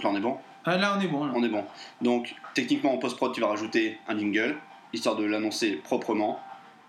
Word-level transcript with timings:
Donc 0.00 0.04
là, 0.04 0.10
on 0.12 0.16
est 0.16 0.20
bon 0.20 0.38
Ah, 0.64 0.76
là, 0.78 0.96
on 0.96 1.00
est 1.02 1.08
bon. 1.08 1.26
là. 1.26 1.32
On 1.36 1.42
est 1.44 1.48
bon. 1.48 1.64
Donc, 2.00 2.34
techniquement, 2.54 2.94
en 2.94 2.98
post-prod, 2.98 3.34
tu 3.34 3.40
vas 3.42 3.48
rajouter 3.48 3.98
un 4.08 4.18
jingle, 4.18 4.56
histoire 4.94 5.14
de 5.16 5.24
l'annoncer 5.24 5.72
proprement. 5.72 6.40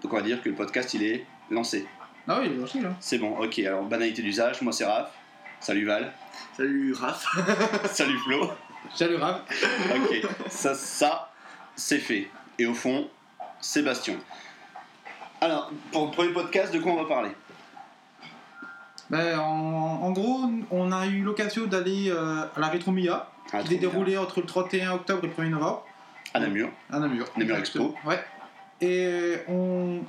Donc, 0.02 0.14
on 0.14 0.16
va 0.16 0.22
dire 0.22 0.42
que 0.42 0.48
le 0.48 0.56
podcast, 0.56 0.94
il 0.94 1.04
est 1.04 1.26
lancé. 1.50 1.86
Ah 2.28 2.38
oui, 2.40 2.48
il 2.48 2.54
est 2.54 2.62
lancé 2.62 2.80
là. 2.80 2.92
C'est 3.02 3.18
bon, 3.18 3.38
ok. 3.38 3.60
Alors, 3.60 3.84
banalité 3.84 4.22
d'usage, 4.22 4.62
moi, 4.62 4.72
c'est 4.72 4.86
Raph. 4.86 5.12
Salut 5.60 5.86
Val. 5.86 6.14
Salut 6.56 6.94
Raph. 6.94 7.26
Salut 7.92 8.18
Flo. 8.20 8.50
Salut 8.96 9.18
Raph. 9.18 9.42
Ok, 9.94 10.22
ça, 10.48 10.74
ça 10.74 11.30
c'est 11.76 12.00
fait. 12.00 12.30
Et 12.60 12.66
au 12.66 12.74
fond, 12.74 13.10
Sébastien. 13.60 14.16
Alors, 15.42 15.70
pour 15.92 16.06
le 16.06 16.12
premier 16.12 16.32
podcast, 16.32 16.74
de 16.74 16.80
quoi 16.80 16.94
on 16.94 17.04
va 17.04 17.10
parler? 17.10 17.32
Ben, 19.12 19.38
en, 19.38 20.00
en 20.04 20.12
gros, 20.12 20.40
on 20.72 20.92
a 20.92 21.06
eu 21.06 21.22
l'occasion 21.22 21.66
d'aller 21.68 22.10
euh, 22.10 22.44
à 22.56 22.60
la 22.60 22.68
Rétro 22.68 22.92
Mia, 22.92 23.28
Ah, 23.52 23.60
qui 23.60 23.66
trop 23.66 23.74
est 23.74 23.78
bien. 23.78 23.90
déroulée 23.90 24.18
entre 24.18 24.40
le 24.40 24.46
31 24.46 24.94
octobre 24.94 25.22
et 25.24 25.28
le 25.28 25.34
1er 25.34 25.50
novembre, 25.50 25.86
À 26.34 26.40
Namur. 26.40 26.70
à 26.90 26.98
Namur. 27.00 27.26
Namur 27.38 27.58
Expo. 27.58 27.94
Ouais. 28.06 28.20
Et 28.80 29.36
on, 29.50 30.00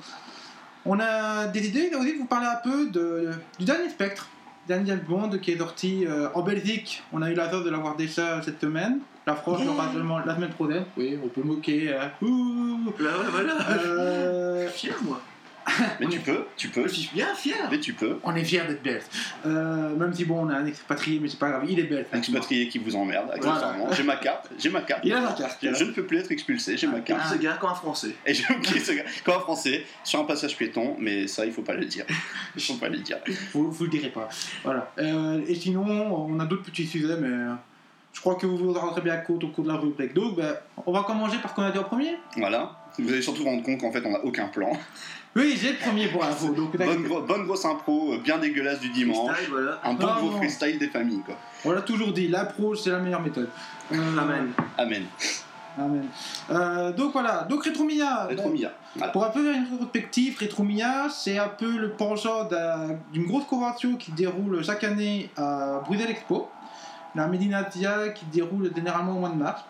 on 0.85 0.99
a 0.99 1.45
des 1.47 1.67
idées, 1.67 1.91
on 1.93 1.97
a 1.97 1.99
envie 1.99 2.13
de 2.13 2.17
vous 2.19 2.25
parler 2.25 2.47
un 2.47 2.55
peu 2.63 2.87
de, 2.89 3.31
du 3.59 3.65
dernier 3.65 3.89
Spectre, 3.89 4.29
dernier 4.69 4.87
James 4.87 5.03
Bond 5.07 5.29
qui 5.41 5.51
est 5.51 5.57
sorti 5.57 6.05
euh, 6.07 6.29
en 6.33 6.41
Belgique. 6.41 7.03
On 7.11 7.21
a 7.21 7.29
eu 7.29 7.33
la 7.35 7.51
chance 7.51 7.63
de 7.65 7.69
l'avoir 7.69 7.95
déjà 7.97 8.41
cette 8.41 8.61
semaine. 8.61 8.99
La 9.27 9.35
France 9.35 9.59
Yeah. 9.59 9.67
l'aura 9.67 9.91
seulement 9.93 10.19
la 10.19 10.35
semaine 10.35 10.49
prochaine. 10.49 10.85
Oui, 10.97 11.17
on 11.23 11.27
peut 11.27 11.43
moquer. 11.43 11.93
euh, 11.93 12.07
ouh. 12.25 12.93
Là, 12.99 13.11
voilà, 13.31 13.53
voilà. 13.53 13.69
Euh, 13.69 14.67
Je 14.67 14.71
suis 14.77 14.87
fier, 14.89 14.97
moi. 15.03 15.21
Mais 15.99 16.07
tu 16.07 16.19
peux, 16.19 16.45
tu 16.57 16.69
peux. 16.69 16.87
Je 16.87 16.93
suis 16.93 17.09
bien 17.13 17.33
fier. 17.35 17.55
Mais 17.71 17.79
tu 17.79 17.93
peux. 17.93 18.19
on 18.23 18.35
est 18.35 18.43
fiers 18.43 18.63
d'être 18.67 18.83
belge. 18.83 19.03
Euh, 19.45 19.95
même 19.95 20.13
si 20.13 20.25
bon, 20.25 20.45
on 20.45 20.49
a 20.49 20.55
un 20.55 20.65
expatrié, 20.65 21.19
mais 21.19 21.27
c'est 21.29 21.39
pas 21.39 21.49
grave, 21.49 21.65
il 21.67 21.79
est 21.79 21.83
belge. 21.83 22.05
Un 22.11 22.17
expatrié 22.17 22.67
qui 22.67 22.79
vous 22.79 22.95
emmerde, 22.95 23.31
accessoirement. 23.31 23.91
J'ai 23.91 24.03
ma 24.03 24.15
carte, 24.17 24.49
j'ai 24.57 24.69
ma 24.69 24.81
carte. 24.81 25.01
Il 25.03 25.13
a 25.13 25.21
la 25.21 25.31
carte. 25.33 25.57
Je, 25.61 25.73
je 25.73 25.83
ne 25.85 25.91
peux 25.91 26.03
plus 26.03 26.17
être 26.19 26.31
expulsé, 26.31 26.77
j'ai 26.77 26.87
ma 26.87 26.97
Il 26.97 27.03
carte. 27.03 27.33
se 27.33 27.37
gare 27.37 27.59
comme 27.59 27.69
un 27.71 27.75
français. 27.75 28.15
Et 28.25 28.33
je 28.33 28.43
qui 28.61 28.79
ce 28.79 28.91
gars 28.91 29.03
Comme 29.23 29.35
un 29.35 29.39
français, 29.39 29.85
sur 30.03 30.19
un 30.19 30.25
passage 30.25 30.55
piéton, 30.57 30.95
mais 30.99 31.27
ça, 31.27 31.45
il 31.45 31.51
faut 31.51 31.61
pas 31.61 31.73
le 31.75 31.85
dire. 31.85 32.05
Il 32.55 32.61
faut 32.61 32.75
pas 32.75 32.89
le 32.89 32.97
dire. 32.99 33.17
Vous, 33.53 33.71
vous 33.71 33.83
le 33.85 33.89
direz 33.89 34.09
pas. 34.09 34.29
Voilà. 34.63 34.91
Euh, 34.99 35.41
et 35.47 35.55
sinon, 35.55 35.85
on 35.85 36.39
a 36.39 36.45
d'autres 36.45 36.63
petits 36.63 36.85
sujets, 36.85 37.17
mais 37.19 37.27
euh, 37.27 37.53
je 38.13 38.19
crois 38.21 38.35
que 38.35 38.45
vous 38.45 38.57
vous 38.57 38.73
rendrez 38.73 39.01
bien 39.01 39.17
compte 39.17 39.43
au 39.43 39.47
cours 39.49 39.63
de 39.63 39.69
la 39.69 39.77
rubrique. 39.77 40.13
Donc, 40.13 40.35
ben, 40.37 40.55
on 40.85 40.91
va 40.91 41.03
commencer 41.03 41.37
par 41.37 41.49
ce 41.51 41.55
qu'on 41.55 41.63
a 41.63 41.71
dit 41.71 41.79
en 41.79 41.83
premier. 41.83 42.15
Voilà. 42.37 42.79
Vous 42.99 43.09
allez 43.11 43.21
surtout 43.23 43.41
vous 43.43 43.49
rendre 43.49 43.63
compte 43.63 43.79
qu'en 43.79 43.91
fait, 43.91 44.05
on 44.05 44.11
n'a 44.11 44.23
aucun 44.23 44.47
plan. 44.47 44.71
Oui, 45.35 45.57
j'ai 45.59 45.71
le 45.73 45.77
premier 45.79 46.07
pour 46.07 46.23
info. 46.23 46.49
Donc, 46.53 46.77
Bonne, 46.77 47.03
gro- 47.03 47.21
bonne 47.21 47.45
grosse 47.45 47.65
impro, 47.65 48.13
euh, 48.13 48.17
bien 48.19 48.37
dégueulasse 48.37 48.79
du 48.79 48.89
dimanche. 48.89 49.35
Voilà. 49.49 49.79
Un 49.83 49.93
bon 49.95 50.07
Ah, 50.07 50.17
gros 50.19 50.29
non. 50.31 50.37
freestyle 50.37 50.77
des 50.77 50.89
familles, 50.89 51.21
quoi. 51.25 51.35
on 51.65 51.71
l'a 51.71 51.81
toujours 51.81 52.13
dit, 52.13 52.27
l'approche, 52.27 52.81
c'est 52.81 52.91
la 52.91 52.99
meilleure 52.99 53.21
méthode. 53.21 53.49
Euh, 53.91 54.17
Amen. 54.19 54.51
Amen. 54.77 55.05
Amen. 55.75 56.05
Euh, 56.51 56.91
donc 56.91 57.13
voilà, 57.13 57.47
donc 57.49 57.63
Retromia. 57.65 58.25
Rétro 58.25 58.49
Mia. 58.49 58.69
Voilà. 58.95 59.11
Pour 59.11 59.25
un 59.25 59.29
peu 59.31 59.43
faire 59.43 59.55
une 59.59 59.63
rétrospective, 59.71 60.37
Retromia, 60.39 61.09
c'est 61.09 61.39
un 61.39 61.47
peu 61.47 61.77
le 61.79 61.89
penchant 61.93 62.43
d'un- 62.43 62.99
d'une 63.11 63.25
grosse 63.25 63.45
convention 63.45 63.95
qui 63.95 64.11
se 64.11 64.15
déroule 64.15 64.63
chaque 64.63 64.83
année 64.83 65.31
à 65.35 65.81
Bruxelles 65.83 66.11
Expo, 66.11 66.47
la 67.15 67.25
Medinatia 67.27 68.09
qui 68.09 68.23
se 68.25 68.29
déroule 68.29 68.71
généralement 68.75 69.13
au 69.15 69.19
mois 69.19 69.29
de 69.29 69.35
mars. 69.35 69.63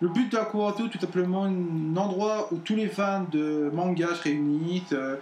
Le 0.00 0.08
but 0.08 0.30
de 0.30 0.36
la 0.36 0.44
convention, 0.44 0.88
tout 0.88 0.98
simplement, 0.98 1.44
un 1.44 1.96
endroit 1.96 2.48
où 2.52 2.56
tous 2.58 2.76
les 2.76 2.88
fans 2.88 3.26
de 3.30 3.70
manga 3.72 4.14
se 4.14 4.22
réunissent. 4.22 4.92
Euh, 4.92 5.16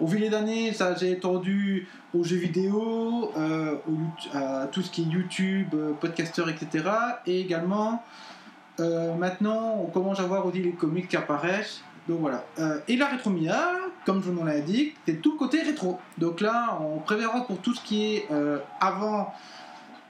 au 0.00 0.08
fil 0.08 0.20
des 0.20 0.34
années, 0.34 0.72
ça 0.72 0.96
s'est 0.96 1.10
étendu 1.10 1.86
aux 2.14 2.24
jeux 2.24 2.36
vidéo, 2.36 3.30
euh, 3.36 3.76
à 4.32 4.66
tout 4.66 4.82
ce 4.82 4.90
qui 4.90 5.02
est 5.02 5.04
YouTube, 5.04 5.68
euh, 5.74 5.92
etc. 6.02 6.84
Et 7.26 7.40
également, 7.40 8.02
euh, 8.80 9.14
maintenant, 9.14 9.80
on 9.80 9.86
commence 9.86 10.18
à 10.20 10.24
voir 10.24 10.46
aussi 10.46 10.60
les 10.60 10.72
comics 10.72 11.08
qui 11.08 11.16
apparaissent. 11.16 11.82
Donc 12.08 12.20
voilà. 12.20 12.44
Et 12.86 12.96
la 12.96 13.06
rétromia, 13.06 13.66
comme 14.04 14.22
je 14.22 14.30
vous 14.30 14.60
dit, 14.66 14.92
c'est 15.06 15.22
tout 15.22 15.32
le 15.32 15.38
côté 15.38 15.62
rétro. 15.62 15.98
Donc 16.18 16.42
là, 16.42 16.78
on 16.82 16.98
préverra 16.98 17.46
pour 17.46 17.58
tout 17.58 17.74
ce 17.74 17.80
qui 17.82 18.16
est 18.16 18.28
avant, 18.78 19.32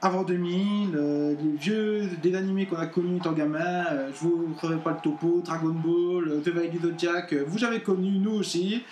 avant 0.05 0.21
2000, 0.21 0.95
euh, 0.95 1.35
les 1.41 1.57
vieux 1.57 2.07
des 2.21 2.35
animés 2.35 2.67
qu'on 2.67 2.75
a 2.75 2.85
connus 2.85 3.17
étant 3.17 3.31
gamin. 3.31 3.85
Euh, 3.91 4.11
je 4.13 4.19
vous 4.19 4.53
ferai 4.61 4.77
pas 4.77 4.91
le 4.91 4.97
topo, 4.97 5.41
Dragon 5.43 5.73
Ball, 5.73 6.29
euh, 6.29 6.41
The 6.41 6.49
Valley 6.49 6.71
Zodiac, 6.79 7.33
euh, 7.33 7.43
vous 7.47 7.63
avez 7.63 7.81
connu, 7.81 8.11
nous 8.19 8.35
aussi. 8.35 8.83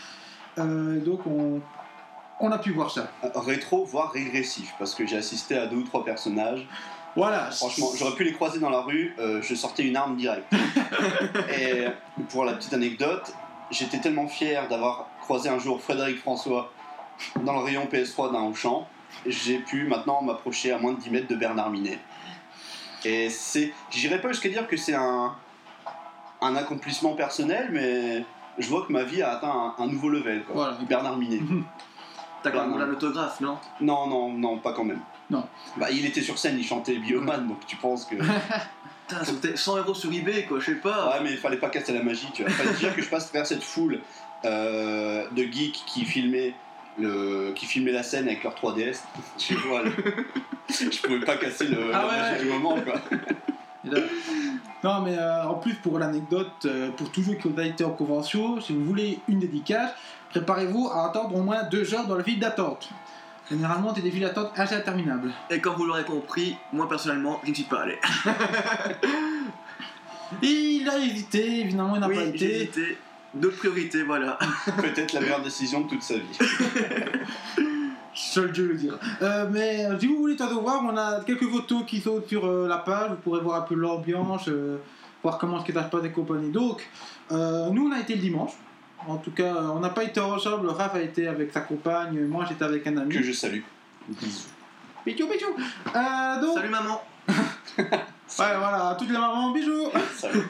Euh, 0.58 1.00
donc 1.00 1.28
on, 1.28 1.62
on 2.40 2.52
a 2.52 2.58
pu 2.58 2.72
voir 2.72 2.90
ça. 2.90 3.12
Euh, 3.24 3.30
Rétro, 3.36 3.86
voire 3.86 4.12
régressif, 4.12 4.74
parce 4.80 4.96
que 4.96 5.06
j'ai 5.06 5.18
assisté 5.18 5.56
à 5.56 5.68
deux 5.68 5.78
ou 5.78 5.84
trois 5.84 6.04
personnages. 6.04 6.68
Voilà. 7.16 7.52
Franchement, 7.52 7.90
j'aurais 7.96 8.16
pu 8.16 8.24
les 8.24 8.34
croiser 8.34 8.60
dans 8.60 8.72
la 8.72 8.82
rue, 8.82 9.16
je 9.20 9.54
sortais 9.54 9.84
une 9.84 9.96
arme 9.96 10.16
directe. 10.16 10.52
Et 11.60 11.86
pour 12.30 12.44
la 12.44 12.54
petite 12.54 12.74
anecdote, 12.74 13.32
j'étais 13.70 14.00
tellement 14.00 14.28
fier 14.28 14.68
d'avoir 14.68 15.10
croisé 15.22 15.48
un 15.48 15.60
jour 15.60 15.80
Frédéric 15.80 16.18
François 16.18 16.72
dans 17.44 17.54
le 17.54 17.60
rayon 17.60 17.86
PS3 17.86 18.34
d'un 18.34 18.42
Auchan, 18.42 18.88
j'ai 19.26 19.60
pu 19.60 19.86
maintenant 19.86 20.22
m'approcher 20.22 20.72
à 20.72 20.78
moins 20.78 20.94
de 20.94 21.00
10 21.00 21.10
mètres 21.10 21.28
de 21.28 21.36
Bernard 21.36 21.70
Minet. 21.70 22.00
Et 23.06 23.30
c'est. 23.30 23.74
J'irai 23.92 24.22
pas 24.22 24.30
jusqu'à 24.30 24.50
dire 24.50 24.68
que 24.68 24.78
c'est 24.78 24.96
un, 24.96 25.36
un 26.42 26.56
accomplissement 26.56 27.14
personnel, 27.14 27.70
mais 27.72 28.24
je 28.58 28.68
vois 28.70 28.86
que 28.86 28.92
ma 28.92 29.04
vie 29.04 29.22
a 29.22 29.32
atteint 29.32 29.74
un, 29.78 29.84
un 29.84 29.88
nouveau 29.88 30.10
level. 30.10 30.44
Quoi. 30.44 30.56
Voilà. 30.56 30.78
Bernard 30.88 31.18
Minet. 31.18 31.42
T'as 32.44 32.52
quand 32.52 32.62
même 32.62 32.72
Bah, 32.72 32.78
demandé 32.78 32.92
un 32.92 32.94
autographe, 32.96 33.40
non? 33.42 33.58
Non, 33.82 34.08
non, 34.08 34.34
non, 34.34 34.60
pas 34.60 34.74
quand 34.74 34.84
même. 34.84 35.00
Non. 35.30 35.46
Bah, 35.78 35.90
il 35.92 36.06
était 36.06 36.22
sur 36.22 36.38
scène, 36.38 36.58
il 36.60 36.66
chantait 36.66 36.98
Bioman, 36.98 37.48
donc 37.48 37.66
tu 37.66 37.76
penses 37.78 38.06
que. 38.06 38.16
Putain, 39.08 39.24
ça 39.24 39.32
coûtait 39.34 39.56
100 39.58 39.78
euros 39.78 39.94
sur 39.94 40.14
eBay, 40.14 40.46
quoi, 40.46 40.60
je 40.60 40.66
sais 40.66 40.76
pas. 40.76 41.10
Ouais, 41.10 41.24
mais 41.24 41.32
il 41.32 41.38
fallait 41.38 41.58
pas 41.58 41.70
casser 41.70 41.94
la 41.94 42.04
magie, 42.04 42.30
tu 42.34 42.44
vois. 42.44 42.52
Fallait 42.52 42.72
déjà 42.74 42.92
que 42.92 43.02
je 43.02 43.10
passe 43.10 43.26
à 43.26 43.28
travers 43.30 43.48
cette 43.48 43.64
foule 43.64 44.00
euh, 44.46 45.26
de 45.32 45.44
geeks 45.44 45.84
qui 45.86 46.06
filmaient, 46.06 46.54
le, 47.00 47.52
qui 47.56 47.66
filmaient 47.66 47.92
la 47.92 48.04
scène 48.04 48.28
avec 48.28 48.44
leur 48.44 48.56
3DS. 48.56 49.00
Tu 49.38 49.56
vois, 49.56 49.84
le- 49.84 49.92
je 50.70 51.02
pouvais 51.02 51.20
pas 51.20 51.38
casser 51.38 51.68
le, 51.68 51.92
Ah 51.94 52.00
la 52.00 52.08
ouais, 52.08 52.18
magie 52.18 52.34
ouais. 52.34 52.44
du 52.44 52.50
moment, 52.50 52.76
quoi. 52.82 52.96
Là- 53.86 54.00
Non, 54.84 55.02
mais 55.02 55.18
euh, 55.18 55.46
en 55.48 55.56
plus, 55.56 55.74
pour 55.76 56.00
l'anecdote, 56.00 56.52
euh, 56.66 56.90
pour 56.92 57.12
tous 57.12 57.24
ceux 57.24 57.34
qui 57.36 57.48
ont 57.48 57.58
été 57.60 57.84
en 57.84 57.92
convention, 57.92 58.60
si 58.62 58.74
vous 58.74 58.84
voulez 58.84 59.20
une 59.28 59.40
dédicace, 59.40 59.92
préparez-vous 60.30 60.90
à 60.94 61.08
attendre 61.10 61.36
au 61.36 61.42
moins 61.42 61.64
deux 61.64 61.94
heures 61.94 62.08
dans 62.08 62.16
la 62.18 62.24
file 62.24 62.40
d'attente. 62.40 62.90
Généralement, 63.50 63.94
c'est 63.94 64.02
des 64.02 64.12
files 64.12 64.22
d'attente 64.22 64.52
assez 64.56 64.76
interminables. 64.76 65.32
Et 65.50 65.60
comme 65.60 65.76
vous 65.76 65.86
l'aurez 65.86 66.06
compris, 66.06 66.56
moi 66.72 66.88
personnellement, 66.88 67.42
je 67.44 67.50
ne 67.50 67.56
suis 67.56 67.64
pas 67.66 67.82
allé. 67.82 67.98
Il 70.42 70.90
a 70.90 70.98
hésité, 70.98 71.60
évidemment, 71.60 71.96
il 71.96 72.00
n'a 72.00 72.08
oui, 72.08 72.16
pas 72.16 72.24
été. 72.24 72.72
D'autres 73.34 73.58
priorités, 73.58 74.04
voilà. 74.04 74.38
Peut-être 74.78 75.14
la 75.14 75.22
meilleure 75.22 75.42
décision 75.42 75.82
de 75.82 75.90
toute 75.90 76.04
sa 76.04 76.16
vie. 76.16 76.40
Seul 78.14 78.52
Dieu 78.52 78.68
le 78.68 78.76
dira. 78.76 78.98
Euh, 79.22 79.48
mais 79.52 79.86
euh, 79.86 80.00
si 80.00 80.06
vous 80.06 80.18
voulez 80.18 80.36
de 80.36 80.44
voir, 80.44 80.84
on 80.84 80.96
a 80.96 81.22
quelques 81.24 81.50
photos 81.50 81.84
qui 81.88 82.00
sont 82.00 82.22
sur 82.28 82.46
euh, 82.46 82.68
la 82.68 82.78
page. 82.78 83.10
Vous 83.10 83.16
pourrez 83.18 83.42
voir 83.42 83.62
un 83.62 83.66
peu 83.66 83.74
l'ambiance, 83.74 84.48
euh, 84.50 84.78
voir 85.24 85.40
comment 85.40 85.60
ce 85.60 85.66
qui 85.66 85.72
se 85.72 85.80
passe 85.80 86.04
et 86.04 86.12
compagnie. 86.12 86.52
Donc, 86.52 86.88
euh, 87.32 87.70
nous, 87.72 87.88
on 87.88 87.92
a 87.92 88.00
été 88.00 88.14
le 88.14 88.22
dimanche. 88.22 88.52
En 89.08 89.18
tout 89.18 89.32
cas, 89.32 89.56
on 89.56 89.80
n'a 89.80 89.90
pas 89.90 90.04
été 90.04 90.20
ensemble. 90.20 90.70
Raph 90.70 90.96
a 90.96 91.02
été 91.02 91.28
avec 91.28 91.52
sa 91.52 91.62
compagne. 91.62 92.26
Moi, 92.26 92.46
j'étais 92.48 92.64
avec 92.64 92.86
un 92.88 92.98
ami. 92.98 93.14
Que 93.14 93.24
je 93.24 93.32
salue. 93.34 93.62
Bisous. 94.08 94.48
Pichou. 95.06 95.26
Euh, 95.96 96.42
donc, 96.42 96.58
Salut 96.58 96.70
maman 96.70 97.02
ouais, 98.40 98.58
voilà, 98.58 98.90
à 98.90 98.96
toutes 98.96 99.10
les 99.10 99.18
mamans. 99.18 99.54
Salut. 100.16 100.42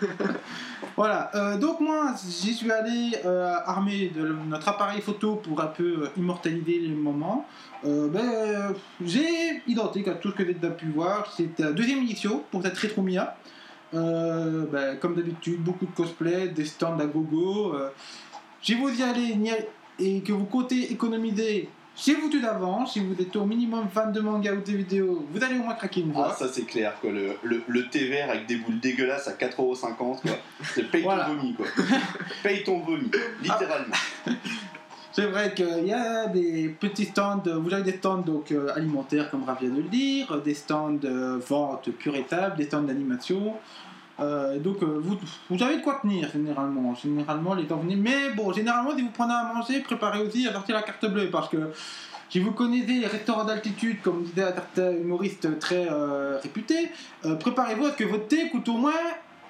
Voilà, 0.96 1.32
euh, 1.34 1.58
donc 1.58 1.80
moi 1.80 2.14
j'y 2.24 2.54
suis 2.54 2.72
allé 2.72 3.16
euh, 3.26 3.56
armé 3.66 4.12
de 4.16 4.28
notre 4.48 4.68
appareil 4.68 5.02
photo 5.02 5.38
pour 5.38 5.60
un 5.60 5.66
peu 5.66 6.04
euh, 6.04 6.08
immortaliser 6.18 6.78
les 6.80 6.90
moments. 6.90 7.48
Ben, 7.84 8.76
j'ai 9.04 9.62
identique 9.66 10.08
à 10.08 10.14
tout 10.14 10.30
ce 10.30 10.36
que 10.36 10.46
j'ai 10.46 10.54
déjà 10.54 10.72
pu 10.72 10.86
voir. 10.90 11.34
C'était 11.36 11.64
la 11.64 11.72
deuxième 11.72 12.00
édition 12.04 12.44
pour 12.52 12.62
cette 12.62 12.78
Retromia. 12.78 13.36
Euh, 13.96 14.66
ben, 14.72 14.98
comme 14.98 15.16
d'habitude, 15.16 15.62
beaucoup 15.64 15.86
de 15.88 15.92
cosplay, 15.92 16.50
des 16.50 16.66
stands 16.66 17.00
à 17.00 17.06
gogo. 17.06 17.76
Si 18.62 18.76
vous 18.76 18.90
y 18.90 19.02
allez- 19.02 19.36
et 20.00 20.22
que 20.22 20.32
vous 20.32 20.46
comptez 20.46 20.92
économiser, 20.92 21.70
c'est 21.96 22.14
foutu 22.16 22.40
d'avance. 22.42 22.94
Si 22.94 23.00
vous 23.00 23.14
êtes 23.22 23.36
au 23.36 23.46
minimum 23.46 23.88
fan 23.94 24.12
de 24.12 24.20
manga 24.20 24.52
ou 24.54 24.62
de 24.62 24.72
vidéos, 24.78 25.26
vous 25.32 25.44
allez 25.44 25.56
au 25.60 25.64
moins 25.64 25.76
craquer 25.76 26.02
une 26.02 26.12
Ah, 26.16 26.26
fois. 26.30 26.34
ça 26.36 26.48
c'est 26.52 26.64
clair, 26.66 26.94
quoi. 27.00 27.12
Le, 27.12 27.34
le, 27.44 27.62
le 27.68 27.88
thé 27.90 28.08
vert 28.08 28.30
avec 28.30 28.46
des 28.48 28.56
boules 28.58 28.80
dégueulasses 28.80 29.28
à 29.28 29.34
4,50€, 29.34 29.96
quoi. 29.98 30.18
C'est 30.74 30.90
paye 30.90 31.04
Voilà. 31.04 31.26
ton 31.26 31.36
vomi, 31.36 31.54
quoi. 31.54 31.66
paye 32.44 32.64
ton 32.64 32.80
vomi, 32.80 33.10
littéralement. 33.42 33.96
C'est 35.16 35.28
vrai 35.28 35.54
qu'il 35.54 35.86
y 35.86 35.94
a 35.94 36.26
des 36.26 36.70
petits 36.80 37.06
stands, 37.06 37.44
vous 37.46 37.72
avez 37.72 37.84
des 37.84 37.98
stands 37.98 38.18
donc, 38.18 38.52
euh, 38.52 38.74
alimentaires 38.76 39.30
comme 39.30 39.44
Rav 39.44 39.60
vient 39.62 39.70
de 39.70 39.76
le 39.82 39.88
dire, 39.88 40.42
des 40.42 40.56
stands 40.56 40.90
de 40.94 41.40
vente 41.48 41.92
pure 41.92 42.16
et 42.16 42.24
table, 42.24 42.56
des 42.58 42.66
stands 42.66 42.82
d'animation. 42.82 43.54
Euh, 44.20 44.60
donc 44.60 44.84
euh, 44.84 45.00
vous, 45.02 45.18
vous 45.50 45.64
avez 45.64 45.78
de 45.78 45.82
quoi 45.82 46.00
tenir 46.02 46.30
généralement. 46.32 46.94
Généralement 46.96 47.54
les 47.56 47.66
temps 47.66 47.78
venus. 47.78 47.98
Mais 48.00 48.32
bon, 48.36 48.54
généralement 48.54 48.96
si 48.96 49.02
vous 49.02 49.12
prenez 49.12 49.34
à 49.34 49.54
manger, 49.54 49.80
préparez 49.82 50.22
aussi 50.22 50.48
à 50.48 50.54
sortir 50.54 50.76
la 50.76 50.84
carte 50.84 51.06
bleue 51.06 51.30
parce 51.30 51.50
que 51.50 51.72
Si 52.34 52.40
vous 52.40 52.52
connaissez 52.52 52.94
les 52.94 53.06
restaurants 53.06 53.44
d'altitude, 53.44 54.02
comme 54.02 54.24
disait 54.24 54.42
un 54.42 54.54
certain 54.54 54.92
humoriste 54.92 55.60
très 55.60 55.88
euh, 55.88 56.40
réputé, 56.42 56.90
euh, 57.26 57.36
préparez-vous 57.36 57.86
à 57.86 57.92
ce 57.92 57.96
que 57.96 58.06
votre 58.06 58.28
thé 58.28 58.50
coûte 58.50 58.68
au 58.70 58.78
moins 58.78 58.92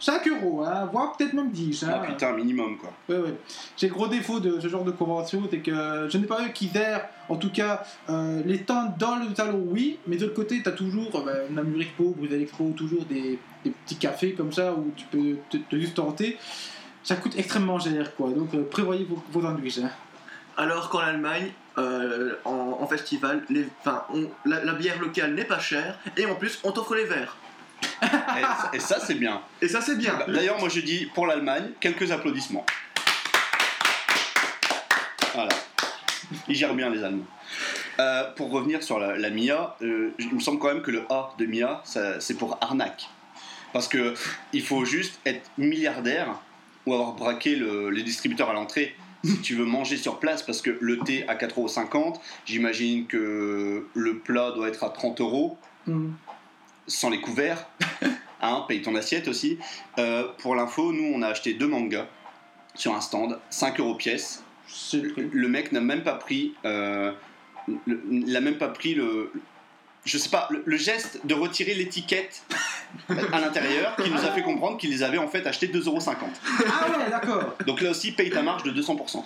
5 0.01 0.27
euros, 0.27 0.65
hein, 0.65 0.89
voire 0.91 1.15
peut-être 1.15 1.31
même 1.31 1.49
10. 1.49 1.85
Ah 1.87 2.01
hein. 2.01 2.05
putain, 2.05 2.33
minimum 2.33 2.77
quoi. 2.77 2.91
Ouais, 3.07 3.21
ouais. 3.21 3.35
C'est 3.77 3.87
le 3.87 3.93
gros 3.93 4.09
défaut 4.09 4.41
de 4.41 4.59
ce 4.59 4.67
genre 4.67 4.83
de 4.83 4.91
convention, 4.91 5.43
c'est 5.49 5.59
que 5.59 6.07
je 6.09 6.17
n'ai 6.17 6.27
pas 6.27 6.45
eu 6.45 6.51
qui 6.51 6.69
gèrent, 6.73 7.07
en 7.29 7.37
tout 7.37 7.51
cas, 7.51 7.83
euh, 8.09 8.41
les 8.45 8.57
stands 8.57 8.93
dans 8.99 9.15
le 9.15 9.33
salon, 9.33 9.63
oui, 9.67 9.99
mais 10.05 10.17
de 10.17 10.23
l'autre 10.23 10.35
côté, 10.35 10.61
tu 10.61 10.67
as 10.67 10.73
toujours, 10.73 11.15
euh, 11.15 11.25
bah, 11.25 11.31
Namur 11.51 11.79
Expo, 11.79 12.13
Bruxelles 12.17 12.41
Expo, 12.41 12.73
toujours 12.75 13.05
des, 13.05 13.39
des 13.63 13.71
petits 13.71 13.97
cafés 13.97 14.33
comme 14.33 14.51
ça 14.53 14.73
où 14.73 14.91
tu 14.95 15.05
peux 15.05 15.37
te, 15.49 15.57
te 15.57 15.75
juste 15.75 15.95
tenter. 15.95 16.37
Ça 17.03 17.15
coûte 17.15 17.33
extrêmement 17.37 17.79
cher, 17.79 18.15
quoi. 18.15 18.29
Donc 18.29 18.53
euh, 18.53 18.63
prévoyez 18.69 19.03
vos, 19.05 19.21
vos 19.31 19.41
sandwichs. 19.41 19.79
hein. 19.79 19.89
Alors 20.55 20.89
qu'en 20.89 20.99
Allemagne, 20.99 21.51
euh, 21.77 22.35
en, 22.45 22.77
en 22.79 22.87
festival, 22.87 23.43
les, 23.49 23.67
enfin, 23.81 24.03
on- 24.13 24.29
la, 24.45 24.63
la 24.63 24.73
bière 24.73 24.99
locale 25.01 25.33
n'est 25.33 25.43
pas 25.45 25.59
chère 25.59 25.97
et 26.17 26.25
en 26.25 26.35
plus 26.35 26.59
on 26.63 26.71
t'offre 26.71 26.95
les 26.95 27.05
verres. 27.05 27.35
et, 28.01 28.07
ça- 28.41 28.69
et 28.73 28.79
ça, 28.79 28.99
c'est 28.99 29.15
bien. 29.15 29.41
Et 29.61 29.67
ça 29.67 29.81
c'est 29.81 29.97
bien. 29.97 30.17
D'ailleurs, 30.27 30.59
moi 30.59 30.69
je 30.69 30.79
dis 30.79 31.07
pour 31.13 31.25
l'Allemagne, 31.27 31.71
quelques 31.79 32.11
applaudissements. 32.11 32.65
Voilà. 35.33 35.49
Ils 36.47 36.55
gèrent 36.55 36.73
bien 36.75 36.89
les 36.89 37.03
Allemands. 37.03 37.25
Euh, 37.99 38.31
pour 38.35 38.51
revenir 38.51 38.81
sur 38.83 38.99
la, 38.99 39.17
la 39.17 39.29
MIA, 39.29 39.75
euh, 39.81 40.11
il 40.19 40.33
me 40.33 40.39
semble 40.39 40.59
quand 40.59 40.67
même 40.67 40.81
que 40.81 40.91
le 40.91 41.03
A 41.09 41.31
de 41.37 41.45
MIA, 41.45 41.81
c'est 42.19 42.37
pour 42.37 42.57
arnaque. 42.61 43.07
Parce 43.73 43.87
que 43.87 44.13
il 44.53 44.61
faut 44.63 44.85
juste 44.85 45.19
être 45.25 45.49
milliardaire 45.57 46.39
ou 46.85 46.93
avoir 46.93 47.13
braqué 47.13 47.55
le- 47.55 47.89
les 47.89 48.03
distributeurs 48.03 48.49
à 48.49 48.53
l'entrée 48.53 48.95
si 49.25 49.39
tu 49.39 49.55
veux 49.55 49.65
manger 49.65 49.97
sur 49.97 50.19
place. 50.19 50.43
Parce 50.43 50.61
que 50.61 50.77
le 50.81 50.99
thé 50.99 51.25
à 51.27 51.35
4,50€, 51.35 52.19
j'imagine 52.45 53.07
que 53.07 53.87
le 53.93 54.17
plat 54.19 54.51
doit 54.51 54.67
être 54.67 54.83
à 54.83 54.89
30 54.89 55.19
euros 55.21 55.57
Mhm. 55.87 56.13
sans 56.87 57.09
les 57.09 57.19
couverts. 57.21 57.67
Hein, 58.45 58.65
paye 58.67 58.81
ton 58.81 58.93
assiette 58.95 59.29
aussi. 59.29 59.57
Euh, 59.99 60.27
pour 60.39 60.53
l'info, 60.53 60.91
nous 60.91 61.13
on 61.15 61.21
a 61.21 61.27
acheté 61.27 61.53
deux 61.53 61.67
mangas 61.69 62.07
sur 62.75 62.93
un 62.93 62.99
stand, 62.99 63.39
5 63.49 63.79
euros 63.79 63.95
pièce. 63.95 64.43
Le 64.91 65.47
mec 65.47 65.71
n'a 65.71 65.79
même 65.79 66.03
pas 66.03 66.15
pris, 66.15 66.53
euh, 66.65 67.13
le- 67.87 68.03
il 68.11 68.35
a 68.35 68.41
même 68.41 68.57
pas 68.57 68.67
pris 68.67 68.95
le, 68.95 69.31
je 70.05 70.17
sais 70.17 70.29
pas, 70.29 70.47
le, 70.51 70.63
le 70.65 70.77
geste 70.77 71.21
de 71.25 71.33
retirer 71.33 71.73
l'étiquette 71.73 72.43
à 73.31 73.39
l'intérieur 73.39 73.95
qui 73.95 74.09
nous 74.09 74.17
a 74.17 74.31
fait 74.31 74.41
comprendre 74.43 74.77
qu'il 74.77 74.89
les 74.91 75.01
avait 75.03 75.17
en 75.17 75.27
fait 75.27 75.45
achetés 75.47 75.67
2,50 75.67 75.85
euros. 75.87 75.99
Ah 76.05 76.89
ouais, 76.89 77.09
d'accord. 77.09 77.55
Donc 77.65 77.81
là 77.81 77.91
aussi, 77.91 78.11
paye 78.11 78.29
ta 78.29 78.41
marge 78.41 78.63
de 78.63 78.71
200%. 78.71 78.95
quoi. 78.95 79.23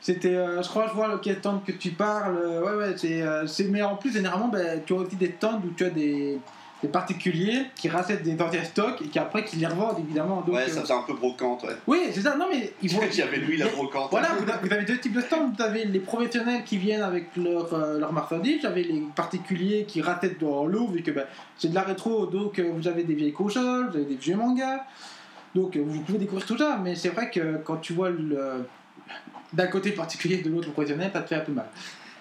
C'était, 0.00 0.34
euh, 0.36 0.62
je 0.62 0.68
crois, 0.68 0.86
je 0.88 0.94
vois 0.94 1.08
lequel 1.08 1.38
stand 1.38 1.64
que 1.64 1.72
tu 1.72 1.90
parles. 1.90 2.36
ouais, 2.64 2.74
ouais, 2.74 2.94
c'est, 2.96 3.20
euh, 3.22 3.46
c'est- 3.46 3.64
mais 3.64 3.82
en 3.82 3.96
plus, 3.96 4.12
généralement, 4.12 4.48
ben, 4.48 4.80
tu 4.86 4.92
as 4.92 4.96
aussi 4.96 5.16
des 5.16 5.34
stands 5.36 5.60
où 5.64 5.70
tu 5.76 5.84
as 5.84 5.90
des, 5.90 6.38
des 6.82 6.88
particuliers 6.88 7.66
qui 7.74 7.88
rachètent 7.88 8.22
des 8.22 8.40
anciens 8.40 8.62
stocks 8.62 9.02
et 9.02 9.06
qui 9.06 9.18
après 9.18 9.44
qui 9.44 9.56
les 9.56 9.66
revendent 9.66 9.98
évidemment. 9.98 10.42
Donc, 10.42 10.54
Ouais, 10.54 10.62
euh, 10.62 10.68
ça 10.68 10.82
faisait 10.82 10.94
un 10.94 11.02
peu 11.02 11.14
brocante, 11.14 11.64
ouais. 11.64 11.76
Oui, 11.86 11.98
c'est 12.12 12.20
ça. 12.20 12.36
Non, 12.36 12.46
mais 12.50 12.72
ils 12.82 12.90
vont. 12.94 13.00
J'avais 13.10 13.38
lui 13.38 13.56
la 13.56 13.66
brocante. 13.66 14.08
Voilà, 14.10 14.28
vous 14.38 14.48
avez, 14.48 14.68
vous 14.68 14.72
avez 14.72 14.84
deux 14.84 14.98
types 14.98 15.14
de 15.14 15.20
stands. 15.20 15.50
Vous 15.56 15.62
avez 15.62 15.84
les 15.84 15.98
professionnels 15.98 16.62
qui 16.64 16.76
viennent 16.76 17.02
avec 17.02 17.36
leur, 17.36 17.72
euh, 17.74 17.98
leur 17.98 18.12
marchandises. 18.12 18.60
Vous 18.60 18.66
avez 18.66 18.84
les 18.84 19.02
particuliers 19.16 19.84
qui 19.86 20.00
rachètent 20.02 20.38
dans 20.40 20.66
l'eau, 20.66 20.86
vu 20.86 21.02
que 21.02 21.10
ben, 21.10 21.24
c'est 21.56 21.68
de 21.68 21.74
la 21.74 21.82
rétro. 21.82 22.26
Donc, 22.26 22.58
euh, 22.58 22.70
vous 22.72 22.86
avez 22.86 23.02
des 23.02 23.14
vieilles 23.14 23.32
consoles, 23.32 23.88
vous 23.90 23.96
avez 23.96 24.06
des 24.06 24.14
vieux 24.16 24.36
mangas. 24.36 24.84
Donc, 25.54 25.76
euh, 25.76 25.82
vous 25.84 26.00
pouvez 26.02 26.18
découvrir 26.18 26.46
tout 26.46 26.58
ça. 26.58 26.78
Mais 26.82 26.94
c'est 26.94 27.08
vrai 27.08 27.28
que 27.30 27.56
quand 27.64 27.78
tu 27.78 27.92
vois 27.92 28.10
le, 28.10 28.64
d'un 29.52 29.66
côté 29.66 29.90
le 29.90 29.96
particulier 29.96 30.38
de 30.38 30.48
l'autre 30.50 30.68
le 30.68 30.72
professionnel, 30.72 31.10
ça 31.12 31.22
te 31.22 31.28
fait 31.28 31.36
un 31.36 31.40
peu 31.40 31.52
mal. 31.52 31.66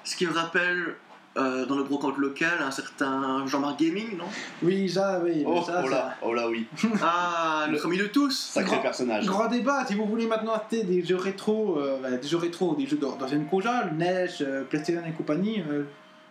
Ce 0.03 0.15
qui 0.15 0.25
me 0.25 0.31
rappelle 0.31 0.95
euh, 1.38 1.66
dans 1.66 1.75
le 1.78 1.84
brocante 1.84 2.18
local 2.18 2.50
un 2.62 2.72
certain 2.72 3.45
Jean-Marc 3.48 3.80
Gaming, 3.80 4.18
non? 4.18 4.25
Oui, 4.63 4.89
ça, 4.89 5.22
oui. 5.24 5.44
Oh, 5.45 5.62
ça, 5.66 5.81
oh 5.86 5.88
là, 5.89 6.16
oh 6.22 6.34
là 6.34 6.50
oui, 6.50 6.68
Ah, 7.01 7.68
Le- 7.69 7.84
ami 7.86 7.98
de 7.98 8.07
tous 8.07 8.31
sacré 8.54 8.72
Grand- 8.74 8.81
personnage. 8.81 9.25
Grand 9.25 9.48
débat, 9.48 9.86
si 9.86 9.95
vous 9.95 10.06
voulez 10.06 10.25
maintenant 10.28 10.54
acheter 10.54 10.84
des 10.84 11.04
jeux 11.06 11.16
rétro, 11.18 11.78
euh, 11.80 11.98
bah, 12.01 12.12
des 12.12 12.28
jeux 12.28 12.38
rétro, 12.38 12.75
des 12.75 12.86
jeux 12.88 12.98
d'or- 12.98 13.18
d'anciennes 13.18 13.45
consoles, 13.45 13.92
NES, 13.98 14.28
euh, 14.42 14.63
PlayStation 14.63 15.01
et 15.07 15.12
compagnie, 15.12 15.62
euh, 15.69 15.84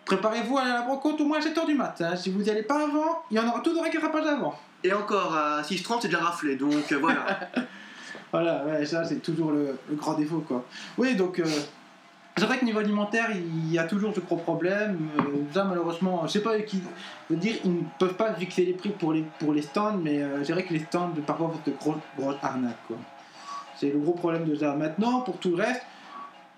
préparez-vous 0.04 0.58
à 0.58 0.62
aller 0.62 0.70
à 0.70 0.74
la 0.74 0.82
brocante 0.82 1.20
au 1.20 1.24
moins 1.24 1.38
à 1.38 1.40
7h 1.40 1.66
du 1.66 1.74
matin. 1.74 2.14
Si 2.16 2.30
vous 2.30 2.40
n'y 2.42 2.50
allez 2.50 2.62
pas 2.62 2.84
avant, 2.84 3.22
il 3.30 3.36
y 3.36 3.40
en 3.40 3.48
aura 3.48 3.60
tout 3.60 3.72
un 3.78 3.82
rattrapage 3.82 4.26
avant. 4.26 4.58
Et 4.84 4.92
encore 4.92 5.34
à 5.34 5.62
6h30 5.62 5.98
c'est 6.02 6.08
déjà 6.08 6.20
raflé, 6.22 6.56
donc 6.56 6.90
euh, 6.92 6.98
voilà. 6.98 7.24
Voilà, 8.32 8.64
ouais, 8.66 8.84
ça 8.84 9.04
c'est 9.04 9.22
toujours 9.22 9.52
le, 9.52 9.76
le 9.88 9.94
grand 9.94 10.14
défaut 10.14 10.44
quoi. 10.46 10.64
Oui, 10.98 11.14
donc 11.14 11.38
euh, 11.38 11.44
c'est 12.36 12.44
vrai 12.44 12.58
que 12.58 12.64
niveau 12.64 12.80
alimentaire, 12.80 13.30
il 13.34 13.72
y 13.72 13.78
a 13.78 13.84
toujours 13.84 14.14
ce 14.14 14.20
gros 14.20 14.36
problème. 14.36 15.08
Euh, 15.18 15.22
ça 15.54 15.64
malheureusement, 15.64 16.26
je 16.26 16.32
sais 16.32 16.42
pas 16.42 16.58
qui 16.60 16.82
veut 17.30 17.36
dire, 17.36 17.56
ils 17.64 17.72
ne 17.72 17.82
peuvent 17.98 18.14
pas 18.14 18.34
fixer 18.34 18.64
les 18.64 18.74
prix 18.74 18.90
pour 18.90 19.12
les, 19.12 19.24
pour 19.38 19.52
les 19.52 19.62
stands, 19.62 19.96
mais 19.96 20.22
euh, 20.22 20.44
c'est 20.44 20.52
vrai 20.52 20.64
que 20.64 20.72
les 20.72 20.80
stands 20.80 21.12
parfois 21.26 21.50
font 21.50 21.70
de 21.70 21.76
grosses 21.76 21.96
grosses 22.18 22.36
arnaques. 22.42 22.76
C'est 23.76 23.90
le 23.90 23.98
gros 23.98 24.12
problème 24.12 24.44
de 24.44 24.54
ça. 24.54 24.74
Maintenant, 24.74 25.20
pour 25.20 25.38
tout 25.38 25.50
le 25.50 25.62
reste, 25.62 25.82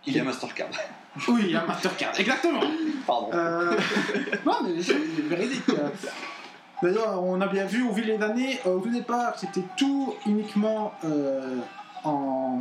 Il 0.07 0.17
y 0.17 0.21
a 0.21 0.25
Mastercard. 0.25 0.69
oui, 1.29 1.41
il 1.45 1.51
y 1.51 1.57
a 1.57 1.65
Mastercard, 1.65 2.13
exactement. 2.19 2.61
Pardon. 3.07 3.31
Euh, 3.35 3.77
non, 4.47 4.57
mais 4.65 4.83
c'est 4.83 4.99
véridique. 5.29 5.65
D'ailleurs, 6.83 7.23
on 7.23 7.41
a 7.41 7.47
bien 7.49 7.65
vu 7.65 7.83
au 7.83 7.93
fil 7.93 8.07
des 8.07 8.23
années, 8.23 8.61
euh, 8.67 8.77
au 8.77 8.81
tout 8.81 8.91
départ, 8.91 9.37
c'était 9.37 9.65
tout 9.77 10.15
uniquement 10.27 10.93
euh, 11.05 11.57
en, 12.05 12.61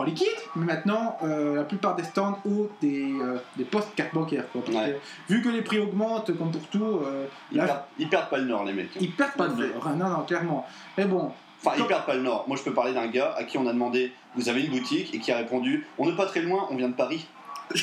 en 0.00 0.04
liquide, 0.04 0.26
mais 0.56 0.66
maintenant, 0.66 1.16
euh, 1.22 1.56
la 1.56 1.64
plupart 1.64 1.94
des 1.96 2.02
stands 2.04 2.38
ont 2.46 2.68
des, 2.80 3.12
euh, 3.20 3.38
des 3.56 3.64
postes 3.64 3.94
carte 3.94 4.14
bancaire. 4.14 4.44
Quoi, 4.52 4.62
parce 4.64 4.76
Ouais. 4.76 4.98
que, 5.28 5.32
vu 5.34 5.42
que 5.42 5.48
les 5.48 5.62
prix 5.62 5.78
augmentent, 5.78 6.36
comme 6.36 6.50
pour 6.50 6.66
tout, 6.68 7.00
euh, 7.04 7.26
Ils, 7.52 7.58
là, 7.58 7.64
perdent, 7.66 7.82
ils 7.98 8.08
perdent 8.08 8.28
pas 8.30 8.38
le 8.38 8.44
nord, 8.44 8.64
les 8.64 8.72
mecs. 8.72 8.90
ils 9.00 9.12
perdent 9.12 9.34
pas 9.34 9.48
Ouais. 9.48 9.54
valeur. 9.54 9.96
Non, 9.96 10.08
non, 10.08 10.22
clairement. 10.24 10.66
Mais 10.98 11.04
bon, 11.04 11.32
Enfin, 11.62 11.76
ils 11.78 11.84
perdent 11.86 12.06
pas 12.06 12.14
le 12.14 12.22
nord. 12.22 12.44
Moi, 12.48 12.56
je 12.56 12.62
peux 12.62 12.72
parler 12.72 12.94
d'un 12.94 13.06
gars 13.08 13.34
à 13.36 13.44
qui 13.44 13.58
on 13.58 13.66
a 13.66 13.72
demandé 13.72 14.12
Vous 14.36 14.48
avez 14.48 14.62
une 14.64 14.70
boutique 14.70 15.14
Et 15.14 15.18
qui 15.18 15.30
a 15.32 15.36
répondu 15.36 15.86
On 15.98 16.06
n'est 16.06 16.16
pas 16.16 16.24
très 16.24 16.40
loin, 16.40 16.66
on 16.70 16.76
vient 16.76 16.88
de 16.88 16.94
Paris. 16.94 17.26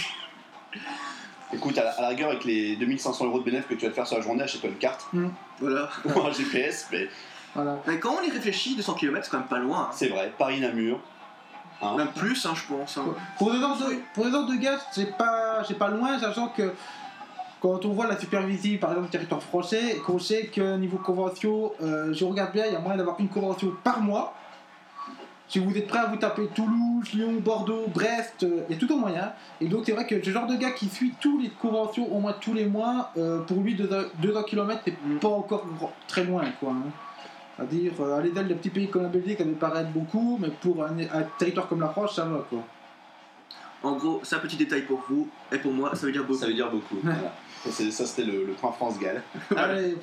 Écoute, 1.54 1.78
à 1.78 1.84
la, 1.84 1.92
à 1.92 2.02
la 2.02 2.08
rigueur, 2.10 2.30
avec 2.30 2.44
les 2.44 2.76
2500 2.76 3.26
euros 3.26 3.40
de 3.40 3.44
bénéfice 3.46 3.68
que 3.68 3.76
tu 3.76 3.86
vas 3.86 3.92
te 3.92 3.96
faire 3.96 4.08
sur 4.08 4.18
la 4.18 4.24
journée, 4.24 4.44
achète-toi 4.44 4.70
une 4.70 4.78
carte 4.78 5.08
voilà. 5.60 5.90
ou 6.06 6.20
un 6.22 6.32
GPS, 6.32 6.88
mais 6.92 7.08
voilà. 7.56 7.78
Mais 7.88 8.00
quand 8.00 8.16
on 8.20 8.22
y 8.22 8.30
réfléchit, 8.30 8.76
200 8.76 8.96
km 8.96 9.24
c'est 9.24 9.32
quand 9.32 9.40
même 9.40 9.48
pas 9.48 9.60
loin. 9.60 9.84
hein. 9.84 9.90
c'est 9.94 10.10
vrai. 10.10 10.32
Paris-Namur. 10.38 11.00
Hein. 11.82 11.96
Même 11.98 12.08
plus, 12.08 12.46
hein, 12.46 12.54
je 12.56 12.74
pense. 12.74 12.98
hein. 12.98 13.06
Pour 13.38 13.52
les 13.52 13.60
ordres 13.62 13.88
de, 13.90 13.96
pour 14.14 14.26
ordres 14.26 14.52
de 14.52 14.56
gaz, 14.58 14.80
c'est 14.92 15.18
pas, 15.18 15.64
c'est 15.68 15.78
pas 15.78 15.90
loin, 15.90 16.18
sachant 16.20 16.48
que 16.50 16.74
quand 17.62 17.86
on 17.86 17.90
voit 17.90 18.08
la 18.08 18.18
supervisie, 18.20 18.78
par 18.78 18.92
exemple, 18.92 19.08
du 19.08 19.12
territoire 19.12 19.42
français, 19.42 19.96
et 19.96 20.00
qu'on 20.00 20.20
sait 20.20 20.46
que 20.48 20.76
niveau 20.78 20.98
convention, 20.98 21.72
euh, 21.82 22.14
je 22.14 22.24
regarde 22.26 22.52
bien, 22.54 22.66
il 22.68 22.74
y 22.74 22.76
a 22.76 22.80
moyen 22.80 22.98
d'avoir 22.98 23.20
une 23.20 23.30
convention 23.30 23.74
par 23.84 24.00
mois. 24.02 24.34
Si 25.50 25.60
vous 25.60 25.76
êtes 25.78 25.88
prêt 25.88 26.00
à 26.00 26.08
vous 26.08 26.18
taper 26.18 26.48
Toulouse, 26.54 27.14
Lyon, 27.14 27.36
Bordeaux, 27.40 27.86
Brest, 27.88 28.44
euh, 28.44 28.64
il 28.68 28.74
y 28.76 28.78
a 28.78 28.80
tout 28.86 28.92
au 28.94 28.98
moyen. 28.98 29.32
Et 29.62 29.68
donc 29.68 29.84
c'est 29.86 29.94
vrai 29.94 30.06
que 30.06 30.22
ce 30.22 30.30
genre 30.30 30.46
de 30.46 30.56
gars 30.58 30.72
qui 30.72 30.90
suit 30.90 31.14
tous 31.22 31.40
les 31.40 31.48
conventions 31.50 32.14
au 32.14 32.20
moins 32.20 32.34
tous 32.34 32.54
les 32.54 32.66
mois, 32.66 33.12
euh, 33.18 33.40
pour 33.44 33.62
lui 33.62 33.74
200 33.76 34.44
km 34.44 34.82
c'est 34.84 35.20
pas 35.22 35.30
encore 35.30 35.66
très 36.10 36.26
loin 36.26 36.44
quoi. 36.60 36.72
hein. 36.72 36.90
C'est-à-dire, 37.58 37.92
euh, 38.00 38.18
à 38.20 38.22
l'échelle 38.22 38.48
des 38.48 38.56
petits 38.56 38.70
pays 38.70 38.88
comme 38.90 39.04
la 39.04 39.10
Belgique, 39.10 39.38
ça 39.40 39.44
peut 39.44 39.52
paraître 39.52 39.90
beaucoup, 39.90 40.38
mais 40.42 40.50
pour 40.62 40.84
un, 40.84 40.98
un 41.00 41.24
territoire 41.40 41.68
comme 41.68 41.82
la 41.82 41.90
France, 41.90 42.16
ça 42.16 42.26
va 42.26 42.46
quoi. 42.50 42.60
En 43.84 43.96
gros, 43.96 44.22
c'est 44.24 44.36
un 44.36 44.40
petit 44.40 44.58
détail 44.58 44.82
pour 44.84 45.04
vous, 45.10 45.28
et 45.52 45.58
pour 45.58 45.72
moi, 45.72 45.96
ça 45.96 46.06
veut 46.06 46.12
dire 46.12 46.24
beaucoup. 46.24 46.40
Ça 46.40 46.48
veut 46.48 46.54
dire 46.54 46.70
beaucoup. 46.72 46.98
Voilà. 47.04 47.34
Ça, 47.92 48.06
c'était 48.06 48.24
le, 48.24 48.46
le 48.46 48.54
point 48.54 48.72
France-Galles. 48.72 49.24
Allez, 49.58 49.96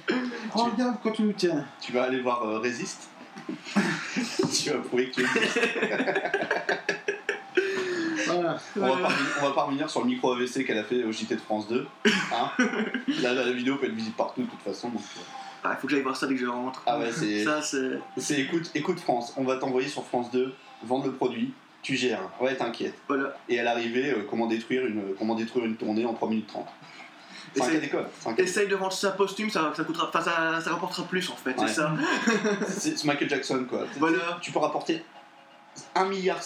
regarde 0.52 0.96
quand 1.02 1.12
tu 1.12 1.22
nous 1.22 1.32
tiens. 1.32 1.64
Tu 1.80 1.92
vas 1.92 2.02
aller 2.04 2.20
voir 2.20 2.42
euh, 2.44 2.58
Résiste. 2.58 3.08
tu 3.76 4.70
vas 4.70 4.78
prouver 4.78 5.08
que 5.10 5.14
tu 5.14 5.20
existes. 5.22 5.60
Voilà. 8.26 8.56
On 8.76 8.80
va, 8.80 8.86
pas, 8.88 8.94
revenir- 9.08 9.36
on 9.40 9.46
va 9.48 9.52
pas 9.54 9.62
revenir 9.62 9.90
sur 9.90 10.00
le 10.00 10.06
micro 10.06 10.32
AVC 10.32 10.64
qu'elle 10.66 10.78
a 10.78 10.84
fait 10.84 11.04
au 11.04 11.12
JT 11.12 11.34
de 11.36 11.40
France 11.40 11.68
2. 11.68 11.86
Hein 12.06 12.50
Là, 13.22 13.32
la, 13.34 13.44
la 13.44 13.52
vidéo 13.52 13.76
peut 13.76 13.86
être 13.86 13.94
visible 13.94 14.16
partout 14.16 14.42
de 14.42 14.46
toute 14.46 14.60
façon. 14.62 14.88
donc, 14.88 15.00
euh. 15.64 15.68
Ah, 15.68 15.74
il 15.76 15.80
faut 15.80 15.86
que 15.86 15.92
j'aille 15.92 16.02
voir 16.02 16.16
ça 16.16 16.26
dès 16.26 16.34
que 16.34 16.40
je 16.40 16.46
rentre. 16.46 16.82
Ah 16.86 16.98
ouais, 16.98 17.10
c'est. 17.12 17.44
Ça, 17.44 17.62
c'est. 17.62 17.98
C'est 18.16 18.40
écoute, 18.40 18.70
écoute 18.74 19.00
France, 19.00 19.32
on 19.36 19.44
va 19.44 19.56
t'envoyer 19.56 19.88
sur 19.88 20.04
France 20.04 20.30
2, 20.30 20.52
vendre 20.84 21.06
le 21.06 21.12
produit, 21.12 21.52
tu 21.82 21.96
gères. 21.96 22.20
Ouais, 22.40 22.54
t'inquiète. 22.56 22.94
Voilà. 23.08 23.36
Et 23.48 23.58
à 23.58 23.62
l'arrivée, 23.62 24.10
euh, 24.10 24.26
comment, 24.28 24.46
détruire 24.46 24.86
une, 24.86 25.14
comment 25.18 25.34
détruire 25.34 25.64
une 25.64 25.76
tournée 25.76 26.04
en 26.04 26.14
3 26.14 26.28
minutes 26.28 26.46
30. 26.48 26.66
C'est 27.54 27.62
un 27.62 27.66
Essaye- 27.68 27.80
d'école. 27.80 28.68
de 28.68 28.74
vendre 28.74 28.92
ça 28.92 29.12
posthume, 29.12 29.48
ça, 29.48 29.72
ça 29.76 29.84
coûtera. 29.84 30.08
Enfin, 30.08 30.20
ça, 30.22 30.60
ça 30.60 30.70
rapportera 30.70 31.04
plus 31.06 31.28
en 31.30 31.36
fait, 31.36 31.50
Ouais. 31.58 31.66
c'est 31.68 31.74
ça. 31.74 31.92
C'est 32.68 33.04
Michael 33.04 33.30
Jackson 33.30 33.64
quoi. 33.68 33.84
Tu- 33.92 33.98
Voilà. 34.00 34.38
Tu 34.40 34.50
peux 34.50 34.58
rapporter 34.58 35.04
1,5 35.94 36.08
milliard 36.08 36.40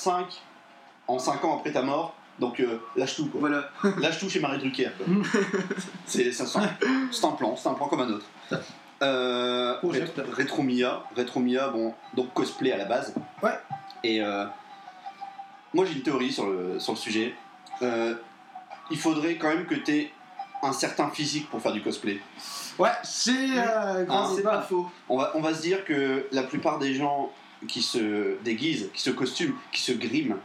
en 1.07 1.19
5 1.19 1.45
ans 1.45 1.57
après 1.59 1.73
ta 1.73 1.81
mort, 1.83 2.15
donc 2.39 2.61
euh, 2.61 2.79
lâche 2.97 3.17
tout 3.17 3.27
quoi. 3.29 3.41
Voilà. 3.41 3.71
Lâche 3.99 4.19
tout 4.19 4.29
chez 4.29 4.41
Marie 4.41 4.59
Drucker. 4.59 4.91
c'est 6.07 6.31
un 6.41 7.33
plan, 7.33 7.57
c'est 7.57 7.69
un 7.69 7.75
plan 7.75 7.89
comme 7.89 8.01
un 8.01 8.11
autre. 8.11 8.27
Euh, 9.03 9.77
Oh, 9.83 9.89
Ret- 9.89 10.01
j'espère. 10.01 10.25
Retro 10.37 10.63
Mia, 10.63 11.03
Retro 11.17 11.41
Mia, 11.41 11.69
bon, 11.69 11.95
donc 12.15 12.33
cosplay 12.35 12.73
à 12.73 12.77
la 12.77 12.85
base. 12.85 13.15
Ouais. 13.43 13.57
Et 14.03 14.21
euh, 14.23 14.45
moi 15.75 15.85
j'ai 15.85 15.95
une 15.95 16.03
théorie 16.03 16.33
sur 16.33 16.47
le, 16.49 16.79
sur 16.81 16.93
le 16.95 16.99
sujet. 16.99 17.35
Euh, 17.83 18.15
il 18.91 18.99
faudrait 18.99 19.37
quand 19.37 19.49
même 19.49 19.67
que 19.67 19.75
tu 19.77 19.93
aies 19.93 20.11
un 20.63 20.73
certain 20.73 21.09
physique 21.11 21.49
pour 21.51 21.61
faire 21.63 21.73
du 21.73 21.83
cosplay. 21.83 22.21
Ouais, 22.79 22.91
c'est 23.05 23.31
euh, 23.57 24.05
Ah, 24.09 24.29
C'est 24.35 24.43
pas 24.43 24.63
faux. 24.63 24.91
On 25.09 25.19
va, 25.19 25.33
on 25.35 25.41
va 25.41 25.55
se 25.55 25.63
dire 25.63 25.85
que 25.85 26.27
la 26.33 26.43
plupart 26.43 26.79
des 26.79 26.95
gens 26.95 27.31
qui 27.69 27.83
se 27.83 28.37
déguisent, 28.43 28.91
qui 28.95 29.03
se 29.03 29.11
costument, 29.11 29.55
qui 29.73 29.83
se 29.83 29.93
griment, 29.93 30.37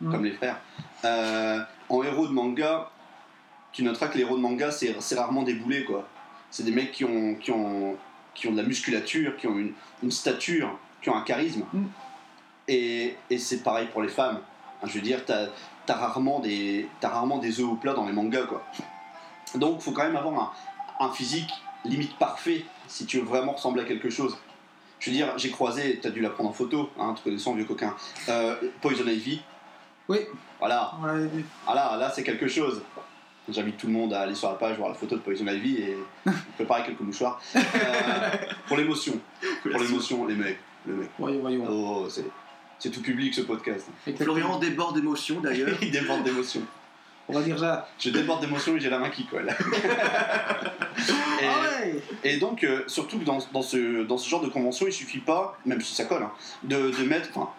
Mm. 0.00 0.10
comme 0.12 0.24
les 0.24 0.32
frères, 0.32 0.56
euh, 1.04 1.60
en 1.90 2.02
héros 2.02 2.26
de 2.26 2.32
manga, 2.32 2.88
tu 3.70 3.82
noteras 3.82 4.08
que 4.08 4.14
les 4.16 4.22
héros 4.22 4.36
de 4.38 4.40
manga, 4.40 4.70
c'est 4.70 4.96
c'est 4.98 5.14
rarement 5.18 5.42
des 5.42 5.52
boulets, 5.52 5.84
quoi. 5.84 6.08
C'est 6.50 6.64
des 6.64 6.72
mecs 6.72 6.92
qui 6.92 7.04
ont, 7.04 7.34
qui, 7.36 7.50
ont, 7.50 7.96
qui 8.34 8.48
ont 8.48 8.52
de 8.52 8.56
la 8.56 8.62
musculature, 8.62 9.36
qui 9.36 9.46
ont 9.46 9.58
une, 9.58 9.72
une 10.02 10.10
stature, 10.10 10.78
qui 11.02 11.10
ont 11.10 11.16
un 11.16 11.22
charisme. 11.22 11.64
Mm. 11.72 11.84
Et, 12.68 13.16
et 13.30 13.38
c'est 13.38 13.62
pareil 13.62 13.88
pour 13.92 14.02
les 14.02 14.08
femmes. 14.08 14.40
Je 14.84 14.92
veux 14.92 15.00
dire, 15.00 15.24
t'as 15.24 15.46
as 15.88 15.94
rarement, 15.94 16.38
des- 16.38 16.88
t'as 17.00 17.08
rarement 17.08 17.38
des 17.38 17.58
œufs 17.60 17.66
au 17.68 17.74
plat 17.74 17.94
dans 17.94 18.06
les 18.06 18.12
mangas, 18.12 18.44
quoi. 18.44 18.64
Donc, 19.56 19.80
faut 19.80 19.90
quand 19.90 20.04
même 20.04 20.16
avoir 20.16 20.54
un, 21.00 21.06
un 21.06 21.12
physique 21.12 21.50
limite 21.84 22.16
parfait 22.16 22.64
si 22.86 23.06
tu 23.06 23.18
veux 23.18 23.24
vraiment 23.24 23.52
ressembler 23.52 23.82
à 23.82 23.84
quelque 23.84 24.08
chose. 24.08 24.38
Je 25.00 25.10
veux 25.10 25.16
dire, 25.16 25.36
j'ai 25.36 25.50
croisé, 25.50 25.98
t'as 26.00 26.10
dû 26.10 26.20
la 26.20 26.30
prendre 26.30 26.50
en 26.50 26.52
photo, 26.52 26.90
hein, 26.98 27.14
tu 27.16 27.24
connais 27.24 27.38
son 27.38 27.54
vieux 27.54 27.64
coquin, 27.64 27.94
euh, 28.28 28.54
Poison 28.80 29.06
Ivy. 29.06 29.42
Oui. 30.08 30.18
Voilà, 30.58 30.92
voilà, 31.64 31.96
là 31.96 32.10
c'est 32.14 32.22
quelque 32.22 32.46
chose. 32.48 32.82
J'invite 33.52 33.76
tout 33.76 33.86
le 33.86 33.92
monde 33.92 34.12
à 34.14 34.20
aller 34.22 34.34
sur 34.34 34.48
la 34.48 34.54
page 34.54 34.76
voir 34.76 34.88
la 34.88 34.94
photo 34.94 35.16
de 35.16 35.20
Poison 35.20 35.46
Ivy 35.46 35.78
et 35.78 35.96
préparer 36.56 36.84
quelques 36.84 37.00
mouchoirs. 37.00 37.40
Euh, 37.56 37.60
pour 38.66 38.76
l'émotion, 38.76 39.18
pour 39.62 39.80
l'émotion, 39.80 40.26
les 40.26 40.34
mecs, 40.34 40.58
les 40.86 40.92
mecs. 40.94 41.10
voyons, 41.18 41.40
voyons. 41.40 41.66
Oh, 41.68 42.06
c'est, 42.08 42.24
c'est 42.78 42.90
tout 42.90 43.02
public 43.02 43.34
ce 43.34 43.42
podcast. 43.42 43.88
Florian 44.16 44.58
déborde 44.58 44.94
d'émotion 44.96 45.40
d'ailleurs. 45.40 45.76
Il 45.82 45.90
déborde 45.90 46.22
d'émotion. 46.22 46.62
On 47.28 47.32
va 47.32 47.42
dire 47.42 47.58
ça. 47.58 47.88
Je 47.98 48.10
déborde 48.10 48.40
d'émotion 48.40 48.76
et 48.76 48.80
j'ai 48.80 48.90
la 48.90 48.98
main 48.98 49.10
qui 49.10 49.24
colle. 49.24 49.48
et, 49.48 51.44
Ah 51.44 51.60
ouais 51.62 52.02
et 52.24 52.36
donc, 52.38 52.64
euh, 52.64 52.82
surtout 52.86 53.18
que 53.18 53.24
dans, 53.24 53.38
dans, 53.52 53.62
ce, 53.62 54.02
dans 54.02 54.18
ce 54.18 54.28
genre 54.28 54.40
de 54.40 54.48
convention, 54.48 54.86
il 54.86 54.92
suffit 54.92 55.20
pas, 55.20 55.56
même 55.64 55.80
si 55.80 55.94
ça 55.94 56.04
colle, 56.04 56.22
hein, 56.24 56.32
de, 56.64 56.90
de 56.90 57.04
mettre. 57.04 57.28
Enfin, 57.36 57.50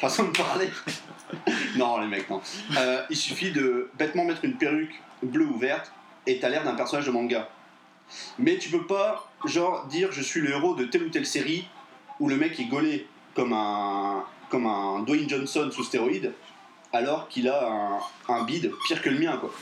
façon 0.00 0.24
de 0.24 0.36
parler. 0.36 0.68
non, 1.76 2.00
les 2.00 2.08
mecs, 2.08 2.28
non. 2.28 2.40
Euh, 2.76 3.02
il 3.10 3.16
suffit 3.16 3.52
de 3.52 3.90
bêtement 3.96 4.24
mettre 4.24 4.44
une 4.44 4.56
perruque 4.56 5.00
bleue 5.22 5.46
ou 5.46 5.58
verte 5.58 5.92
et 6.26 6.38
t'as 6.38 6.48
l'air 6.48 6.64
d'un 6.64 6.74
personnage 6.74 7.06
de 7.06 7.10
manga. 7.10 7.48
Mais 8.38 8.58
tu 8.58 8.70
peux 8.70 8.86
pas, 8.86 9.30
genre, 9.44 9.86
dire 9.86 10.12
je 10.12 10.22
suis 10.22 10.40
le 10.40 10.50
héros 10.50 10.74
de 10.74 10.84
telle 10.84 11.04
ou 11.04 11.08
telle 11.08 11.26
série 11.26 11.66
où 12.20 12.28
le 12.28 12.36
mec 12.36 12.58
est 12.60 12.64
gaulé 12.64 13.06
comme 13.34 13.52
un, 13.52 14.24
comme 14.50 14.66
un 14.66 15.00
Dwayne 15.00 15.28
Johnson 15.28 15.70
sous 15.72 15.84
stéroïde 15.84 16.32
alors 16.92 17.28
qu'il 17.28 17.48
a 17.48 17.68
un, 18.28 18.34
un 18.34 18.44
bide 18.44 18.70
pire 18.86 19.00
que 19.00 19.08
le 19.08 19.18
mien, 19.18 19.38
quoi. 19.38 19.52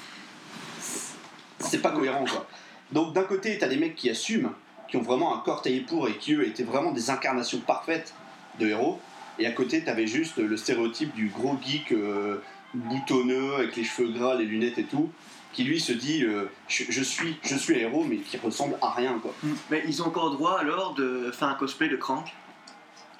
C'est 1.60 1.80
pas 1.80 1.90
cohérent, 1.90 2.24
quoi. 2.24 2.46
Donc 2.92 3.12
d'un 3.12 3.22
côté, 3.22 3.56
t'as 3.58 3.68
des 3.68 3.76
mecs 3.76 3.94
qui 3.94 4.10
assument, 4.10 4.52
qui 4.88 4.96
ont 4.96 5.02
vraiment 5.02 5.36
un 5.36 5.38
corps 5.38 5.62
taillé 5.62 5.80
pour 5.80 6.08
et 6.08 6.16
qui 6.16 6.34
eux 6.34 6.46
étaient 6.46 6.64
vraiment 6.64 6.90
des 6.90 7.10
incarnations 7.10 7.60
parfaites 7.60 8.14
de 8.58 8.66
héros. 8.66 8.98
Et 9.38 9.46
à 9.46 9.52
côté, 9.52 9.84
t'avais 9.84 10.06
juste 10.06 10.38
le 10.38 10.56
stéréotype 10.56 11.14
du 11.14 11.28
gros 11.28 11.56
geek 11.62 11.92
euh, 11.92 12.42
boutonneux 12.74 13.54
avec 13.54 13.76
les 13.76 13.84
cheveux 13.84 14.10
gras, 14.10 14.34
les 14.34 14.44
lunettes 14.44 14.78
et 14.78 14.84
tout, 14.84 15.10
qui 15.52 15.64
lui 15.64 15.80
se 15.80 15.92
dit 15.92 16.22
euh, 16.22 16.48
je, 16.68 16.84
je 16.88 17.02
suis 17.02 17.38
je 17.42 17.56
suis 17.56 17.74
un 17.76 17.78
héros 17.80 18.04
mais 18.04 18.16
qui 18.18 18.36
ressemble 18.38 18.76
à 18.82 18.90
rien 18.90 19.18
quoi. 19.20 19.32
Mais 19.70 19.82
ils 19.86 20.02
ont 20.02 20.06
encore 20.06 20.30
droit 20.30 20.58
alors 20.60 20.94
de 20.94 21.30
faire 21.32 21.48
un 21.48 21.54
cosplay 21.54 21.88
de 21.88 21.96
Crank, 21.96 22.32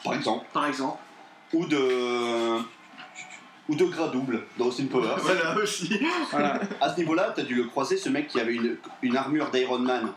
Par 0.04 0.14
exemple, 0.14 0.46
par 0.52 0.66
exemple. 0.66 0.98
ou 1.52 1.66
de 1.66 2.58
ou 3.68 3.74
de 3.76 3.84
gras 3.84 4.08
double 4.08 4.42
dans 4.58 4.66
Austin 4.66 4.86
Powers. 4.86 5.16
Voilà 5.18 5.56
aussi. 5.56 6.00
Voilà. 6.32 6.60
À 6.80 6.92
ce 6.92 6.98
niveau-là, 6.98 7.32
t'as 7.36 7.42
dû 7.42 7.54
le 7.54 7.64
croiser, 7.64 7.96
ce 7.96 8.08
mec 8.08 8.26
qui 8.26 8.40
avait 8.40 8.54
une, 8.54 8.76
une 9.02 9.16
armure 9.16 9.50
d'Iron 9.50 9.78
Man. 9.78 10.12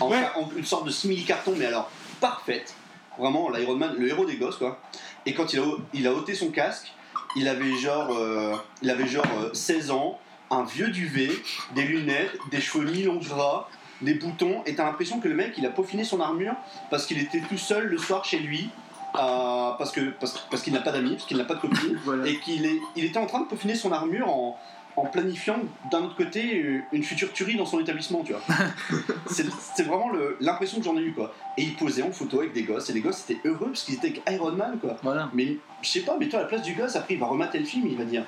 En, 0.00 0.08
Ouais. 0.10 0.28
en- 0.36 0.48
une 0.56 0.64
sorte 0.64 0.84
de 0.86 0.90
simili-carton, 0.90 1.54
mais 1.56 1.66
alors 1.66 1.90
parfaite. 2.20 2.74
Vraiment, 3.18 3.50
l'Iron 3.50 3.74
Man, 3.74 3.96
le 3.98 4.06
héros 4.08 4.24
des 4.26 4.36
gosses, 4.36 4.58
quoi. 4.58 4.80
Et 5.26 5.34
quand 5.34 5.52
il 5.52 5.58
a, 5.58 5.64
il 5.92 6.06
a 6.06 6.12
ôté 6.14 6.34
son 6.34 6.50
casque, 6.50 6.92
il 7.34 7.48
avait 7.48 7.74
genre, 7.76 8.12
euh, 8.16 8.54
il 8.80 8.90
avait 8.90 9.08
genre 9.08 9.26
euh, 9.42 9.50
16 9.52 9.90
ans, 9.90 10.20
un 10.50 10.64
vieux 10.64 10.88
duvet, 10.88 11.30
des 11.74 11.82
lunettes, 11.82 12.36
des 12.50 12.60
cheveux 12.60 12.84
mi-longs 12.84 13.20
gras, 13.20 13.68
des 14.02 14.14
boutons, 14.14 14.62
et 14.66 14.74
t'as 14.74 14.84
l'impression 14.84 15.20
que 15.20 15.28
le 15.28 15.34
mec, 15.34 15.54
il 15.58 15.66
a 15.66 15.70
peaufiné 15.70 16.04
son 16.04 16.20
armure 16.20 16.54
parce 16.90 17.06
qu'il 17.06 17.18
était 17.18 17.40
tout 17.40 17.58
seul 17.58 17.86
le 17.86 17.98
soir 17.98 18.24
chez 18.24 18.38
lui, 18.38 18.70
euh, 19.16 19.70
parce 19.78 19.90
que 19.90 20.10
parce, 20.10 20.46
parce 20.50 20.62
qu'il 20.62 20.72
n'a 20.72 20.80
pas 20.80 20.92
d'amis, 20.92 21.12
parce 21.12 21.26
qu'il 21.26 21.36
n'a 21.36 21.44
pas 21.44 21.54
de 21.54 21.60
copine 21.60 21.98
Voilà. 22.04 22.26
et 22.26 22.38
qu'il 22.38 22.64
est, 22.66 22.78
il 22.96 23.04
était 23.04 23.18
en 23.18 23.26
train 23.26 23.40
de 23.40 23.46
peaufiner 23.46 23.74
son 23.74 23.90
armure 23.90 24.28
en, 24.28 24.58
en 24.96 25.06
planifiant 25.06 25.58
d'un 25.90 26.04
autre 26.04 26.16
côté 26.16 26.62
euh, 26.62 26.80
une 26.92 27.02
future 27.02 27.32
tuerie 27.32 27.56
dans 27.56 27.66
son 27.66 27.80
établissement, 27.80 28.22
tu 28.22 28.32
vois. 28.32 28.42
c'est 29.30 29.82
vraiment 29.82 30.10
l'impression 30.40 30.78
que 30.78 30.84
j'en 30.84 30.96
ai 30.96 31.02
eu, 31.02 31.12
quoi. 31.12 31.34
Et 31.56 31.62
il 31.62 31.74
posait 31.74 32.02
en 32.02 32.12
photo 32.12 32.40
avec 32.40 32.52
des 32.52 32.62
gosses, 32.62 32.90
et 32.90 32.92
les 32.92 33.00
gosses 33.00 33.28
étaient 33.28 33.40
heureux 33.48 33.68
parce 33.68 33.82
qu'ils 33.82 33.94
étaient 33.94 34.08
avec 34.08 34.22
Iron 34.30 34.52
Man, 34.52 34.78
quoi. 34.80 34.96
Voilà. 35.02 35.30
Mais 35.34 35.56
je 35.82 35.88
sais 35.88 36.00
pas, 36.00 36.16
mais 36.18 36.28
toi 36.28 36.40
à 36.40 36.42
la 36.42 36.48
place 36.48 36.62
du 36.62 36.74
gosse, 36.74 36.94
après 36.96 37.14
il 37.14 37.20
va 37.20 37.26
remater 37.26 37.58
le 37.58 37.64
film, 37.64 37.86
il 37.88 37.96
va 37.96 38.04
dire 38.04 38.24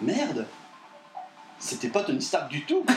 Merde 0.00 0.46
C'était 1.58 1.88
pas 1.88 2.02
Tony 2.02 2.20
Stark 2.22 2.50
du 2.50 2.64
tout, 2.64 2.84
quoi. 2.86 2.94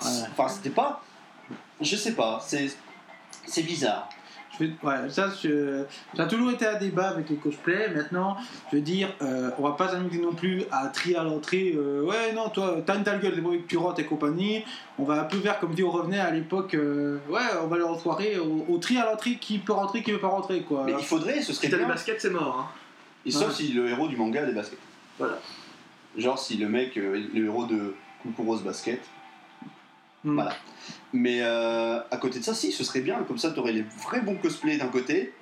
Enfin, 0.00 0.48
c'était 0.48 0.70
pas. 0.70 1.02
Je 1.80 1.96
sais 1.96 2.12
pas, 2.14 2.40
c'est. 2.44 2.68
C'est 3.46 3.62
bizarre. 3.62 4.08
Je 4.58 4.64
vais- 4.64 4.72
ouais, 4.82 5.10
ça, 5.10 5.28
je- 5.42 5.84
ça 6.16 6.22
a 6.22 6.26
toujours 6.26 6.50
été 6.50 6.66
un 6.66 6.78
débat 6.78 7.10
avec 7.10 7.28
les 7.28 7.36
cosplays. 7.36 7.90
Maintenant, 7.94 8.36
je 8.70 8.76
veux 8.76 8.82
dire, 8.82 9.08
euh, 9.22 9.50
on 9.58 9.62
va 9.68 9.72
pas 9.76 9.88
s'amuser 9.88 10.18
non 10.18 10.32
plus 10.32 10.64
à 10.72 10.86
trier 10.88 11.16
à 11.16 11.22
l'entrée. 11.22 11.74
euh, 11.76 12.02
ouais, 12.02 12.32
non, 12.32 12.48
toi, 12.48 12.76
t'as 12.84 12.96
une 12.96 13.04
telle 13.04 13.20
gueule, 13.20 13.40
que 13.42 13.68
tu 13.68 13.76
rentres 13.76 14.00
et 14.00 14.04
compagnie. 14.06 14.64
On 14.98 15.04
va 15.04 15.20
un 15.20 15.24
peu 15.24 15.36
vers 15.36 15.60
comme 15.60 15.74
dit 15.74 15.84
on 15.84 15.90
revenait 15.90 16.18
à 16.18 16.30
l'époque. 16.30 16.74
euh, 16.74 17.18
ouais, 17.28 17.40
on 17.62 17.66
va 17.66 17.76
aller 17.76 17.84
en 17.84 17.98
soirée, 17.98 18.38
au, 18.38 18.64
au 18.68 18.78
tri 18.78 18.96
à 18.98 19.04
l'entrée, 19.04 19.36
qui 19.36 19.58
peut 19.58 19.74
rentrer, 19.74 20.02
qui 20.02 20.10
veut 20.10 20.18
pas 20.20 20.28
rentrer, 20.28 20.62
quoi. 20.62 20.84
Mais 20.86 20.94
il 20.98 21.04
faudrait, 21.04 21.42
ce 21.42 21.52
serait 21.52 21.66
Si 21.66 21.70
t'as 21.70 21.76
des 21.76 21.84
bien. 21.84 21.92
baskets, 21.92 22.20
c'est 22.20 22.30
mort. 22.30 22.60
Hein. 22.60 22.66
Et 23.26 23.30
sauf 23.30 23.48
Ouais. 23.48 23.54
si 23.54 23.68
le 23.74 23.88
héros 23.90 24.08
du 24.08 24.16
manga 24.16 24.42
a 24.42 24.46
des 24.46 24.52
baskets. 24.52 24.78
Voilà. 25.18 25.38
Genre 26.16 26.38
si 26.38 26.56
le 26.56 26.68
mec, 26.68 26.96
euh, 26.96 27.22
le 27.34 27.44
héros 27.46 27.66
de 27.66 27.94
Kukuro's 28.22 28.62
basket. 28.62 29.00
Hmm. 30.24 30.34
Voilà. 30.34 30.56
Mais 31.12 31.38
euh, 31.42 31.98
à 32.10 32.16
côté 32.16 32.38
de 32.38 32.44
ça, 32.44 32.54
si, 32.54 32.72
ce 32.72 32.84
serait 32.84 33.00
bien. 33.00 33.22
Comme 33.28 33.38
ça, 33.38 33.50
t'aurais 33.50 33.72
les 33.72 33.84
vrais 34.02 34.20
bons 34.20 34.36
cosplays 34.36 34.76
d'un 34.78 34.88
côté 34.88 35.32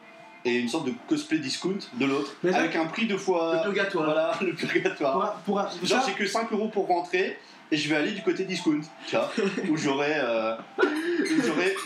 et 0.44 0.56
une 0.58 0.68
sorte 0.68 0.86
de 0.86 0.92
cosplay 1.08 1.38
discount 1.38 1.78
de 1.94 2.04
l'autre. 2.04 2.34
Avec 2.52 2.76
un 2.76 2.84
prix 2.86 3.06
deux 3.06 3.16
fois. 3.16 3.56
Le 3.56 3.62
purgatoire. 3.62 4.04
Voilà, 4.04 4.32
le 4.42 4.52
purgatoire. 4.54 5.34
Pour, 5.44 5.62
pour- 5.62 5.86
Genre 5.86 6.02
j'ai 6.06 6.12
que 6.12 6.26
5 6.26 6.52
euros 6.52 6.68
pour 6.68 6.86
rentrer 6.86 7.38
et 7.70 7.76
je 7.76 7.88
vais 7.88 7.96
aller 7.96 8.12
du 8.12 8.22
côté 8.22 8.44
discount. 8.44 8.80
Tu 9.06 9.16
vois 9.16 9.32
Où 9.70 9.76
j'aurais. 9.76 10.18
euh, 10.22 10.54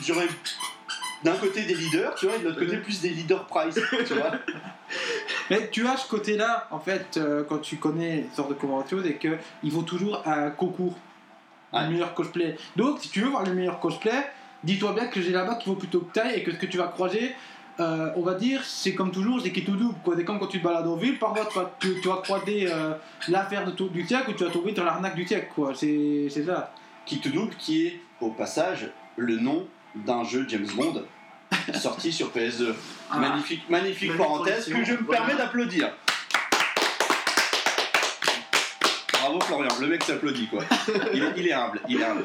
j'aurais. 0.04 0.28
D'un 1.25 1.34
côté 1.34 1.62
des 1.62 1.75
leaders, 1.75 2.14
tu 2.14 2.26
vois, 2.26 2.37
et 2.37 2.38
de 2.40 2.44
l'autre 2.44 2.58
côté 2.60 2.76
plus 2.78 3.00
des 3.00 3.10
leaders 3.10 3.44
price, 3.46 3.78
tu 4.06 4.14
vois. 4.14 4.32
Mais 5.50 5.68
tu 5.70 5.87
as 5.87 5.96
ce 5.96 6.08
côté-là, 6.08 6.66
en 6.70 6.78
fait, 6.78 7.16
euh, 7.16 7.42
quand 7.48 7.58
tu 7.58 7.76
connais 7.76 8.26
ce 8.32 8.37
genre 8.38 8.48
de 8.48 8.54
convention, 8.54 8.98
c'est 9.02 9.16
qu'il 9.18 9.70
faut 9.72 9.82
toujours 9.82 10.22
un 10.26 10.50
concours. 10.50 10.96
Ouais. 11.72 11.82
Le 11.84 11.90
meilleur 11.90 12.14
cosplay. 12.14 12.56
Donc, 12.76 12.98
si 13.00 13.10
tu 13.10 13.20
veux 13.20 13.28
voir 13.28 13.44
le 13.44 13.52
meilleur 13.52 13.78
cosplay, 13.80 14.30
dis-toi 14.64 14.92
bien 14.92 15.06
que 15.06 15.20
j'ai 15.20 15.30
là-bas 15.32 15.56
qui 15.56 15.68
vaut 15.68 15.75
plutôt 15.76 16.00
que 16.00 16.12
taille 16.12 16.37
et 16.37 16.42
que 16.42 16.52
ce 16.52 16.56
que 16.56 16.66
tu 16.66 16.78
vas 16.78 16.87
croiser, 16.88 17.34
euh, 17.80 18.10
on 18.16 18.22
va 18.22 18.34
dire, 18.34 18.62
c'est 18.64 18.94
comme 18.94 19.10
toujours, 19.10 19.40
c'est 19.42 19.52
qui 19.52 19.64
tout 19.64 19.76
double. 19.76 19.94
quoi. 20.04 20.14
C'est 20.16 20.25
comme 20.25 20.38
quand 20.38 20.46
tu 20.46 20.60
te 20.60 20.64
balades 20.64 20.87
en 20.87 20.96
ville, 20.96 21.18
parfois 21.18 21.44
tu 21.46 21.58
vas, 21.58 21.70
tu, 21.78 22.00
tu 22.00 22.08
vas 22.08 22.16
croiser 22.22 22.66
euh, 22.70 22.94
l'affaire 23.28 23.64
de 23.66 23.70
tout- 23.72 23.88
du 23.88 24.06
siècle 24.06 24.30
ou 24.30 24.32
tu 24.32 24.44
vas 24.44 24.50
tomber 24.50 24.72
dans 24.72 24.84
l'arnaque 24.84 25.14
du 25.14 25.26
siècle. 25.26 25.48
quoi. 25.54 25.72
C'est 25.75 26.28
c'est 26.30 26.44
ça. 26.44 26.72
Qui 27.04 27.20
te 27.20 27.28
double, 27.28 27.54
qui 27.56 27.87
est 27.87 28.00
au 28.20 28.30
passage 28.30 28.88
le 29.16 29.37
nom 29.37 29.66
d'un 29.95 30.25
jeu 30.25 30.45
James 30.49 30.68
Bond 30.75 31.04
sorti 31.75 32.12
sur 32.12 32.30
PS2. 32.30 32.75
Ah. 33.11 33.18
Magnifique, 33.18 33.68
magnifique 33.71 34.16
parenthèse 34.16 34.66
que 34.68 34.85
je 34.85 34.92
me 34.92 34.99
voilà. 34.99 35.21
permets 35.23 35.37
d'applaudir. 35.37 35.90
Bravo 39.12 39.40
Florian, 39.40 39.68
le 39.80 39.87
mec 39.88 40.02
s'applaudit 40.04 40.49
quoi. 40.49 40.64
Il 41.14 41.23
est, 41.23 41.33
il 41.37 41.49
est 41.49 41.52
humble, 41.52 41.80
il 41.88 42.00
est 42.00 42.04
humble. 42.04 42.25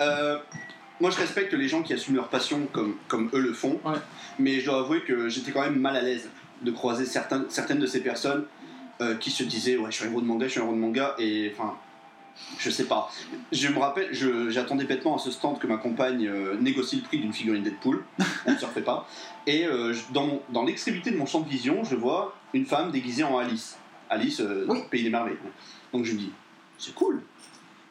Euh, 0.00 0.38
moi 1.00 1.10
je 1.10 1.16
respecte 1.16 1.52
les 1.52 1.68
gens 1.68 1.82
qui 1.82 1.92
assument 1.92 2.16
leur 2.16 2.28
passion 2.28 2.66
comme, 2.72 2.96
comme 3.08 3.30
eux 3.34 3.40
le 3.40 3.52
font, 3.52 3.78
Ouais. 3.84 3.94
mais 4.38 4.60
je 4.60 4.66
dois 4.66 4.80
avouer 4.80 5.02
que 5.02 5.28
j'étais 5.28 5.52
quand 5.52 5.62
même 5.62 5.78
mal 5.78 5.96
à 5.96 6.00
l'aise 6.02 6.28
de 6.62 6.70
croiser 6.70 7.04
certains, 7.06 7.44
certaines 7.48 7.78
de 7.78 7.86
ces 7.86 8.00
personnes 8.00 8.44
euh, 9.00 9.16
qui 9.16 9.30
se 9.30 9.42
disaient 9.42 9.76
ouais 9.76 9.90
je 9.90 9.96
suis 9.96 10.04
un 10.06 10.10
héros 10.10 10.20
de 10.22 10.26
manga, 10.26 10.46
je 10.46 10.52
suis 10.52 10.60
un 10.60 10.64
héros 10.64 10.74
de 10.74 10.78
manga 10.80 11.14
et 11.18 11.52
enfin 11.56 11.74
je 12.58 12.70
sais 12.70 12.84
pas. 12.84 13.10
Je 13.52 13.68
me 13.68 13.78
rappelle, 13.78 14.08
je- 14.12 14.50
j'attendais 14.50 14.84
bêtement 14.84 15.16
à 15.16 15.18
ce 15.18 15.30
stand 15.30 15.58
que 15.58 15.66
ma 15.66 15.76
compagne 15.76 16.26
euh, 16.26 16.56
négocie 16.60 16.96
le 16.96 17.02
prix 17.02 17.18
d'une 17.18 17.32
figurine 17.32 17.62
Deadpool. 17.62 18.02
On 18.46 18.52
ne 18.52 18.56
se 18.58 18.64
refait 18.66 18.82
pas. 18.82 19.08
Et 19.46 19.66
euh, 19.66 19.92
je- 19.92 20.12
dans, 20.12 20.26
mon- 20.26 20.42
dans 20.50 20.64
l'extrémité 20.64 21.10
de 21.10 21.16
mon 21.16 21.26
champ 21.26 21.40
de 21.40 21.48
vision, 21.48 21.84
je 21.84 21.96
vois 21.96 22.34
une 22.54 22.66
femme 22.66 22.90
déguisée 22.90 23.24
en 23.24 23.38
Alice. 23.38 23.76
Alice, 24.08 24.40
euh, 24.40 24.66
Oui. 24.68 24.78
Pays 24.90 25.02
des 25.04 25.10
Merveilles. 25.10 25.36
Donc 25.92 26.04
je 26.04 26.12
me 26.12 26.18
dis, 26.18 26.32
c'est 26.78 26.94
cool. 26.94 27.22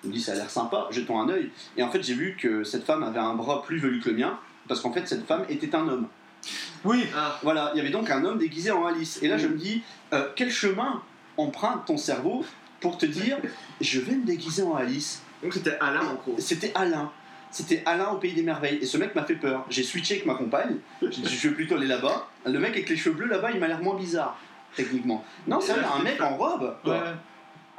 Je 0.03 0.08
me 0.08 0.13
dis, 0.13 0.22
ça 0.22 0.32
a 0.32 0.36
l'air 0.36 0.50
sympa, 0.50 0.88
jetons 0.91 1.20
un 1.20 1.29
œil. 1.29 1.50
Et 1.77 1.84
en 1.84 1.89
fait, 1.91 2.01
j'ai 2.03 2.13
vu 2.13 2.38
que 2.39 2.63
cette 2.63 2.86
femme 2.86 3.03
avait 3.03 3.20
un 3.20 3.34
bras 3.36 3.63
plus 3.63 3.79
velu 3.79 4.00
que 4.00 4.10
le 4.10 4.15
mien, 4.18 4.38
parce 4.68 4.79
qu'en 4.82 4.91
fait, 4.94 5.08
cette 5.08 5.25
femme 5.27 5.46
était 5.50 5.75
un 5.75 5.88
homme. 5.89 6.08
Oui, 6.86 7.06
Ah, 7.15 7.38
Voilà, 7.44 7.72
il 7.74 7.77
y 7.77 7.82
avait 7.82 7.89
donc 7.89 8.10
un 8.10 8.24
homme 8.24 8.38
déguisé 8.38 8.72
en 8.72 8.86
Alice. 8.86 9.20
Et 9.22 9.27
là, 9.27 9.36
Oui. 9.36 9.41
je 9.41 9.48
me 9.48 9.58
dis, 9.58 9.82
euh, 10.13 10.29
quel 10.38 10.51
chemin 10.51 11.01
emprunte 11.36 11.86
ton 11.86 11.98
cerveau 11.98 12.46
pour 12.79 12.98
te 12.98 13.06
dire, 13.06 13.38
je 13.81 14.00
vais 14.01 14.13
me 14.15 14.25
déguiser 14.25 14.63
en 14.63 14.75
Alice. 14.75 15.21
Donc 15.43 15.53
c'était 15.53 15.77
Alain 15.79 16.01
en 16.01 16.13
gros. 16.15 16.36
C'était 16.38 16.71
Alain. 16.75 17.12
C'était 17.51 17.81
Alain 17.86 18.09
au 18.09 18.17
pays 18.17 18.33
des 18.33 18.43
merveilles. 18.43 18.77
Et 18.81 18.86
ce 18.86 18.98
mec 18.98 19.15
m'a 19.15 19.24
fait 19.24 19.36
peur. 19.36 19.65
J'ai 19.69 19.83
switché 19.83 20.15
avec 20.15 20.25
ma 20.25 20.36
compagne. 20.36 20.75
J'ai 21.01 21.21
dit, 21.21 21.36
je 21.36 21.48
vais 21.50 21.55
plutôt 21.55 21.75
aller 21.75 21.88
là-bas. 21.88 22.27
Le 22.45 22.59
mec 22.59 22.71
avec 22.71 22.89
les 22.89 22.95
cheveux 22.98 23.15
bleus 23.15 23.27
là-bas, 23.27 23.51
il 23.51 23.59
m'a 23.59 23.67
l'air 23.67 23.79
moins 23.81 23.95
bizarre, 23.95 24.38
techniquement. 24.75 25.24
Non, 25.48 25.59
c'est 25.59 25.71
un 25.74 26.03
mec 26.03 26.21
en 26.21 26.36
robe. 26.38 26.75
quoi. 26.83 26.93
Ouais. 26.93 27.00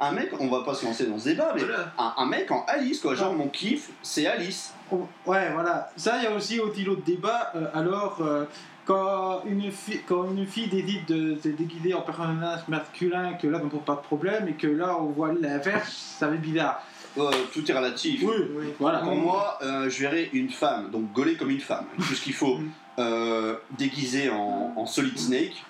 Un 0.03 0.11
mec, 0.13 0.31
on 0.39 0.47
va 0.47 0.63
pas 0.63 0.73
se 0.73 0.83
lancer 0.83 1.05
dans 1.05 1.19
ce 1.19 1.25
débat, 1.29 1.53
mais 1.55 1.61
Voilà. 1.63 1.93
un, 1.97 2.13
un 2.17 2.25
mec 2.25 2.49
en 2.51 2.65
Alice, 2.67 2.99
quoi. 2.99 3.13
Genre, 3.13 3.33
mon 3.33 3.47
kiff, 3.49 3.91
c'est 4.01 4.25
Alice. 4.25 4.73
Ouais, 4.91 5.51
voilà. 5.53 5.89
Ça, 5.95 6.17
il 6.17 6.23
y 6.23 6.27
a 6.27 6.31
aussi 6.35 6.59
aussi 6.59 6.83
l'autre 6.83 7.03
débat. 7.05 7.51
euh, 7.55 7.67
alors, 7.73 8.17
euh, 8.21 8.45
quand, 8.85 9.41
une 9.45 9.71
fille, 9.71 10.01
quand 10.07 10.25
une 10.31 10.45
fille 10.45 10.67
décide 10.67 11.05
de 11.05 11.37
se 11.41 11.49
déguiser 11.49 11.93
en 11.93 12.01
personnage 12.01 12.61
masculin, 12.67 13.33
que 13.33 13.47
là, 13.47 13.59
on 13.61 13.65
ne 13.65 13.69
pose 13.69 13.83
pas 13.85 13.95
de 13.95 14.01
problème, 14.01 14.47
et 14.47 14.53
que 14.53 14.67
là, 14.67 14.97
on 14.99 15.05
voit 15.07 15.33
l'inverse, 15.33 16.15
ça 16.19 16.27
va 16.27 16.35
être 16.35 16.41
bizarre. 16.41 16.81
Euh, 17.17 17.29
tout 17.53 17.69
est 17.69 17.73
relatif. 17.73 18.21
Oui, 18.23 18.35
Oui. 18.55 18.65
voilà. 18.79 18.99
Pour 18.99 19.15
moi, 19.15 19.59
euh, 19.61 19.89
je 19.89 19.99
verrais 20.01 20.29
une 20.33 20.49
femme, 20.49 20.89
donc 20.91 21.11
gaulée 21.11 21.35
comme 21.35 21.49
une 21.51 21.59
femme, 21.59 21.85
tout 21.97 22.13
ce 22.15 22.21
qu'il 22.21 22.33
faut, 22.33 22.57
Mm. 22.57 22.69
euh, 22.99 23.55
déguisée 23.77 24.29
en, 24.29 24.73
en 24.75 24.85
Solid 24.85 25.17
Snake, 25.17 25.63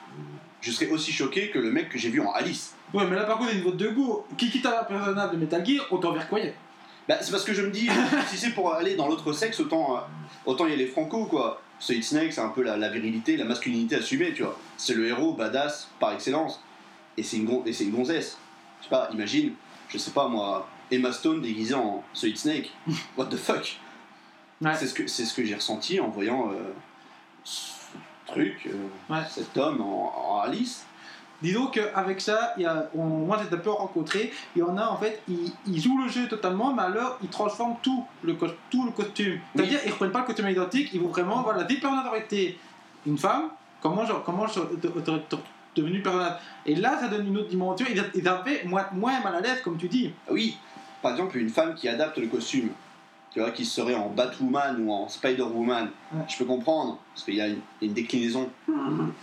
je 0.62 0.72
serais 0.72 0.90
aussi 0.90 1.12
choqué 1.12 1.50
que 1.50 1.58
le 1.60 1.72
mec 1.72 1.90
que 1.90 1.98
j'ai 1.98 2.10
vu 2.10 2.22
en 2.22 2.32
Alice. 2.34 2.76
Ouais, 2.94 3.06
mais 3.10 3.16
là, 3.16 3.24
par 3.24 3.38
contre, 3.40 3.50
il 3.52 3.56
y 3.56 3.60
a 3.60 3.64
une 3.64 3.70
vote 3.70 3.78
de 3.78 3.88
goût. 3.90 4.24
Qui 4.38 4.50
quitte 4.52 4.66
un 4.68 4.84
personnage 4.84 5.32
de 5.32 5.38
Metal 5.38 5.66
Gear, 5.66 5.86
autant 5.92 6.12
vers 6.12 6.28
quoi 6.30 6.40
Bah, 7.08 7.16
c'est 7.22 7.32
parce 7.32 7.44
que 7.44 7.54
je 7.54 7.64
me 7.64 7.72
dis, 7.72 7.90
si 8.28 8.38
c'est 8.38 8.52
pour 8.52 8.74
aller 8.76 8.96
dans 8.96 9.08
l'autre 9.08 9.34
sexe, 9.34 9.60
autant, 9.60 9.96
euh, 9.98 10.00
autant 10.46 10.68
y 10.68 10.74
aller 10.74 10.86
franco, 10.86 11.26
quoi. 11.26 11.60
Solid 11.82 12.04
Snake, 12.04 12.32
c'est 12.32 12.42
un 12.42 12.50
peu 12.50 12.62
la, 12.62 12.78
la 12.78 12.90
virilité, 12.90 13.36
la 13.38 13.44
masculinité 13.46 13.96
assumée, 13.96 14.34
tu 14.34 14.44
vois. 14.44 14.58
C'est 14.78 14.94
le 14.94 15.08
héros 15.08 15.34
badass 15.34 15.90
par 16.00 16.14
excellence. 16.14 16.62
Et 17.18 17.24
c'est 17.24 17.38
une, 17.38 17.46
gon- 17.46 17.64
et 17.66 17.74
c'est 17.74 17.84
une 17.86 17.92
gonzesse. 17.92 18.38
Je 18.80 18.84
sais 18.86 18.90
pas, 18.90 19.10
imagine, 19.12 19.54
je 19.90 19.98
sais 19.98 20.12
pas 20.12 20.28
moi, 20.28 20.70
Emma 20.92 21.12
Stone 21.12 21.42
déguisée 21.42 21.74
en 21.74 22.04
Solid 22.14 22.38
Snake. 22.38 22.72
What 23.18 23.26
the 23.26 23.36
fuck? 23.38 23.80
Ouais. 24.62 24.76
C'est 24.76 24.88
ce 24.88 24.94
que, 24.94 25.08
c'est 25.08 25.26
ce 25.26 25.34
que 25.34 25.44
j'ai 25.44 25.56
ressenti 25.56 26.00
en 26.00 26.10
voyant 26.10 26.52
euh, 26.52 26.72
ce 27.44 27.72
truc, 28.28 28.68
euh, 28.68 28.88
Ouais. 29.14 29.24
cet 29.30 29.58
homme 29.58 29.82
en, 29.82 30.36
en 30.36 30.40
Alice. 30.42 30.86
Disons 31.42 31.68
qu'avec 31.68 32.22
ça, 32.22 32.54
il 32.58 32.64
y 32.64 32.66
a, 32.66 32.90
on- 32.96 33.04
moi 33.26 33.38
j'ai 33.42 33.56
un 33.56 33.60
peu 33.60 33.70
rencontré, 33.72 34.32
il 34.56 34.60
y 34.60 34.64
en 34.64 34.78
a 34.78 34.86
en 34.88 34.98
fait, 34.98 35.22
ils, 35.28 35.52
ils 35.68 35.82
jouent 35.82 35.98
le 36.04 36.08
jeu 36.10 36.28
totalement, 36.28 36.74
mais 36.74 36.84
alors 36.84 37.18
ils 37.24 37.30
transforment 37.30 37.76
tout 37.82 38.06
le, 38.24 38.36
tout 38.70 38.86
le 38.86 38.92
costume. 38.92 39.40
C'est-à-dire, 39.56 39.80
ils 39.86 39.92
reprennent 39.92 40.12
pas 40.12 40.20
le 40.20 40.26
costume 40.26 40.50
identique, 40.50 40.90
ils 40.94 41.02
vont 41.02 41.08
vraiment, 41.08 41.42
voilà, 41.42 41.62
le 41.62 41.68
personnage 41.68 42.06
aurait 42.08 42.20
été 42.22 42.60
une 43.08 43.18
femme, 43.18 43.50
comment 43.82 44.06
je, 44.06 44.14
comment 44.26 44.46
je 44.48 44.60
devenu 45.76 46.02
personnage 46.02 46.34
Et 46.66 46.76
là, 46.76 46.98
ça 47.00 47.08
donne 47.08 47.28
une 47.28 47.38
autre 47.38 47.50
dimension, 47.50 47.86
ils, 47.90 48.04
ils 48.14 48.28
avaient 48.28 48.64
moins, 48.66 48.86
moins 48.94 49.20
mal 49.22 49.36
à 49.36 49.40
l'aise, 49.42 49.62
comme 49.64 49.78
tu 49.78 49.88
dis. 49.88 50.12
Ah 50.28 50.34
Oui, 50.34 50.58
par 51.02 51.12
exemple, 51.14 51.38
une 51.38 51.50
femme 51.50 51.74
qui 51.76 51.88
adapte 51.88 52.18
le 52.18 52.28
costume, 52.28 52.70
tu 53.34 53.40
vois, 53.40 53.52
qui 53.52 53.64
serait 53.66 53.96
en 53.96 54.10
Batwoman 54.10 54.84
ou 54.86 54.92
en 54.92 55.08
Spider-Woman, 55.08 55.90
Ouais. 56.14 56.20
je 56.28 56.38
peux 56.38 56.44
comprendre, 56.44 57.00
parce 57.14 57.24
qu'il 57.24 57.36
y 57.36 57.42
a 57.42 57.48
une, 57.48 57.60
une 57.82 57.94
déclinaison. 57.94 58.50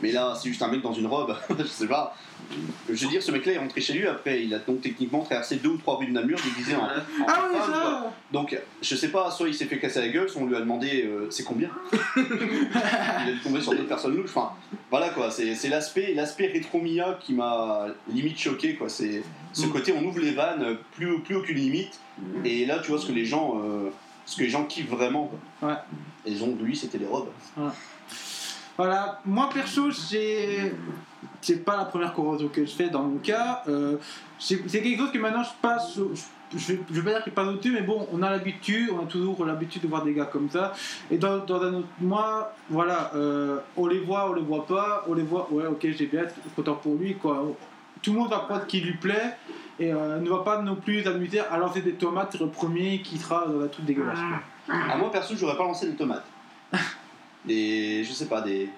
Mais 0.00 0.10
là, 0.12 0.34
c'est 0.34 0.48
juste 0.48 0.62
un 0.62 0.68
mec 0.68 0.80
dans 0.80 0.94
une 0.94 1.06
robe, 1.06 1.36
je 1.58 1.64
sais 1.64 1.86
pas. 1.86 2.16
Je 2.88 2.94
veux 3.04 3.10
dire, 3.10 3.22
ce 3.22 3.30
mec-là 3.30 3.52
est 3.52 3.58
rentré 3.58 3.82
chez 3.82 3.92
lui 3.92 4.06
après, 4.06 4.42
il 4.44 4.54
a 4.54 4.58
donc 4.60 4.80
techniquement 4.80 5.20
traversé 5.22 5.56
deux 5.56 5.68
ou 5.68 5.76
trois 5.76 5.96
rues 5.98 6.06
de 6.06 6.12
Namur 6.12 6.38
déguisé 6.42 6.74
en, 6.74 6.84
en 6.84 6.88
Ah 7.26 7.48
oui, 7.52 7.58
femme, 7.58 7.70
quoi. 7.70 7.82
ça 8.02 8.12
Donc, 8.32 8.58
je 8.80 8.94
sais 8.94 9.08
pas, 9.08 9.30
soit 9.30 9.48
il 9.48 9.54
s'est 9.54 9.66
fait 9.66 9.78
casser 9.78 10.00
la 10.00 10.08
gueule, 10.08 10.30
soit 10.30 10.40
on 10.40 10.46
lui 10.46 10.56
a 10.56 10.60
demandé 10.60 11.04
euh, 11.04 11.26
c'est 11.30 11.44
combien? 11.44 11.68
Il 12.16 13.28
est 13.34 13.42
tombé 13.42 13.60
sur 13.60 13.72
d'autres 13.72 13.88
personnes 13.88 14.16
louches. 14.16 14.30
Enfin, 14.30 14.52
voilà 14.90 15.10
quoi, 15.10 15.30
c'est 15.30 15.68
l'aspect 15.68 16.14
l'aspect 16.14 16.46
rétro-Mia 16.46 17.18
qui 17.20 17.34
m'a 17.34 17.86
limite 18.08 18.38
choqué 18.38 18.74
quoi. 18.76 18.88
C'est 18.88 19.22
ce 19.52 19.66
Mm. 19.66 19.70
côté 19.72 19.92
on 19.92 20.02
ouvre 20.04 20.20
les 20.20 20.32
vannes, 20.32 20.76
plus, 20.92 21.20
plus 21.20 21.36
aucune 21.36 21.56
limite. 21.56 21.98
Et 22.44 22.66
là, 22.66 22.78
tu 22.78 22.90
vois 22.90 23.00
ce 23.00 23.06
que 23.06 23.12
les 23.12 23.24
gens, 23.24 23.60
euh, 23.62 23.90
ce 24.24 24.36
que 24.36 24.42
les 24.42 24.50
gens 24.50 24.64
kiffent 24.64 24.90
vraiment. 24.90 25.30
Quoi. 25.60 25.70
Ouais. 25.70 25.76
Et 26.26 26.34
que 26.34 26.62
lui, 26.62 26.76
c'était 26.76 26.98
les 26.98 27.06
robes. 27.06 27.28
Voilà, 28.76 29.20
moi 29.24 29.50
perso, 29.52 29.90
j'ai. 29.90 30.72
C'est 31.40 31.64
pas 31.64 31.76
la 31.76 31.84
première 31.84 32.12
convention 32.12 32.48
que 32.48 32.64
je 32.64 32.70
fais 32.70 32.90
dans 32.90 33.02
mon 33.02 33.18
cas. 33.18 33.62
Euh, 33.68 33.96
c'est 34.38 34.58
quelque 34.58 34.98
chose 34.98 35.12
que 35.12 35.18
maintenant 35.18 35.42
je 35.42 35.50
passe. 35.60 35.96
Je, 35.96 36.02
je, 36.56 36.74
je 36.90 37.00
vais 37.00 37.02
pas 37.02 37.10
dire 37.16 37.24
qu'il 37.24 37.32
passe 37.32 37.48
au-dessus, 37.48 37.72
mais 37.72 37.82
bon, 37.82 38.06
on 38.12 38.22
a 38.22 38.30
l'habitude, 38.30 38.90
on 38.92 39.04
a 39.04 39.06
toujours 39.06 39.44
l'habitude 39.44 39.82
de 39.82 39.88
voir 39.88 40.04
des 40.04 40.14
gars 40.14 40.24
comme 40.26 40.48
ça. 40.48 40.72
Et 41.10 41.18
dans, 41.18 41.38
dans 41.38 41.60
un 41.60 41.74
autre 41.74 41.88
mois, 42.00 42.54
voilà, 42.70 43.10
euh, 43.14 43.58
on 43.76 43.86
les 43.86 44.00
voit, 44.00 44.30
on 44.30 44.34
les 44.34 44.42
voit 44.42 44.66
pas, 44.66 45.04
on 45.08 45.14
les 45.14 45.22
voit, 45.22 45.48
ouais, 45.50 45.66
ok, 45.66 45.86
j'ai 45.96 46.06
bien, 46.06 46.24
content 46.56 46.74
pour 46.74 46.94
lui, 46.94 47.16
quoi. 47.16 47.44
Tout 48.00 48.12
le 48.12 48.18
monde 48.20 48.30
va 48.30 48.38
prendre 48.38 48.66
qui 48.66 48.80
lui 48.80 48.94
plaît 48.94 49.36
et 49.78 49.92
euh, 49.92 50.18
ne 50.18 50.28
va 50.28 50.38
pas 50.38 50.62
non 50.62 50.76
plus 50.76 51.02
s'amuser 51.04 51.40
à 51.40 51.56
lancer 51.56 51.82
des 51.82 51.92
tomates 51.94 52.38
le 52.38 52.48
premier 52.48 53.00
qui 53.00 53.16
sera 53.18 53.46
dans 53.46 53.60
un 53.62 53.68
truc 53.68 53.84
dégueulasse. 53.84 54.18
quoi. 54.18 54.76
À 54.90 54.96
moi 54.96 55.10
perso, 55.10 55.34
j'aurais 55.36 55.56
pas 55.56 55.64
lancé 55.64 55.86
des 55.88 55.96
tomates. 55.96 56.24
Des. 57.44 58.02
Je 58.04 58.12
sais 58.12 58.26
pas, 58.26 58.40
des. 58.42 58.68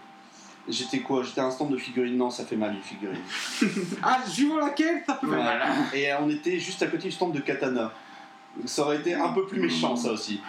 J'étais 0.68 1.00
quoi 1.00 1.22
J'étais 1.22 1.40
un 1.40 1.50
stand 1.50 1.70
de 1.70 1.76
figurines 1.78 2.16
Non, 2.16 2.30
ça 2.30 2.44
fait 2.44 2.56
mal 2.56 2.74
une 2.74 2.82
figurine. 2.82 3.18
Ah, 4.02 4.20
suivant 4.26 4.58
laquelle, 4.58 5.02
ça 5.06 5.14
peut 5.14 5.28
faire 5.28 5.42
mal. 5.42 5.60
Ouais. 5.92 6.00
Et 6.00 6.14
on 6.20 6.28
était 6.28 6.58
juste 6.58 6.82
à 6.82 6.86
côté 6.86 7.08
du 7.08 7.12
stand 7.12 7.32
de 7.32 7.40
katana. 7.40 7.90
Ça 8.66 8.82
aurait 8.82 8.96
été 8.96 9.14
un 9.14 9.30
peu 9.30 9.46
plus 9.46 9.60
méchant, 9.60 9.96
ça 9.96 10.12
aussi. 10.12 10.40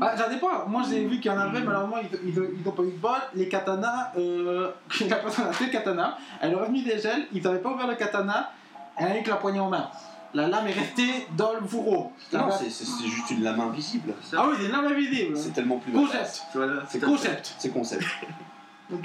Ah, 0.00 0.16
ça 0.16 0.28
dépend. 0.28 0.66
Moi, 0.66 0.82
j'ai 0.88 1.04
vu 1.04 1.20
qu'il 1.20 1.30
y 1.30 1.34
en 1.34 1.38
avait, 1.38 1.60
malheureusement, 1.60 1.98
ils, 2.02 2.18
ils, 2.28 2.34
ils 2.60 2.68
ont 2.68 2.72
pas 2.72 2.82
eu 2.82 2.90
de 2.92 2.98
bol. 2.98 3.12
Les 3.34 3.48
katanas, 3.48 4.12
euh, 4.16 4.70
la 5.08 5.16
personne 5.16 5.46
a 5.46 5.52
fait 5.52 5.66
le 5.66 5.70
katana, 5.70 6.18
elle 6.40 6.54
aurait 6.54 6.70
mis 6.70 6.82
des 6.82 6.98
gels, 6.98 7.26
ils 7.32 7.42
n'avaient 7.42 7.58
pas 7.60 7.70
ouvert 7.70 7.86
le 7.86 7.94
katana, 7.94 8.50
avec 8.96 9.26
la 9.26 9.36
poignée 9.36 9.60
en 9.60 9.68
main. 9.68 9.88
La 10.34 10.48
lame 10.48 10.66
est 10.68 10.72
restée 10.72 11.26
dans 11.36 11.54
le 11.54 11.66
fourreau. 11.66 12.12
Non, 12.32 12.50
c'est 12.50 12.68
c'est- 12.68 12.84
c'est 12.84 13.06
juste 13.06 13.30
une 13.30 13.42
lame 13.42 13.60
invisible. 13.60 14.12
Ah 14.36 14.46
oui, 14.48 14.56
c'est 14.58 14.66
une 14.66 14.72
lame 14.72 14.86
invisible. 14.86 15.36
C'est 15.36 15.52
tellement 15.52 15.78
plus 15.78 15.92
Concept. 15.92 16.12
badass. 16.14 16.46
Voilà. 16.54 16.82
C'est 16.88 17.00
Concept. 17.00 17.54
C'est 17.58 17.70
concept. 17.72 18.04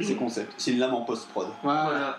C'est 0.01 0.15
concept. 0.15 0.53
C'est 0.57 0.71
une 0.71 0.79
lame 0.79 0.93
en 0.93 1.01
post-prod. 1.01 1.47
Voilà. 1.63 1.83
Voilà. 1.85 2.17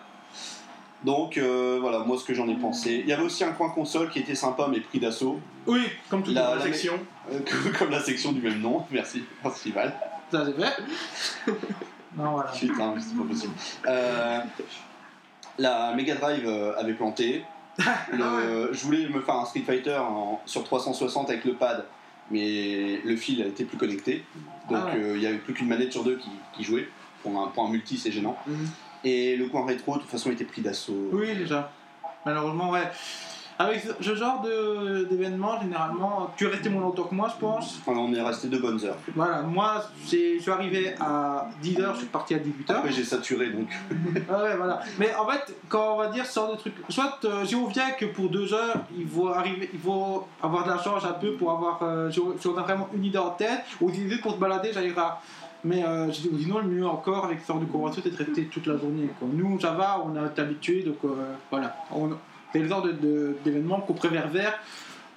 Donc 1.05 1.37
euh, 1.37 1.79
voilà, 1.81 1.99
moi 2.01 2.17
ce 2.17 2.25
que 2.25 2.33
j'en 2.33 2.49
ai 2.49 2.55
pensé. 2.55 3.01
Il 3.03 3.09
y 3.09 3.13
avait 3.13 3.25
aussi 3.25 3.43
un 3.45 3.53
coin 3.53 3.71
console 3.71 4.09
qui 4.09 4.21
était 4.21 4.37
sympa 4.37 4.69
mais 4.71 4.81
pris 4.81 5.01
d'assaut. 5.01 5.41
Oui, 5.67 5.83
comme 6.09 6.23
tout 6.23 6.31
La- 6.33 6.43
le 6.43 6.49
monde. 6.49 6.59
la- 6.59 6.65
section. 6.73 6.95
Euh, 7.33 7.39
comme 7.79 7.91
la 7.91 8.01
section 8.01 8.33
du 8.33 8.41
même 8.41 8.61
nom. 8.61 8.85
Merci. 8.91 9.25
Merci 9.45 9.71
Val. 9.71 9.93
Ça, 10.31 10.45
c'est 10.45 10.61
fait. 10.61 10.83
non, 12.17 12.33
voilà. 12.33 12.51
Putain, 12.51 12.95
c'est 12.99 13.17
pas 13.17 13.25
possible. 13.29 13.53
Euh, 13.87 14.41
la 15.59 15.95
Mega 15.95 16.15
Drive 16.17 16.45
euh, 16.47 16.73
avait 16.79 16.95
planté. 16.95 17.45
Le- 18.13 18.71
Je 18.73 18.85
voulais 18.85 19.09
me 19.09 19.21
faire 19.21 19.37
un 19.37 19.45
Street 19.45 19.63
Fighter 19.67 19.97
en- 19.99 20.41
sur 20.47 20.65
360 20.65 21.31
avec 21.31 21.45
le 21.45 21.55
pad, 21.55 21.85
mais 22.31 23.01
le 23.05 23.17
fil 23.17 23.41
était 23.43 23.65
plus 23.65 23.79
connecté. 23.79 24.25
Donc 24.69 24.79
Ah 24.83 24.95
ouais. 24.95 25.01
euh, 25.03 25.15
il 25.17 25.21
n'y 25.21 25.27
avait 25.27 25.39
plus 25.39 25.55
qu'une 25.55 25.69
manette 25.69 25.93
sur 25.93 26.05
deux 26.05 26.17
qui, 26.17 26.31
qui 26.55 26.65
jouait. 26.65 26.89
Pour 27.23 27.41
un, 27.41 27.49
pour 27.49 27.65
un 27.65 27.71
multi, 27.71 27.99
c'est 27.99 28.11
gênant. 28.11 28.37
Mhm. 28.47 28.69
Et 29.05 29.37
le 29.37 29.47
coin 29.47 29.65
rétro, 29.65 29.95
de 29.97 30.01
toute 30.01 30.11
façon, 30.11 30.31
était 30.31 30.45
pris 30.45 30.61
d'assaut. 30.61 31.09
Oui, 31.13 31.35
déjà. 31.37 31.71
Malheureusement, 32.27 32.71
ouais. 32.71 32.89
Avec 33.59 33.81
ce- 34.01 34.15
genre 34.15 34.43
d'événement, 35.11 35.61
généralement, 35.61 36.31
tu 36.37 36.45
es 36.47 36.49
resté 36.49 36.69
moins 36.69 36.83
longtemps 36.83 37.05
que 37.05 37.15
moi, 37.15 37.29
je 37.35 37.39
pense. 37.41 37.79
Enfin, 37.87 37.99
on 37.99 38.13
est 38.13 38.21
resté 38.21 38.49
deux 38.49 38.59
bonnes 38.61 38.83
heures. 38.85 38.97
Voilà, 39.15 39.43
moi, 39.43 39.83
je 40.05 40.07
suis 40.41 40.51
arrivé 40.51 40.95
à 41.01 41.49
10h, 41.63 41.93
je 41.95 41.99
suis 41.99 42.07
parti 42.07 42.35
à 42.35 42.39
18h. 42.39 42.73
Après, 42.77 42.93
j'ai 42.93 43.05
saturé 43.05 43.51
donc. 43.51 43.69
Ouais, 44.15 44.57
voilà. 44.57 44.81
Mais 44.99 45.15
en 45.15 45.27
fait, 45.29 45.55
quand 45.69 45.95
on 45.95 45.99
va 45.99 46.09
dire 46.09 46.25
ce 46.27 46.35
genre 46.35 46.51
de 46.53 46.57
truc, 46.57 46.75
soit 46.89 47.19
euh, 47.25 47.45
si 47.45 47.55
on 47.55 47.67
vient 47.67 47.91
que 47.93 48.07
pour 48.07 48.29
deux 48.29 48.53
heures, 48.55 48.77
il 48.97 49.07
faut, 49.07 49.29
arriver, 49.29 49.71
il 49.73 49.79
faut 49.81 50.27
avoir 50.43 50.65
de 50.65 50.71
la 50.71 50.79
chance 50.83 51.05
un 51.05 51.13
peu 51.13 51.33
pour 51.35 51.51
avoir. 51.53 51.83
euh, 51.83 52.11
si, 52.11 52.21
on, 52.21 52.37
si 52.39 52.47
on 52.49 52.57
a 52.57 52.63
vraiment 52.63 52.89
une 52.95 53.05
idée 53.05 53.19
en 53.19 53.31
tête, 53.31 53.61
ou 53.81 53.89
une 53.91 54.07
idée 54.07 54.19
pour 54.19 54.33
se 54.33 54.39
balader, 54.39 54.73
ça 54.73 54.83
ira. 54.83 55.21
Mais 55.65 55.85
euh, 55.85 56.07
je 56.11 56.21
dis- 56.29 56.43
sinon, 56.43 56.59
le 56.59 56.65
mieux 56.69 56.87
encore 56.87 57.27
avec 57.27 57.41
ce 57.41 57.47
genre 57.49 57.61
de 57.61 57.67
convention, 57.67 58.03
c'est 58.03 58.11
de 58.11 58.17
rester 58.17 58.47
toute 58.47 58.67
la 58.67 58.77
journée. 58.77 59.09
Quoi. 59.19 59.29
Nous, 59.33 59.61
ça 59.61 59.71
va, 59.73 60.03
on 60.05 60.17
est 60.17 60.39
habitué, 60.41 60.83
donc 60.83 60.97
euh, 61.05 61.35
voilà. 61.51 61.77
On- 61.93 62.11
C'est 62.53 62.59
le 62.61 62.69
genre 62.69 62.87
d'événement 63.45 63.81
qu'on 63.81 63.95
préfère 63.95 64.31
faire. 64.31 64.59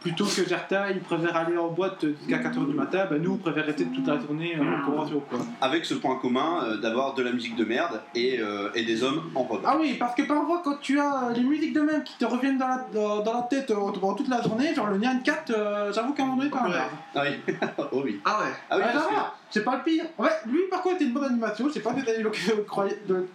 Plutôt 0.02 0.26
que 0.26 0.30
certains, 0.30 0.90
ils 0.92 1.00
préfèrent 1.00 1.36
aller 1.36 1.58
en 1.58 1.70
boîte 1.70 2.06
jusqu'à 2.06 2.38
4h 2.38 2.68
du 2.68 2.76
matin, 2.76 3.08
ben 3.10 3.20
nous, 3.20 3.34
on 3.34 3.38
préfère 3.38 3.66
rester 3.66 3.86
toute 3.86 4.06
la 4.06 4.20
journée 4.20 4.56
euh, 4.56 4.62
en 4.62 4.86
convention. 4.86 5.20
Quoi. 5.28 5.40
Avec 5.62 5.84
ce 5.84 5.96
point 5.96 6.18
commun 6.18 6.64
euh, 6.64 6.78
d'avoir 6.78 7.16
de 7.16 7.24
la 7.24 7.32
musique 7.32 7.56
de 7.56 7.66
merde 7.66 8.00
et, 8.14 8.38
euh, 8.40 8.70
et 8.76 8.84
des 8.86 9.02
hommes 9.04 9.32
en 9.34 9.42
robe. 9.42 9.62
Ah 9.66 9.76
oui, 9.80 9.96
parce 10.00 10.14
que 10.14 10.22
parfois 10.22 10.62
quand 10.64 10.78
tu 10.80 11.00
as 11.00 11.32
les 11.36 11.42
musiques 11.42 11.74
de 11.74 11.82
même 11.82 12.04
qui 12.04 12.16
te 12.20 12.26
reviennent 12.26 12.60
dans 12.60 12.68
la, 12.68 12.86
dans, 12.94 13.24
dans 13.24 13.34
la 13.34 13.42
tête 13.50 13.72
euh, 13.72 13.92
pendant 14.00 14.14
toute 14.14 14.28
la 14.30 14.44
journée, 14.44 14.76
genre 14.76 14.92
le 14.92 15.00
Nyan 15.00 15.22
4, 15.24 15.50
euh, 15.50 15.92
j'avoue 15.92 16.14
qu'à 16.14 16.22
un 16.22 16.28
moment 16.28 16.38
donné, 16.38 16.52
t'en 16.52 16.60
as 16.60 16.68
Ouais. 16.68 16.70
marre. 16.76 16.90
Ah 17.16 17.22
oui. 17.24 17.54
oh 17.92 18.02
oui. 18.06 18.22
Ah 18.26 18.40
ouais. 18.42 18.52
Ah 18.70 18.78
oui, 18.78 18.84
parce 18.94 19.06
va, 19.12 19.34
c'est 19.50 19.64
pas 19.64 19.78
le 19.78 19.84
pire. 19.84 20.06
Ouais, 20.18 20.30
lui 20.48 20.62
par 20.70 20.82
contre, 20.82 20.96
c'était 20.96 21.06
une 21.06 21.14
bonne 21.14 21.26
animation, 21.26 21.68
je 21.68 21.74
sais 21.74 21.80
pas 21.80 21.92
eu 21.92 22.22
l'occasion 22.22 22.56
de 22.56 23.14
le. 23.14 23.28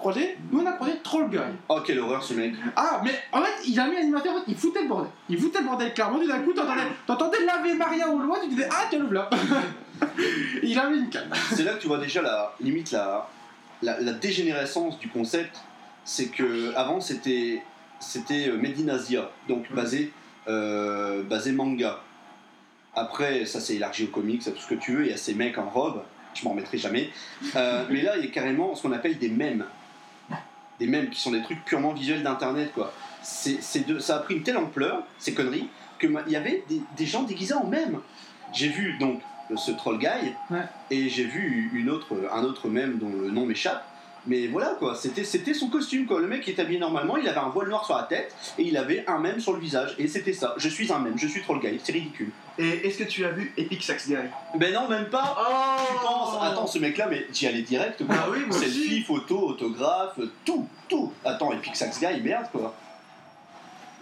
Nous 0.53 0.61
on 0.61 0.67
a 0.67 0.73
croisé 0.73 0.95
Troll 1.03 1.31
Guy. 1.31 1.39
Oh, 1.69 1.81
quelle 1.85 2.01
horreur 2.01 2.23
ce 2.23 2.35
mec. 2.35 2.55
Ah, 2.77 3.01
mais 3.05 3.13
en 3.33 3.43
fait, 3.43 3.69
il 3.69 3.79
a 3.79 3.87
mis 3.87 3.95
l'animateur, 3.95 4.35
il 4.47 4.57
foutait 4.57 4.83
le 4.83 4.89
bordel. 4.89 5.11
Il 5.29 5.39
foutait 5.39 5.61
le 5.61 5.67
bordel 5.67 5.95
clairement, 5.95 6.19
tout 6.19 6.29
d'un 6.29 6.41
coup, 6.41 6.53
t'entendais, 7.07 7.45
laver 7.45 7.75
Maria 7.75 8.09
au 8.09 8.19
loin, 8.19 8.39
tu 8.43 8.49
disais, 8.49 8.69
ah, 8.71 8.87
tiens 8.91 8.99
le 8.99 9.07
voilà. 9.07 9.31
il 10.63 10.79
a 10.79 10.91
mis 10.91 10.99
une 10.99 11.11
canne. 11.11 11.31
C'est 11.53 11.65
là 11.65 11.75
que 11.75 11.81
tu 11.81 11.89
vois 11.89 11.99
déjà 11.99 12.23
la 12.23 12.55
limite 12.61 12.91
la, 12.93 13.29
la, 13.83 14.01
la 14.01 14.13
dégénérescence 14.13 14.99
du 14.99 15.09
concept. 15.09 15.57
C'est 16.05 16.29
que 16.29 16.75
avant 16.75 17.01
c'était 17.01 17.63
c'était 18.01 18.49
euh, 18.49 18.57
Made 18.57 18.81
in 18.81 18.89
Asia, 18.89 19.31
donc 19.49 19.71
basé 19.73 20.13
euh, 20.49 21.23
basé 21.23 21.53
manga. 21.53 22.01
Après, 22.95 23.47
ça 23.47 23.61
s'est 23.61 23.77
élargi 23.77 24.05
aux 24.05 24.09
comics, 24.09 24.47
à 24.47 24.51
tout 24.51 24.59
ce 24.61 24.67
que 24.67 24.75
tu 24.75 24.93
veux, 24.93 25.05
il 25.05 25.11
y 25.11 25.15
a 25.15 25.17
ces 25.17 25.35
mecs 25.35 25.59
en 25.59 25.69
robe, 25.69 26.03
je 26.35 26.45
m'en 26.45 26.51
remettrai 26.51 26.77
jamais. 26.79 27.11
Euh, 27.57 27.85
mais 27.91 28.03
là, 28.03 28.17
il 28.17 28.25
y 28.25 28.29
a 28.29 28.31
carrément 28.31 28.75
ce 28.75 28.83
qu'on 28.83 28.93
appelle 28.93 29.19
des 29.19 29.29
mèmes. 29.29 29.65
Des 30.79 30.87
mèmes 30.87 31.11
qui 31.11 31.21
sont 31.21 31.31
des 31.31 31.43
trucs 31.43 31.65
purement 31.65 31.93
visuels 31.93 32.23
d'internet, 32.23 32.73
quoi. 32.75 32.93
C'est, 33.23 33.61
c'est 33.63 33.87
de- 33.87 33.99
ça 33.99 34.17
a 34.17 34.19
pris 34.21 34.37
une 34.37 34.43
telle 34.43 34.57
ampleur, 34.57 35.05
ces 35.19 35.35
conneries, 35.35 35.69
qu'il 36.01 36.17
y 36.29 36.37
avait 36.37 36.65
des, 36.69 36.81
des 36.97 37.07
gens 37.07 37.23
déguisés 37.23 37.55
en 37.55 37.67
mèmes. 37.67 38.01
J'ai 38.53 38.69
vu 38.69 38.97
donc 38.99 39.21
ce 39.57 39.71
troll 39.73 39.99
guy, 39.99 40.07
Ouais. 40.51 40.61
et 40.91 41.09
j'ai 41.09 41.25
vu 41.25 41.71
une 41.75 41.91
autre, 41.91 42.15
un 42.33 42.43
autre 42.45 42.69
mème 42.69 42.99
dont 42.99 43.11
le 43.11 43.31
nom 43.31 43.45
m'échappe. 43.47 43.85
Mais 44.27 44.49
voilà 44.49 44.77
quoi, 44.79 44.95
c'était, 44.95 45.25
c'était 45.25 45.55
son 45.55 45.69
costume 45.69 46.05
quoi. 46.07 46.21
Le 46.21 46.27
mec 46.27 46.43
qui 46.43 46.51
est 46.51 46.61
habillé 46.61 46.79
normalement, 46.79 47.17
il 47.17 47.27
avait 47.29 47.39
un 47.39 47.49
voile 47.49 47.69
noir 47.71 47.85
sur 47.87 47.97
la 47.97 48.03
tête 48.03 48.35
et 48.59 48.63
il 48.65 48.77
avait 48.77 49.03
un 49.07 49.19
mème 49.19 49.41
sur 49.41 49.53
le 49.55 49.59
visage. 49.59 49.95
Et 49.99 50.09
c'était 50.09 50.35
ça. 50.35 50.55
Je 50.59 50.69
suis 50.69 50.93
un 50.93 50.99
mème, 50.99 51.19
je 51.19 51.27
suis 51.27 51.41
troll 51.43 51.59
guy. 51.61 51.81
C'est 51.83 51.93
ridicule. 51.93 52.31
Et 52.63 52.87
est-ce 52.87 52.99
que 52.99 53.05
tu 53.05 53.25
as 53.25 53.31
vu 53.31 53.53
Epic 53.57 53.83
Sax 53.83 54.07
Guy 54.09 54.17
Ben 54.57 54.73
non, 54.75 54.87
même 54.89 55.07
pas. 55.07 55.35
Oh 55.41 55.83
Tu 55.89 56.07
penses, 56.07 56.37
attends, 56.43 56.67
ce 56.67 56.79
mec-là, 56.79 57.07
mais 57.09 57.27
j'y 57.33 57.47
allais 57.47 57.63
direct 57.63 58.05
quoi. 58.05 58.15
Ah 58.19 58.27
oui, 58.31 58.41
moi 58.47 58.57
Selfie, 58.59 58.81
aussi. 58.81 59.01
photo, 59.03 59.39
autographe, 59.49 60.19
tout, 60.45 60.69
tout. 60.89 61.13
Attends, 61.25 61.53
Epic 61.53 61.75
Sax 61.75 61.99
Guy, 62.01 62.21
merde 62.21 62.47
quoi. 62.53 62.75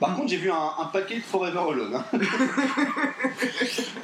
Par 0.00 0.14
contre, 0.14 0.28
j'ai 0.28 0.36
vu 0.36 0.50
un, 0.50 0.70
un 0.78 0.84
paquet 0.86 1.16
de 1.16 1.22
Forever 1.22 1.58
Alone. 1.70 1.94
hein. 1.96 2.04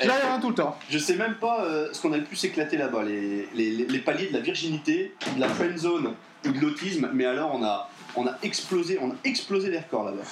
Là, 0.04 0.14
il 0.22 0.26
y 0.26 0.30
en 0.30 0.34
a 0.36 0.40
tout 0.40 0.48
le 0.48 0.54
temps. 0.54 0.76
Je 0.90 0.98
sais 0.98 1.14
même 1.16 1.34
pas 1.34 1.64
euh, 1.64 1.88
ce 1.92 2.00
qu'on 2.02 2.12
a 2.12 2.16
le 2.16 2.24
plus 2.24 2.42
éclaté 2.44 2.76
là-bas, 2.76 3.02
les, 3.04 3.48
les, 3.54 3.70
les- 3.86 3.98
paliers 4.00 4.26
de 4.28 4.32
la 4.32 4.40
virginité, 4.40 5.14
de 5.36 5.40
la 5.40 5.48
friend 5.48 5.76
zone 5.78 6.14
ou 6.46 6.50
de 6.50 6.58
l'autisme, 6.60 7.10
mais 7.14 7.24
alors 7.26 7.54
on 7.54 7.62
a, 7.64 7.88
on 8.16 8.26
a 8.26 8.32
explosé, 8.42 8.98
on 9.00 9.10
a 9.10 9.14
explosé 9.24 9.70
les 9.70 9.78
records 9.78 10.04
là-bas. 10.04 10.22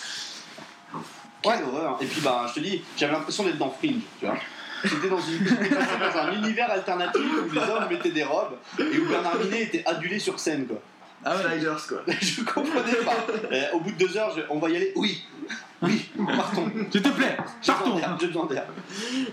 Quelle 1.43 1.65
horreur 1.65 1.99
Et 2.01 2.07
puis 2.07 2.21
bah, 2.21 2.47
je 2.49 2.55
te 2.55 2.61
dis, 2.61 2.83
j'avais 2.97 3.13
l'impression 3.13 3.45
d'être 3.45 3.59
dans 3.59 3.71
Fringe, 3.71 4.03
tu 4.21 4.27
vois. 4.27 4.37
J'étais 4.85 5.09
dans, 5.09 6.19
un 6.19 6.33
univers 6.33 6.71
alternatif 6.71 7.23
où 7.49 7.53
les 7.53 7.61
hommes 7.61 7.89
mettaient 7.89 8.11
des 8.11 8.25
robes 8.25 8.57
et 8.79 8.99
où 8.99 9.07
Bernard 9.09 9.39
Minet 9.39 9.63
était 9.63 9.85
adulé 9.87 10.19
sur 10.19 10.41
scène, 10.41 10.67
quoi. 10.67 10.79
Ah 11.25 11.37
ouais. 11.37 11.43
Sliders 11.53 11.87
quoi. 11.87 11.99
Je 12.21 12.43
comprenais 12.43 12.97
pas. 13.05 13.33
Euh, 13.53 13.63
au 13.75 13.81
bout 13.81 13.93
de 13.93 13.97
deux 13.99 14.17
heures, 14.17 14.33
je- 14.37 14.43
on 14.51 14.59
va 14.59 14.71
y 14.71 14.77
aller. 14.77 14.93
Oui, 14.97 15.23
oui, 15.81 16.11
partons. 16.37 16.69
S'il 16.91 17.01
te 17.01 17.09
plaît, 17.11 17.37
J'ai 17.63 17.73
besoin 17.73 18.01
partons. 18.01 18.17
j'ai 18.21 18.27
besoin 18.27 18.47
d'air. 18.47 18.65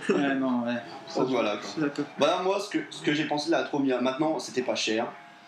Ouais, 0.09 0.35
non, 0.35 0.65
ouais. 0.67 0.75
Donc 1.15 1.29
voilà. 1.29 1.57
quoi. 1.57 1.87
Voilà, 2.19 2.43
moi, 2.43 2.59
ce 2.59 2.69
que, 2.69 2.77
ce 2.91 3.01
que 3.01 3.13
j'ai 3.15 3.25
pensé 3.25 3.47
de 3.47 3.51
la 3.53 3.59
Atromia, 3.59 3.99
maintenant, 4.01 4.37
c'était 4.37 4.61
pas 4.61 4.75
cher. 4.75 5.07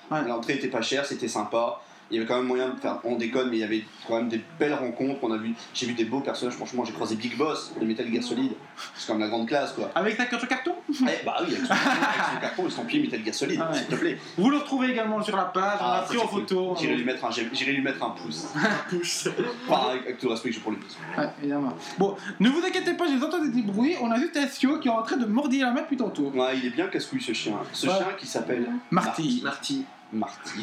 Ouais. 0.10 0.24
L'entrée 0.28 0.54
était 0.54 0.68
pas 0.70 0.82
chère, 0.82 1.06
c'était 1.06 1.28
sympa. 1.28 1.80
Il 2.12 2.16
y 2.16 2.18
avait 2.20 2.28
quand 2.28 2.36
même 2.38 2.46
moyen 2.48 2.70
de 2.70 2.80
faire. 2.80 3.00
On 3.06 3.16
déconne, 3.16 3.50
mais 3.50 3.58
il 3.58 3.60
y 3.62 3.64
avait 3.64 3.84
quand 4.08 4.18
même 4.18 4.28
des 4.30 4.42
belles 4.60 4.74
rencontres. 4.74 5.20
On 5.24 5.32
a 5.32 5.38
vu, 5.38 5.54
j'ai 5.74 5.86
vu 5.86 5.94
des 5.94 6.04
beaux 6.06 6.20
personnages. 6.20 6.56
Franchement, 6.56 6.84
j'ai 6.86 6.92
croisé 6.94 7.16
Big 7.16 7.38
Boss 7.38 7.72
de 7.80 7.86
Metal 7.86 8.06
Gear 8.12 8.22
Solid. 8.24 8.52
C'est 8.96 9.08
quand 9.08 9.14
même 9.14 9.22
la 9.22 9.30
grande 9.30 9.48
classe, 9.48 9.72
quoi. 9.74 9.90
Avec 9.96 10.18
ta 10.18 10.26
carte 10.26 10.48
carton 10.48 10.74
Eh, 10.90 11.26
bah 11.26 11.38
oui, 11.42 11.56
avec 11.56 11.66
son, 11.66 11.72
avec 11.72 12.26
son 12.34 12.42
carton 12.42 12.68
et 12.68 12.70
son 12.70 12.84
pied 12.86 13.00
Metal 13.02 13.24
Gear 13.24 13.34
Solid, 13.34 13.60
Ah 13.64 13.74
s'il 13.74 13.88
te 13.88 13.96
plaît. 13.96 14.18
Vous 14.38 14.50
le 14.50 14.58
retrouvez 14.58 14.90
également 14.92 15.22
sur 15.24 15.36
la 15.38 15.46
page, 15.46 15.80
on 15.80 15.84
Ah, 15.86 15.98
l'a 16.02 16.02
ça, 16.02 16.08
pris 16.14 16.18
en 16.18 16.28
photo. 16.28 16.76
J'irai 16.80 16.96
lui 16.96 17.06
mettre 17.06 17.24
un, 17.26 17.32
j'irai 17.32 17.72
lui 17.72 17.82
mettre 17.82 18.04
un 18.04 18.10
pouce. 18.12 18.48
Pouce. 18.90 19.30
Enfin, 19.70 19.90
avec, 19.92 20.02
avec 20.04 20.18
tout 20.18 20.26
le 20.28 20.34
respect 20.34 20.50
que 20.50 20.56
j'ai 20.56 20.62
pour 20.62 20.72
lui. 20.72 20.80
Ouais, 21.18 21.26
évidemment. 21.40 21.74
Bon, 21.98 22.16
ne 22.40 22.50
vous 22.50 22.62
inquiétez 22.66 22.94
pas, 22.96 23.06
j'ai 23.08 23.24
entendu 23.24 23.52
des 23.52 23.62
bruits. 23.62 23.96
On 24.02 24.12
a 24.12 24.18
vu 24.20 24.32
Tessio 24.32 24.80
qui 24.80 24.88
est 24.90 24.92
en 24.92 25.02
train 25.04 25.18
de 25.18 25.26
mordiller 25.26 25.64
la 25.64 25.72
main 25.72 25.82
depuis 25.82 25.98
tantôt. 25.98 26.30
Ouais, 26.36 26.58
il 26.58 26.66
est 26.66 26.70
bien 26.72 26.88
casse-couille 26.88 27.22
ce 27.22 27.32
chien. 27.34 27.54
Ce 27.72 27.88
Ouais. 27.88 27.94
chien 27.94 28.08
qui 28.18 28.28
s'appelle 28.28 28.68
Marty. 28.90 29.42
Marty. 29.44 29.44
Marty, 29.44 29.86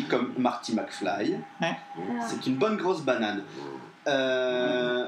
comme 0.08 0.32
Marty 0.38 0.74
McFly. 0.74 1.38
Ouais. 1.60 1.76
C'est 2.28 2.46
une 2.46 2.56
bonne 2.56 2.76
grosse 2.76 3.02
banane. 3.02 3.42
Euh, 4.06 5.06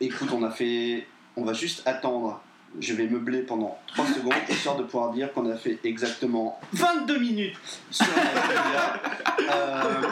Écoute, 0.00 0.30
on 0.32 0.42
a 0.42 0.50
fait. 0.50 1.06
On 1.36 1.44
va 1.44 1.52
juste 1.52 1.82
attendre. 1.86 2.40
Je 2.78 2.94
vais 2.94 3.08
meubler 3.08 3.42
pendant 3.42 3.76
3 3.88 4.06
secondes, 4.06 4.32
histoire 4.48 4.76
de 4.76 4.84
pouvoir 4.84 5.10
dire 5.10 5.32
qu'on 5.32 5.50
a 5.50 5.56
fait 5.56 5.80
exactement 5.82 6.60
22 6.72 7.18
minutes 7.18 7.56
sur 7.90 8.06
la. 8.16 9.52
Euh, 9.52 10.02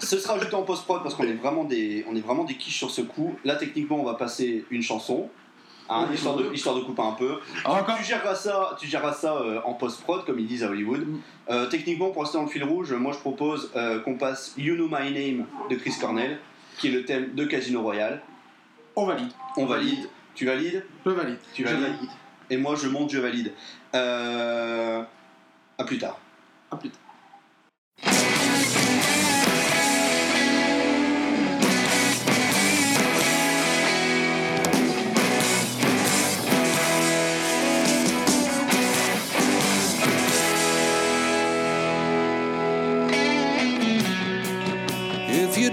Ce 0.00 0.18
sera 0.18 0.34
ajouté 0.34 0.54
en 0.54 0.62
post-prod 0.62 1.02
parce 1.02 1.14
qu'on 1.14 1.22
est 1.24 1.34
vraiment 1.34 1.62
des, 1.64 2.04
on 2.10 2.16
est 2.16 2.20
vraiment 2.20 2.42
des 2.44 2.56
quiches 2.56 2.76
sur 2.76 2.90
ce 2.90 3.02
coup. 3.02 3.36
Là, 3.44 3.54
techniquement, 3.54 3.96
on 4.00 4.04
va 4.04 4.14
passer 4.14 4.64
une 4.70 4.82
chanson, 4.82 5.30
hein, 5.88 6.06
Oui, 6.08 6.14
histoire, 6.14 6.36
de, 6.36 6.52
histoire 6.52 6.76
de 6.76 6.80
couper 6.80 7.02
un 7.02 7.12
peu. 7.12 7.38
Encore 7.64 7.96
Tu 7.98 8.04
géreras 8.04 8.34
ça, 8.34 8.76
tu 8.78 8.86
géreras 8.86 9.12
ça 9.12 9.36
euh, 9.36 9.60
en 9.64 9.74
post-prod, 9.74 10.24
comme 10.24 10.38
ils 10.38 10.46
disent 10.46 10.64
à 10.64 10.68
Hollywood. 10.68 11.06
Mm. 11.06 11.20
Euh, 11.50 11.66
techniquement, 11.66 12.10
pour 12.10 12.22
rester 12.22 12.38
dans 12.38 12.44
le 12.44 12.50
fil 12.50 12.64
rouge, 12.64 12.92
moi 12.92 13.12
je 13.12 13.18
propose 13.18 13.70
euh, 13.76 14.00
qu'on 14.00 14.16
passe 14.16 14.54
You 14.56 14.74
Know 14.74 14.88
My 14.88 15.12
Name 15.12 15.46
de 15.70 15.76
Chris 15.76 15.94
Cornell, 16.00 16.38
qui 16.78 16.88
est 16.88 16.92
le 16.92 17.04
thème 17.04 17.34
de 17.34 17.44
Casino 17.44 17.82
Royale. 17.82 18.22
on 18.94 19.06
valide. 19.06 19.30
On 19.56 19.66
valide. 19.66 20.08
Tu 20.34 20.44
valides 20.46 20.84
Je 21.04 21.10
valide. 21.10 21.38
Tu 21.54 21.62
Je 21.62 21.68
valides 21.68 21.82
valide. 21.82 22.10
Et 22.50 22.56
moi 22.56 22.74
je 22.74 22.88
monte, 22.88 23.10
je 23.10 23.18
valide. 23.18 23.52
À 23.92 25.04
plus 25.84 25.98
tard. 25.98 26.18
À 26.70 26.76
plus 26.76 26.90
tard. 26.90 27.05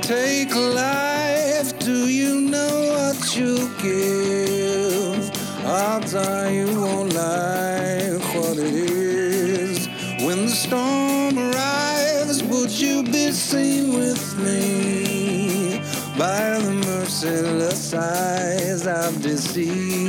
Take 0.03 0.53
life, 0.53 1.79
do 1.79 2.09
you 2.09 2.41
know 2.41 2.75
what 2.91 3.37
you 3.37 3.69
give? 3.81 5.31
Odds 5.65 6.13
are 6.13 6.51
you 6.51 6.67
won't 6.81 7.13
like 7.13 8.21
what 8.35 8.57
it 8.57 8.73
is. 8.73 9.87
When 10.25 10.45
the 10.45 10.49
storm 10.49 11.37
arrives, 11.37 12.43
would 12.43 12.71
you 12.71 13.03
be 13.03 13.31
seen 13.31 13.93
with 13.93 14.37
me? 14.39 15.79
By 16.17 16.59
the 16.59 16.73
merciless 16.85 17.93
eyes 17.93 18.85
I've 18.85 19.21
deceived. 19.21 20.02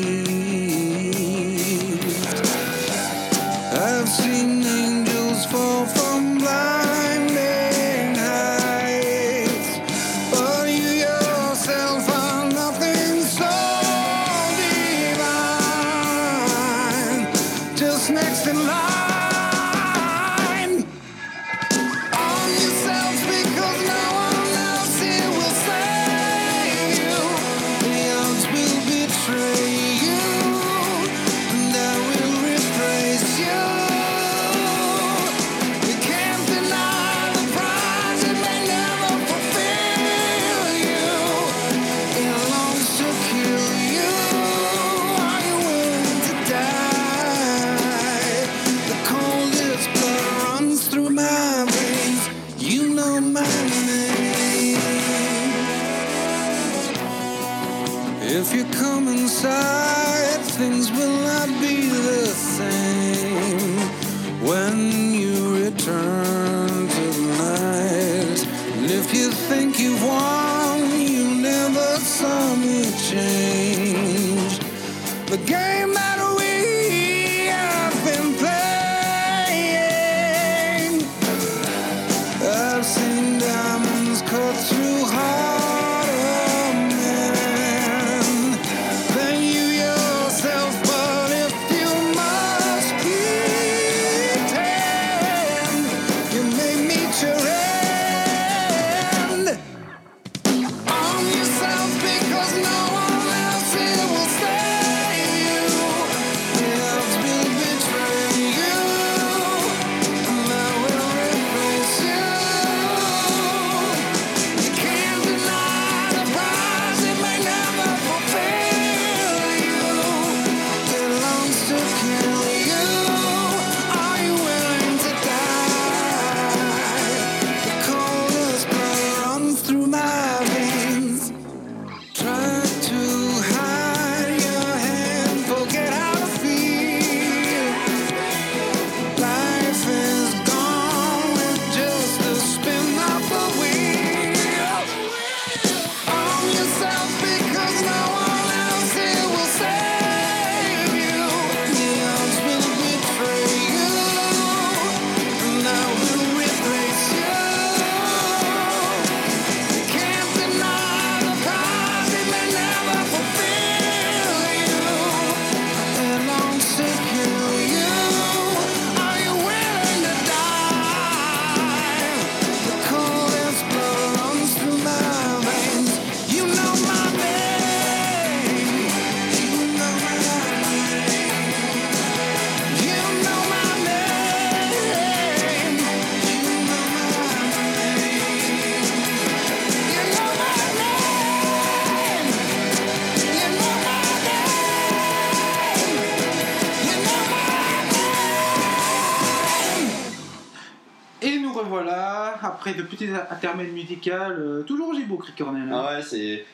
Petits 202.85 203.09
intermèdes 203.31 203.73
musical, 203.73 204.33
euh, 204.38 204.62
toujours 204.62 204.88
aussi 204.88 205.05
beau 205.05 205.16
Crick 205.16 205.37
Cornell. 205.37 205.70
hein. 205.73 205.85
Ah 205.88 205.97
ouais, 205.97 206.03
c'est. 206.03 206.44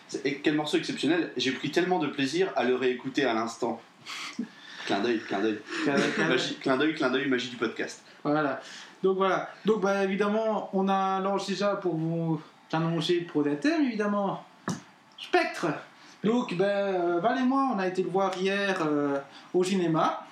Quel 0.42 0.54
morceau 0.54 0.76
exceptionnel. 0.78 1.30
J'ai 1.36 1.52
pris 1.52 1.70
tellement 1.70 1.98
de 1.98 2.06
plaisir 2.08 2.48
à 2.56 2.64
le 2.64 2.74
réécouter 2.76 3.24
à 3.24 3.34
l'instant. 3.34 3.80
clin 4.86 5.00
d'œil, 5.00 5.20
clin 5.20 5.40
d'œil. 5.40 5.58
Clin 6.62 6.76
d'œil, 6.76 6.94
clin 6.94 7.10
d'œil, 7.10 7.28
magie 7.28 7.48
du 7.50 7.56
podcast. 7.56 8.02
Voilà. 8.24 8.60
Donc 9.02 9.16
voilà. 9.16 9.48
Donc 9.64 9.80
bah 9.80 10.04
évidemment, 10.04 10.68
on 10.72 10.88
a 10.88 11.20
lancé 11.20 11.54
ça 11.54 11.76
pour 11.76 11.94
vous 11.96 12.40
annoncer 12.72 13.20
pour 13.20 13.42
des 13.42 13.56
thèmes 13.56 13.84
évidemment. 13.84 14.44
Spectre. 15.18 15.66
Donc 16.24 16.54
ben 16.54 16.64
euh, 16.66 17.20
Val 17.20 17.38
et 17.38 17.42
moi, 17.44 17.70
on 17.74 17.78
a 17.78 17.86
été 17.86 18.02
le 18.02 18.10
voir 18.10 18.36
hier 18.36 18.76
euh, 18.86 19.18
au 19.54 19.64
cinéma. 19.64 20.26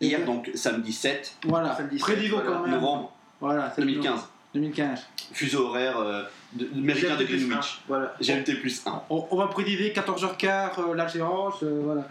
Et 0.00 0.08
Hier, 0.08 0.24
donc 0.26 0.50
samedi 0.54 0.92
7 0.92 1.36
Voilà. 1.44 1.74
Samedi 1.74 1.96
Prédisons 1.98 2.38
7, 2.38 2.46
quand 2.46 2.60
même. 2.62 2.70
novembre 2.72 3.12
Voilà. 3.40 3.72
c'est 3.74 3.80
2015. 3.82 4.28
2015. 4.56 5.06
Fuseau 5.32 5.66
horaire 5.68 5.98
euh, 5.98 6.22
de- 6.54 6.68
américain 6.74 7.16
de 7.16 7.24
Greenwich. 7.24 7.80
Voilà. 7.88 8.14
GMT 8.20 8.60
plus 8.60 8.82
1. 8.86 9.02
On, 9.10 9.26
on 9.30 9.36
va 9.36 9.46
préciser 9.48 9.92
14h15 9.92 10.70
euh, 10.78 10.94
la 10.94 11.08
séance. 11.08 11.62
euh, 11.62 11.80
voilà. 11.84 12.02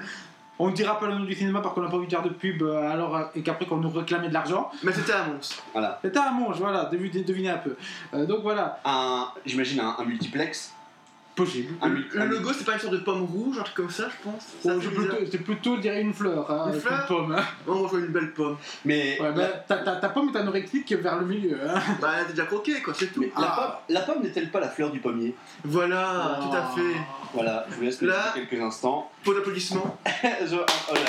On 0.57 0.69
ne 0.69 0.73
dira 0.73 0.97
pas 0.97 1.07
le 1.07 1.15
nom 1.15 1.25
du 1.25 1.33
cinéma 1.35 1.59
parce 1.59 1.75
qu'on 1.75 1.81
n'a 1.81 1.89
pas 1.89 1.97
envie 1.97 2.05
de 2.05 2.11
faire 2.11 2.23
de 2.23 2.29
pub 2.29 2.61
euh, 2.63 2.89
alors, 2.89 3.13
euh, 3.15 3.23
et 3.35 3.41
qu'après 3.41 3.65
qu'on 3.65 3.75
nous 3.77 3.89
réclamait 3.89 4.29
de 4.29 4.33
l'argent. 4.33 4.71
Mais 4.83 4.93
c'était 4.93 5.11
à 5.11 5.25
Mons. 5.25 5.53
Voilà. 5.73 5.99
C'était 6.01 6.19
à 6.19 6.31
Monge, 6.31 6.57
voilà, 6.59 6.85
devinez, 6.85 7.23
devinez 7.23 7.49
un 7.49 7.57
peu. 7.57 7.75
Euh, 8.13 8.25
donc 8.25 8.41
voilà, 8.41 8.79
Un, 8.85 9.27
j'imagine 9.45 9.81
un, 9.81 9.95
un 9.99 10.05
multiplex. 10.05 10.73
Possible. 11.35 11.73
Un, 11.81 11.89
Le, 11.89 12.25
logo, 12.27 12.51
c'est 12.53 12.63
pas 12.65 12.73
une 12.73 12.79
sorte 12.79 12.93
de 12.93 12.99
pomme 12.99 13.23
rouge, 13.23 13.57
un 13.59 13.63
truc 13.63 13.75
comme 13.75 13.89
ça, 13.89 14.05
je 14.09 14.29
pense. 14.29 14.43
Oh, 14.63 14.69
bizarre. 14.79 14.93
plutôt, 14.93 15.15
c'est 15.31 15.37
plutôt, 15.39 15.75
je 15.77 15.81
dirais, 15.81 16.01
une 16.01 16.13
fleur. 16.13 16.49
Hein, 16.49 16.63
Une 16.65 16.69
avec 16.71 16.81
fleur 16.81 17.05
pomme. 17.07 17.31
hein. 17.37 17.43
Oh, 17.67 17.73
on 17.83 17.87
voit 17.87 17.99
une 17.99 18.07
belle 18.07 18.31
pomme. 18.33 18.57
Mais, 18.85 19.19
Ouais, 19.21 19.31
la, 19.35 19.47
ta, 19.47 19.77
ta, 19.77 19.95
ta 19.97 20.09
pomme 20.09 20.31
est 20.33 20.37
anorectique 20.37 20.91
vers 20.93 21.19
le 21.19 21.25
milieu. 21.25 21.57
Hein. 21.69 21.79
Bah, 22.01 22.11
elle 22.19 22.25
a 22.25 22.29
déjà 22.29 22.45
croqué, 22.45 22.81
quoi, 22.81 22.93
c'est 22.97 23.07
tout. 23.13 23.19
mais 23.21 23.31
Ah. 23.35 23.81
pomme, 23.87 23.95
la 23.95 24.01
pomme 24.01 24.23
n'est-elle 24.23 24.49
pas 24.51 24.59
la 24.59 24.69
fleur 24.69 24.91
du 24.91 24.99
pommier? 24.99 25.35
Voilà, 25.63 26.39
Oh. 26.39 26.43
tout 26.45 26.55
à 26.55 26.61
fait. 26.75 26.95
Voilà, 27.33 27.65
je 27.69 27.75
vous 27.75 27.81
laisse 27.83 28.01
Là- 28.01 28.33
quelques 28.33 28.61
instants. 28.61 29.11
Pot 29.23 29.33
d'applaudissements. 29.33 29.97
je, 30.23 30.55
oh 30.55 30.93
là. 30.93 31.01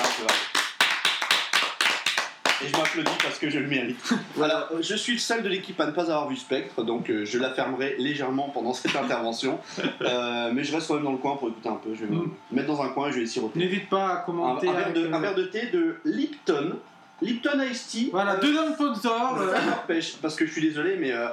Et 2.64 2.68
je 2.68 2.72
m'applaudis 2.76 3.10
parce 3.22 3.38
que 3.38 3.50
je 3.50 3.58
le 3.58 3.66
mérite. 3.66 4.12
Alors, 4.42 4.68
euh, 4.72 4.78
je 4.80 4.94
suis 4.94 5.12
le 5.12 5.18
seul 5.18 5.42
de 5.42 5.48
l'équipe 5.48 5.78
à 5.80 5.86
ne 5.86 5.90
pas 5.90 6.02
avoir 6.02 6.28
vu 6.28 6.36
Spectre, 6.36 6.82
donc 6.82 7.10
euh, 7.10 7.24
je 7.26 7.38
la 7.38 7.50
fermerai 7.52 7.96
légèrement 7.98 8.48
pendant 8.48 8.72
cette 8.72 8.96
intervention. 9.02 9.60
Euh, 10.00 10.50
mais 10.54 10.64
je 10.64 10.74
reste 10.74 10.88
quand 10.88 10.94
même 10.94 11.04
dans 11.04 11.12
le 11.12 11.18
coin 11.18 11.36
pour 11.36 11.48
écouter 11.48 11.68
un 11.68 11.74
peu. 11.76 11.94
Je 11.94 12.04
vais 12.06 12.14
me 12.14 12.22
Mm. 12.22 12.30
mettre 12.52 12.68
dans 12.68 12.80
un 12.82 12.88
coin 12.88 13.08
et 13.08 13.12
je 13.12 13.16
vais 13.18 13.22
essayer 13.24 13.46
de 13.46 13.58
N'hésite 13.58 13.88
pas 13.90 14.08
à 14.08 14.16
commenter. 14.18 14.68
un 14.68 14.72
verre 14.72 14.92
de, 14.94 15.12
un 15.12 15.18
verre 15.20 15.34
de 15.34 15.44
thé 15.44 15.66
de 15.66 15.96
Lipton. 16.06 16.76
Lipton 17.20 17.60
Ice 17.70 17.88
Tea. 17.88 18.08
Voilà, 18.10 18.32
Euh, 18.34 18.40
deuxième 18.40 18.72
sponsor. 18.74 19.36
euh, 19.38 19.54
Ça 19.54 19.60
m'empêche, 19.62 20.16
parce 20.22 20.34
que 20.36 20.46
je 20.46 20.52
suis 20.52 20.62
désolé, 20.62 20.96
mais 20.96 21.12
euh, 21.12 21.28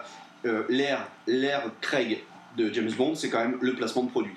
euh, 0.46 0.64
l'air, 0.70 1.08
l'air 1.28 1.62
Craig 1.82 2.22
de 2.58 2.72
James 2.74 2.92
Bond, 2.98 3.16
c'est 3.16 3.30
quand 3.30 3.40
même 3.40 3.58
le 3.62 3.74
placement 3.76 4.04
de 4.04 4.10
produit. 4.10 4.36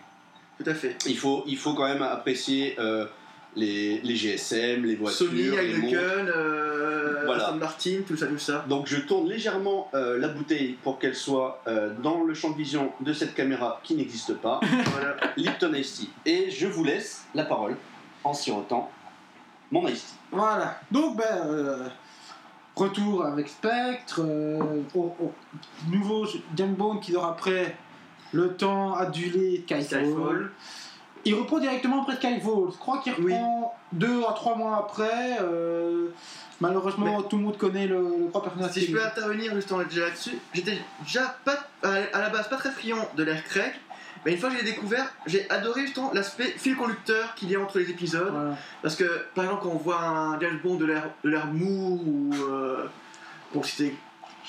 Tout 0.62 0.70
à 0.70 0.74
fait. 0.74 0.96
Il 1.06 1.18
faut, 1.18 1.42
il 1.46 1.56
faut 1.58 1.74
quand 1.74 1.86
même 1.86 2.02
apprécier 2.02 2.76
euh, 2.78 3.06
les, 3.56 4.00
les 4.02 4.14
GSM, 4.16 4.84
les 4.84 4.96
voitures, 4.96 5.26
Sony, 5.28 5.42
les 5.42 5.48
montres. 5.78 5.94
Heineken, 5.94 6.28
euh, 6.28 7.22
Voilà. 7.24 7.44
Aston 7.46 7.56
Martin, 7.56 7.96
tout 8.06 8.16
ça, 8.16 8.26
tout 8.26 8.38
ça. 8.38 8.64
Donc 8.68 8.86
je 8.86 8.98
tourne 8.98 9.28
légèrement 9.28 9.90
euh, 9.94 10.18
la 10.18 10.28
bouteille 10.28 10.76
pour 10.82 10.98
qu'elle 10.98 11.14
soit 11.14 11.62
euh, 11.66 11.90
dans 12.02 12.22
le 12.24 12.34
champ 12.34 12.50
de 12.50 12.56
vision 12.56 12.92
de 13.00 13.12
cette 13.12 13.34
caméra 13.34 13.80
qui 13.82 13.94
n'existe 13.96 14.34
pas, 14.34 14.60
voilà. 14.92 15.16
Lipton 15.36 15.72
Ice 15.74 15.98
Tea. 16.00 16.10
Et 16.30 16.50
je 16.50 16.66
vous 16.66 16.84
laisse 16.84 17.24
la 17.34 17.44
parole 17.44 17.76
en 18.24 18.34
sirotant 18.34 18.90
mon 19.70 19.88
Ice 19.88 20.04
Tea. 20.04 20.14
Voilà. 20.32 20.78
Donc, 20.90 21.16
ben, 21.16 21.24
euh, 21.46 21.86
retour 22.74 23.24
avec 23.24 23.48
Spectre. 23.48 24.20
euh, 24.22 24.60
au- 24.94 25.14
au- 25.20 25.32
nouveau 25.90 26.26
James 26.56 26.74
Bond 26.74 26.98
qui 26.98 27.12
dort 27.12 27.24
après 27.26 27.76
le 28.32 28.54
temps 28.54 28.94
adulé 28.94 29.64
de 29.66 29.80
Skyfall. 29.80 30.50
Il 31.26 31.34
reprend 31.34 31.58
directement 31.58 32.02
après 32.02 32.16
Skyfall. 32.16 32.70
Je 32.72 32.78
crois 32.78 32.98
qu'il 32.98 33.12
Oui. 33.18 33.32
reprend 33.34 33.74
deux 33.92 34.22
à 34.28 34.32
trois 34.32 34.54
mois 34.56 34.76
après. 34.78 35.38
euh, 35.42 36.06
malheureusement, 36.60 37.22
tout 37.22 37.36
le 37.36 37.42
monde 37.42 37.58
connaît 37.58 37.86
le, 37.86 37.98
le 38.00 38.28
trois 38.30 38.42
personnages. 38.42 38.72
Si 38.72 38.86
je 38.86 38.92
peux 38.92 39.04
intervenir 39.04 39.54
justement 39.54 39.82
déjà 39.82 40.02
là-dessus, 40.06 40.38
j'étais 40.54 40.78
déjà 41.02 41.36
pas 41.44 41.58
à 41.82 42.20
la 42.20 42.30
base 42.30 42.48
pas 42.48 42.56
très 42.56 42.70
friand 42.70 43.08
de 43.16 43.22
l'air 43.24 43.42
Craig, 43.44 43.72
mais 44.24 44.32
une 44.32 44.38
fois 44.38 44.48
que 44.50 44.56
je 44.56 44.60
l'ai 44.64 44.70
découvert, 44.72 45.12
j'ai 45.26 45.48
adoré 45.50 45.82
justement 45.82 46.10
l'aspect 46.14 46.54
fil 46.56 46.76
conducteur 46.76 47.34
qu'il 47.34 47.50
y 47.50 47.56
a 47.56 47.60
entre 47.60 47.78
les 47.78 47.90
épisodes. 47.90 48.30
Voilà. 48.32 48.56
Parce 48.82 48.96
que 48.96 49.04
par 49.34 49.44
exemple 49.44 49.62
quand 49.64 49.70
on 49.70 49.78
voit 49.78 50.00
un 50.00 50.40
James 50.40 50.58
Bond 50.62 50.76
de 50.76 50.86
l'air 50.86 51.10
de 51.24 51.52
mou 51.52 52.00
ou 52.06 52.30
euh, 52.34 52.86
pour 53.52 53.64
citer 53.66 53.94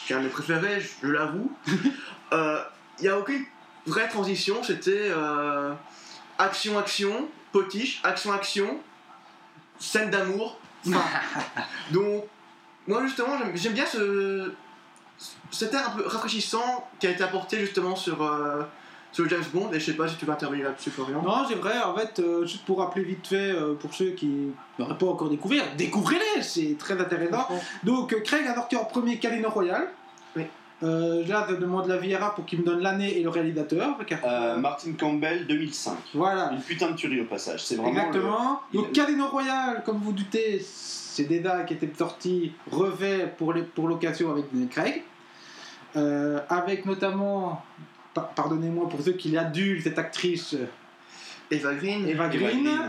de 0.09 0.15
mes 0.15 0.29
préférés, 0.29 0.79
je, 0.79 0.89
je 1.07 1.11
l'avoue, 1.11 1.51
euh, 2.33 2.59
il 2.99 3.03
n'y 3.03 3.09
a 3.09 3.17
aucune 3.19 3.43
vraie 3.85 4.07
transition. 4.07 4.63
C'était 4.63 5.09
euh, 5.11 5.73
action 6.39 6.77
action 6.77 7.27
potiche 7.51 8.01
action 8.03 8.31
action 8.33 8.77
scène 9.79 10.09
d'amour. 10.09 10.59
fin. 10.83 11.01
Donc 11.91 12.25
moi 12.87 13.01
justement 13.05 13.37
j'aime- 13.55 13.73
bien 13.73 13.85
ce 13.85 14.53
cet 15.51 15.73
air 15.73 15.89
un 15.89 15.97
peu 15.97 16.05
rafraîchissant 16.05 16.87
qui 16.99 17.07
a 17.07 17.11
été 17.11 17.23
apporté 17.23 17.59
justement 17.59 17.95
sur 17.95 18.21
euh, 18.21 18.61
sur 19.11 19.27
James 19.29 19.43
Bond 19.53 19.71
et 19.71 19.79
je 19.79 19.85
sais 19.85 19.93
pas 19.97 20.07
si 20.07 20.15
tu 20.17 20.25
vas 20.25 20.33
intervenir 20.33 20.65
là-dessus 20.65 20.91
Florian. 20.91 21.21
Non, 21.23 21.45
c'est 21.47 21.55
vrai, 21.55 21.79
en 21.81 21.95
fait, 21.95 22.19
euh, 22.19 22.45
juste 22.45 22.65
pour 22.65 22.79
rappeler 22.79 23.03
vite 23.03 23.25
fait, 23.25 23.51
euh, 23.51 23.73
pour 23.73 23.93
ceux 23.93 24.11
qui 24.11 24.49
n'auraient 24.77 24.97
pas 24.97 25.07
encore 25.07 25.29
découvert, 25.29 25.63
découvrez-les, 25.75 26.43
c'est 26.43 26.75
très 26.77 26.99
intéressant. 26.99 27.47
Donc, 27.83 28.13
euh, 28.13 28.19
Craig 28.19 28.45
a 28.45 28.53
sorti 28.53 28.75
en 28.75 28.83
premier 28.85 29.17
Casino 29.17 29.49
Royale. 29.49 29.89
Oui. 30.81 30.87
Euh, 30.87 31.25
là, 31.27 31.45
je 31.49 31.55
demande 31.55 31.87
la 31.87 31.97
Viera 31.97 32.33
pour 32.35 32.45
qu'il 32.45 32.59
me 32.59 32.65
donne 32.65 32.81
l'année 32.81 33.17
et 33.19 33.23
le 33.23 33.29
réalisateur. 33.29 33.97
car- 34.05 34.19
Euh, 34.23 34.57
Martin 34.57 34.91
Campbell 34.93 35.47
2005. 35.47 35.97
voilà, 36.13 36.51
Une 36.53 36.61
putain 36.61 36.91
de 36.91 36.95
tuerie 36.95 37.21
au 37.21 37.25
passage. 37.25 37.63
C'est 37.63 37.75
vraiment. 37.75 37.89
exactement. 37.91 38.61
le- 38.73 38.79
Donc, 38.79 38.91
Casino 38.91 39.27
Royale, 39.27 39.83
comme 39.85 39.97
vous 39.99 40.11
doutez, 40.11 40.59
c'est 40.63 41.23
des 41.23 41.39
dates 41.39 41.65
qui 41.67 41.73
étaient 41.73 41.91
sortis 41.97 42.51
revêt 42.71 43.33
pour 43.37 43.53
les- 43.53 43.63
pour 43.63 43.87
l'occasion 43.87 44.31
avec 44.31 44.45
Daniel 44.51 44.69
Craig. 44.69 45.03
Euh, 45.95 46.39
avec 46.49 46.85
notamment, 46.85 47.63
pa- 48.13 48.29
pardonnez-moi 48.35 48.87
pour 48.89 49.01
ceux 49.01 49.13
qui 49.13 49.29
l'adulent, 49.29 49.81
cette 49.81 49.97
actrice 49.97 50.55
Eva 51.49 51.73
Green, 51.73 52.07
Eva 52.07 52.25
Eva 52.25 52.29
Green. 52.29 52.63
Green, 52.63 52.79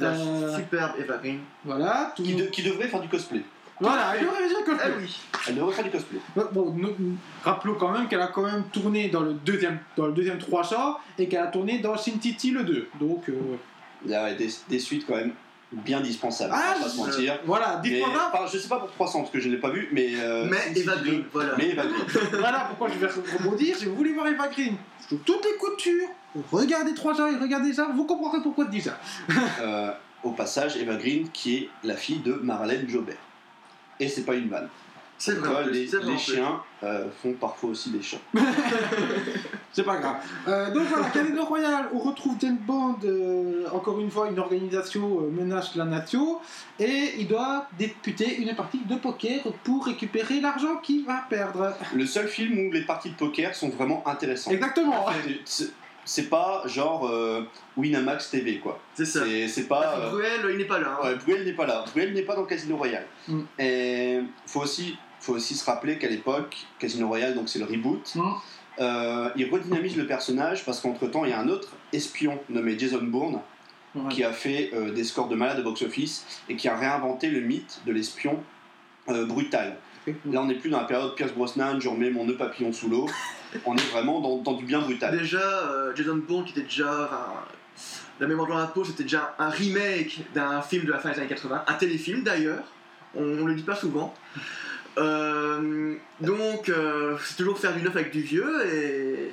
la 0.00 0.08
Euh, 0.10 0.56
superbe 0.56 0.92
Eva 0.98 1.16
Green. 1.18 1.38
Voilà, 1.64 2.12
tout 2.16 2.22
qui, 2.22 2.34
de- 2.34 2.44
qui 2.46 2.62
devrait 2.62 2.88
faire 2.88 3.00
du 3.00 3.08
cosplay. 3.08 3.42
Voilà, 3.80 4.14
elle 4.18 4.26
aurait 4.28 4.42
raison 4.42 4.62
que 4.64 4.70
Ah 4.80 4.88
oui. 4.98 5.16
Elle 5.48 5.54
devrait 5.56 5.72
faire 5.74 5.84
du 5.84 5.90
cosplay. 5.90 6.18
Bon, 6.52 6.72
nous- 6.76 7.16
rappelons 7.42 7.74
quand 7.74 7.90
même 7.92 8.08
qu'elle 8.08 8.20
a 8.20 8.26
quand 8.28 8.42
même 8.42 8.64
tourné 8.72 9.08
dans 9.08 9.20
le 9.22 9.32
deuxième, 9.32 9.78
dans 9.96 10.06
le 10.06 10.12
deuxième 10.12 10.38
300 10.38 10.98
et 11.18 11.28
qu'elle 11.28 11.40
a 11.42 11.46
tourné 11.46 11.78
dans 11.78 11.96
Sin 11.96 12.20
City 12.20 12.50
le 12.50 12.62
2. 12.64 12.88
Donc, 13.00 13.28
euh, 13.28 13.34
Il 14.04 14.10
y 14.10 14.14
a 14.14 14.32
des, 14.34 14.48
des 14.68 14.78
suites 14.78 15.06
quand 15.06 15.16
même 15.16 15.32
bien 15.72 16.00
dispensables. 16.00 16.52
Ah, 16.54 16.74
on 16.76 16.78
va 16.78 16.84
pas 16.84 16.90
se 16.90 16.96
je- 16.96 17.00
mentir. 17.02 17.38
voilà, 17.44 17.80
dites-moi 17.82 18.08
enfin, 18.32 18.44
je 18.52 18.58
sais 18.58 18.68
pas 18.68 18.78
pour 18.80 18.90
300 18.92 19.20
parce 19.20 19.30
que 19.30 19.38
je 19.40 19.48
ne 19.48 19.54
l'ai 19.54 19.60
pas 19.60 19.70
vu, 19.70 19.88
mais. 19.92 20.08
euh, 20.16 20.46
Mais 20.50 20.78
Eva 20.80 20.96
2, 20.96 21.04
Green, 21.04 21.24
voilà. 21.32 21.52
Mais 21.56 21.68
Eva 21.70 21.84
Green. 21.86 22.02
voilà 22.40 22.60
pourquoi 22.68 22.88
je 22.88 22.98
vais 22.98 23.06
rebondir. 23.38 23.76
Si 23.76 23.84
vous 23.86 23.94
voulez 23.94 24.12
voir 24.12 24.26
Eva 24.26 24.48
Green 24.48 24.74
sous 25.08 25.16
toutes 25.18 25.44
les 25.44 25.56
coutures, 25.58 26.08
regardez 26.50 26.92
300 26.94 27.28
et 27.28 27.36
regardez 27.36 27.72
ça, 27.72 27.88
vous 27.94 28.04
comprendrez 28.04 28.40
pourquoi 28.42 28.64
je 28.66 28.70
dis 28.70 28.80
ça. 28.80 28.98
Euh, 29.62 29.92
au 30.24 30.32
passage, 30.32 30.76
Eva 30.76 30.96
Green 30.96 31.28
qui 31.30 31.56
est 31.56 31.68
la 31.84 31.94
fille 31.96 32.18
de 32.20 32.32
Marlène 32.34 32.88
Jobert. 32.88 33.16
Et 34.00 34.08
c'est 34.08 34.24
pas 34.24 34.34
une 34.34 34.48
vanne. 34.48 34.68
C'est 35.18 35.34
vrai. 35.34 35.50
Toi, 35.50 35.70
les, 35.70 36.18
chiens 36.18 36.62
euh, 36.82 37.04
font 37.22 37.34
parfois 37.34 37.70
aussi 37.70 37.90
des 37.90 38.00
chats. 38.00 38.16
C'est 39.72 39.84
pas 39.84 39.98
grave. 39.98 40.16
Euh, 40.48 40.70
donc 40.72 40.84
voilà, 40.84 41.08
Casino 41.14 41.44
Royale, 41.44 41.88
on 41.92 41.98
retrouve 41.98 42.36
James 42.40 42.58
Bond, 42.66 42.96
euh, 43.04 43.66
encore 43.72 44.00
une 44.00 44.10
fois, 44.10 44.28
une 44.28 44.38
organisation 44.38 45.20
euh, 45.20 45.30
menace 45.30 45.76
la 45.76 45.84
nation, 45.84 46.38
et 46.78 47.14
il 47.18 47.28
doit 47.28 47.68
disputer 47.78 48.38
une 48.38 48.54
partie 48.56 48.78
de 48.78 48.96
poker 48.96 49.42
pour 49.62 49.86
récupérer 49.86 50.40
l'argent 50.40 50.76
qu'il 50.82 51.04
va 51.04 51.24
perdre. 51.28 51.74
Le 51.94 52.06
seul 52.06 52.26
film 52.26 52.58
où 52.66 52.72
les 52.72 52.82
parties 52.82 53.10
de 53.10 53.16
poker 53.16 53.54
sont 53.54 53.68
vraiment 53.68 54.02
intéressantes. 54.08 54.54
Exactement. 54.54 55.06
C'est- 56.04 56.28
pas 56.30 56.62
genre 56.66 57.06
euh, 57.08 57.42
Winamax 57.76 58.30
TV 58.30 58.58
quoi. 58.58 58.78
C'est 58.94 59.04
ça. 59.04 59.20
C'est 59.48 59.68
pas. 59.68 59.96
euh, 59.98 60.10
Bruel, 60.10 60.40
il 60.50 60.56
n'est 60.58 60.64
pas 60.64 60.78
là. 60.78 60.98
hein. 61.00 61.06
Ouais, 61.06 61.14
Bruel 61.16 61.44
n'est 61.44 61.52
pas 61.52 61.66
là. 61.66 61.84
Bruel 61.92 62.12
n'est 62.12 62.22
pas 62.22 62.34
dans 62.36 62.44
Casino 62.44 62.76
Royale. 62.76 63.06
Mm. 63.28 63.40
Et 63.58 64.20
faut 64.46 64.60
aussi, 64.60 64.96
faut 65.20 65.34
aussi 65.34 65.54
se 65.54 65.64
rappeler 65.64 65.98
qu'à 65.98 66.08
l'époque, 66.08 66.56
Casino 66.78 67.08
Royale, 67.08 67.34
donc 67.34 67.48
c'est 67.48 67.58
le 67.58 67.64
reboot, 67.66 68.14
Mm. 68.14 68.20
euh, 68.80 69.28
il 69.36 69.50
redynamise 69.50 69.96
le 69.96 70.06
personnage 70.06 70.64
parce 70.64 70.80
qu'entre 70.80 71.06
temps, 71.06 71.24
il 71.24 71.30
y 71.30 71.34
a 71.34 71.38
un 71.40 71.48
autre 71.48 71.68
espion 71.92 72.38
nommé 72.48 72.78
Jason 72.78 73.02
Bourne 73.02 73.40
qui 74.08 74.22
a 74.22 74.32
fait 74.32 74.70
euh, 74.72 74.92
des 74.92 75.02
scores 75.02 75.26
de 75.26 75.34
malade 75.34 75.58
au 75.58 75.64
box-office 75.64 76.24
et 76.48 76.54
qui 76.54 76.68
a 76.68 76.76
réinventé 76.76 77.28
le 77.28 77.40
mythe 77.40 77.80
de 77.86 77.92
l'espion 77.92 78.38
euh, 79.08 79.26
brutal. 79.26 79.76
Là, 80.26 80.42
on 80.42 80.46
n'est 80.46 80.54
plus 80.54 80.70
dans 80.70 80.78
la 80.80 80.86
période 80.86 81.14
Pierce 81.16 81.32
Brosnan, 81.32 81.80
je 81.80 81.88
remets 81.88 82.10
mon 82.10 82.24
nœud 82.24 82.36
papillon 82.36 82.72
sous 82.72 82.88
l'eau. 82.88 83.06
On 83.64 83.76
est 83.76 83.90
vraiment 83.90 84.20
dans, 84.20 84.38
dans 84.38 84.54
du 84.54 84.64
bien 84.64 84.80
brutal. 84.80 85.16
Déjà, 85.18 85.38
euh, 85.38 85.94
Jason 85.94 86.16
Bourne, 86.16 86.44
qui 86.44 86.52
était 86.52 86.62
déjà. 86.62 87.04
enfin, 87.04 87.26
la 88.20 88.26
mémoire 88.26 88.48
dans 88.48 88.58
la 88.58 88.66
peau, 88.66 88.84
c'était 88.84 89.04
déjà 89.04 89.34
un 89.38 89.48
remake 89.48 90.20
d'un 90.34 90.60
film 90.60 90.84
de 90.84 90.92
la 90.92 90.98
fin 90.98 91.10
des 91.10 91.18
années 91.20 91.28
80, 91.28 91.64
un 91.66 91.74
téléfilm 91.74 92.22
d'ailleurs, 92.22 92.64
on, 93.14 93.22
on 93.22 93.46
le 93.46 93.54
dit 93.54 93.62
pas 93.62 93.74
souvent. 93.76 94.14
Euh, 94.98 95.94
donc, 96.20 96.68
euh, 96.68 97.16
c'est 97.24 97.36
toujours 97.36 97.58
faire 97.58 97.74
du 97.74 97.82
neuf 97.82 97.94
avec 97.96 98.12
du 98.12 98.20
vieux 98.20 98.66
et. 98.74 99.30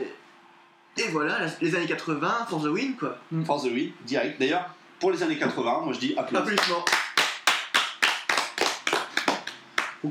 Et 1.00 1.10
voilà, 1.10 1.38
les 1.62 1.76
années 1.76 1.86
80, 1.86 2.48
for 2.50 2.60
the 2.60 2.66
win 2.66 2.96
quoi. 2.96 3.20
For 3.46 3.62
the 3.62 3.66
win, 3.66 3.92
direct. 4.08 4.40
D'ailleurs, 4.40 4.74
pour 5.00 5.12
les 5.12 5.22
années 5.22 5.38
80, 5.38 5.82
moi 5.84 5.94
je 5.94 6.00
dis 6.00 6.16
applaudissements. 6.18 6.56
Applaudissements. 6.56 6.86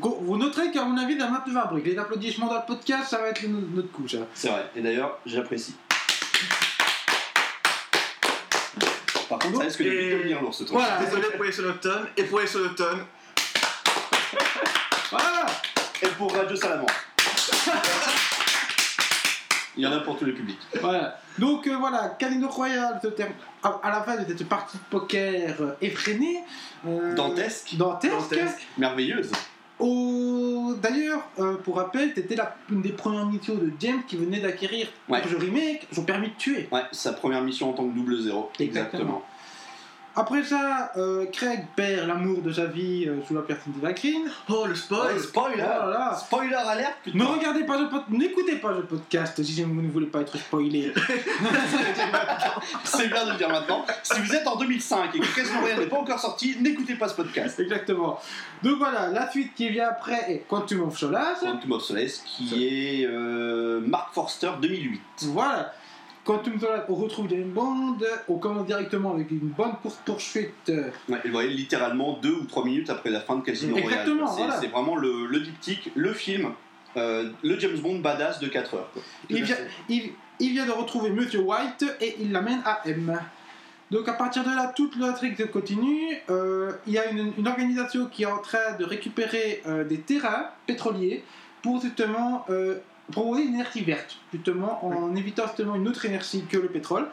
Vous, 0.00 0.37
noterez 0.37 0.70
qu'à 0.70 0.85
mon 0.85 0.96
avis, 0.98 1.16
dans 1.16 1.30
ma 1.30 1.40
fabrique, 1.42 1.87
les 1.87 1.98
applaudissements 1.98 2.46
dans 2.48 2.56
le 2.56 2.66
podcast, 2.66 3.09
ça 3.11 3.18
va 3.18 3.28
être 3.28 3.42
notre 3.46 3.90
coup, 3.92 4.06
ça. 4.09 4.18
C'est 4.35 4.48
vrai. 4.48 4.66
Et 4.76 4.80
d'ailleurs, 4.80 5.18
j'apprécie. 5.26 5.74
Par 9.28 9.38
contre, 9.40 9.59
ça 9.59 9.64
risque 9.64 9.82
de 9.82 9.90
Et- 9.90 10.09
vite 10.09 10.18
devenir 10.18 10.40
lourd 10.42 10.54
ce 10.54 10.64
truc. 10.64 10.78
Voilà. 10.78 10.98
Désolé 11.04 11.26
pour 11.35 11.44
les 11.44 11.52
sonotones 11.52 12.06
et 12.16 12.24
pour 12.24 12.40
les 12.40 12.46
sonotones. 12.46 13.00
Voilà 15.11 15.46
Et 16.02 16.09
pour 16.18 16.35
Radio 16.35 16.56
Salamandre. 16.56 16.92
Il 19.76 19.85
y 19.85 19.87
en 19.87 19.92
a 19.92 20.00
pour 20.00 20.18
tous 20.18 20.24
les 20.24 20.32
publics. 20.32 20.59
Voilà. 20.80 21.18
Donc 21.38 21.66
euh, 21.66 21.76
voilà, 21.76 22.16
Casino 22.18 22.48
Royale 22.48 22.98
se 23.02 23.09
termine 23.09 23.37
à, 23.62 23.78
à 23.82 23.90
la 23.90 24.02
fin 24.02 24.16
de 24.16 24.24
cette 24.26 24.48
partie 24.48 24.78
de 24.78 24.82
poker 24.90 25.54
euh, 25.61 25.72
effrénée. 25.82 26.42
euh, 26.88 27.14
Dantesque. 27.14 27.76
Dantesque. 27.76 28.12
Dantesque. 28.12 28.66
Merveilleuse. 28.78 29.30
Au- 29.78 30.74
D'ailleurs, 30.82 31.26
euh, 31.38 31.54
pour 31.56 31.76
rappel, 31.76 32.12
c'était 32.14 32.34
la- 32.36 32.56
une 32.70 32.82
des 32.82 32.90
premières 32.90 33.26
missions 33.26 33.54
de 33.54 33.70
James 33.80 34.02
qui 34.06 34.16
venait 34.16 34.40
d'acquérir 34.40 34.88
Ouais. 35.08 35.22
jeu 35.28 35.36
remake 35.38 35.86
son 35.92 36.04
permis 36.04 36.28
de 36.28 36.34
tuer. 36.34 36.68
Ouais, 36.72 36.82
sa 36.92 37.12
première 37.12 37.42
mission 37.42 37.70
en 37.70 37.72
tant 37.72 37.86
que 37.88 37.94
double 37.94 38.18
zéro. 38.20 38.50
Exactement. 38.58 39.22
Après 40.18 40.42
ça, 40.42 40.92
euh, 40.96 41.26
Craig 41.26 41.66
perd 41.76 42.09
l'amour 42.09 42.40
de 42.40 42.50
sa 42.50 42.64
vie 42.64 43.05
euh, 43.07 43.16
sous 43.29 43.35
la 43.35 43.42
personne 43.42 43.74
de 43.74 43.81
Green. 43.92 44.22
Oh, 44.48 44.64
le 44.66 44.74
spoil 44.74 45.14
Ouais, 45.14 45.20
spoiler 45.20 45.57
Oh 45.59 45.61
là 45.61 45.87
là. 45.90 46.14
Spoiler 46.16 46.55
alerte, 46.55 46.94
putain 47.05 47.18
Ne 47.18 47.24
regardez 47.24 47.64
pas 47.64 47.79
le 47.79 47.88
pod- 47.90 48.09
n'écoutez 48.09 48.57
pas 48.57 48.72
le 48.72 48.83
podcast 48.85 49.42
si 49.42 49.62
vous 49.62 49.83
ne 49.83 49.90
voulez 49.90 50.07
pas 50.07 50.22
être 50.22 50.37
spoilé. 50.38 50.92
C'est 52.85 53.09
bien 53.09 53.26
de 53.26 53.33
le 53.33 53.37
dire 53.37 53.48
maintenant. 53.48 53.85
Si 54.02 54.20
vous 54.20 54.35
êtes 54.35 54.46
en 54.46 54.57
2005 54.57 55.14
et 55.14 55.20
que 55.20 55.59
Royale 55.61 55.81
n'est 55.81 55.87
pas 55.87 55.98
encore 55.98 56.18
sorti, 56.18 56.57
n'écoutez 56.61 56.94
pas 56.94 57.09
ce 57.09 57.14
podcast. 57.14 57.61
Exactement. 57.61 58.18
Donc 58.62 58.79
voilà, 58.79 59.09
la 59.09 59.31
suite 59.31 59.55
qui 59.55 59.68
vient 59.68 59.88
après 59.88 60.33
est 60.33 60.44
Quantum 60.48 60.83
of 60.83 60.96
Solace. 60.98 61.40
Quantum 61.40 61.72
of 61.72 61.83
Solace, 61.83 62.22
qui 62.24 62.66
est 62.66 63.07
euh, 63.07 63.81
Mark 63.87 64.14
Forster 64.14 64.50
2008. 64.61 65.00
Voilà. 65.26 65.72
Quantum 66.26 66.58
on 66.88 66.94
retrouve 66.96 67.28
James 67.30 67.50
Bond, 67.50 67.98
on 68.28 68.36
commence 68.38 68.66
directement 68.66 69.14
avec 69.14 69.30
une 69.30 69.38
bonne 69.56 69.74
poursuite. 70.04 70.52
Ouais, 71.08 71.20
vous 71.24 71.30
voyez, 71.30 71.50
littéralement 71.50 72.18
deux 72.20 72.32
ou 72.34 72.44
trois 72.46 72.64
minutes 72.64 72.90
après 72.90 73.10
la 73.10 73.20
fin 73.20 73.36
de 73.36 73.42
Casino 73.42 73.74
Royale. 73.76 73.92
Exactement, 74.00 74.26
C'est 74.26 74.42
voilà. 74.44 74.60
vraiment 74.68 74.96
le, 74.96 75.26
le 75.26 75.38
diptyque, 75.38 75.92
le 75.94 76.12
film, 76.12 76.50
euh, 76.96 77.30
le 77.44 77.58
James 77.60 77.78
Bond 77.78 78.00
badass 78.00 78.40
de 78.40 78.48
4 78.48 78.74
heures. 78.74 78.90
quoi. 78.92 79.02
Il 79.30 79.44
vient, 79.44 79.56
il, 79.88 80.10
il 80.40 80.50
vient 80.50 80.66
de 80.66 80.72
retrouver 80.72 81.10
Monsieur 81.10 81.40
White 81.40 81.84
et 82.00 82.16
il 82.20 82.32
l'amène 82.32 82.60
à 82.64 82.80
M. 82.86 83.20
Donc 83.92 84.08
à 84.08 84.14
partir 84.14 84.42
de 84.42 84.48
là, 84.48 84.72
toute 84.74 84.96
l'intrigue 84.96 85.48
continue. 85.52 86.16
Euh, 86.28 86.72
il 86.88 86.94
y 86.94 86.98
a 86.98 87.08
une, 87.08 87.34
une 87.38 87.46
organisation 87.46 88.06
qui 88.06 88.24
est 88.24 88.26
en 88.26 88.38
train 88.38 88.76
de 88.80 88.84
récupérer 88.84 89.62
euh, 89.68 89.84
des 89.84 90.00
terrains 90.00 90.46
pétroliers 90.66 91.22
pour 91.62 91.80
justement 91.80 92.44
euh, 92.50 92.78
proposer 93.12 93.42
une 93.45 93.55
énergie 93.55 93.83
verte, 93.85 94.16
justement 94.33 94.85
en 94.85 95.14
évitant 95.14 95.47
justement 95.47 95.75
une 95.77 95.87
autre 95.88 96.05
énergie 96.05 96.45
que 96.51 96.57
le 96.59 96.69
pétrole. 96.69 97.07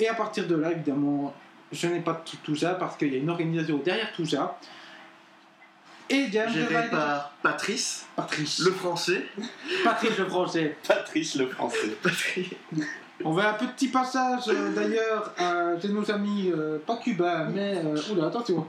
Et 0.00 0.08
à 0.08 0.14
partir 0.14 0.46
de 0.46 0.54
là, 0.54 0.70
évidemment, 0.72 1.34
je 1.72 1.86
n'ai 1.88 2.00
pas 2.00 2.14
tout, 2.24 2.36
tout 2.42 2.56
ça 2.56 2.74
parce 2.74 2.96
qu'il 2.96 3.12
y 3.12 3.16
a 3.16 3.18
une 3.18 3.30
organisation 3.30 3.78
derrière 3.78 4.12
tout 4.12 4.26
ça. 4.26 4.58
Et 6.10 6.26
James 6.32 6.46
va 6.46 6.52
Géré 6.52 6.74
aider- 6.76 6.88
par 6.90 7.32
Patrice, 7.42 8.06
Patrice. 8.16 8.60
le 8.60 8.72
français. 8.72 9.26
Patrice 9.84 10.16
le 10.18 10.24
français. 10.24 10.76
Patrice 10.88 11.34
le 11.34 11.46
français. 11.48 11.96
Patrice. 12.02 12.46
On 13.24 13.32
va 13.32 13.50
un 13.50 13.54
petit 13.54 13.88
passage 13.88 14.44
euh, 14.48 14.72
d'ailleurs 14.74 15.34
à 15.36 15.78
chez 15.80 15.88
nos 15.88 16.08
amis, 16.10 16.50
euh, 16.54 16.78
pas 16.86 16.96
cubains, 16.96 17.48
mais. 17.52 17.82
euh, 17.84 17.96
oula, 18.12 18.28
attention. 18.28 18.66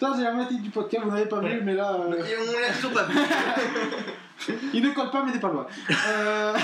Ça, 0.00 0.12
c'est 0.16 0.24
la 0.24 0.32
moitié 0.32 0.58
du 0.58 0.68
podcast, 0.70 1.04
vous 1.04 1.10
n'avez 1.12 1.26
pas 1.28 1.40
vu, 1.40 1.60
mais 1.62 1.74
là. 1.74 1.96
Et 2.10 2.34
on 2.36 2.60
l'a 2.60 2.74
toujours 2.74 2.92
pas 2.92 3.04
vu. 3.04 3.16
il 4.72 4.82
ne 4.82 4.90
colle 4.90 5.10
pas, 5.10 5.22
mais 5.24 5.32
n'est 5.32 5.38
pas 5.40 5.48
loin. 5.50 5.66
Euh, 6.08 6.54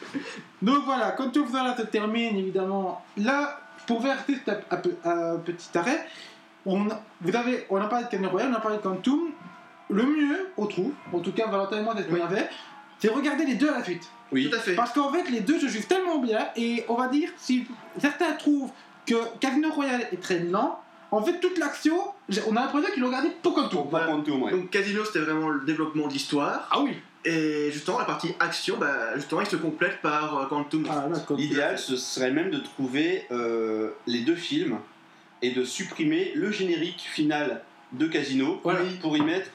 donc 0.62 0.84
voilà, 0.84 1.12
quand 1.12 1.30
tout 1.30 1.46
ça 1.50 1.62
là 1.64 1.76
se 1.76 1.82
termine, 1.82 2.36
évidemment. 2.36 3.04
Là, 3.16 3.60
pour 3.86 4.02
faire 4.02 4.18
juste 4.28 4.48
un, 4.48 4.58
un 4.70 4.76
peu- 4.76 4.96
un 5.04 5.36
petit 5.38 5.76
arrêt, 5.76 6.06
on, 6.66 6.86
vous 7.20 7.36
avez, 7.36 7.66
on 7.70 7.76
a 7.76 7.86
parlé 7.88 8.04
de 8.04 8.10
Casino 8.10 8.28
Royale, 8.30 8.50
on 8.52 8.56
a 8.56 8.60
parlé 8.60 8.76
de 8.78 8.82
Quantum. 8.82 9.30
Le 9.90 10.04
mieux, 10.04 10.50
on 10.56 10.66
trouve, 10.66 10.92
en 11.12 11.18
tout 11.20 11.32
cas, 11.32 11.46
Valentin 11.48 11.78
et 11.78 11.82
moi, 11.82 11.94
qu'on 11.94 12.14
Oui. 12.14 12.20
avait, 12.20 12.48
c'est 12.98 13.08
regarder 13.08 13.44
les 13.44 13.54
deux 13.56 13.68
à 13.68 13.78
la 13.78 13.84
suite. 13.84 14.08
Oui. 14.30 14.48
Tout 14.48 14.56
à 14.56 14.60
fait. 14.60 14.74
Parce 14.74 14.92
qu'en 14.92 15.12
fait, 15.12 15.28
les 15.30 15.40
deux 15.40 15.58
se 15.58 15.68
suivent 15.68 15.86
tellement 15.86 16.18
bien, 16.18 16.48
et 16.56 16.84
on 16.88 16.94
va 16.94 17.08
dire, 17.08 17.28
si 17.36 17.66
certains 17.98 18.32
trouvent 18.32 18.70
que 19.06 19.14
Casino 19.40 19.70
Royale 19.72 20.06
est 20.12 20.22
très 20.22 20.38
lent, 20.38 20.81
en 21.12 21.22
fait, 21.22 21.40
toute 21.40 21.58
l'action, 21.58 21.94
on 22.48 22.56
a 22.56 22.60
l'impression 22.62 22.90
qu'ils 22.92 23.02
l'ont 23.02 23.08
regardé 23.08 23.28
pour 23.42 23.54
Quantum. 23.54 23.82
Pour 23.82 23.90
pas 23.90 24.06
Quantum, 24.06 24.42
ouais. 24.42 24.50
Donc 24.50 24.70
Casino, 24.70 25.04
c'était 25.04 25.20
vraiment 25.20 25.50
le 25.50 25.60
développement 25.60 26.08
de 26.08 26.12
l'histoire. 26.12 26.66
Ah 26.70 26.80
oui 26.80 26.96
Et 27.26 27.70
justement, 27.70 27.98
la 27.98 28.06
partie 28.06 28.34
action, 28.40 28.78
bah, 28.78 29.14
justement, 29.16 29.42
il 29.42 29.46
se 29.46 29.56
complète 29.56 30.00
par 30.00 30.38
euh, 30.38 30.46
Quantum. 30.46 30.86
Ah. 30.90 31.08
L'idéal, 31.36 31.78
ce 31.78 31.96
serait 31.96 32.30
même 32.30 32.50
de 32.50 32.58
trouver 32.58 33.26
euh, 33.30 33.90
les 34.06 34.20
deux 34.20 34.34
films 34.36 34.78
et 35.42 35.50
de 35.50 35.64
supprimer 35.64 36.32
le 36.34 36.50
générique 36.50 37.00
final 37.00 37.62
de 37.92 38.06
Casino 38.06 38.58
Voilà. 38.64 38.80
pour 39.02 39.14
y 39.16 39.20
mettre 39.20 39.50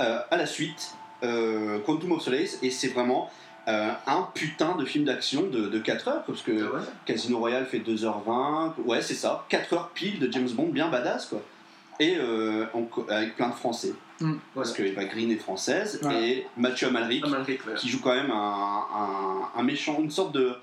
euh, 0.00 0.18
à 0.30 0.36
la 0.36 0.46
suite 0.46 0.96
euh, 1.22 1.78
Quantum 1.86 2.12
of 2.12 2.22
Solace. 2.22 2.58
Et 2.62 2.70
c'est 2.70 2.88
vraiment 2.88 3.30
euh, 3.68 3.90
un 4.06 4.28
putain 4.34 4.76
de 4.76 4.84
film 4.84 5.04
d'action 5.04 5.42
de, 5.42 5.68
de 5.68 5.78
4 5.78 6.08
heures, 6.08 6.22
parce 6.24 6.42
que 6.42 6.52
Ah 6.52 6.76
ouais. 6.76 6.80
Casino 7.04 7.38
Royale 7.38 7.66
fait 7.66 7.78
2h20. 7.80 8.74
Ouais, 8.84 9.02
c'est 9.02 9.14
ça. 9.14 9.44
4 9.48 9.72
heures 9.72 9.88
pile 9.90 10.18
de 10.20 10.30
James 10.32 10.48
Bond 10.50 10.68
bien 10.68 10.88
badass, 10.88 11.26
quoi. 11.26 11.40
Et 11.98 12.16
euh, 12.18 12.66
avec 13.08 13.36
plein 13.36 13.48
de 13.48 13.54
Français. 13.54 13.94
Mm. 14.20 14.34
Parce 14.54 14.72
que 14.72 14.82
Eva 14.82 15.04
Green 15.04 15.30
est 15.30 15.36
française 15.36 16.00
et 16.10 16.46
Mathieu 16.56 16.88
Amalric 16.88 17.24
Ah, 17.26 17.42
qui 17.76 17.88
joue 17.88 18.00
quand 18.00 18.14
même 18.14 18.30
un, 18.30 18.84
un- 18.94 19.58
un 19.60 19.62
méchant, 19.62 19.98
une 20.00 20.10
sorte 20.10 20.32
de, 20.32 20.54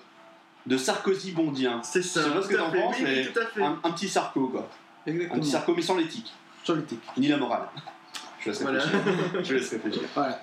de 0.66 0.78
Sarkozy 0.78 1.32
bondien. 1.34 1.82
C'est 1.84 2.01
ça. 2.01 2.22
Je 2.22 2.28
sais 2.30 2.34
pas 2.36 2.41
ce 2.41 2.47
que 2.47 2.56
t'en 2.56 2.72
penses, 2.72 2.95
Oui, 2.99 3.04
mais. 3.04 3.64
Un, 3.64 3.78
un 3.84 3.91
petit 3.91 4.08
Sarko, 4.10 4.47
quoi. 4.47 4.70
Un 5.06 5.12
Exactement. 5.12 5.39
petit 5.41 5.49
Sarko, 5.51 5.74
mais 5.76 5.82
sans 5.82 5.97
l'éthique, 5.97 6.34
Sur 6.64 6.76
l'éthique. 6.76 7.01
ni 7.18 7.28
la 7.28 7.38
morale. 7.38 7.68
Je 8.39 8.49
laisse 8.49 8.62
Voilà. 8.62 8.80
réfléchir. 8.80 9.43
Je 9.43 9.54
laisse 9.56 9.70
réfléchir. 9.72 10.01
Voilà. 10.16 10.39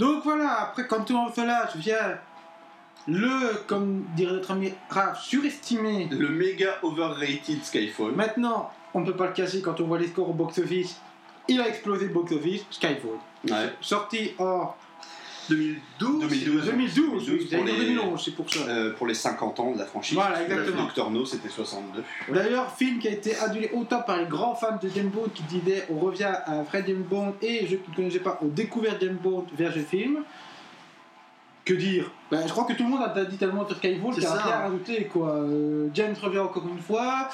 Donc 0.00 0.24
voilà, 0.24 0.62
après 0.62 0.86
Quantum 0.86 1.26
of 1.26 1.34
Solace 1.34 1.76
vient 1.76 2.18
le, 3.06 3.66
comme 3.66 4.06
dirait 4.16 4.32
notre 4.32 4.50
ami 4.52 4.72
Raph, 4.88 5.22
surestimé. 5.22 6.08
Le 6.10 6.30
méga 6.30 6.78
overrated 6.82 7.62
Skyfall. 7.62 8.12
Maintenant, 8.12 8.70
on 8.94 9.00
ne 9.00 9.06
peut 9.06 9.16
pas 9.16 9.26
le 9.26 9.34
cacher 9.34 9.60
quand 9.60 9.78
on 9.78 9.86
voit 9.86 9.98
les 9.98 10.08
scores 10.08 10.30
au 10.30 10.32
box-office. 10.32 10.98
Il 11.48 11.60
a 11.60 11.68
explosé 11.68 12.06
le 12.06 12.14
box-office, 12.14 12.64
Skyfall. 12.70 13.18
Ouais. 13.50 13.74
Sorti 13.82 14.32
en 14.38 14.74
2012. 15.50 16.20
2012. 16.20 16.64
2012, 16.66 16.66
2012 17.26 17.48
j'allais 17.50 17.62
pour 17.62 17.66
les- 17.66 17.86
2011, 17.86 18.22
c'est 18.24 18.34
pour 18.34 18.50
ça. 18.50 18.60
Euh, 18.68 18.92
pour 18.94 19.06
les 19.06 19.14
50 19.14 19.60
ans 19.60 19.72
de 19.72 19.78
la 19.78 19.84
franchise. 19.86 20.16
Voilà, 20.16 20.42
exactement. 20.42 20.82
Doctor 20.84 21.10
No, 21.10 21.24
c'était 21.26 21.48
62. 21.48 22.02
D'ailleurs, 22.32 22.72
film 22.74 22.98
qui 22.98 23.08
a 23.08 23.12
été 23.12 23.36
adulé 23.36 23.70
autant 23.74 24.00
par 24.02 24.16
les 24.18 24.26
grands 24.26 24.54
fans 24.54 24.78
de 24.82 24.88
James 24.94 25.10
Bond 25.10 25.28
qui 25.34 25.42
disaient 25.42 25.86
on 25.90 25.98
revient 25.98 26.24
à 26.46 26.62
vrai 26.62 26.82
James 26.86 27.02
Bond 27.08 27.34
et 27.42 27.66
qui 27.66 27.74
ne 27.90 27.94
connaissaient 27.96 28.20
pas 28.20 28.38
ont 28.42 28.48
découvert 28.48 28.94
James 29.00 29.18
Bond 29.22 29.44
vers 29.56 29.72
ce 29.74 29.80
film. 29.80 30.20
Que 31.64 31.74
dire? 31.74 32.10
Ben, 32.30 32.42
Je 32.46 32.50
crois 32.52 32.64
que 32.64 32.72
tout 32.72 32.84
le 32.84 32.88
monde 32.88 33.02
a 33.02 33.24
dit 33.24 33.36
tellement 33.36 33.66
sur 33.66 33.76
Skyfall 33.76 34.12
qu'il 34.14 34.20
n'y 34.20 34.26
a 34.26 34.32
rien 34.32 34.52
à 34.52 34.58
rajouter. 34.62 35.04
Quoi. 35.04 35.28
Euh, 35.28 35.88
James 35.94 36.14
revient 36.20 36.38
encore 36.38 36.66
une 36.66 36.80
fois. 36.80 37.28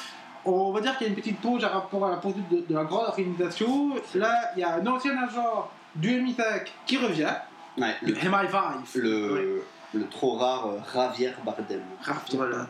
On 0.45 0.73
va 0.73 0.81
dire 0.81 0.97
qu'il 0.97 1.07
y 1.07 1.11
a 1.11 1.13
une 1.13 1.17
petite 1.19 1.41
pause 1.41 1.61
par 1.63 1.73
rapport 1.73 2.07
à 2.07 2.11
la 2.11 2.17
poursuite 2.17 2.49
de, 2.51 2.65
de 2.69 2.75
la 2.75 2.85
grande 2.85 3.07
organisation. 3.07 3.95
Là, 4.15 4.33
il 4.57 4.61
y 4.61 4.65
a 4.65 4.75
un 4.75 4.87
ancien 4.87 5.17
agent 5.17 5.71
du 5.95 6.11
MI5 6.23 6.67
qui 6.87 6.99
revient, 6.99 7.33
Ouais, 7.79 7.95
le 8.03 8.13
le, 8.13 8.15
MI5. 8.19 8.73
le, 8.97 9.63
le 9.95 10.07
trop 10.09 10.37
rare 10.37 10.69
euh, 10.69 10.79
Javier 10.93 11.33
Bardem. 11.45 11.81
Raph, 12.03 12.25
Voilà. 12.35 12.67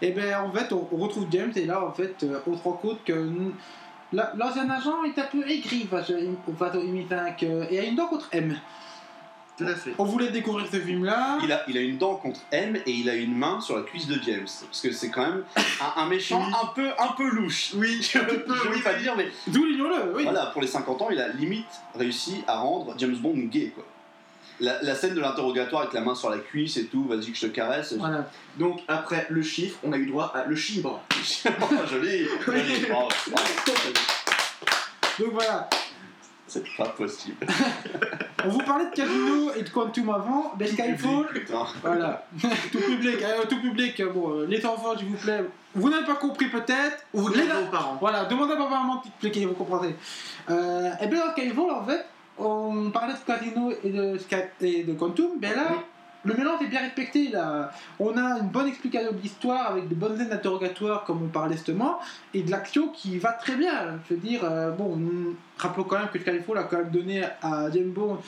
Et 0.00 0.10
bien 0.12 0.40
en 0.42 0.52
fait, 0.52 0.72
on, 0.72 0.88
on 0.92 0.96
retrouve 0.96 1.26
James 1.30 1.52
et 1.56 1.64
là 1.66 1.84
en 1.84 1.92
fait, 1.92 2.14
euh, 2.22 2.38
on 2.46 2.56
se 2.56 2.62
rend 2.62 2.72
compte 2.72 3.02
que 3.04 3.12
l'ancien 4.12 4.70
agent 4.70 5.04
est 5.04 5.18
un 5.18 5.24
peu 5.26 5.48
aigri 5.48 5.86
face, 5.90 6.10
au- 6.10 6.52
face 6.52 6.74
au 6.76 6.82
MI5 6.82 7.34
euh, 7.44 7.66
et 7.70 7.80
a 7.80 7.84
une 7.84 7.96
dent 7.96 8.06
contre 8.06 8.28
M. 8.32 8.56
Tout 9.56 9.64
à 9.68 9.74
fait. 9.76 9.92
On 9.98 10.04
voulait 10.04 10.30
découvrir 10.30 10.66
ce 10.70 10.80
film 10.80 11.04
là. 11.04 11.38
Il 11.44 11.52
a, 11.52 11.62
il 11.68 11.78
a 11.78 11.80
une 11.80 11.96
dent 11.96 12.16
contre 12.16 12.40
M 12.50 12.74
et 12.86 12.90
il 12.90 13.08
a 13.08 13.14
une 13.14 13.36
main 13.36 13.60
sur 13.60 13.76
la 13.76 13.82
cuisse 13.84 14.08
de 14.08 14.20
James. 14.24 14.48
Parce 14.66 14.80
que 14.80 14.90
c'est 14.90 15.10
quand 15.10 15.22
même 15.22 15.44
un, 15.80 16.02
un 16.02 16.06
méchant 16.06 16.42
Oui. 16.44 16.52
un 16.60 16.66
peu, 16.74 16.88
un 16.98 17.12
peu 17.16 17.28
louche. 17.30 17.72
Oui, 17.76 18.02
Je 18.12 18.18
ne 18.18 18.24
oui, 18.24 18.82
pas 18.82 18.94
oui. 18.96 19.02
dire, 19.02 19.14
mais 19.16 19.28
D'où 19.46 19.64
l'ignore-le, 19.64 20.12
oui. 20.16 20.24
Voilà, 20.24 20.46
pour 20.46 20.60
les 20.60 20.66
50 20.66 21.02
ans, 21.02 21.08
il 21.10 21.20
a 21.20 21.28
limite 21.28 21.66
réussi 21.94 22.42
à 22.48 22.58
rendre 22.58 22.94
James 22.98 23.14
Bond 23.14 23.34
gay, 23.48 23.70
quoi. 23.72 23.84
La, 24.60 24.80
la 24.82 24.94
scène 24.94 25.14
de 25.14 25.20
l'interrogatoire 25.20 25.82
avec 25.82 25.94
la 25.94 26.00
main 26.00 26.14
sur 26.14 26.30
la 26.30 26.38
cuisse 26.38 26.76
et 26.76 26.86
tout, 26.86 27.04
vas-y 27.04 27.32
que 27.32 27.36
je 27.36 27.46
te 27.46 27.52
caresse. 27.52 27.94
Voilà. 27.98 28.28
Donc, 28.56 28.80
après 28.86 29.26
le 29.28 29.42
chiffre, 29.42 29.78
on 29.82 29.92
a 29.92 29.96
eu 29.96 30.06
droit 30.06 30.32
à 30.34 30.44
le 30.44 30.54
chibre. 30.54 31.02
Oh, 31.10 31.50
joli, 31.90 32.26
joli. 32.46 32.86
bravo, 32.88 33.08
bravo. 33.30 33.48
Donc 35.18 35.32
voilà. 35.32 35.68
C'est 36.46 36.64
pas 36.76 36.88
possible. 36.88 37.46
On 38.44 38.48
vous 38.48 38.58
parlait 38.58 38.84
de 38.84 38.90
Casino 38.90 39.52
et 39.56 39.62
de 39.62 39.68
Quantum 39.70 40.10
avant, 40.10 40.52
mais 40.58 40.66
Skyfall, 40.66 41.26
voilà. 41.82 42.26
tout 42.72 42.78
public, 42.78 43.22
euh, 43.22 43.44
tout 43.48 43.60
public, 43.60 43.98
euh, 44.00 44.12
bon, 44.12 44.40
euh, 44.40 44.46
les 44.46 44.64
enfants, 44.66 44.96
s'il 44.98 45.06
vous 45.08 45.16
plaît, 45.16 45.42
vous 45.74 45.88
n'avez 45.88 46.04
pas 46.04 46.16
compris 46.16 46.48
peut-être, 46.48 46.98
Ou 47.14 47.22
vous 47.22 47.30
demandez 47.30 47.66
aux 47.66 47.70
parents. 47.70 47.96
Voilà, 47.98 48.26
demandez 48.26 48.52
à 48.52 48.56
papa 48.56 48.70
maman 48.70 48.96
de 48.96 49.02
t'expliquer, 49.04 49.46
vous 49.46 49.54
comprendrez. 49.54 49.96
Euh, 50.50 50.90
et 51.00 51.06
bien 51.06 51.26
dans 51.26 51.32
Skyfall, 51.32 51.70
en 51.70 51.84
fait, 51.86 52.04
on 52.38 52.90
parlait 52.90 53.14
de 53.14 53.18
Casino 53.26 53.72
et 53.82 53.90
de, 53.90 54.18
et 54.60 54.82
de 54.84 54.92
Quantum, 54.94 55.30
mais 55.40 55.54
là, 55.54 55.66
Oui. 55.70 55.76
le 56.24 56.34
mélange 56.34 56.62
est 56.62 56.66
bien 56.66 56.80
respecté. 56.80 57.28
Là. 57.28 57.70
On 58.00 58.16
a 58.16 58.38
une 58.40 58.48
bonne 58.48 58.66
explication 58.68 59.12
de 59.12 59.18
l'histoire 59.18 59.70
avec 59.72 59.88
de 59.88 59.94
bonnes 59.94 60.16
scènes 60.16 60.28
d'interrogatoire, 60.30 61.04
comme 61.04 61.22
on 61.22 61.28
parlait 61.28 61.54
justement, 61.56 61.98
et 62.32 62.42
de 62.42 62.50
l'action 62.50 62.88
qui 62.88 63.18
va 63.18 63.32
très 63.32 63.54
bien. 63.56 63.98
Je 64.08 64.14
veux 64.14 64.20
dire, 64.20 64.40
euh, 64.44 64.70
bon, 64.72 64.98
rappelons 65.58 65.84
quand 65.84 65.98
même 65.98 66.08
que 66.08 66.18
Skyfall 66.18 66.58
a 66.58 66.64
quand 66.64 66.78
même 66.78 66.90
donné 66.90 67.24
à 67.42 67.70
James 67.72 67.90
Bond 67.92 68.18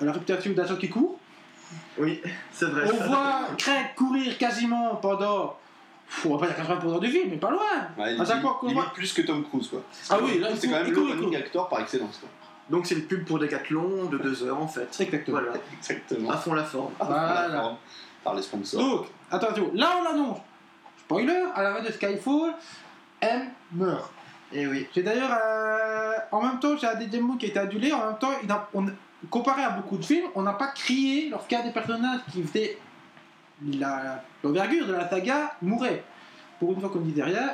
la 0.00 0.12
réputation 0.12 0.52
d'agent 0.52 0.76
qui 0.76 0.88
court. 0.88 1.18
Oui, 1.98 2.20
c'est 2.52 2.66
vrai. 2.66 2.84
On 2.92 3.06
voit 3.06 3.40
Craig 3.56 3.94
courir 3.96 4.36
quasiment 4.38 4.96
pendant. 4.96 5.56
On 6.26 6.36
va 6.36 6.46
pas 6.46 6.52
dire 6.52 6.62
80% 6.66 7.00
du 7.00 7.08
film, 7.08 7.30
mais 7.30 7.36
pas 7.38 7.50
loin. 7.50 7.60
Ouais, 7.96 8.20
À 8.20 8.24
chaque 8.26 8.42
fois 8.42 8.58
qu'on 8.60 8.66
limite 8.66 8.82
voit- 8.84 8.92
plus 8.92 9.10
que 9.14 9.22
Tom 9.22 9.42
Cruise, 9.44 9.68
quoi. 9.68 9.80
Ah 10.10 10.18
oui, 10.22 10.38
là, 10.38 10.48
il 10.50 10.58
c'est 10.58 10.68
quand 10.68 10.74
même 10.74 10.88
il 10.88 10.92
le 10.92 11.00
il 11.00 11.12
running 11.12 11.36
actor 11.36 11.68
par 11.70 11.80
excellence, 11.80 12.18
quoi. 12.18 12.28
Donc 12.70 12.86
c'est 12.86 12.94
une 12.94 13.04
pub 13.06 13.24
pour 13.24 13.38
Decathlon 13.38 14.06
de 14.06 14.18
deux 14.18 14.42
heures 14.44 14.60
en 14.60 14.68
fait. 14.68 14.88
Exactement. 15.00 15.38
Voilà, 15.40 15.52
Exactement. 15.78 16.30
à 16.30 16.36
fond 16.36 16.54
la 16.54 16.64
forme. 16.64 16.92
Voilà. 16.98 17.76
Par 18.24 18.34
les 18.34 18.42
sponsors. 18.42 18.80
Donc, 18.80 19.06
attention, 19.30 19.70
là 19.74 19.90
on 20.00 20.04
l'annonce. 20.04 20.38
Spoiler, 21.00 21.42
à 21.54 21.62
la 21.62 21.74
fin 21.74 21.82
de 21.82 21.90
Skyfall, 21.90 22.54
M 23.20 23.48
meurt. 23.72 24.10
Et 24.52 24.66
oui. 24.66 24.86
J'ai 24.94 25.02
d'ailleurs, 25.02 25.30
euh, 25.32 26.14
en 26.30 26.42
même 26.42 26.60
temps, 26.60 26.76
j'ai 26.76 26.86
un 26.86 26.94
des 26.94 27.06
démons 27.06 27.36
qui 27.36 27.46
a 27.46 27.48
été 27.48 27.58
adulé, 27.58 27.92
en 27.92 28.06
même 28.06 28.18
temps, 28.18 28.30
il 28.42 28.50
a- 28.50 28.68
on- 28.74 28.86
comparé 29.30 29.62
à 29.62 29.70
beaucoup 29.70 29.96
de 29.98 30.04
films, 30.04 30.26
on 30.34 30.42
n'a 30.42 30.52
pas 30.52 30.68
crié 30.68 31.28
lorsqu'il 31.30 31.56
y 31.58 31.60
a 31.60 31.64
des 31.64 31.70
personnages 31.72 32.20
qui 32.30 32.42
faisaient 32.42 32.78
la- 33.78 34.22
l'envergure 34.42 34.86
de 34.86 34.92
la 34.92 35.08
saga 35.08 35.52
mouraient. 35.62 36.02
Pour 36.58 36.72
une 36.72 36.80
fois 36.80 36.90
qu'on 36.90 37.00
ne 37.00 37.04
disait 37.06 37.22
rien, 37.24 37.50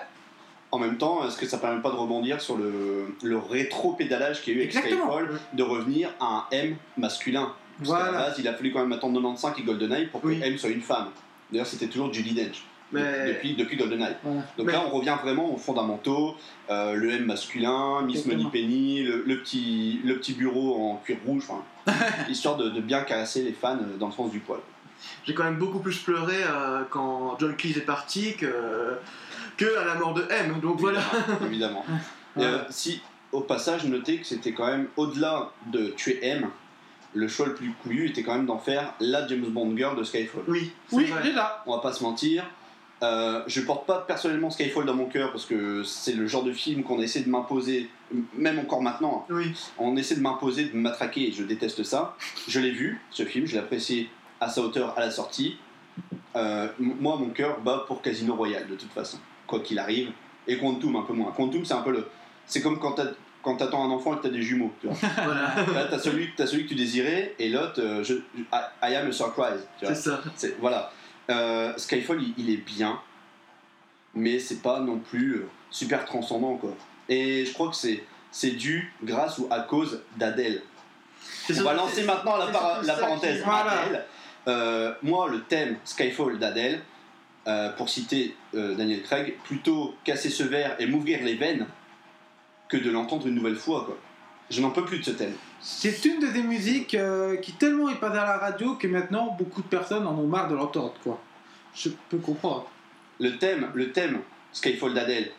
En 0.71 0.79
même 0.79 0.99
temps, 0.99 1.27
est-ce 1.27 1.39
que 1.39 1.47
ça 1.47 1.57
permet 1.59 1.81
pas 1.81 1.91
de 1.91 1.97
rebondir 1.97 2.41
sur 2.43 2.57
le, 2.59 3.15
le 3.23 3.39
rétro-pédalage 3.39 4.43
qu'il 4.43 4.53
y 4.55 4.57
a 4.57 4.59
eu 4.61 4.63
avec 4.65 4.77
Exactement. 4.77 5.07
Skyfall, 5.19 5.41
de 5.55 5.63
revenir 5.63 6.11
à 6.21 6.27
un 6.27 6.45
M 6.51 6.77
masculin? 6.97 7.53
Parce 7.79 7.91
qu'à 7.91 7.99
la 8.05 8.11
voilà. 8.11 8.27
base, 8.29 8.39
il 8.39 8.49
a 8.49 8.55
fallu 8.55 8.73
quand 8.73 8.81
même 8.81 8.93
attendre 8.93 9.15
95 9.21 9.55
et 9.59 9.63
GoldenEye 9.63 10.07
pour 10.07 10.21
que 10.21 10.27
Oui. 10.27 10.41
M 10.43 10.59
soit 10.59 10.71
une 10.71 10.83
femme. 10.83 11.09
D'ailleurs, 11.51 11.67
c'était 11.67 11.87
toujours 11.87 12.13
Judy 12.13 12.35
Dench. 12.35 12.63
Mais 12.93 13.29
Depuis, 13.29 13.55
depuis 13.55 13.77
GoldenEye. 13.77 14.17
Voilà. 14.23 14.41
Donc 14.57 14.67
Mais- 14.67 14.73
là, 14.73 14.83
on 14.87 14.91
revient 14.91 15.17
vraiment 15.23 15.53
aux 15.55 15.59
fondamentaux, 15.59 16.35
euh, 16.71 16.95
le 16.95 17.13
M 17.13 17.25
masculin, 17.25 18.03
Miss 18.03 18.17
Exactement. 18.19 18.45
Moneypenny, 18.51 19.03
le, 19.05 19.25
le 19.27 19.39
petit, 19.41 20.01
le 20.05 20.17
petit 20.19 20.33
bureau 20.33 20.75
en 20.91 20.97
cuir 20.97 21.17
rouge, 21.27 21.45
histoire 22.29 22.57
de, 22.57 22.69
de 22.71 22.81
bien 22.81 23.03
caresser 23.03 23.43
les 23.43 23.53
fans 23.53 23.77
euh, 23.81 23.97
dans 23.99 24.07
le 24.09 24.13
sens 24.13 24.31
du 24.31 24.41
poil. 24.41 24.61
j'ai 25.25 25.33
quand 25.35 25.45
même 25.45 25.59
beaucoup 25.59 25.79
plus 25.81 25.99
pleuré 25.99 26.37
euh, 26.43 26.83
quand 26.91 27.37
John 27.39 27.55
Cleese 27.57 27.77
est 27.79 27.83
parti 27.87 28.35
que, 28.37 28.47
que 29.59 29.77
à 29.79 29.85
la 29.85 29.95
mort 29.97 30.15
de 30.15 30.25
M. 30.31 30.59
Donc 30.63 30.79
voilà. 30.81 31.01
Évidemment. 31.45 31.85
Et, 31.89 31.93
Voilà. 32.37 32.51
euh, 32.51 32.65
si, 32.71 33.03
au 33.33 33.41
passage, 33.43 33.85
notez 33.85 34.19
que 34.19 34.27
c'était 34.27 34.53
quand 34.53 34.67
même, 34.67 34.89
au-delà 34.97 35.51
de 35.67 35.89
tuer 35.89 36.19
M, 36.25 36.49
le 37.15 37.29
choix 37.29 37.47
le 37.47 37.55
plus 37.55 37.73
couillu 37.83 38.09
était 38.09 38.23
quand 38.23 38.35
même 38.35 38.47
d'en 38.47 38.59
faire 38.59 38.95
la 39.01 39.27
James 39.27 39.45
Bond 39.49 39.77
girl 39.77 39.97
de 39.99 40.05
Skyfall. 40.05 40.43
Oui, 40.49 40.73
Oui, 40.93 41.05
vrai. 41.07 41.23
déjà. 41.23 41.63
On 41.67 41.75
va 41.75 41.83
pas 41.83 41.93
se 41.93 42.03
mentir. 42.03 42.45
Euh, 43.03 43.43
je 43.47 43.61
porte 43.61 43.87
pas 43.87 44.01
personnellement 44.01 44.51
Skyfall 44.51 44.85
dans 44.85 44.95
mon 44.95 45.07
cœur 45.07 45.31
parce 45.31 45.47
que 45.47 45.85
c'est 45.85 46.15
le 46.15 46.27
genre 46.27 46.43
de 46.43 46.53
film 46.53 46.83
qu'on 46.83 47.01
essaie 47.01 47.21
de 47.21 47.29
m'imposer, 47.31 47.89
même 48.35 48.59
encore 48.59 48.83
maintenant. 48.83 49.25
Oui. 49.31 49.53
On 49.79 49.97
essaie 49.97 50.17
de 50.17 50.21
m'imposer, 50.21 50.65
de 50.65 50.75
me 50.77 50.81
matraquer 50.83 51.29
et 51.29 51.33
je 51.33 51.45
déteste 51.45 51.83
ça. 51.85 52.17
Je 52.49 52.59
l'ai 52.61 52.73
vu, 52.73 53.01
ce 53.11 53.25
film, 53.25 53.47
je 53.47 53.53
l'ai 53.53 53.59
apprécié 53.61 54.11
à 54.41 54.49
sa 54.49 54.63
hauteur 54.63 54.95
à 54.97 55.01
la 55.01 55.11
sortie. 55.13 55.59
Euh, 56.37 56.67
moi, 56.79 57.17
mon 57.17 57.31
cœur 57.31 57.61
bat 57.61 57.85
pour 57.87 58.03
Casino 58.03 58.35
Royale 58.35 58.67
de 58.69 58.75
toute 58.75 58.93
façon, 58.93 59.19
quoi 59.49 59.59
qu'il 59.61 59.81
arrive. 59.81 60.13
Et 60.47 60.57
Quantum 60.59 60.95
un 60.95 61.03
peu 61.03 61.13
moins. 61.15 61.33
Quantum, 61.33 61.65
c'est 61.65 61.75
un 61.75 61.83
peu 61.83 61.91
le. 61.91 62.09
C'est 62.47 62.63
comme 62.63 62.79
quand 62.79 62.93
t'as- 62.93 63.11
quand 63.43 63.57
t'attends 63.57 63.85
un 63.85 63.91
enfant 63.91 64.15
et 64.15 64.19
que 64.19 64.23
t'as 64.23 64.29
des 64.31 64.43
jumeaux. 64.43 64.73
Tu 64.81 64.87
vois. 64.87 64.97
Voilà. 65.25 65.55
Là, 65.75 65.87
t'as 65.91 65.99
celui, 65.99 66.31
t'as 66.37 66.47
celui 66.47 66.65
que 66.65 66.69
tu 66.71 66.75
désirais 66.77 67.35
et 67.39 67.49
l'autre, 67.49 67.81
euh, 67.81 68.03
je, 68.05 68.15
I, 68.15 68.45
I 68.83 68.95
am 68.97 69.09
a 69.09 69.13
surprise. 69.13 69.67
Tu 69.79 69.87
vois. 69.87 69.95
C'est 69.95 70.11
ça. 70.11 70.21
Voilà. 70.61 70.91
Euh, 71.31 71.73
Skyfall, 71.77 72.23
il, 72.23 72.35
il 72.39 72.51
est 72.51 72.57
bien, 72.65 73.01
mais 74.15 74.39
c'est 74.39 74.63
pas 74.63 74.81
non 74.81 74.99
plus 74.99 75.35
euh, 75.37 75.49
super 75.71 76.05
transcendant 76.05 76.57
quoi. 76.57 76.75
Et 77.09 77.45
je 77.45 77.53
crois 77.53 77.69
que 77.69 77.77
c'est 77.77 78.03
c'est 78.31 78.51
dû 78.53 78.93
grâce 79.03 79.39
ou 79.39 79.47
à 79.51 79.61
cause 79.61 80.03
d'Adèle. 80.17 80.63
On 81.51 81.63
va 81.63 81.75
lancer 81.75 82.05
maintenant 82.05 82.37
la, 82.37 82.47
parenthèse 82.47 83.39
qui- 83.39 83.45
Voilà. 83.45 83.81
Adèle. 83.83 84.05
Euh, 84.47 84.93
moi, 85.03 85.29
le 85.29 85.43
thème 85.43 85.77
Skyfall 85.85 86.39
d'Adèle, 86.39 86.81
euh, 87.49 87.71
pour 87.71 87.89
citer 87.89 88.37
euh, 88.55 88.75
Daniel 88.75 89.03
Craig, 89.03 89.37
plutôt 89.45 89.95
casser 90.05 90.29
ce 90.29 90.43
verre 90.43 90.77
et 90.79 90.87
m'ouvrir 90.87 91.25
les 91.25 91.35
veines 91.35 91.67
que 92.69 92.77
de 92.77 92.91
l'entendre 92.91 93.27
une 93.27 93.35
nouvelle 93.35 93.57
fois 93.57 93.85
quoi. 93.87 93.97
Je 94.51 94.61
n'en 94.61 94.71
peux 94.71 94.85
plus 94.85 94.99
de 94.99 95.05
ce 95.05 95.11
thème. 95.13 95.33
C'est 95.61 96.05
une 96.05 96.21
de 96.21 96.27
ces 96.27 96.43
musiques 96.43 96.95
euh, 96.95 97.37
qui 97.37 97.53
tellement 97.53 97.89
est 97.89 97.99
passée 98.01 98.19
à 98.19 98.25
la 98.25 98.39
radio 98.39 98.75
que 98.75 98.87
maintenant 98.87 99.35
beaucoup 99.39 99.63
de 99.63 99.67
personnes 99.67 100.07
en 100.07 100.15
ont 100.19 100.27
marre 100.27 100.49
de 100.49 100.55
l'entendre, 100.55 100.95
quoi. 101.03 101.21
Je 101.75 101.91
peux 102.09 102.19
comprendre. 102.19 102.71
le 103.19 103.37
thème, 103.39 103.71
le 103.75 103.93
thème 103.93 104.21
Skyfall 104.53 104.95
d'Adèle 104.95 105.31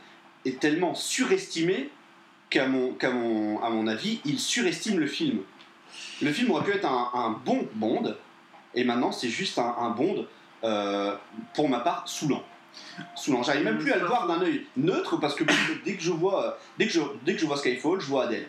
est 0.45 0.59
tellement 0.59 0.95
surestimé 0.95 1.89
qu'à 2.49 2.67
mon, 2.67 2.95
mon, 3.13 3.61
à 3.61 3.69
mon 3.69 3.87
avis, 3.87 4.21
il 4.25 4.39
surestime 4.39 4.99
le 4.99 5.07
film. 5.07 5.39
Le 6.21 6.31
film 6.31 6.51
aurait 6.51 6.63
pu 6.63 6.71
être 6.71 6.85
un, 6.85 7.11
un 7.13 7.31
bon 7.45 7.67
Bond, 7.73 8.15
et 8.75 8.83
maintenant 8.83 9.11
c'est 9.11 9.29
juste 9.29 9.59
un, 9.59 9.75
un 9.79 9.89
Bond, 9.89 10.25
euh, 10.63 11.15
pour 11.53 11.69
ma 11.69 11.79
part, 11.79 12.03
saoulant. 12.05 12.43
Saoulant. 13.15 13.43
J'arrive 13.43 13.63
même 13.65 13.77
plus 13.77 13.91
à 13.91 13.97
le 13.97 14.05
voir 14.05 14.27
d'un 14.27 14.41
œil 14.41 14.65
neutre 14.77 15.17
parce 15.17 15.35
que 15.35 15.43
dès 15.85 15.95
que 15.95 16.01
je 16.01 16.11
vois, 16.11 16.57
dès 16.77 16.87
que 16.87 16.93
je, 16.93 17.01
dès 17.23 17.33
que 17.35 17.41
je 17.41 17.45
vois 17.45 17.57
Skyfall, 17.57 17.99
je 17.99 18.05
vois 18.05 18.25
Adèle. 18.25 18.47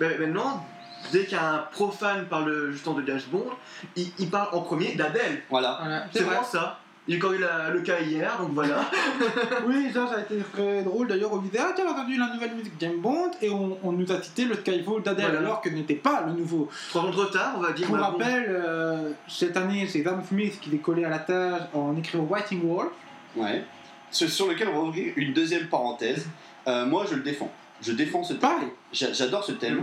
Mais 0.00 0.16
maintenant, 0.18 0.66
dès 1.12 1.26
qu'un 1.26 1.66
profane 1.72 2.26
parle 2.26 2.70
justement 2.70 2.96
de 2.96 3.06
James 3.06 3.20
Bond, 3.30 3.50
il, 3.96 4.10
il 4.18 4.30
parle 4.30 4.54
en 4.54 4.62
premier 4.62 4.94
d'Adèle. 4.94 5.42
Voilà. 5.50 5.78
Voilà, 5.80 6.06
C'est 6.12 6.22
vraiment 6.22 6.44
ça. 6.44 6.80
Il 7.08 7.14
a 7.14 7.18
encore 7.18 7.32
eu 7.32 7.38
la- 7.38 7.70
le 7.70 7.80
cas 7.80 8.00
hier, 8.00 8.36
donc 8.38 8.50
voilà. 8.52 8.82
Oui, 9.66 9.90
ça, 9.92 10.06
ça 10.06 10.16
a 10.16 10.20
été 10.20 10.36
très 10.52 10.82
drôle 10.82 11.08
d'ailleurs. 11.08 11.32
On 11.32 11.38
disait 11.38 11.58
Ah, 11.60 11.72
t'as 11.74 11.84
entendu 11.90 12.16
la 12.18 12.32
nouvelle 12.34 12.54
musique 12.54 12.74
James 12.78 12.98
Bond 13.00 13.30
Et 13.40 13.48
on, 13.50 13.78
on 13.82 13.92
nous 13.92 14.10
a 14.12 14.20
cité 14.22 14.44
le 14.44 14.54
Skyfall 14.54 15.02
d'Adèle, 15.02 15.24
Voilà. 15.30 15.38
alors 15.40 15.60
que 15.62 15.70
n'était 15.70 15.94
pas 15.94 16.24
le 16.26 16.32
nouveau. 16.32 16.68
Trois 16.90 17.02
ans 17.02 17.10
de 17.10 17.16
retard, 17.16 17.54
on 17.56 17.60
va 17.60 17.72
dire. 17.72 17.86
Pour 17.86 17.96
rappel, 17.96 18.44
euh, 18.48 19.10
cette 19.26 19.56
année, 19.56 19.86
c'est 19.86 20.04
Sam 20.04 20.22
Smith 20.28 20.58
qui 20.60 20.74
est 20.74 20.78
collé 20.78 21.04
à 21.04 21.08
la 21.08 21.18
tâche 21.18 21.62
en 21.74 21.96
écrivant 21.96 22.24
Writing 22.30 22.62
Wall. 22.64 22.88
Ouais. 23.36 23.64
Ce- 24.10 24.28
sur 24.28 24.46
lequel 24.48 24.68
on 24.68 24.72
va 24.74 24.80
ouvrir 24.88 25.12
une 25.16 25.32
deuxième 25.32 25.66
parenthèse. 25.68 26.26
Euh, 26.66 26.84
moi, 26.84 27.04
je 27.10 27.14
le 27.14 27.22
défends. 27.22 27.50
Je 27.80 27.92
défends 27.92 28.24
ce 28.24 28.34
thème. 28.34 28.70
J'adore 28.92 29.44
ce 29.44 29.52
thème. 29.52 29.80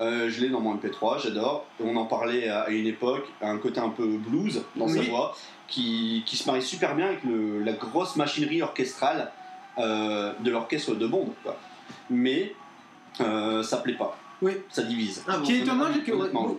Euh, 0.00 0.28
je 0.28 0.40
l'ai 0.40 0.48
dans 0.50 0.60
mon 0.60 0.74
MP3, 0.76 1.22
j'adore. 1.22 1.66
On 1.82 1.96
en 1.96 2.04
parlait 2.06 2.48
à 2.48 2.68
une 2.68 2.86
époque, 2.86 3.26
un 3.40 3.56
côté 3.58 3.80
un 3.80 3.88
peu 3.88 4.06
blues 4.06 4.62
dans 4.76 4.86
sa 4.88 5.00
voix, 5.10 5.36
qui, 5.66 6.22
qui 6.26 6.36
se 6.36 6.46
marie 6.46 6.62
super 6.62 6.94
bien 6.94 7.06
avec 7.06 7.24
le- 7.24 7.62
la 7.62 7.72
grosse 7.72 8.16
machinerie 8.16 8.60
orchestrale 8.62 9.30
euh, 9.78 10.32
de 10.40 10.50
l'orchestre 10.50 10.94
de 10.94 11.06
Bond. 11.06 11.32
quoi. 11.42 11.56
Mais 12.10 12.54
euh, 13.20 13.62
ça 13.62 13.78
plaît 13.78 13.94
pas. 13.96 14.16
Oui. 14.40 14.52
Ça 14.70 14.82
divise. 14.82 15.24
Ah 15.26 15.38
qui 15.42 15.54
est 15.54 15.58
étonnant, 15.60 15.86
c'est 15.92 16.04
que. 16.04 16.12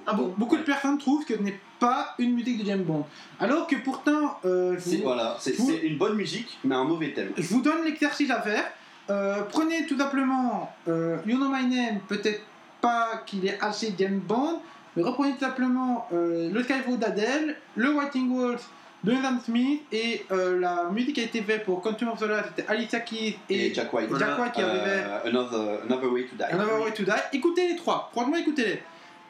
Ah 0.05 0.13
bon 0.13 0.33
beaucoup 0.37 0.57
de 0.57 0.63
personnes 0.63 0.97
trouvent 0.97 1.23
que 1.23 1.35
ce 1.37 1.41
n'est 1.41 1.59
pas 1.79 2.13
une 2.19 2.33
musique 2.33 2.59
de 2.61 2.65
James 2.65 2.83
Bond. 2.83 3.05
Alors 3.39 3.67
que 3.67 3.75
pourtant, 3.77 4.37
euh, 4.43 4.75
C'est 4.79 4.97
voilà, 4.97 5.37
vous- 5.39 5.67
c'est 5.71 5.77
une 5.87 5.97
bonne 5.97 6.15
musique, 6.15 6.57
mais 6.65 6.75
un 6.75 6.83
mauvais 6.83 7.13
thème. 7.13 7.31
je 7.37 7.47
vous 7.47 7.61
donne 7.61 7.83
l'exercice 7.85 8.29
à 8.31 8.41
faire. 8.41 8.65
Euh, 9.09 9.41
prenez 9.49 9.85
tout 9.85 9.97
simplement 9.97 10.71
euh, 10.87 11.17
You 11.25 11.37
Know 11.37 11.49
My 11.49 11.65
Name, 11.65 11.99
peut-être 12.07 12.41
pas 12.81 13.23
qu'il 13.25 13.45
est 13.47 13.57
assez 13.61 13.93
James 13.97 14.19
Bond, 14.19 14.61
mais 14.95 15.03
reprenez 15.03 15.33
tout 15.33 15.39
simplement 15.39 16.07
euh, 16.13 16.49
le 16.51 16.63
Skyfall 16.63 16.97
d'Adèle, 16.99 17.55
le 17.75 17.89
Writing 17.93 18.29
Walls 18.31 18.59
de 19.03 19.13
Sam 19.21 19.39
Smith 19.43 19.81
et 19.93 20.25
la 20.29 20.89
musique 20.91 21.15
qui 21.15 21.21
a 21.21 21.23
été 21.23 21.41
faite 21.41 21.63
pour 21.63 21.81
Quantum 21.81 22.09
of 22.09 22.19
Solace, 22.19 22.47
c'était 22.49 22.69
Alicia 22.69 22.99
Keys 22.99 23.39
et, 23.49 23.67
Et 23.67 23.73
Jack 23.73 23.93
White. 23.93 24.09
Jack 24.19 24.37
White 24.37 24.51
qui 24.51 24.61
avait 24.61 24.79
fait 24.79 25.27
another, 25.29 25.79
another 25.85 26.11
Way 26.11 26.25
to 26.25 26.35
Die. 26.35 26.43
Another 26.51 26.81
Way 26.83 26.91
to 26.93 27.03
Die. 27.03 27.11
Écoutez 27.31 27.69
les 27.69 27.75
trois, 27.77 28.09
franchement 28.11 28.35
écoutez-les. 28.35 28.83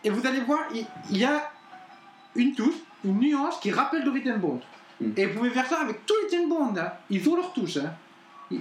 Et 0.03 0.09
vous 0.09 0.25
allez 0.25 0.39
voir, 0.41 0.61
il, 0.73 0.85
il 1.11 1.17
y 1.19 1.23
a 1.23 1.51
une 2.35 2.55
touche, 2.55 2.73
une 3.05 3.19
nuance 3.19 3.59
qui 3.59 3.69
rappelle 3.71 4.03
James 4.25 4.39
Bond. 4.39 4.59
Mm. 4.99 5.11
Et 5.17 5.25
vous 5.27 5.37
pouvez 5.37 5.49
faire 5.51 5.67
ça 5.67 5.81
avec 5.81 6.03
tous 6.05 6.15
les 6.23 6.35
James 6.37 6.49
Bond. 6.49 6.73
hein. 6.75 6.91
Ils 7.11 7.29
ont 7.29 7.35
leur 7.35 7.53
touche. 7.53 7.77
hein. 7.77 7.93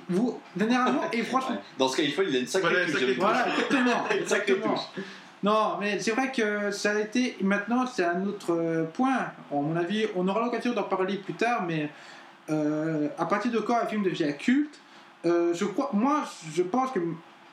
Vous, 0.09 0.41
généralement, 0.57 1.03
et 1.13 1.23
franchement, 1.23 1.57
Ouais. 1.57 1.63
Dans 1.79 1.89
Skyfall, 1.89 2.27
il 2.29 2.37
a 2.37 2.39
une 2.41 2.47
sacrée 2.47 2.69
Voilà, 2.71 2.87
touche, 2.87 3.17
voilà, 3.17 3.47
exactement. 3.49 3.81
Une 4.21 4.27
sacrée 4.27 4.53
exactement. 4.53 4.75
touche. 4.75 5.05
Non, 5.43 5.77
mais 5.81 5.99
c'est 6.01 6.11
vrai 6.11 6.33
que 6.33 6.71
ça 6.71 6.93
a 6.93 7.01
été. 7.01 7.37
Maintenant, 7.41 7.87
c'est 7.87 8.05
un 8.05 8.25
autre 8.27 8.53
euh, 8.53 8.85
point. 8.85 9.17
À 9.17 9.55
mon 9.55 9.77
avis, 9.77 10.07
on 10.17 10.27
aura 10.27 10.45
l'occasion 10.45 10.73
d'en 10.73 10.83
parler 10.83 11.17
plus 11.17 11.35
tard, 11.35 11.65
mais 11.67 11.91
euh, 12.51 13.09
à 13.19 13.27
partir 13.27 13.51
de 13.51 13.59
quand 13.59 13.77
un 13.77 13.87
film 13.87 14.03
devient 14.03 14.33
culte 14.39 14.79
euh, 15.27 15.53
Je 15.55 15.65
crois, 15.67 15.91
moi, 15.93 16.25
je 16.55 16.63
pense 16.63 16.91
que 16.93 17.01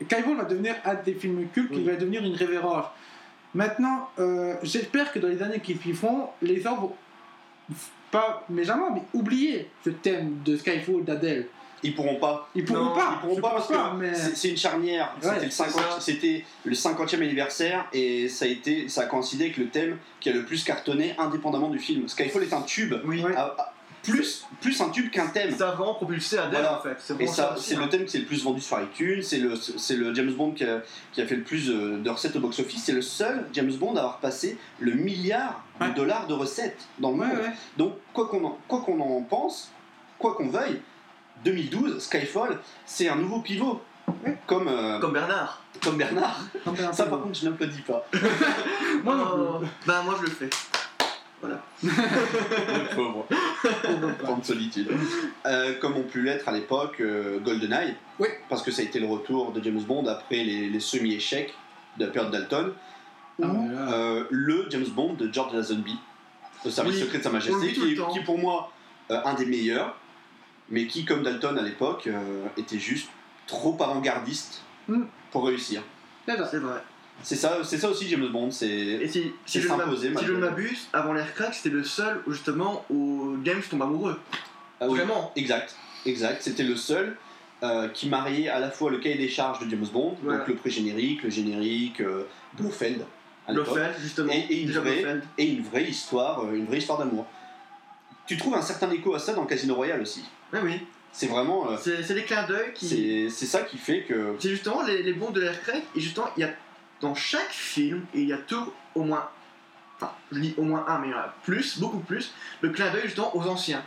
Skyfall 0.02 0.38
va 0.38 0.46
devenir 0.46 0.76
un 0.86 0.96
des 0.96 1.14
films 1.14 1.48
cultes 1.54 1.72
qui 1.72 1.84
va 1.84 1.96
devenir 1.96 2.24
une 2.24 2.36
révérence. 2.36 2.86
Maintenant, 3.54 4.10
euh, 4.20 4.56
j'espère 4.64 5.12
que 5.14 5.20
dans 5.20 5.30
les 5.30 5.42
années 5.42 5.60
qui 5.60 5.78
suivront, 5.78 6.30
les 6.42 6.60
gens 6.62 6.76
vont 6.76 6.96
pas 8.12 8.44
méchamment, 8.50 8.92
mais 8.94 9.02
oublier 9.14 9.70
ce 9.84 9.90
thème 9.90 10.40
de 10.44 10.58
Skyfall 10.58 11.04
d'Adèle. 11.04 11.48
Ils 11.86 11.96
pourront 11.96 12.16
pas. 12.16 12.50
Ils 12.56 12.66
pourront 12.66 12.84
Non, 12.86 12.94
pas, 12.96 13.14
Ils 13.14 13.20
pourront 13.28 13.42
pas 13.42 13.50
parce 13.52 13.68
pas, 13.68 13.92
que 13.92 13.96
mais 13.98 14.14
c'est- 14.16 14.50
une 14.50 14.58
charnière. 14.58 15.16
Ouais, 15.22 15.30
C'était 15.30 15.46
le, 15.46 15.52
c'est 15.52 15.64
50 15.64 15.82
ça. 15.94 16.00
c'était 16.02 16.46
le 16.66 16.74
50e 16.76 17.22
anniversaire 17.22 17.86
et 17.94 18.28
ça 18.28 18.46
a, 18.46 18.48
été, 18.48 18.90
ça 18.90 19.02
a 19.02 19.06
coïncidé 19.06 19.46
avec 19.46 19.58
le 19.58 19.68
thème 19.70 19.98
qui 20.20 20.30
a 20.30 20.34
le 20.34 20.44
plus 20.46 20.64
cartonné 20.64 21.16
indépendamment 21.18 21.70
du 21.70 21.80
film. 21.80 22.08
Skyfall 22.08 22.44
est 22.44 22.54
un 22.54 22.62
tube. 22.64 22.94
Oui. 23.06 23.24
Ah, 23.38 23.56
ah, 23.58 23.72
plus, 24.04 24.46
plus 24.62 24.80
un 24.82 24.90
tube 24.90 25.10
qu'un 25.10 25.26
thème. 25.28 25.50
Ça 25.58 25.70
a 25.70 25.72
vraiment 25.72 25.96
propulsé 25.96 26.38
Adèle 26.38 26.52
Voilà. 26.62 26.78
en 26.78 26.82
fait. 26.84 26.96
C'est 27.00 27.16
c'est 27.28 27.76
hein. 27.76 27.80
le 27.82 27.90
thème 27.90 28.06
qui 28.06 28.18
est 28.18 28.20
le 28.20 28.26
plus 28.28 28.44
vendu 28.44 28.62
sur 28.62 28.80
iTunes, 28.80 29.22
c'est 29.24 29.40
le, 29.40 29.56
c'est 29.56 29.96
le 29.96 30.14
James 30.14 30.32
Bond 30.32 30.52
qui 30.52 30.64
a, 30.64 30.82
qui 31.12 31.22
a 31.22 31.26
fait 31.26 31.36
le 31.36 31.42
plus 31.44 31.72
euh, 31.72 31.98
de 31.98 32.10
recettes 32.12 32.36
au 32.36 32.40
box-office, 32.40 32.84
c'est 32.84 32.92
le 32.92 33.02
seul 33.02 33.48
James 33.54 33.72
Bond 33.74 33.96
à 33.96 34.00
avoir 34.02 34.20
passé 34.20 34.58
le 34.80 34.92
milliard 34.94 35.64
Ouais. 35.82 35.90
de 35.90 35.94
dollars 35.96 36.28
de 36.28 36.34
recettes 36.36 36.78
dans 37.00 37.12
le 37.12 37.18
Ouais, 37.18 37.28
monde. 37.28 37.38
ouais. 37.38 37.52
Donc, 37.78 37.94
quoi 38.14 38.28
qu'on 38.30 38.46
en, 38.46 38.58
quoi 38.68 38.82
qu'on 38.82 39.00
en 39.02 39.22
pense, 39.24 39.72
quoi 40.20 40.36
qu'on 40.36 40.48
veuille, 40.50 40.80
2012, 41.44 42.00
Skyfall, 42.02 42.60
c'est 42.86 43.08
un 43.10 43.16
nouveau 43.16 43.40
pivot. 43.40 43.82
Ouais. 44.24 44.38
Comme, 44.48 44.68
euh, 44.68 45.00
Comme 45.00 45.14
Bernard. 45.14 45.62
comme 45.84 45.98
Bernard. 45.98 46.40
Comme 46.64 46.76
Ça, 46.94 47.06
par 47.06 47.22
contre, 47.22 47.38
je 47.40 47.46
n'applaudis 47.50 47.82
pas. 47.82 48.06
Moi 49.04 49.16
non 49.16 49.60
Oh. 49.62 49.66
Bah 49.86 50.02
moi 50.04 50.16
je 50.20 50.24
le 50.26 50.30
fais. 50.32 50.50
Le 51.84 52.96
pauvre. 52.96 53.28
Temps 54.26 54.38
de 54.38 54.44
solitude. 54.46 54.90
Euh, 55.46 55.74
comme 55.80 55.96
ont 55.98 56.04
pu 56.04 56.24
l'être 56.24 56.48
à 56.50 56.52
l'époque 56.52 57.00
euh, 57.02 57.40
GoldenEye. 57.40 57.94
Oui. 58.20 58.28
Parce 58.50 58.64
que 58.64 58.72
ça 58.72 58.82
a 58.82 58.86
été 58.86 59.00
le 59.00 59.06
retour 59.08 59.52
de 59.52 59.62
James 59.64 59.82
Bond 59.82 60.08
après 60.08 60.44
les, 60.44 60.70
les 60.70 60.80
semi-échecs 60.80 61.54
de 61.98 62.06
la 62.06 62.12
période 62.12 62.32
Dalton. 62.32 62.74
Ou 63.40 63.46
Ah, 63.46 63.92
euh, 63.94 64.24
le 64.32 64.66
James 64.70 64.88
Bond 64.88 65.14
de 65.14 65.32
George 65.32 65.54
Lazenby, 65.54 65.98
au 66.64 66.70
service 66.70 66.96
Oui, 66.96 67.02
secret 67.02 67.18
de 67.20 67.24
Sa 67.24 67.30
Majesté, 67.30 67.74
qui, 67.74 67.96
qui 68.14 68.20
pour 68.22 68.40
moi 68.40 68.72
euh, 69.12 69.20
un 69.26 69.34
des 69.34 69.46
meilleurs, 69.46 69.96
mais 70.70 70.88
qui, 70.88 71.06
comme 71.06 71.24
Dalton 71.24 71.58
à 71.58 71.62
l'époque, 71.62 72.08
euh, 72.08 72.46
était 72.58 72.80
juste 72.80 73.10
trop 73.48 73.78
avant-gardiste 73.82 74.62
Mm. 74.88 75.04
pour 75.32 75.46
réussir. 75.48 75.82
C'est 76.28 76.38
ça. 76.38 76.48
C'est 76.48 76.58
vrai. 76.60 76.82
C'est 77.24 77.36
ça, 77.36 77.58
c'est 77.64 77.78
ça 77.78 77.90
aussi 77.90 78.08
James 78.10 78.28
Bond, 78.28 78.52
c'est 78.52 78.68
Et 78.68 79.08
si, 79.08 79.32
je 79.48 79.60
ne 79.70 80.38
m'abuse, 80.38 80.88
avant 80.92 81.14
l'air 81.14 81.34
crack, 81.34 81.54
c'était 81.54 81.70
le 81.74 81.84
seul 81.84 82.22
où 82.28 82.32
justement 82.34 82.84
où 82.90 83.38
James 83.46 83.62
tombe 83.70 83.82
amoureux. 83.84 84.20
Ah 84.82 84.88
oui. 84.90 84.98
Vraiment. 84.98 85.32
Exact, 85.38 85.76
exact. 86.06 86.42
C'était 86.42 86.64
le 86.64 86.76
seul 86.76 87.16
euh, 87.64 87.88
qui 87.88 88.10
mariait 88.10 88.50
à 88.50 88.60
la 88.60 88.70
fois 88.70 88.92
le 88.92 88.98
cahier 88.98 89.18
des 89.18 89.30
charges 89.30 89.60
de 89.64 89.70
James 89.70 89.88
Bond, 89.94 90.18
Voilà. 90.24 90.40
donc 90.40 90.48
le 90.50 90.56
pré-générique, 90.56 91.24
le 91.24 91.30
générique, 91.30 92.02
euh, 92.02 92.24
Blofeld, 92.58 93.06
Blofeld, 93.48 93.96
justement. 94.02 94.34
Et- 94.34 94.46
et 94.54 94.62
une 94.64 94.72
vraie- 94.72 95.22
et 95.38 95.46
une 95.46 95.64
vraie 95.64 95.86
histoire, 95.86 96.44
euh, 96.44 96.54
une 96.54 96.66
vraie 96.66 96.80
histoire 96.80 97.00
d'amour. 97.00 97.26
Tu 98.26 98.38
trouves 98.38 98.56
un 98.56 98.62
certain 98.62 98.90
écho 98.92 99.14
à 99.14 99.20
ça 99.20 99.34
dans 99.34 99.46
Casino 99.46 99.76
Royale 99.76 100.02
aussi. 100.02 100.24
Ah 100.54 100.58
oui. 100.64 100.82
C'est 101.12 101.28
vraiment, 101.28 101.70
euh, 101.72 101.78
C'est 101.82 102.14
des 102.14 102.24
clins 102.24 102.44
d'œil 102.46 102.74
qui. 102.74 102.88
c'est 102.88 103.30
c'est 103.30 103.46
ça 103.46 103.62
qui 103.62 103.78
fait 103.78 104.04
que 104.04 104.36
C'est 104.40 104.50
justement 104.50 104.82
les, 104.84 105.02
les 105.04 105.14
bons 105.14 105.32
de 105.32 105.40
l'air 105.42 105.62
crack. 105.62 105.84
Et 105.96 106.00
justement, 106.02 106.28
il 106.36 106.42
y 106.42 106.44
a 106.44 106.50
dans 107.02 107.16
chaque 107.16 107.52
film, 107.52 108.06
il 108.14 108.26
y 108.28 108.34
a 108.34 108.38
tout 108.38 108.72
au 108.96 109.04
moins. 109.04 109.30
Enfin, 109.98 110.12
je 110.32 110.40
dis 110.40 110.54
au 110.58 110.64
moins 110.64 110.84
un, 110.90 111.00
mais 111.00 111.08
il 111.08 111.12
y 111.12 111.14
en 111.14 111.20
a 111.20 111.34
plus, 111.44 111.80
beaucoup 111.80 112.00
plus, 112.00 112.34
le 112.62 112.70
clin 112.70 112.90
d'œil 112.92 113.04
justement 113.04 113.34
aux 113.36 113.44
anciens. 113.48 113.82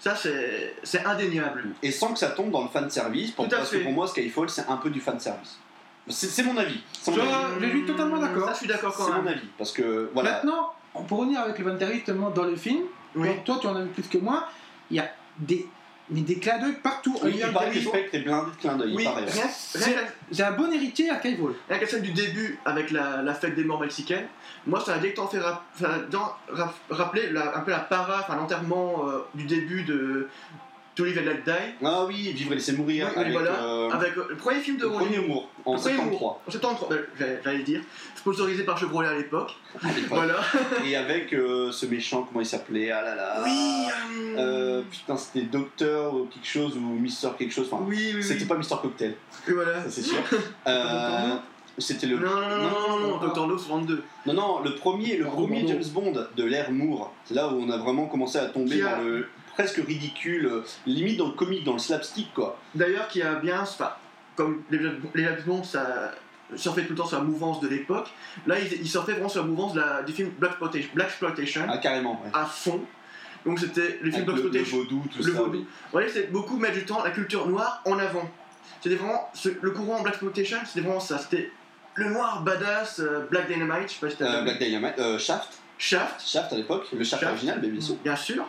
Ça, 0.00 0.16
c'est 0.16 0.74
c'est 0.82 1.04
indéniable. 1.04 1.66
et 1.82 1.92
sans 1.92 2.12
que 2.12 2.18
ça 2.18 2.30
tombe 2.30 2.50
dans 2.50 2.62
le 2.64 2.68
fan 2.68 2.90
service, 2.90 3.30
pour, 3.30 3.48
parce 3.48 3.70
fait. 3.70 3.78
que 3.78 3.82
pour 3.84 3.92
moi 3.92 4.08
Skyfall 4.08 4.50
c'est 4.50 4.66
un 4.68 4.76
peu 4.78 4.90
du 4.90 5.00
fan 5.00 5.20
service. 5.20 5.58
C'est 6.08 6.26
c'est 6.26 6.42
mon 6.42 6.56
avis. 6.56 6.80
Mon 7.06 7.12
Je- 7.14 7.20
avis. 7.20 7.30
je 7.60 7.68
suis 7.68 7.84
totalement 7.86 8.18
d'accord. 8.18 8.46
Ça, 8.48 8.52
je 8.54 8.58
suis 8.58 8.66
d'accord 8.66 8.92
quand 8.96 9.04
C'est 9.04 9.12
mon 9.12 9.26
avis 9.28 9.46
parce 9.56 9.70
que 9.70 10.10
voilà. 10.12 10.32
Maintenant, 10.32 10.72
pour 11.06 11.18
revenir 11.20 11.40
avec 11.42 11.56
le 11.60 11.64
Vantaris 11.64 11.94
justement 11.98 12.30
dans 12.30 12.42
le 12.42 12.56
film, 12.56 12.80
Oui. 13.14 13.28
donc 13.28 13.44
toi 13.44 13.58
tu 13.60 13.66
en 13.66 13.76
as 13.76 13.82
vu 13.82 13.88
plus 13.90 14.08
que 14.08 14.18
moi, 14.18 14.48
il 14.90 14.96
y 14.96 15.00
a 15.00 15.10
des, 15.38 15.66
mais 16.10 16.20
des 16.22 16.38
clins 16.38 16.58
d'œil 16.58 16.74
partout. 16.82 17.16
Oui, 17.22 17.30
Il 17.34 17.36
y 17.38 17.42
a 17.42 17.48
il 17.48 17.52
paraît 17.52 17.70
que 17.70 17.74
des- 17.74 17.84
Spectre 17.84 18.14
est 18.16 18.20
blindé 18.20 18.50
de 18.50 18.56
clin 18.56 18.76
d'œil. 18.76 18.94
Oui, 18.94 19.02
il 19.02 19.04
paraît. 19.04 19.24
rien, 19.24 19.48
C'est- 19.48 20.42
un 20.42 20.52
bon 20.52 20.70
héritier 20.72 21.10
à 21.10 21.16
rien 21.68 21.78
qu'à 21.78 21.86
celle 21.86 22.02
du 22.02 22.12
début 22.12 22.58
avec 22.64 22.90
la, 22.90 23.22
la 23.22 23.34
fête 23.34 23.54
des 23.54 23.64
morts 23.64 23.80
mexicaine, 23.80 24.26
moi 24.66 24.80
ça 24.80 24.94
a 24.94 24.98
directement 24.98 25.28
fait 25.28 25.38
rap- 25.40 25.64
ça 25.78 25.94
a 25.94 25.98
dans- 26.00 26.34
rap- 26.50 26.74
rappeler 26.90 27.30
la- 27.30 27.56
un 27.56 27.60
peu 27.60 27.70
la 27.70 27.80
para, 27.80 28.20
enfin 28.20 28.36
l'enterrement 28.36 29.08
euh, 29.08 29.20
du 29.34 29.44
début 29.44 29.82
de 29.84 30.28
To 30.94 31.04
Live 31.06 31.18
and 31.18 31.24
Let 31.24 31.42
Die, 31.46 31.74
Ah 31.84 32.04
oui, 32.06 32.32
Vivre 32.34 32.52
et 32.52 32.56
laisser 32.56 32.72
mourir 32.72 33.08
Oui, 33.16 33.20
avec 33.22 33.32
voilà. 33.32 33.50
euh, 33.64 33.90
avec 33.90 34.14
euh, 34.18 34.26
le 34.28 34.36
premier 34.36 34.60
film 34.60 34.76
de 34.76 34.84
le 34.84 34.90
premier 34.90 35.16
humour 35.16 35.48
en 35.64 35.72
Le 35.74 35.78
premier 35.80 35.96
73. 35.96 36.06
humour. 36.06 36.40
En 36.46 36.50
73, 36.50 36.92
euh, 36.92 37.06
j'allais 37.18 37.40
j'allais 37.42 37.62
dire, 37.62 37.80
sponsorisé 38.14 38.64
par 38.64 38.76
Chevrolet 38.76 39.08
à 39.08 39.14
l'époque. 39.14 39.52
à 39.82 39.86
l'époque. 39.88 40.08
Voilà. 40.10 40.40
Et 40.86 40.94
avec 40.94 41.32
euh, 41.32 41.72
ce 41.72 41.86
méchant, 41.86 42.24
comment 42.28 42.40
il 42.42 42.46
s'appelait 42.46 42.90
Ah 42.90 43.00
là 43.02 43.14
là. 43.14 43.42
Oui, 43.42 43.86
euh, 44.36 44.82
putain, 44.90 45.16
c'était 45.16 45.46
Docteur 45.46 46.14
ou 46.14 46.26
quelque 46.26 46.46
chose 46.46 46.76
ou 46.76 46.80
Mister 46.80 47.28
quelque 47.38 47.54
chose. 47.54 47.68
Enfin, 47.72 47.82
oui, 47.88 48.12
oui, 48.14 48.22
c'était 48.22 48.42
oui. 48.42 48.46
pas 48.48 48.58
Mister 48.58 48.74
Cocktail, 48.82 49.14
Et 49.48 49.52
voilà. 49.52 49.82
ça 49.84 49.90
c'est 49.90 50.02
sûr. 50.02 50.18
C'était 51.78 52.06
le. 52.06 52.18
non, 52.18 52.28
non, 52.28 52.40
non, 52.40 52.58
non, 52.58 52.98
non, 53.00 53.08
non. 53.20 53.28
Dr. 53.28 53.46
No 53.46 53.56
62. 53.56 54.02
Non, 54.26 54.34
non, 54.34 54.60
le 54.62 54.74
premier, 54.74 55.16
le 55.16 55.24
premier. 55.24 55.66
James 55.66 55.82
Bond 55.94 56.12
de 56.36 56.44
l'ère 56.44 56.70
Moore, 56.70 57.14
c'est 57.24 57.32
là 57.32 57.48
où 57.48 57.62
on 57.62 57.70
a 57.70 57.78
vraiment 57.78 58.04
commencé 58.06 58.36
à 58.36 58.44
tomber 58.44 58.82
dans 58.82 59.00
le 59.02 59.26
presque 59.54 59.76
ridicule, 59.86 60.46
euh, 60.46 60.64
limite 60.86 61.16
dans 61.18 61.26
le 61.28 61.32
comique, 61.34 61.64
dans 61.64 61.72
le 61.74 61.78
slapstick 61.78 62.32
quoi. 62.34 62.58
D'ailleurs, 62.74 63.08
qui 63.08 63.22
a 63.22 63.34
bien. 63.36 63.60
Enfin, 63.62 63.92
comme 64.36 64.62
les, 64.70 64.78
les 65.14 65.28
Bond, 65.46 65.62
ça 65.62 66.12
surfait 66.56 66.82
tout 66.82 66.90
le 66.90 66.96
temps 66.96 67.06
sur 67.06 67.18
la 67.18 67.24
mouvance 67.24 67.60
de 67.60 67.68
l'époque. 67.68 68.08
Là, 68.46 68.58
il, 68.58 68.72
il 68.80 68.88
surfait 68.88 69.12
vraiment 69.12 69.28
sur 69.28 69.42
la 69.42 69.48
mouvance 69.48 69.72
de 69.74 69.80
la, 69.80 70.02
du 70.02 70.12
film 70.12 70.30
Black 70.38 70.52
Exploitation, 70.52 70.90
Black 70.94 71.08
Exploitation 71.08 71.62
Ah, 71.68 71.78
carrément, 71.78 72.20
ouais. 72.24 72.30
à 72.34 72.44
fond. 72.44 72.80
Donc 73.44 73.58
c'était 73.58 73.98
le 74.02 74.10
film 74.10 74.24
le, 74.26 74.32
le 74.34 74.42
Black 74.50 74.62
Exploitation. 74.62 74.76
vaudou, 74.78 75.04
tout 75.10 75.18
Le 75.18 75.24
ça. 75.32 75.38
vaudou. 75.38 75.58
oui. 75.58 75.66
Voilà, 75.92 76.08
c'est 76.08 76.30
beaucoup 76.30 76.56
mettre 76.58 76.74
du 76.74 76.84
temps 76.84 77.02
la 77.02 77.10
culture 77.10 77.46
noire 77.48 77.82
en 77.86 77.98
avant. 77.98 78.30
C'était 78.80 78.96
vraiment 78.96 79.28
ce- 79.34 79.48
le 79.60 79.70
courant 79.70 80.00
Black 80.02 80.14
Exploitation, 80.14 80.58
c'était 80.66 80.80
vraiment 80.80 81.00
ça. 81.00 81.18
C'était 81.18 81.50
le 81.94 82.08
noir 82.10 82.42
badass, 82.42 83.00
euh, 83.00 83.26
Black 83.30 83.48
Dynamite, 83.48 83.88
je 83.88 83.94
sais 83.94 84.00
pas 84.00 84.10
si 84.10 84.16
t'as 84.16 84.40
Euh. 84.40 84.42
Black 84.42 84.58
Dynamite, 84.58 84.98
euh, 84.98 85.18
Shaft, 85.18 85.58
Shaft, 85.78 86.20
Shaft 86.26 86.52
à 86.52 86.56
l'époque, 86.56 86.86
le 86.92 87.02
Shaft, 87.04 87.22
Shaft. 87.22 87.32
original, 87.32 87.58
mais 87.62 87.68
bien 87.68 87.80
sûr. 87.80 87.96
bien 87.96 88.16
sûr, 88.16 88.46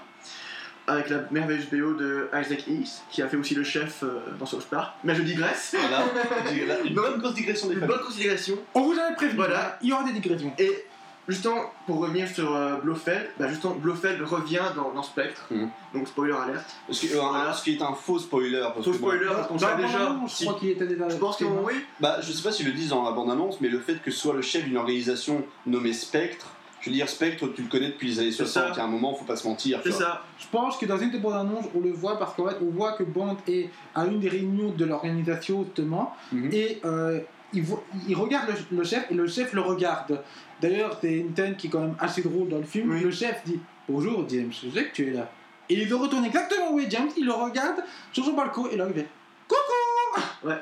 avec 0.88 1.10
la 1.10 1.20
merveilleuse 1.32 1.68
BO 1.70 1.94
de 1.94 2.30
Isaac 2.34 2.68
Hayes, 2.68 2.90
qui 3.10 3.22
a 3.22 3.28
fait 3.28 3.38
aussi 3.38 3.56
le 3.56 3.64
chef 3.64 4.04
euh, 4.04 4.20
dans 4.40 4.46
South 4.46 4.66
Park. 4.70 4.94
Mais 5.04 5.16
je 5.16 5.22
digresse. 5.22 5.76
Voilà, 5.80 6.04
une 6.86 6.94
bonne 6.94 7.20
grosse 7.20 7.34
digression 7.36 7.68
des 7.70 7.76
Une 7.76 7.86
bonne 7.86 8.02
considération. 8.02 8.56
On 8.74 8.82
vous 8.82 8.94
avait 9.00 9.16
prévenu, 9.16 9.38
Voilà. 9.38 9.78
il 9.82 9.90
y 9.90 9.94
aura 9.94 10.04
des 10.04 10.12
digressions. 10.12 10.52
Et 10.60 10.86
justement, 11.30 11.72
pour 11.88 12.00
revenir 12.00 12.28
sur 12.28 12.54
euh, 12.54 12.76
Blofeld, 12.84 13.30
bah 13.40 13.48
justement, 13.48 13.76
Blofeld 13.76 14.22
revient 14.24 14.60
dans, 14.76 14.92
dans 14.92 15.04
Spectre. 15.04 15.46
Mhm. 15.52 15.70
Donc 15.94 16.08
spoiler 16.10 16.34
alert. 16.34 16.66
Parce 16.88 17.00
que, 17.00 17.08
euh, 17.16 17.20
Voilà. 17.22 17.54
ce 17.54 17.64
qui 17.64 17.76
est 17.76 17.82
un 17.82 17.94
faux 17.94 18.20
spoiler. 18.20 18.60
Parce 18.74 18.84
Faux 18.86 18.92
que 18.92 18.98
moi- 18.98 19.14
spoiler, 19.14 19.28
parce 19.34 19.48
qu'on 19.48 19.58
sait 19.60 19.66
la 19.66 19.76
déjà. 19.76 20.00
bande-annonce, 20.00 20.34
si. 20.36 20.44
Je 20.44 20.50
crois 20.50 20.60
qu'il 20.60 20.70
était 20.70 20.88
déjà. 20.88 21.08
Je 21.08 21.16
pense 21.16 21.38
que 21.38 21.46
oui. 21.46 21.74
Bah, 22.02 22.18
je 22.22 22.32
sais 22.32 22.44
pas 22.44 22.52
s'ils 22.52 22.66
le 22.66 22.74
disent 22.74 22.90
dans 22.90 23.04
la 23.06 23.12
bande-annonce, 23.12 23.62
mais 23.62 23.70
le 23.70 23.80
fait 23.80 24.02
que 24.02 24.12
ce 24.12 24.20
soit 24.20 24.34
le 24.34 24.42
chef 24.42 24.66
d'une 24.66 24.76
organisation 24.78 25.46
nommée 25.66 25.94
Spectre, 25.94 26.48
je 26.84 26.90
veux 26.90 26.96
dire, 26.96 27.08
Spectre, 27.08 27.48
tu 27.56 27.62
le 27.64 27.70
connais 27.70 27.88
depuis 27.88 28.10
les 28.10 28.20
années 28.20 28.32
C'est 28.32 28.46
60, 28.46 28.64
ça. 28.64 28.70
il 28.74 28.78
y 28.78 28.82
a 28.82 28.84
un 28.84 28.88
moment, 28.88 29.14
faut 29.16 29.24
pas 29.26 29.38
se 29.38 29.48
mentir. 29.48 29.80
C'est 29.84 29.92
ça. 29.92 30.22
Je 30.38 30.46
pense 30.52 30.78
que 30.78 30.86
dans 30.86 30.98
une 30.98 31.12
des 31.12 31.18
bandes 31.18 31.34
annonces, 31.36 31.66
on 31.74 31.80
le 31.80 31.92
voit 31.92 32.20
parce 32.20 32.36
qu'en 32.36 32.48
fait, 32.50 32.58
on 32.62 32.70
voit 32.72 32.94
que 32.94 33.04
Bond 33.04 33.38
est 33.48 33.70
à 33.96 34.06
une 34.06 34.20
des 34.20 34.28
réunions 34.30 34.70
de 34.72 34.84
l'organisation, 34.86 35.64
justement, 35.64 36.14
Mhm. 36.34 36.50
et 36.52 36.82
euh, 36.84 37.20
il, 37.54 37.64
voit- 37.64 37.84
il 38.08 38.16
regarde 38.16 38.50
le, 38.72 38.78
le 38.78 38.84
chef 38.84 39.10
et 39.10 39.14
le 39.14 39.28
chef 39.28 39.54
le 39.54 39.62
regarde. 39.62 40.22
D'ailleurs, 40.62 40.98
c'est 41.02 41.14
une 41.14 41.36
scène 41.36 41.56
qui 41.56 41.68
est 41.68 41.70
quand 41.70 41.80
même 41.82 41.96
assez 42.00 42.22
drôle 42.22 42.50
dans 42.50 42.58
le 42.58 42.64
film. 42.66 42.92
Oui. 42.92 43.00
Le 43.02 43.12
chef 43.12 43.42
dit 43.46 43.60
Bonjour 43.88 44.26
James, 44.30 44.52
je 44.52 44.70
sais 44.70 44.86
que 44.86 44.94
tu 44.94 45.08
es 45.08 45.12
là. 45.12 45.30
Et 45.70 45.76
il 45.76 45.88
se 45.90 45.94
retourne 45.94 46.26
exactement 46.26 46.72
où 46.74 46.80
est 46.80 46.90
James, 46.92 47.10
il 47.18 47.26
le 47.26 47.32
regarde 47.34 47.82
sur 48.12 48.26
son 48.26 48.34
balcon 48.34 48.68
et 48.70 48.76
là 48.76 48.86
il 48.90 48.94
fait 48.94 49.08
Coucou 49.48 50.48
Ouais. 50.50 50.56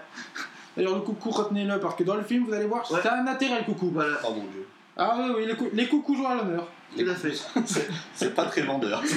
D'ailleurs, 0.78 0.96
le 0.96 1.02
coucou, 1.02 1.30
retenez-le 1.32 1.80
parce 1.80 1.96
que 1.96 2.04
dans 2.04 2.16
le 2.16 2.24
film, 2.24 2.46
vous 2.46 2.54
allez 2.54 2.66
voir, 2.66 2.90
Ouais. 2.92 3.00
c'est 3.02 3.10
un 3.10 3.26
intérêt 3.28 3.60
le 3.60 3.66
coucou. 3.66 3.90
Voilà. 3.94 4.18
Oh 4.24 4.30
mon 4.34 4.44
dieu. 4.46 4.66
Ah 5.04 5.16
oui, 5.20 5.34
oui, 5.38 5.46
les, 5.48 5.56
cou- 5.56 5.70
les 5.74 5.88
coucous 5.88 6.16
jouent 6.16 6.28
à 6.28 6.36
l'honneur. 6.36 6.68
Tout 6.98 7.06
à 7.10 7.16
fait. 7.16 7.34
C'est- 8.14 8.36
pas 8.36 8.46
très 8.46 8.62
vendeur. 8.62 9.02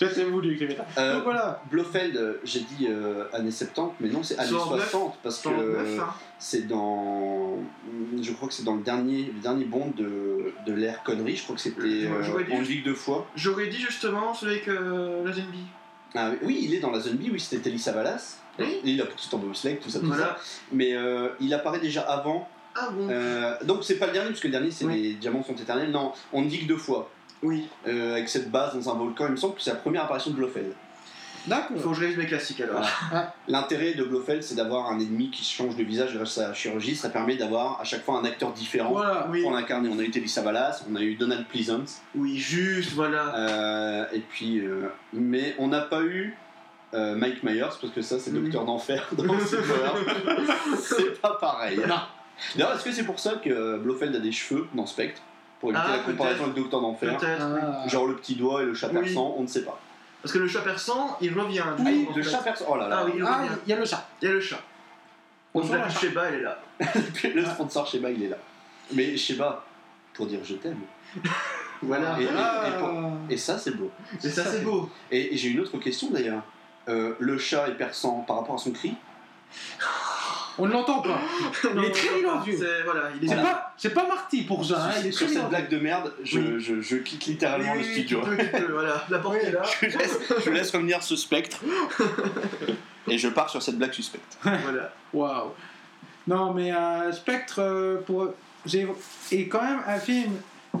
Je 0.00 0.06
t'ai 0.06 0.24
voulu. 0.24 0.58
Euh, 0.98 1.14
Donc 1.14 1.24
voilà. 1.24 1.62
Blofeld, 1.70 2.16
euh, 2.16 2.40
j'ai 2.44 2.60
dit 2.60 2.88
euh, 2.88 3.24
années 3.32 3.50
70, 3.50 3.94
mais 4.00 4.08
non, 4.08 4.22
c'est 4.22 4.38
années 4.38 4.48
69, 4.48 4.90
60, 4.90 5.18
parce 5.22 5.36
que 5.38 5.42
109, 5.48 6.00
hein. 6.00 6.08
c'est 6.38 6.66
dans. 6.66 7.58
Je 8.20 8.32
crois 8.32 8.48
que 8.48 8.54
c'est 8.54 8.64
dans 8.64 8.74
le 8.74 8.82
dernier, 8.82 9.30
le 9.34 9.40
dernier 9.40 9.64
bond 9.64 9.92
de, 9.96 10.52
de 10.66 10.72
l'ère 10.72 11.02
connerie, 11.04 11.36
je 11.36 11.44
crois 11.44 11.54
que 11.56 11.62
c'était 11.62 11.80
euh, 11.80 12.22
j'aurais 12.22 12.44
dit- 12.44 12.52
en 12.52 12.60
Ligue 12.60 12.84
deux 12.84 12.94
fois. 12.94 13.26
J'aurais 13.36 13.68
dit 13.68 13.78
justement 13.80 14.34
celui 14.34 14.54
avec 14.54 14.68
euh, 14.68 15.24
la 15.24 15.32
Zenby. 15.32 15.60
Ah, 16.16 16.30
oui, 16.42 16.60
il 16.62 16.74
est 16.74 16.80
dans 16.80 16.90
la 16.90 17.00
Zombie, 17.00 17.30
oui, 17.32 17.40
c'était 17.40 17.62
Telly 17.62 17.78
Savalas. 17.78 18.38
Oui. 18.58 18.80
Il 18.84 19.00
a 19.00 19.06
poursuite 19.06 19.34
en 19.34 19.38
bobsleigh, 19.38 19.78
tout 19.82 19.90
ça, 19.90 19.98
tout 20.00 20.12
ça. 20.14 20.36
Mais 20.72 20.94
euh, 20.94 21.30
il 21.40 21.52
apparaît 21.54 21.80
déjà 21.80 22.02
avant. 22.02 22.48
Ah 22.76 22.88
bon 22.90 23.08
Euh, 23.10 23.54
donc 23.64 23.84
c'est 23.84 23.96
pas 23.98 24.06
le 24.06 24.12
dernier, 24.12 24.28
parce 24.30 24.40
que 24.40 24.48
le 24.48 24.52
dernier 24.52 24.70
c'est 24.70 24.84
Oui. 24.84 25.00
les 25.02 25.12
diamants 25.14 25.44
sont 25.44 25.54
éternels. 25.54 25.90
Non, 25.90 26.12
on 26.32 26.42
dit 26.42 26.60
que 26.60 26.66
deux 26.66 26.76
fois. 26.76 27.10
Oui. 27.42 27.68
Euh, 27.86 28.12
avec 28.14 28.28
cette 28.28 28.50
base 28.50 28.74
dans 28.74 28.90
un 28.92 28.98
volcan, 28.98 29.26
il 29.26 29.32
me 29.32 29.36
semble 29.36 29.54
que 29.54 29.62
c'est 29.62 29.70
la 29.70 29.76
première 29.76 30.04
apparition 30.04 30.30
de 30.30 30.36
Blofeld. 30.36 30.72
D'accord. 31.46 31.76
Il 31.76 31.82
faut 31.82 31.90
que 31.90 31.96
je 31.96 32.00
révise 32.00 32.16
mes 32.16 32.24
classiques 32.24 32.62
alors. 32.62 32.80
Voilà. 33.10 33.34
L'intérêt 33.48 33.92
de 33.92 34.02
Blofeld, 34.02 34.42
c'est 34.42 34.54
d'avoir 34.54 34.90
un 34.90 34.98
ennemi 34.98 35.30
qui 35.30 35.44
change 35.44 35.76
de 35.76 35.82
visage 35.84 36.14
grâce 36.16 36.38
à 36.38 36.48
la 36.48 36.54
chirurgie. 36.54 36.96
Ça 36.96 37.10
permet 37.10 37.36
d'avoir 37.36 37.78
à 37.82 37.84
chaque 37.84 38.02
fois 38.02 38.18
un 38.18 38.24
acteur 38.24 38.50
différent 38.54 38.92
Voilà. 38.92 39.28
Oui, 39.30 39.42
pour 39.42 39.50
l'incarner. 39.50 39.90
On 39.92 39.98
a 39.98 40.02
eu 40.02 40.10
Telly 40.10 40.26
Savalas, 40.28 40.82
on 40.90 40.96
a 40.96 41.02
eu 41.02 41.16
Donald 41.16 41.44
Pleasance, 41.46 42.00
oui, 42.14 42.38
juste, 42.38 42.92
voilà. 42.94 43.36
euh, 43.36 44.04
et 44.14 44.20
puis, 44.20 44.60
euh, 44.60 44.88
mais 45.12 45.54
on 45.58 45.68
n'a 45.68 45.82
pas 45.82 46.00
eu 46.00 46.34
euh, 46.94 47.14
Mike 47.14 47.42
Myers 47.42 47.60
parce 47.78 47.92
que 47.94 48.00
ça, 48.00 48.18
c'est 48.18 48.30
Mhm. 48.30 48.44
Docteur 48.44 48.64
d'enfer 48.64 49.06
dans 49.12 49.24
c'est 50.80 51.20
pas 51.20 51.34
pareil. 51.38 51.78
Non. 51.86 51.96
D'ailleurs, 52.56 52.74
est-ce 52.76 52.84
que 52.84 52.92
c'est 52.92 53.04
pour 53.04 53.18
ça 53.20 53.34
que 53.36 53.78
Blofeld 53.78 54.14
a 54.16 54.18
des 54.18 54.32
cheveux 54.32 54.66
dans 54.74 54.86
Spectre 54.86 55.20
pour 55.60 55.70
éviter 55.70 55.84
Ah, 55.88 55.96
la 55.96 56.02
comparaison 56.02 56.44
avec 56.44 56.54
Docteur 56.56 56.80
d'enfer 56.80 57.16
Peut-être. 57.16 57.46
oui. 57.46 57.60
Ah. 57.62 57.88
Genre 57.88 58.06
le 58.06 58.16
petit 58.16 58.34
doigt 58.34 58.62
et 58.62 58.66
le 58.66 58.74
chat 58.74 58.88
Oui. 58.92 59.00
perçant, 59.02 59.34
on 59.38 59.42
ne 59.42 59.46
sait 59.46 59.62
pas. 59.64 59.80
Parce 60.22 60.32
que 60.32 60.38
le 60.38 60.48
chat 60.48 60.60
persan, 60.62 61.16
il 61.20 61.38
revient. 61.38 61.60
en 61.60 61.76
le 61.82 62.22
fait. 62.22 62.30
chat 62.30 62.38
perçant, 62.38 62.64
oh 62.68 62.76
là 62.76 62.88
là. 62.88 62.96
Ah 63.00 63.04
oui, 63.06 63.12
il 63.16 63.22
Ah, 63.26 63.38
revient. 63.42 63.50
il 63.66 63.70
y 63.70 63.72
a 63.72 63.76
le 63.76 63.84
chat. 63.84 64.08
Il 64.22 64.28
y 64.28 64.30
a 64.30 64.34
le 64.34 64.40
chat. 64.40 64.60
Donc. 65.54 65.64
Sheba, 66.00 66.24
elle 66.30 66.34
est 66.34 66.42
là. 66.42 66.58
le 67.34 67.44
sponsor 67.44 67.86
Sheba, 67.86 68.10
il 68.10 68.22
est 68.24 68.28
là. 68.28 68.36
Mais 68.92 69.16
Sheba, 69.16 69.64
pour 70.12 70.26
dire 70.26 70.40
je 70.42 70.54
t'aime. 70.54 70.80
Voilà. 71.82 72.18
Et- 72.18 72.26
Ah. 72.34 73.10
Et 73.28 73.36
ça, 73.36 73.58
c'est 73.58 73.72
beau. 73.76 73.90
Et 74.22 74.28
ça, 74.30 74.42
c'est 74.44 74.62
beau. 74.62 74.88
Et, 75.10 75.34
et 75.34 75.36
j'ai 75.36 75.50
une 75.50 75.60
autre 75.60 75.76
question 75.78 76.08
d'ailleurs. 76.10 76.42
Euh, 76.88 77.14
le 77.18 77.36
chat 77.36 77.68
est 77.68 77.74
perçant 77.74 78.20
par 78.26 78.36
rapport 78.36 78.54
à 78.54 78.58
son 78.58 78.70
cri? 78.72 78.94
On 80.58 80.66
ne 80.66 80.72
l'entend 80.72 81.00
pas. 81.00 81.18
Il 81.74 81.84
est 81.84 81.90
très 81.90 82.14
mélodieux. 82.16 82.56
C'est 82.58 82.82
voilà, 82.84 83.42
pas, 83.42 83.74
c'est 83.76 83.94
pas 83.94 84.06
Marty 84.06 84.42
pour 84.42 84.64
ça. 84.64 84.88
Hein. 84.88 85.10
Sur 85.10 85.28
cette 85.28 85.48
blague 85.48 85.68
de 85.68 85.78
merde, 85.78 86.12
je, 86.22 86.38
Oui. 86.38 86.60
je, 86.60 86.80
je 86.80 86.96
quitte 86.96 87.26
littéralement 87.26 87.72
oui, 87.72 87.78
le 87.78 87.84
studio. 87.84 88.20
tu 88.22 88.30
peux, 88.30 88.36
tu 88.36 88.50
peux, 88.50 88.72
voilà, 88.72 89.04
la 89.10 89.18
porte 89.18 89.36
est 89.36 89.50
là. 89.50 89.62
Je 89.80 89.86
laisse, 89.86 90.18
je 90.44 90.50
laisse 90.50 90.70
revenir 90.70 91.02
ce 91.02 91.16
spectre. 91.16 91.58
Et 93.08 93.18
je 93.18 93.28
pars 93.28 93.50
sur 93.50 93.62
cette 93.62 93.76
blague 93.76 93.92
suspecte. 93.92 94.38
voilà. 94.42 94.92
Waouh. 95.12 95.50
Non, 96.26 96.54
mais 96.54 96.72
euh, 96.72 97.12
Spectre, 97.12 97.60
euh, 97.60 98.00
pour, 98.00 98.28
est 98.72 99.48
quand 99.48 99.62
même 99.62 99.80
un 99.86 99.98
film 99.98 100.32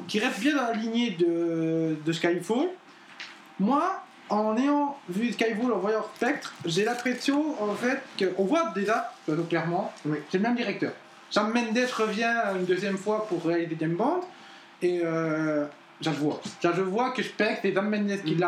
qui 0.08 0.18
reste 0.18 0.40
bien 0.40 0.56
dans 0.56 0.62
la 0.62 0.72
lignée 0.72 1.10
de, 1.10 1.96
de 2.04 2.12
Skyfall. 2.12 2.68
Moi, 3.60 4.02
en 4.30 4.56
ayant 4.56 4.96
vu 5.08 5.32
Skyfall, 5.32 5.72
en 5.72 5.78
voyant 5.78 6.04
Spectre, 6.16 6.54
j'ai 6.64 6.84
l'impression 6.84 7.54
en 7.62 7.74
fait 7.74 8.00
qu'on 8.34 8.44
voit 8.44 8.72
déjà, 8.74 9.12
euh, 9.28 9.42
clairement, 9.48 9.92
Oui. 10.06 10.18
c'est 10.30 10.38
le 10.38 10.42
même 10.44 10.56
directeur. 10.56 10.92
Sam 11.30 11.52
Mendes 11.52 11.78
revient 11.96 12.32
une 12.56 12.64
deuxième 12.64 12.96
fois 12.96 13.26
pour 13.28 13.44
réaliser 13.44 13.76
James 13.80 13.96
Bond. 13.96 14.20
Et 14.82 15.00
euh, 15.04 15.64
ça 16.00 16.12
je 16.12 16.18
vois. 16.20 16.40
Ça 16.62 16.72
je 16.76 16.82
vois 16.82 17.10
que 17.10 17.22
Spectre, 17.22 17.60
c'est 17.62 17.74
Sam 17.74 17.88
Mendes 17.90 18.22
qui 18.24 18.34
Mm. 18.36 18.44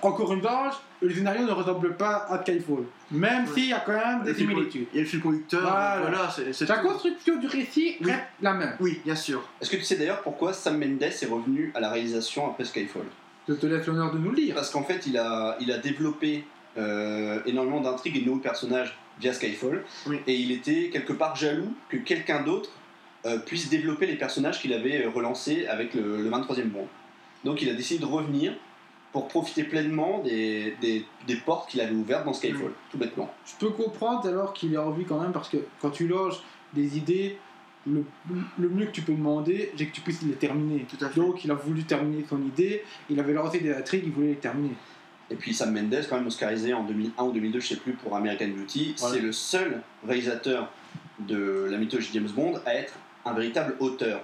Encore 0.00 0.32
une 0.32 0.40
fois, 0.40 0.70
le 1.02 1.12
scénario 1.14 1.46
ne 1.46 1.52
ressemble 1.52 1.94
pas 1.96 2.26
à 2.30 2.40
Skyfall. 2.42 2.84
Même 3.10 3.44
Ouais. 3.44 3.50
s'il 3.54 3.68
y 3.68 3.72
a 3.72 3.80
quand 3.80 3.92
même 3.92 4.22
des 4.22 4.34
similitudes. 4.34 4.86
Il 4.92 4.96
y 4.96 5.00
a 5.00 5.02
le 5.02 5.08
fil 5.08 5.20
conducteur. 5.20 5.60
Voilà. 5.60 5.98
Voilà, 6.00 6.30
c'est 6.34 6.52
c'est 6.54 6.66
La 6.68 6.78
construction 6.78 7.36
du 7.36 7.46
récit 7.46 7.96
Oui. 8.00 8.10
reste 8.10 8.22
la 8.40 8.54
même. 8.54 8.76
Oui, 8.80 9.00
bien 9.04 9.14
sûr. 9.14 9.42
Est-ce 9.60 9.70
que 9.70 9.76
tu 9.76 9.82
sais 9.84 9.96
d'ailleurs 9.96 10.22
pourquoi 10.22 10.52
Sam 10.54 10.78
Mendes 10.78 11.02
est 11.02 11.26
revenu 11.26 11.70
à 11.74 11.80
la 11.80 11.90
réalisation 11.90 12.50
après 12.50 12.64
Skyfall? 12.64 13.04
Je 13.48 13.54
te 13.54 13.66
laisse 13.66 13.86
l'honneur 13.86 14.12
de 14.12 14.18
nous 14.18 14.30
le 14.30 14.36
dire. 14.36 14.54
Parce 14.54 14.70
qu'en 14.70 14.84
fait, 14.84 15.06
il 15.06 15.18
a, 15.18 15.56
il 15.60 15.70
a 15.70 15.78
développé 15.78 16.44
euh, 16.78 17.40
énormément 17.46 17.80
d'intrigues 17.80 18.16
et 18.16 18.20
de 18.20 18.26
nouveaux 18.26 18.40
personnages 18.40 18.96
via 19.20 19.32
Skyfall. 19.32 19.84
Oui. 20.06 20.20
Et 20.26 20.34
il 20.34 20.52
était 20.52 20.90
quelque 20.90 21.12
part 21.12 21.36
jaloux 21.36 21.72
que 21.88 21.96
quelqu'un 21.96 22.42
d'autre 22.42 22.70
euh, 23.26 23.38
puisse 23.38 23.68
développer 23.68 24.06
les 24.06 24.16
personnages 24.16 24.60
qu'il 24.60 24.72
avait 24.72 25.04
euh, 25.04 25.10
relancés 25.10 25.66
avec 25.66 25.94
le, 25.94 26.22
le 26.22 26.30
23e 26.30 26.68
Bond. 26.68 26.88
Donc 27.44 27.62
il 27.62 27.68
a 27.68 27.74
décidé 27.74 28.00
de 28.00 28.06
revenir 28.06 28.54
pour 29.12 29.28
profiter 29.28 29.62
pleinement 29.62 30.18
des, 30.24 30.74
des, 30.80 31.06
des 31.26 31.36
portes 31.36 31.70
qu'il 31.70 31.80
avait 31.80 31.94
ouvertes 31.94 32.24
dans 32.24 32.32
Skyfall, 32.32 32.72
tout 32.90 32.98
bêtement. 32.98 33.32
Je 33.46 33.54
peux 33.64 33.72
comprendre 33.72 34.26
alors 34.26 34.52
qu'il 34.52 34.74
est 34.74 34.78
revu 34.78 35.04
quand 35.04 35.20
même 35.20 35.32
parce 35.32 35.48
que 35.48 35.58
quand 35.80 35.90
tu 35.90 36.08
loges 36.08 36.42
des 36.72 36.98
idées, 36.98 37.38
le, 37.86 38.04
le 38.58 38.68
mieux 38.68 38.86
que 38.86 38.92
tu 38.92 39.02
peux 39.02 39.12
demander, 39.12 39.72
c'est 39.76 39.86
que 39.86 39.92
tu 39.94 40.00
puisses 40.00 40.22
les 40.22 40.32
terminer. 40.34 40.86
Tout 40.88 41.04
à 41.04 41.08
fait. 41.08 41.20
Donc 41.20 41.44
il 41.44 41.50
a 41.50 41.54
voulu 41.54 41.84
terminer 41.84 42.24
son 42.28 42.40
idée, 42.42 42.82
il 43.10 43.18
avait 43.20 43.32
lancé 43.32 43.58
des 43.60 43.72
intrigues, 43.74 44.04
il 44.06 44.12
voulait 44.12 44.28
les 44.28 44.36
terminer. 44.36 44.74
Et 45.30 45.36
puis 45.36 45.54
Sam 45.54 45.72
Mendes, 45.72 46.04
quand 46.08 46.16
même 46.16 46.26
oscarisé 46.26 46.74
en 46.74 46.84
2001 46.84 47.22
ou 47.24 47.32
2002, 47.32 47.60
je 47.60 47.66
sais 47.68 47.76
plus, 47.76 47.94
pour 47.94 48.14
American 48.14 48.48
Beauty, 48.48 48.94
Voilà. 48.98 49.14
c'est 49.14 49.20
le 49.22 49.32
seul 49.32 49.80
réalisateur 50.06 50.70
de 51.18 51.68
la 51.70 51.78
mythologie 51.78 52.10
James 52.12 52.28
Bond 52.34 52.60
à 52.66 52.74
être 52.74 52.94
un 53.24 53.32
véritable 53.32 53.76
auteur. 53.80 54.22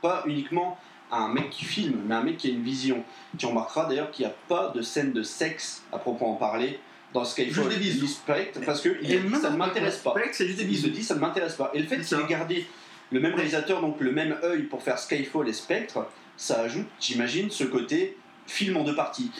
Pas 0.00 0.22
uniquement 0.26 0.78
un 1.12 1.28
mec 1.28 1.50
qui 1.50 1.64
filme, 1.64 2.00
mais 2.06 2.14
un 2.14 2.22
mec 2.22 2.36
qui 2.38 2.48
a 2.48 2.50
une 2.52 2.62
vision. 2.62 3.04
Tu 3.36 3.44
remarqueras 3.46 3.86
d'ailleurs 3.88 4.10
qu'il 4.10 4.24
n'y 4.24 4.30
a 4.32 4.34
pas 4.48 4.72
de 4.74 4.80
scène 4.80 5.12
de 5.12 5.22
sexe 5.22 5.82
à 5.92 5.98
proprement 5.98 6.34
parler 6.36 6.78
dans 7.12 7.24
Skyfall. 7.24 7.64
Juste 7.64 7.68
des 7.68 7.84
bisous. 7.84 8.04
Il 8.04 8.08
Spectre, 8.08 8.60
parce 8.64 8.80
que 8.80 8.96
il 9.02 9.12
a 9.12 9.18
dit, 9.18 9.34
ça 9.34 9.50
ne 9.50 9.56
m'intéresse 9.56 9.98
pas. 9.98 10.12
Spectre, 10.12 10.34
c'est 10.34 10.46
juste 10.46 10.58
des 10.60 10.64
Il 10.64 10.78
se 10.78 10.86
dit 10.86 11.02
ça 11.02 11.16
ne 11.16 11.20
m'intéresse 11.20 11.56
pas. 11.56 11.70
Et 11.74 11.80
le 11.80 11.86
fait 11.86 11.98
qu'il 11.98 12.18
ait 12.18 12.26
gardé 12.26 12.66
le 13.12 13.20
même 13.20 13.34
réalisateur, 13.34 13.80
donc 13.80 14.00
le 14.00 14.12
même 14.12 14.36
œil 14.42 14.62
pour 14.64 14.82
faire 14.82 14.98
Skyfall 14.98 15.48
et 15.48 15.52
Spectre, 15.52 16.06
ça 16.36 16.60
ajoute, 16.60 16.86
j'imagine, 17.00 17.50
ce 17.50 17.64
côté 17.64 18.16
film 18.46 18.76
en 18.76 18.84
deux 18.84 18.94
parties. 18.94 19.30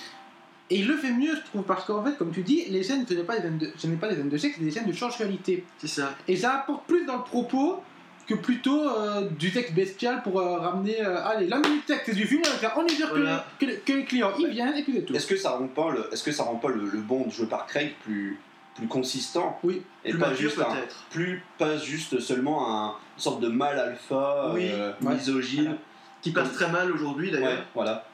Et 0.72 0.76
il 0.80 0.86
le 0.86 0.96
fait 0.96 1.10
mieux, 1.12 1.34
je 1.34 1.40
trouve, 1.46 1.62
parce 1.64 1.84
qu'en 1.84 2.04
fait, 2.04 2.16
comme 2.16 2.30
tu 2.32 2.42
dis, 2.42 2.64
les 2.68 2.82
scènes, 2.84 3.04
ce 3.08 3.14
n'est 3.14 3.24
pas 3.24 3.36
des 3.36 3.42
scènes 3.42 3.58
de, 3.58 3.72
ce 3.76 3.86
n'est 3.88 3.96
pas 3.96 4.08
des 4.08 4.16
scènes 4.16 4.28
de 4.28 4.36
sexe, 4.36 4.54
c'est 4.58 4.64
des 4.64 4.70
scènes 4.70 4.86
de 4.86 4.92
sensualité. 4.92 5.64
C'est 5.78 5.88
ça. 5.88 6.14
Et 6.28 6.36
ça 6.36 6.54
apporte 6.60 6.86
plus 6.86 7.04
dans 7.06 7.16
le 7.16 7.22
propos 7.24 7.82
que 8.28 8.34
plutôt 8.34 8.88
euh, 8.88 9.28
du 9.30 9.50
texte 9.50 9.74
bestial 9.74 10.22
pour 10.22 10.38
euh, 10.40 10.58
ramener. 10.58 11.00
euh, 11.04 11.24
allez, 11.26 11.48
la 11.48 11.58
minute 11.58 11.84
texte 11.86 12.14
du 12.14 12.24
film, 12.24 12.42
on 12.76 12.86
est 12.86 12.90
sûr 12.90 13.08
que, 13.10 13.16
Voilà. 13.18 13.44
les, 13.60 13.66
que, 13.66 13.72
les- 13.72 13.78
que 13.80 13.92
les 13.92 14.04
clients 14.04 14.30
ils 14.38 14.46
viennent 14.46 14.76
et 14.76 14.84
puis 14.84 14.92
c'est 14.94 15.02
tout. 15.02 15.14
Est-ce 15.16 15.26
que 15.26 15.34
ça 15.36 15.50
rend 15.50 15.66
pas 15.66 15.90
le, 15.90 16.08
est-ce 16.12 16.22
que 16.22 16.30
ça 16.30 16.44
rend 16.44 16.54
pas 16.54 16.68
le, 16.68 16.88
le 16.88 16.98
Bond 17.00 17.28
joué 17.30 17.46
par 17.46 17.66
Craig 17.66 17.92
plus, 18.04 18.38
plus 18.80 18.88
consistant 18.88 19.58
Oui. 19.62 19.82
et 20.04 20.10
Plus 20.10 20.18
pas 20.18 20.30
mature, 20.30 20.40
juste 20.50 20.60
un, 20.60 20.64
peut-être. 20.74 20.96
plus 21.10 21.42
pas 21.58 21.76
juste 21.76 22.18
seulement 22.20 22.68
un 22.68 22.88
une 23.16 23.22
sorte 23.22 23.40
de 23.40 23.48
mâle 23.48 23.78
alpha 23.78 24.50
Oui. 24.54 24.68
euh, 24.72 24.92
Ouais. 25.02 25.14
misogyne. 25.14 25.76
Qui 26.22 26.32
passe 26.32 26.52
très 26.52 26.68
mal 26.70 26.90
aujourd'hui 26.92 27.30
Ouais, 27.32 27.40
d'ailleurs. 27.40 27.64
voilà. 27.74 28.04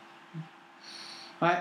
Ouais. 1.42 1.56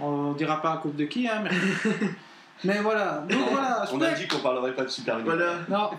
On 0.00 0.32
dira 0.32 0.60
pas 0.62 0.72
à 0.72 0.76
cause 0.78 0.94
de 0.94 1.04
qui, 1.04 1.28
hein, 1.28 1.42
mais. 1.44 1.50
mais 2.64 2.78
voilà. 2.80 3.24
Donc 3.28 3.38
voilà, 3.50 3.84
On 3.92 4.00
a 4.00 4.10
dit 4.12 4.26
qu'on 4.26 4.38
parlerait 4.38 4.74
pas 4.74 4.84
de 4.84 4.88
Supergirl. 4.88 5.24
Voilà. 5.36 5.54
Non. 5.68 5.90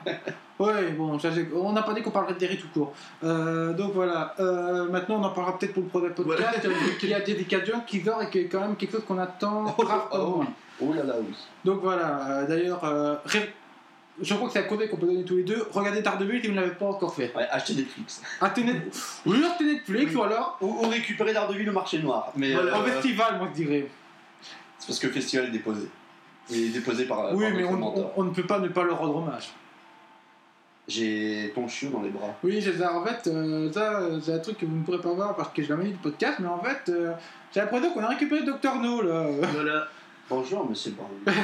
Ouais, 0.60 0.92
bon, 0.92 1.18
ça, 1.20 1.32
c'est- 1.32 1.48
on 1.54 1.72
n'a 1.74 1.82
pas 1.84 1.94
dit 1.94 2.02
qu'on 2.02 2.12
parlerait 2.12 2.34
de 2.34 2.40
Derry 2.40 2.58
tout 2.58 2.68
court. 2.74 2.94
Euh, 3.24 3.74
donc 3.74 3.94
voilà. 3.94 4.34
Euh, 4.40 4.90
maintenant, 4.90 5.16
on 5.20 5.24
en 5.24 5.30
parlera 5.30 5.58
peut-être 5.60 5.74
pour 5.74 5.84
le 5.84 5.90
prochain 5.90 6.10
podcast. 6.14 6.60
Voilà. 6.66 6.94
qu'il 7.00 7.10
y 7.10 7.14
a 7.14 7.24
Jessica 7.24 7.64
Jones 7.64 7.82
qui 7.86 8.02
sort 8.02 8.22
et 8.22 8.30
qui 8.30 8.40
est 8.40 8.46
quand 8.48 8.62
même 8.62 8.76
quelque 8.76 8.92
chose 8.94 9.06
qu'on 9.08 9.18
attend 9.20 9.66
Oh, 9.78 9.84
grave 9.84 10.08
oh 10.12 10.36
oui. 10.42 10.46
Oh 10.82 10.94
là 10.94 11.04
là 11.04 11.14
oui. 11.20 11.34
Donc 11.66 11.82
voilà. 11.82 12.28
euh, 12.30 12.48
D'ailleurs, 12.48 12.84
euh, 12.84 13.16
je 14.22 14.34
crois 14.36 14.48
que 14.48 14.54
c'est 14.54 14.60
un 14.60 14.64
conseil 14.64 14.90
qu'on 14.90 14.98
peut 14.98 15.08
donner 15.08 15.24
tous 15.24 15.38
les 15.38 15.44
deux. 15.44 15.66
Regardez 15.72 16.02
Daredevil 16.02 16.42
si 16.42 16.48
vous 16.48 16.54
ne 16.56 16.60
l'avez 16.62 16.74
pas 16.76 16.86
encore 16.86 17.14
fait. 17.16 17.32
Ouais, 17.36 17.48
acheter 17.50 17.76
Netflix. 17.76 18.22
Achetez 18.42 18.64
Net- 18.64 18.96
Oui, 19.26 19.44
achetez 19.44 19.66
Netflix 19.66 20.12
Oui. 20.12 20.16
ou 20.16 20.24
alors 20.24 20.58
Ou, 20.62 20.68
ou 20.86 20.90
récupérer 20.90 21.34
Daredevil 21.34 21.70
au 21.70 21.74
marché 21.74 22.00
noir. 22.00 22.32
Mais 22.36 22.54
Voilà. 22.54 22.76
euh, 22.76 22.80
en 22.80 22.84
festival, 22.84 23.38
moi 23.38 23.48
je 23.52 23.64
dirais. 23.64 23.88
c'est 24.80 24.88
parce 24.88 25.00
que 25.00 25.08
le 25.08 25.14
festival 25.14 25.46
est 25.48 25.52
déposé. 25.52 25.88
Il 26.50 26.64
est 26.66 26.70
déposé 26.70 27.06
par. 27.06 27.34
oui, 27.34 27.44
par 27.46 27.54
mais 27.54 27.62
notre 27.62 27.74
on, 27.74 27.78
mentor. 27.78 28.14
on- 28.18 28.22
on 28.22 28.24
ne 28.26 28.30
peut 28.32 28.44
pas 28.46 28.60
ne 28.60 28.68
pas 28.68 28.84
leur 28.84 28.98
rendre 29.00 29.16
hommage. 29.18 29.50
J'ai 30.86 31.54
ton 31.56 31.66
chiot 31.70 31.90
dans 31.92 32.02
les 32.02 32.10
bras. 32.10 32.36
Oui, 32.44 32.62
c'est 32.62 32.78
ça. 32.78 32.94
En 32.94 33.06
fait, 33.06 33.28
euh, 33.28 33.72
ça, 33.72 34.02
c'est 34.22 34.34
un 34.34 34.40
truc 34.40 34.58
que 34.58 34.66
vous 34.66 34.76
ne 34.76 34.84
pourrez 34.84 35.00
pas 35.00 35.14
voir 35.14 35.34
parce 35.36 35.54
que 35.54 35.64
je 35.64 35.74
l'ai 35.74 35.84
dit 35.86 35.92
du 35.92 35.98
podcast, 35.98 36.40
mais 36.42 36.48
en 36.50 36.60
fait, 36.62 36.90
euh, 36.92 37.14
j'ai 37.54 37.62
l'impression 37.62 37.94
qu'on 37.94 38.04
a 38.04 38.10
récupéré 38.10 38.42
Dr. 38.44 38.76
No 38.82 39.02
là. 39.02 39.28
Voilà. 39.54 39.88
Bonjour, 40.30 40.68
monsieur 40.70 40.92
Brown. 40.92 41.10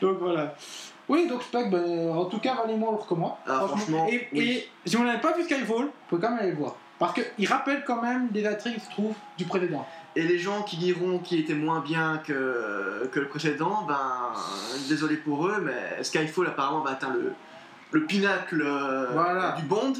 donc 0.00 0.18
voilà. 0.18 0.54
Oui, 1.08 1.28
donc 1.28 1.42
Spec, 1.42 1.70
ben, 1.70 2.10
en 2.10 2.24
tout 2.26 2.38
cas, 2.38 2.54
Valément, 2.54 2.88
on 2.88 2.92
le 2.92 2.98
recommande. 2.98 3.34
Ah, 3.46 3.64
franchement, 3.68 4.06
Et, 4.10 4.28
oui. 4.32 4.50
et 4.50 4.68
si 4.88 4.96
vous 4.96 5.04
n'avez 5.04 5.20
pas 5.20 5.32
vu 5.36 5.44
Skyfall, 5.44 5.84
vous 5.86 5.90
pouvez 6.08 6.20
quand 6.22 6.30
même 6.30 6.38
aller 6.40 6.50
le 6.50 6.56
voir. 6.56 6.76
Parce 6.98 7.12
qu'il 7.14 7.46
rappelle 7.48 7.84
quand 7.86 8.00
même 8.02 8.28
des 8.28 8.46
intrigues, 8.46 8.78
je 8.84 8.90
trouve, 8.90 9.14
du 9.36 9.44
précédent. 9.44 9.86
Et 10.16 10.22
les 10.22 10.38
gens 10.38 10.62
qui 10.62 10.76
diront 10.76 11.18
qu'il 11.18 11.40
était 11.40 11.54
moins 11.54 11.80
bien 11.80 12.20
que, 12.24 13.08
que 13.12 13.20
le 13.20 13.28
précédent, 13.28 13.84
ben 13.86 14.32
désolé 14.88 15.16
pour 15.16 15.46
eux, 15.48 15.60
mais 15.60 16.02
Skyfall 16.02 16.46
apparemment 16.46 16.80
va 16.82 16.92
atteindre 16.92 17.14
le, 17.16 17.32
le 17.90 18.06
pinacle 18.06 18.62
euh, 18.64 19.08
Voilà. 19.12 19.52
du 19.58 19.64
Bond. 19.64 19.92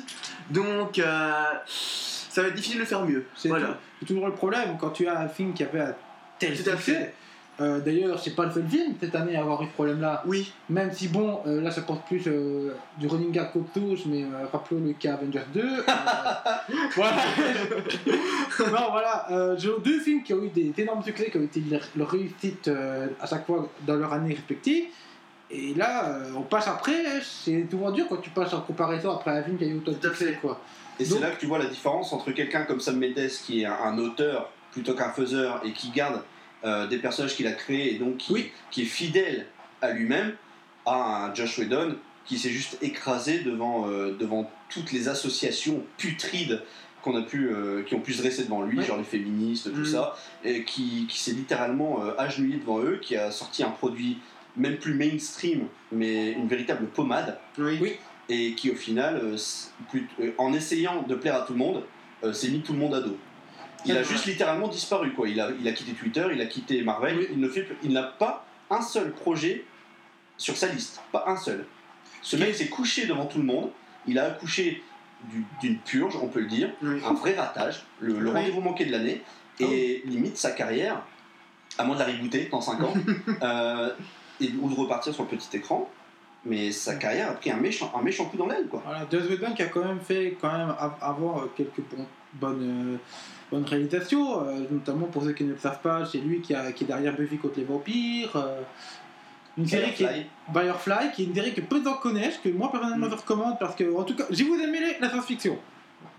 Donc 0.51 0.99
euh, 1.01 1.33
ça 1.67 2.43
va 2.43 2.49
être 2.49 2.55
difficile 2.55 2.79
de 2.81 2.85
faire 2.85 3.05
mieux. 3.05 3.27
C'est 3.35 3.49
Voilà. 3.49 3.77
toujours 4.07 4.27
le 4.27 4.35
problème 4.35 4.77
quand 4.81 4.91
tu 4.91 5.07
as 5.09 5.19
un 5.19 5.29
film 5.29 5.53
qui 5.53 5.65
avait 5.65 5.81
un 5.81 5.95
tel 6.39 6.55
Tout 6.63 6.71
à 6.71 6.77
succès. 6.77 6.93
fait. 6.95 7.15
Euh, 7.61 7.79
D'ailleurs, 7.79 8.19
c'est 8.19 8.35
pas 8.35 8.47
le 8.47 8.51
seul 8.53 8.67
film 8.69 8.95
cette 9.01 9.15
année 9.15 9.37
à 9.37 9.41
avoir 9.43 9.63
eu 9.63 9.67
ce 9.67 9.71
problème-là. 9.75 10.25
Oui, 10.27 10.53
Même 10.69 10.93
si, 10.93 11.07
bon, 11.07 11.39
euh, 11.47 11.61
là 11.61 11.71
ça 11.71 11.83
porte 11.83 12.05
plus 12.05 12.23
euh, 12.27 12.75
du 12.99 13.07
running 13.07 13.31
gag 13.31 13.51
chose, 13.73 14.03
mais 14.07 14.25
euh, 14.25 14.47
rappelons 14.53 14.81
le 14.85 14.93
cas 14.95 15.13
Avengers 15.15 15.45
2. 15.55 15.61
euh, 15.61 15.83
voilà. 16.97 17.17
non, 18.59 18.91
voilà. 18.91 19.27
euh, 19.31 19.57
J'ai 19.57 19.71
deux 19.85 20.01
films 20.01 20.23
qui 20.23 20.35
ont 20.35 20.43
eu 20.43 20.49
des 20.49 20.73
énormes 20.79 21.03
succès, 21.05 21.31
qui 21.31 21.39
ont 21.39 21.43
été 21.45 21.61
leur, 21.71 21.81
leur 21.97 22.11
réussite 22.11 22.69
euh, 22.69 23.07
à 23.21 23.27
chaque 23.27 23.47
fois 23.47 23.69
dans 23.87 23.95
leur 23.97 24.13
année 24.13 24.35
respective. 24.35 24.87
Et 25.51 25.75
là, 25.75 26.09
euh, 26.09 26.33
on 26.37 26.43
passe 26.43 26.67
après, 26.67 27.05
c'est 27.23 27.67
souvent 27.71 27.93
dur 27.93 28.07
quand 28.09 28.17
tu 28.17 28.31
passes 28.31 28.53
en 28.55 28.63
comparaison 28.63 29.13
après 29.13 29.31
un 29.31 29.43
film 29.45 29.59
qui 29.59 29.65
a 29.65 29.67
eu 29.69 29.77
autant 29.77 29.93
de 29.93 29.97
Tout 29.99 30.09
à 30.09 30.11
succès. 30.11 30.33
fait. 30.33 30.39
Quoi. 30.41 30.61
Et 30.99 31.05
c'est 31.05 31.21
là 31.21 31.31
que 31.31 31.39
tu 31.41 31.47
vois 31.47 31.59
la 31.59 31.67
différence 31.67 32.13
entre 32.13 32.33
quelqu'un 32.33 32.65
comme 32.65 32.81
Sam 32.81 32.99
Mendes 32.99 33.29
qui 33.45 33.63
est 33.63 33.67
un, 33.67 33.73
un 33.85 33.99
auteur 33.99 34.51
plutôt 34.75 34.95
qu'un 34.95 35.11
faiseur 35.11 35.63
et 35.65 35.73
qui 35.73 35.91
garde 35.91 36.23
euh, 36.65 36.87
des 36.87 36.99
personnages 36.99 37.35
qu'il 37.37 37.47
a 37.47 37.53
créés 37.53 37.95
et 37.95 37.99
donc 37.99 38.17
qui, 38.19 38.33
Oui. 38.33 38.51
qui 38.71 38.83
est 38.83 38.87
fidèle 38.87 39.47
à 39.81 39.93
lui-même, 39.93 40.35
à 40.85 41.27
un 41.27 41.35
Josh 41.35 41.59
Whedon 41.59 41.97
qui 42.27 42.39
s'est 42.39 42.51
juste 42.51 42.79
écrasé 42.83 43.39
devant, 43.41 43.89
euh, 43.89 44.17
devant 44.19 44.51
toutes 44.71 44.93
les 44.93 45.09
associations 45.09 45.83
putrides 45.97 46.63
qu'on 47.03 47.17
a 47.17 47.23
pu, 47.23 47.49
euh, 47.51 47.83
qui 47.83 47.95
ont 47.95 48.01
pu 48.01 48.15
se 48.15 48.23
dresser 48.23 48.45
devant 48.45 48.63
lui, 48.63 48.79
Ouais. 48.79 48.85
genre 48.85 48.97
les 48.97 49.05
féministes, 49.05 49.73
tout 49.73 49.81
Mm. 49.83 49.85
ça, 49.87 50.17
et 50.43 50.65
qui, 50.65 51.07
qui 51.09 51.19
s'est 51.21 51.33
littéralement 51.33 52.01
agenouillé 52.19 52.57
devant 52.57 52.81
eux, 52.81 52.99
qui 53.01 53.15
a 53.17 53.31
sorti 53.31 53.63
un 53.63 53.71
produit 53.71 54.19
même 54.57 54.77
plus 54.79 54.95
mainstream, 54.95 55.67
mais 55.93 56.33
une 56.33 56.49
véritable 56.49 56.87
pommade, 56.87 57.39
Oui. 57.59 57.79
Oui. 57.81 57.93
et 58.31 58.55
qui 58.55 58.71
au 58.71 58.75
final, 58.75 59.21
en 60.39 60.53
essayant 60.55 61.03
de 61.03 61.15
plaire 61.15 61.37
à 61.37 61.41
tout 61.43 61.53
le 61.53 61.59
monde, 61.59 61.83
s'est 62.33 62.49
mis 62.49 62.61
tout 62.63 62.73
le 62.73 62.79
monde 62.79 62.95
à 62.95 63.01
dos. 63.03 63.19
Il 63.87 63.97
a 63.97 64.03
juste 64.03 64.27
littéralement 64.27 64.69
disparu, 64.69 65.13
quoi. 65.13 65.29
Il 65.29 65.41
a, 65.41 65.51
il 65.61 65.67
a 65.69 65.73
quitté 65.73 65.93
Twitter, 65.93 66.27
il 66.33 66.41
a 66.41 66.47
quitté 66.47 66.83
Marvel, 66.83 67.19
Oui. 67.19 67.27
il 67.33 67.39
ne 67.41 67.49
fait, 67.49 67.67
il 67.83 67.93
n'a 67.93 68.03
pas 68.03 68.47
un 68.71 68.81
seul 68.83 69.13
projet 69.13 69.65
sur 70.37 70.57
sa 70.57 70.69
liste, 70.69 71.01
pas 71.13 71.25
un 71.27 71.37
seul. 71.37 71.67
Ce 72.23 72.37
mec 72.37 72.55
s'est 72.55 72.69
couché 72.69 73.07
devant 73.07 73.27
tout 73.27 73.39
le 73.39 73.45
monde, 73.45 73.71
il 74.07 74.19
a 74.19 74.25
accouché 74.27 74.83
du- 75.31 75.45
d'une 75.61 75.79
purge, 75.79 76.17
on 76.21 76.29
peut 76.29 76.41
le 76.41 76.47
dire, 76.47 76.71
Oui. 76.83 77.01
un 77.07 77.13
vrai 77.13 77.35
ratage, 77.35 77.85
le, 78.01 78.19
le 78.19 78.31
Oui. 78.31 78.37
rendez-vous 78.37 78.61
manqué 78.61 78.85
de 78.87 78.93
l'année, 78.93 79.23
et 79.61 80.03
limite 80.07 80.37
sa 80.37 80.51
carrière, 80.51 81.03
à 81.79 81.85
moins 81.85 81.95
de 81.97 82.01
la 82.01 82.07
rebooter 82.07 82.49
dans 82.51 82.61
5 82.61 82.81
ans, 82.83 82.95
euh, 83.43 83.91
et, 84.41 84.51
ou 84.61 84.69
de 84.69 84.75
repartir 84.75 85.13
sur 85.15 85.23
le 85.25 85.29
petit 85.29 85.57
écran, 85.57 85.91
mais 86.47 86.71
sa 86.73 86.97
carrière 86.97 87.31
a 87.31 87.35
pris 87.35 87.51
un 87.51 87.57
méchant, 87.57 87.93
un 87.99 88.03
méchant 88.03 88.27
coup 88.27 88.37
dans 88.37 88.47
l'aile, 88.47 88.67
quoi. 88.69 88.83
Voilà, 88.85 89.07
qui 89.55 89.63
a 89.63 89.67
quand 89.67 89.85
même 89.85 90.01
fait 90.01 90.37
quand 90.41 90.53
même 90.53 90.75
av- 90.79 90.97
avoir 91.01 91.39
euh, 91.45 91.53
quelques 91.57 91.81
bon- 91.91 92.07
bonnes, 92.35 92.95
euh, 92.95 92.97
bonnes 93.51 93.65
réalisations, 93.65 94.43
euh, 94.47 94.61
notamment 94.71 95.07
pour 95.07 95.23
ceux 95.23 95.33
qui 95.33 95.45
ne 95.45 95.53
le 95.53 95.59
savent 95.59 95.81
pas, 95.81 96.05
c'est 96.05 96.19
lui 96.19 96.41
qui, 96.41 96.55
a, 96.55 96.73
qui 96.73 96.85
est 96.85 96.87
derrière 96.87 97.15
Buffy 97.17 97.39
contre 97.39 97.59
les 97.59 97.65
vampires. 97.65 98.37
une 99.57 99.69
série 99.69 99.93
qui 99.93 100.03
est 100.03 100.27
Firefly. 100.53 101.13
Qui 101.15 101.23
est 101.23 101.27
une 101.27 101.35
série 101.35 101.55
que 101.55 101.61
peu 101.61 101.79
de 101.79 101.85
gens 101.85 101.95
connaissent, 101.99 102.39
que 102.39 102.49
moi 102.49 102.71
personnellement 102.73 103.07
Mm. 103.07 103.11
je 103.13 103.17
recommande 103.17 103.59
parce 103.61 103.77
que, 103.77 103.95
en 103.97 104.03
tout 104.03 104.17
cas, 104.17 104.25
si 104.33 104.43
vous 104.43 104.57
aimez 104.57 104.81
la 105.01 105.09
science-fiction, 105.09 105.57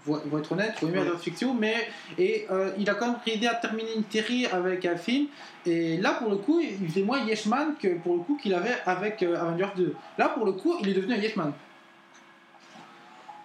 faut, 0.06 0.16
faut 0.30 0.38
être 0.40 0.52
honnête, 0.52 0.74
faut 0.80 0.88
aimer 0.88 0.98
la 0.98 1.02
Ouais. 1.04 1.08
science-fiction, 1.10 1.54
mais 1.54 1.88
et 2.18 2.46
euh, 2.52 2.72
il 2.78 2.90
a 2.90 2.96
quand 2.96 3.08
même 3.08 3.18
réussi 3.26 3.48
à 3.48 3.56
terminer 3.56 3.90
une 3.96 4.04
série 4.10 4.46
avec 4.48 4.86
un 4.86 4.96
film, 4.98 5.28
et 5.66 5.98
là 5.98 6.14
pour 6.14 6.30
le 6.30 6.38
coup, 6.38 6.60
il 6.60 6.88
faisait 6.90 7.04
moins 7.04 7.20
Yes 7.26 7.46
Man 7.48 7.76
que 7.82 7.96
pour 8.00 8.16
le 8.16 8.22
coup 8.22 8.38
qu'il 8.42 8.54
avait 8.54 8.76
avec 8.86 9.22
euh, 9.24 9.40
Avengers 9.40 9.72
2. 9.78 9.96
Là 10.18 10.30
pour 10.30 10.46
le 10.46 10.52
coup, 10.54 10.76
il 10.82 10.90
est 10.90 10.94
devenu 10.94 11.14
un 11.14 11.18
Yes 11.18 11.36
Man. 11.36 11.54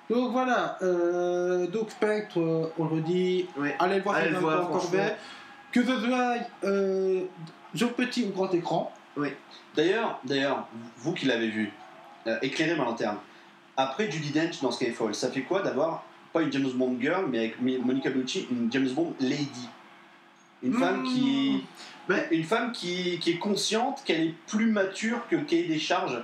Donc 0.09 0.33
voilà, 0.33 0.77
euh, 0.83 1.67
donc 1.69 1.91
Spectre, 1.93 2.41
euh, 2.41 2.73
on 2.79 2.85
le 2.85 2.95
redit, 2.97 3.47
Ouais. 3.57 3.77
allez 3.79 3.97
le 3.97 4.03
voir 4.03 4.17
Allez 4.17 4.31
le 4.31 4.39
voir, 4.39 4.83
fait. 4.83 5.17
Que 5.71 5.85
ce 5.85 6.01
soit 6.01 6.35
euh, 6.65 7.23
sur 7.75 7.93
petit 7.95 8.25
ou 8.25 8.31
grand 8.31 8.53
écran, 8.53 8.93
D'ailleurs, 9.77 10.19
d'ailleurs, 10.25 10.67
vous 10.97 11.13
qui 11.13 11.27
l'avez 11.27 11.49
vu, 11.49 11.71
euh, 12.27 12.37
éclairez 12.43 12.75
ma 12.75 12.85
lanterne. 12.85 13.19
Après 13.77 14.11
Judy 14.11 14.31
Dench 14.33 14.61
dans 14.63 14.73
Skyfall, 14.73 15.15
ça 15.15 15.31
fait 15.31 15.43
quoi 15.43 15.63
d'avoir 15.63 16.05
pas 16.33 16.43
une 16.43 16.53
James 16.53 16.71
Bond 16.75 16.97
girl, 17.01 17.27
mais 17.31 17.39
avec 17.39 17.61
Monica 17.61 18.11
Bellucci, 18.11 18.47
une 18.51 18.71
James 18.73 18.89
Bond 18.91 19.15
lady 19.21 19.69
Une 20.63 20.75
femme 20.75 21.05
qui, 21.05 21.65
Ouais. 22.09 22.29
une 22.33 22.45
femme 22.45 22.73
qui, 22.73 23.19
qui 23.19 23.31
est 23.31 23.39
consciente 23.39 24.03
qu'elle 24.05 24.21
est 24.21 24.35
plus 24.49 24.67
mature 24.71 25.27
que 25.31 25.37
le 25.37 25.43
cahier 25.45 25.67
des 25.69 25.79
charges, 25.79 26.19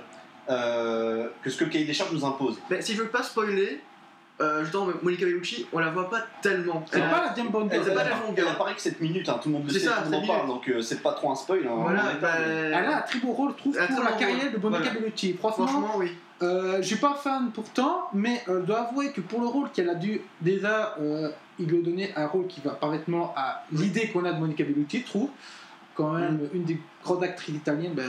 euh, 0.49 1.27
que 1.43 1.49
ce 1.49 1.57
que 1.57 1.63
le 1.65 1.69
cahier 1.71 1.85
des 1.85 1.93
charges 1.93 2.11
nous 2.13 2.25
impose. 2.25 2.59
Mais 2.69 2.81
si 2.81 2.93
je 2.93 3.01
veux 3.01 3.07
pas 3.09 3.23
spoiler, 3.23 3.81
euh, 4.39 4.61
justement, 4.63 4.87
Monica 5.01 5.25
Bellucci, 5.25 5.65
on 5.73 5.79
la 5.79 5.89
voit 5.89 6.09
pas 6.09 6.21
tellement. 6.41 6.85
c'est 6.91 6.99
Elle- 6.99 7.09
pas 7.09 7.25
la 7.25 7.35
James 7.35 7.47
Bond 7.49 7.67
elle- 7.71 7.79
longue, 7.79 8.33
elle 8.37 8.47
hein. 8.47 8.51
apparaît 8.51 8.75
que 8.75 8.81
7 8.81 9.01
minutes, 9.01 9.27
hein, 9.29 9.39
tout 9.41 9.49
le 9.49 9.55
monde 9.55 9.63
le 9.65 9.71
sait, 9.73 9.79
ça, 9.79 9.93
tout 10.03 10.11
le 10.11 10.11
monde 10.11 10.23
en 10.23 10.27
parle, 10.27 10.47
donc 10.47 10.69
euh, 10.69 10.81
c'est 10.81 11.01
pas 11.01 11.13
trop 11.13 11.31
un 11.31 11.35
spoil. 11.35 11.65
hein, 11.67 11.71
Voilà, 11.75 12.03
bah, 12.21 12.29
Elle 12.39 12.73
a 12.73 12.97
un 12.99 13.01
très 13.01 13.19
beau 13.19 13.31
rôle, 13.31 13.51
je 13.53 13.57
trouve, 13.57 13.77
Elle 13.79 13.87
pour 13.87 14.03
la 14.03 14.11
carrière 14.11 14.41
rôle. 14.43 14.51
de 14.53 14.57
Monica 14.59 14.83
Voilà. 14.83 14.99
Bellucci. 14.99 15.33
Franchement, 15.33 15.67
Franchement, 15.67 15.93
oui. 15.97 16.11
Euh, 16.43 16.77
je 16.77 16.87
suis 16.87 16.95
pas 16.97 17.13
fan 17.15 17.51
pourtant, 17.53 18.09
mais 18.13 18.41
euh, 18.47 18.61
je 18.61 18.65
dois 18.65 18.81
avouer 18.87 19.11
que 19.11 19.21
pour 19.21 19.41
le 19.41 19.47
rôle 19.47 19.69
qu'elle 19.71 19.89
a 19.89 19.95
dû, 19.95 20.21
déjà, 20.41 20.95
euh, 20.99 21.29
il 21.59 21.67
lui 21.67 21.79
a 21.79 21.81
donné 21.81 22.13
un 22.15 22.27
rôle 22.27 22.47
qui 22.47 22.61
va 22.61 22.71
parfaitement 22.71 23.33
à 23.35 23.63
l'idée 23.71 24.09
qu'on 24.09 24.23
a 24.25 24.31
de 24.33 24.39
Monica 24.39 24.63
Bellucci, 24.63 24.99
je 25.01 25.05
trouve. 25.05 25.29
Quand 25.95 26.11
même, 26.11 26.47
une 26.53 26.63
des 26.63 26.79
grandes 27.03 27.23
actrices 27.23 27.55
italiennes, 27.55 27.93
ben, 27.95 28.05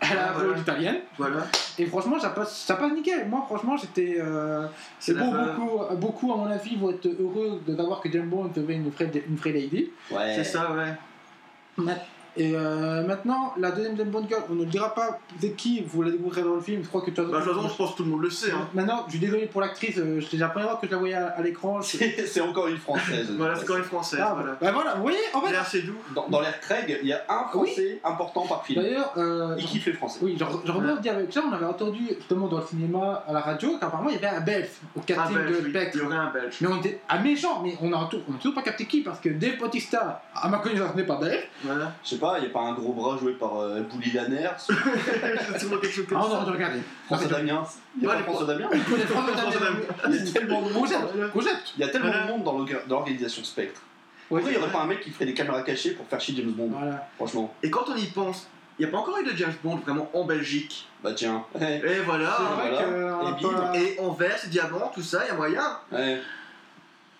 elle 0.00 0.18
a 0.18 0.30
un 0.30 0.32
Voilà. 0.32 0.48
rôle 0.48 0.58
italienne. 0.58 0.96
Voilà. 1.16 1.46
Et 1.78 1.86
franchement, 1.86 2.18
ça 2.18 2.30
passe, 2.30 2.58
ça 2.64 2.74
passe 2.74 2.92
nickel. 2.92 3.28
Moi, 3.28 3.44
franchement, 3.46 3.76
j'étais. 3.76 4.16
euh, 4.20 4.66
C'est 4.98 5.14
beau, 5.14 5.26
beaucoup, 5.30 5.94
beaucoup, 5.96 6.32
à 6.32 6.36
mon 6.36 6.46
avis, 6.46 6.74
vont 6.76 6.90
être 6.90 7.06
heureux 7.06 7.60
de 7.64 7.74
d'avoir 7.74 8.00
que 8.00 8.10
James 8.10 8.28
Bond 8.28 8.50
devait 8.52 8.74
une 8.74 8.90
vraie, 8.90 9.10
une 9.28 9.36
vraie 9.36 9.52
lady. 9.52 9.90
Ouais. 10.10 10.34
C'est 10.34 10.42
ça, 10.42 10.72
ouais. 10.72 11.94
Et 12.38 12.52
euh, 12.54 13.06
maintenant, 13.06 13.52
la 13.58 13.70
deuxième 13.72 13.96
James 13.96 14.10
Bond 14.10 14.26
girl, 14.28 14.42
on 14.50 14.54
ne 14.54 14.64
dira 14.64 14.94
pas 14.94 15.18
c'est 15.40 15.52
qui, 15.52 15.82
vous 15.86 16.02
la 16.02 16.10
découvrirez 16.10 16.42
dans 16.42 16.54
le 16.54 16.60
film. 16.60 16.82
Je 16.82 16.88
crois 16.88 17.02
que 17.02 17.10
tu 17.10 17.20
as- 17.20 17.24
Bah, 17.24 17.40
de 17.40 17.44
toute 17.44 17.54
façon, 17.54 17.68
je 17.68 17.74
pense 17.76 17.92
que 17.92 17.96
tout 17.98 18.04
le 18.04 18.10
monde 18.10 18.22
le 18.22 18.30
sait. 18.30 18.50
Hein. 18.52 18.68
Maintenant, 18.74 19.04
je 19.06 19.10
suis 19.12 19.18
désolé 19.20 19.46
pour 19.46 19.60
l'actrice, 19.60 19.96
euh, 19.98 20.20
c'est 20.30 20.36
la 20.36 20.48
première 20.48 20.70
fois 20.70 20.78
que 20.80 20.86
je 20.86 20.92
la 20.92 20.98
voyais 20.98 21.14
à, 21.14 21.26
à 21.28 21.42
l'écran. 21.42 21.80
C'est 21.82 22.26
c'est 22.26 22.40
encore 22.40 22.68
une 22.68 22.76
française. 22.78 23.30
Voilà, 23.36 23.56
c'est 23.56 23.66
quand 23.66 23.74
même 23.74 23.82
français. 23.84 24.18
Ah, 24.20 24.34
voilà. 24.36 24.56
bah 24.60 24.70
voilà, 24.72 24.94
vous 24.94 25.02
voyez, 25.02 25.18
en 25.34 25.40
fait. 25.42 25.52
est 25.52 25.56
assez 25.56 25.82
doux. 25.82 25.96
Dans, 26.14 26.28
dans 26.28 26.40
l'air 26.40 26.58
Craig, 26.60 26.98
il 27.02 27.08
y 27.08 27.12
a 27.12 27.22
un 27.28 27.48
français 27.48 28.00
important 28.04 28.46
par 28.46 28.64
film. 28.64 28.82
D'ailleurs, 28.82 29.12
euh, 29.16 29.54
Il 29.58 29.64
kiffe 29.64 29.86
les 29.86 29.92
français. 29.92 30.20
oui, 30.22 30.36
je, 30.38 30.44
je 30.64 30.72
rebondis 30.72 31.08
avec 31.08 31.32
ça. 31.32 31.42
On 31.48 31.52
avait 31.52 31.66
entendu 31.66 32.00
justement 32.08 32.46
dans 32.48 32.58
le 32.58 32.66
cinéma, 32.66 33.24
à 33.26 33.32
la 33.32 33.40
radio, 33.40 33.76
qu'apparemment 33.80 34.10
il 34.10 34.14
y 34.16 34.18
avait 34.24 34.36
un 34.36 34.40
belge 34.40 34.68
au 34.96 35.00
casting 35.00 35.36
belge, 35.36 35.50
de 35.58 35.64
oui. 35.64 35.70
Spectre. 35.70 35.96
Il 35.96 36.02
y 36.02 36.06
aurait 36.06 36.16
un 36.16 36.30
belge. 36.30 36.56
Mais 36.60 36.68
on 36.68 36.76
était 36.78 37.00
à 37.08 37.18
méchant, 37.18 37.62
mais 37.62 37.76
on 37.82 37.92
a, 37.92 38.06
tout- 38.10 38.20
on 38.28 38.34
a 38.34 38.36
toujours 38.36 38.54
pas 38.54 38.62
capté 38.62 38.86
qui 38.86 39.00
parce 39.00 39.18
que 39.20 39.28
Dave 39.30 39.58
Bautista, 39.58 40.22
à 40.34 40.48
ma 40.48 40.58
connaissance, 40.58 40.94
n'est 40.94 41.04
pas 41.04 41.16
belge. 41.16 41.48
Voilà. 41.64 41.92
Je 42.04 42.08
sais 42.10 42.18
pas, 42.18 42.27
il 42.38 42.42
n'y 42.42 42.46
a 42.48 42.50
pas 42.50 42.60
un 42.60 42.72
gros 42.74 42.92
bras 42.92 43.16
joué 43.18 43.32
par 43.32 43.58
euh, 43.60 43.80
Bouli 43.82 44.10
Lanner, 44.12 44.48
c'est 44.58 44.74
quelque 45.70 45.88
chose 45.88 46.06
comme 46.08 46.18
Ah, 46.20 46.24
on 46.26 46.30
ça. 46.30 46.36
aurait 46.36 46.44
dû 46.46 46.50
regarder. 46.52 46.78
François 47.06 47.28
Damien. 47.28 47.64
Il 47.96 48.02
y 48.02 48.06
a 48.06 48.08
Ouais, 48.08 48.14
pas 48.14 48.18
les 48.20 48.24
François 48.26 48.46
Damien 48.46 48.68
Il 48.72 48.84
connaît 48.84 49.04
François 49.06 49.36
François 49.36 49.60
Damien. 49.60 49.78
Il 50.08 50.14
y 50.14 50.28
a 50.28 50.32
tellement 50.32 50.62
de 50.62 50.72
monde. 50.72 50.88
Il 51.76 51.80
y 51.80 51.84
a 51.84 51.88
tellement 51.88 52.10
de 52.10 52.28
monde 52.30 52.44
dans 52.44 52.52
l'orga- 52.58 52.82
dans 52.86 52.96
l'organisation 52.96 53.42
Spectre. 53.44 53.80
Ouais, 54.30 54.40
Pourquoi 54.40 54.50
il 54.50 54.58
n'y 54.58 54.62
aurait 54.62 54.72
pas 54.72 54.80
un 54.82 54.86
mec 54.86 55.00
qui 55.00 55.10
ferait 55.10 55.24
des 55.26 55.32
caméras 55.34 55.62
cachées 55.62 55.92
pour 55.92 56.06
faire 56.06 56.20
chier 56.20 56.34
James 56.36 56.50
Bond 56.52 56.70
Voilà. 56.72 57.08
Franchement. 57.16 57.54
Et 57.62 57.70
quand 57.70 57.84
on 57.88 57.96
y 57.96 58.06
pense, 58.06 58.46
il 58.78 58.84
n'y 58.84 58.88
a 58.88 58.92
pas 58.92 58.98
encore 58.98 59.18
eu 59.18 59.24
de 59.24 59.34
James 59.36 59.54
Bond 59.64 59.76
vraiment 59.76 60.10
en 60.12 60.24
Belgique. 60.24 60.86
Bah 61.02 61.12
tiens. 61.14 61.44
Et 61.60 62.00
voilà. 62.04 62.36
Vrai 62.56 62.70
voilà. 62.70 62.82
que. 62.84 63.12
on 63.22 63.26
a 63.26 63.30
Et 63.38 63.42
bim. 63.42 63.52
pas- 63.60 63.76
Et 63.78 63.96
en 64.00 64.10
vert, 64.12 64.36
c'est 64.38 64.50
diamant, 64.50 64.90
tout 64.94 65.02
ça, 65.02 65.20
il 65.24 65.28
y 65.28 65.30
a 65.30 65.34
moyen. 65.34 65.78
Ouais. 65.90 66.20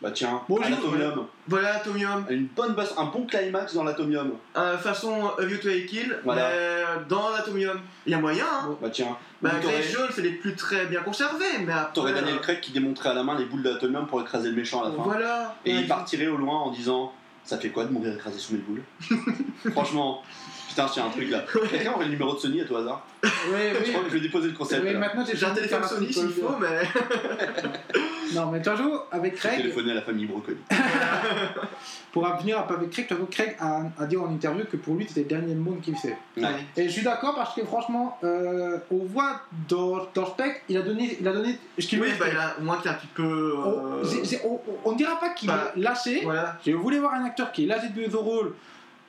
Bah 0.01 0.13
tiens. 0.13 0.43
Bon, 0.49 0.61
Anatomium. 0.61 1.27
Voilà, 1.49 1.75
Atomium. 1.77 2.25
Une 2.31 2.47
bonne 2.47 2.75
base, 2.75 2.95
un 2.97 3.07
bon 3.07 3.27
climax 3.27 3.75
dans 3.75 3.83
l'Atomium. 3.83 4.31
Euh, 4.57 4.79
façon 4.79 5.33
A 5.37 5.45
View 5.45 5.59
to 5.59 5.69
a 5.69 5.81
Kill, 5.89 6.17
Voilà. 6.25 6.51
mais 6.51 7.05
dans 7.09 7.31
l'Atomium. 7.31 7.81
Il 8.07 8.13
y 8.13 8.15
a 8.15 8.19
moyen, 8.21 8.45
hein. 8.49 8.77
Bah 8.81 8.91
tiens. 8.91 9.17
Bah, 9.43 9.51
Ou 9.57 9.61
t'aurais- 9.63 9.75
Grace 9.81 9.91
Jones, 9.93 10.09
elle 10.19 10.27
est 10.27 10.31
plus 10.33 10.55
très 10.55 10.87
bien 10.87 11.01
conservée, 11.01 11.45
mais 11.67 11.73
après. 11.73 11.93
T'aurais 11.95 12.13
Daniel 12.15 12.37
euh, 12.37 12.39
Craig 12.39 12.61
qui 12.61 12.71
démontrait 12.71 13.09
à 13.09 13.15
la 13.15 13.25
main 13.25 13.37
les 13.37 13.45
boules 13.47 13.63
de 13.63 13.71
l'Atomium 13.71 14.07
pour 14.07 14.21
écraser 14.21 14.51
le 14.51 14.57
méchant 14.57 14.83
à 14.83 14.89
la 14.89 14.95
fin. 14.95 15.03
Voilà. 15.03 15.57
Et 15.65 15.75
Ouais, 15.75 15.81
il 15.81 15.89
partirait 15.89 16.29
au 16.29 16.37
loin 16.37 16.55
en 16.61 16.71
disant 16.71 17.13
Ça 17.45 17.59
fait 17.59 17.71
quoi 17.71 17.85
de 17.85 17.93
mourir 17.93 18.15
écrasé 18.15 18.39
sous 18.39 18.53
mes 18.55 18.61
boules? 18.61 18.83
Franchement, 19.73 20.23
putain, 20.69 20.87
c'est 20.87 21.01
un 21.01 21.09
truc 21.11 21.29
là. 21.31 21.45
Quelqu'un 21.71 21.93
aurait 21.95 22.05
le 22.05 22.13
numéro 22.13 22.35
de 22.35 22.39
Sony 22.39 22.61
à 22.61 22.65
tout 22.65 22.77
hasard? 22.77 23.05
Oui, 23.51 23.61
Je 23.85 23.91
crois 23.93 24.03
que 24.05 24.09
je 24.11 24.15
vais 24.15 24.21
déposer 24.21 24.49
le 24.49 24.55
concept. 24.55 24.83
Oui, 24.85 24.93
là. 24.93 24.99
maintenant 24.99 25.25
j'ai 25.27 25.37
J'ai 25.37 25.47
un 25.47 25.51
téléphone 25.55 25.83
Sony 25.85 26.13
s'il 26.13 26.29
faut, 26.31 26.57
mais. 26.61 26.83
Non, 28.35 28.51
mais 28.51 28.61
toujours 28.61 29.07
avec 29.11 29.37
Je 29.39 29.43
vais 29.43 29.49
Craig, 29.49 29.57
téléphoner 29.63 29.93
à 29.93 29.95
la 29.95 30.03
famille 30.03 30.27
Brocoli. 30.27 30.59
pour 32.13 32.27
revenir 32.29 32.59
un 32.59 32.63
peu 32.63 32.75
avec 32.75 32.91
Craig, 32.91 33.09
façon, 33.09 33.27
Craig 33.31 33.57
a, 33.59 33.83
a 33.99 34.07
dit 34.07 34.17
en 34.19 34.31
interview 34.31 34.65
que 34.71 34.77
pour 34.77 34.95
lui 34.97 35.07
c'était 35.09 35.21
le 35.23 35.27
dernier 35.27 35.55
monde 35.55 35.81
qu'il 35.81 35.97
fait. 35.97 36.17
Ouais. 36.37 36.45
Et 36.77 36.85
je 36.85 36.91
suis 36.91 37.03
d'accord 37.03 37.35
parce 37.35 37.55
que 37.55 37.65
franchement, 37.65 38.19
euh, 38.25 38.79
on 38.91 38.99
voit 39.05 39.41
dans, 39.69 40.07
dans 40.15 40.27
Spectre, 40.27 40.61
il 40.69 40.77
a 40.77 40.83
donné, 40.83 41.17
il 41.21 41.27
a 41.27 41.33
donné 41.33 41.59
ce 41.79 41.87
qu'il 41.87 42.01
Oui, 42.03 42.09
bah, 42.19 42.27
il 42.31 42.37
a 42.37 42.57
au 42.61 42.63
moins 42.65 42.77
qu'il 42.79 42.91
est 42.91 42.95
un 42.95 42.99
petit 42.99 43.07
peu. 43.15 43.55
on, 43.57 44.03
euh, 44.05 44.39
on- 44.45 44.61
on 44.85 44.93
dira 44.93 45.19
pas 45.19 45.31
qu'il 45.31 45.49
bah, 45.49 45.73
est 45.77 45.81
lâché. 45.81 46.21
Voilà. 46.25 46.59
Si 46.63 46.73
vous 46.73 46.83
voulez 46.83 46.99
voir 46.99 47.15
un 47.15 47.25
acteur 47.25 47.51
qui 47.53 47.65
est 47.65 47.67
lâché 47.67 47.89
de 47.89 48.11
son 48.11 48.19
rôle, 48.21 48.55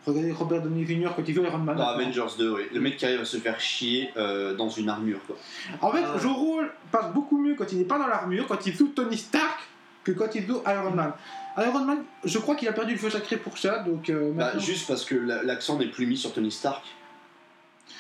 regardez 0.10 0.32
Robert 0.32 0.62
Downey 0.62 0.86
Jr. 0.86 1.10
quand 1.16 1.24
il 1.28 1.34
joue 1.34 1.44
Iron 1.44 1.58
Man. 1.60 1.78
Dans 1.78 1.88
Avengers 1.88 2.36
2, 2.38 2.52
oui. 2.54 2.62
Le 2.74 2.80
mec 2.80 2.98
qui 2.98 3.06
arrive 3.06 3.22
à 3.22 3.26
se 3.26 3.38
faire 3.38 3.60
chier 3.60 4.10
euh, 4.18 4.54
dans 4.56 4.70
une 4.70 4.90
armure, 4.90 5.20
quoi. 5.28 5.36
En 5.82 5.92
fait, 5.92 6.04
Ah 6.06 6.16
ouais. 6.16 6.22
son 6.22 6.34
rôle 6.34 6.72
passe 6.92 7.12
beaucoup 7.14 7.38
mieux 7.38 7.56
quand 7.56 7.72
il 7.72 7.78
n'est 7.80 7.84
pas 7.86 7.98
dans 8.00 8.08
l'armure, 8.08 8.48
quand 8.48 8.66
il 8.66 8.74
joue 8.74 8.88
Tony 8.90 9.18
Stark, 9.18 9.60
que 10.04 10.12
quand 10.12 10.34
il 10.36 10.46
joue 10.48 10.62
Iron 10.68 10.92
Man. 10.92 11.14
Iron 11.58 11.84
Man, 11.84 12.04
je 12.24 12.38
crois 12.40 12.56
qu'il 12.56 12.68
a 12.68 12.74
perdu 12.74 12.94
le 12.94 12.98
feu 13.00 13.10
sacré 13.10 13.38
pour 13.38 13.58
ça, 13.58 13.80
donc 13.80 14.10
euh, 14.10 14.32
Bah, 14.34 14.58
juste 14.58 14.88
parce 14.88 15.04
que 15.04 15.16
la- 15.16 15.44
l'accent 15.44 15.78
n'est 15.78 15.88
plus 15.88 16.06
mis 16.06 16.18
sur 16.18 16.32
Tony 16.34 16.52
Stark. 16.52 16.84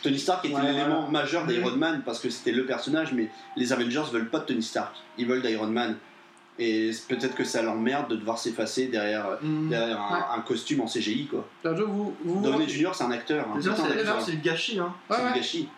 Tony 0.01 0.18
Stark 0.18 0.45
était 0.45 0.55
Ouais, 0.55 0.62
l'élément 0.62 1.01
voilà. 1.05 1.10
majeur 1.10 1.45
d'Iron 1.45 1.76
Man 1.76 2.01
parce 2.05 2.20
que 2.20 2.30
c'était 2.30 2.53
le 2.53 2.66
personnage, 2.66 3.12
mais 3.12 3.30
les 3.57 3.74
Avengers 3.74 4.03
veulent 4.14 4.30
pas 4.30 4.39
de 4.39 4.45
Tony 4.45 4.64
Stark. 4.64 4.95
Ils 5.18 5.26
veulent 5.28 5.41
d'Iron 5.41 5.68
Man. 5.68 5.97
Et 6.62 6.91
peut-être 7.07 7.36
que 7.36 7.45
ça 7.45 7.62
l'emmerde 7.62 8.10
de 8.12 8.18
devoir 8.18 8.38
s'effacer 8.38 8.88
derrière, 8.88 9.38
Mm. 9.41 9.70
derrière 9.70 10.01
un, 10.01 10.16
Ouais. 10.16 10.24
un 10.38 10.41
costume 10.41 10.82
en 10.82 10.88
CGI, 10.88 11.28
quoi. 11.28 11.47
Ça, 11.64 11.74
je 11.76 11.84
vous, 11.84 12.14
vous 12.26 12.41
Downey 12.41 12.68
Jr., 12.68 12.89
c'est 12.93 13.05
un 13.05 13.12
acteur. 13.12 13.45
Hein. 13.47 13.60
C'est 13.62 14.32
le 14.34 14.41
gâchis, 14.41 14.78
hein. 14.80 14.93
Ouais, 15.10 15.16
C'est 15.18 15.24
ouais. 15.24 15.32
du 15.34 15.39
gâchis. 15.39 15.70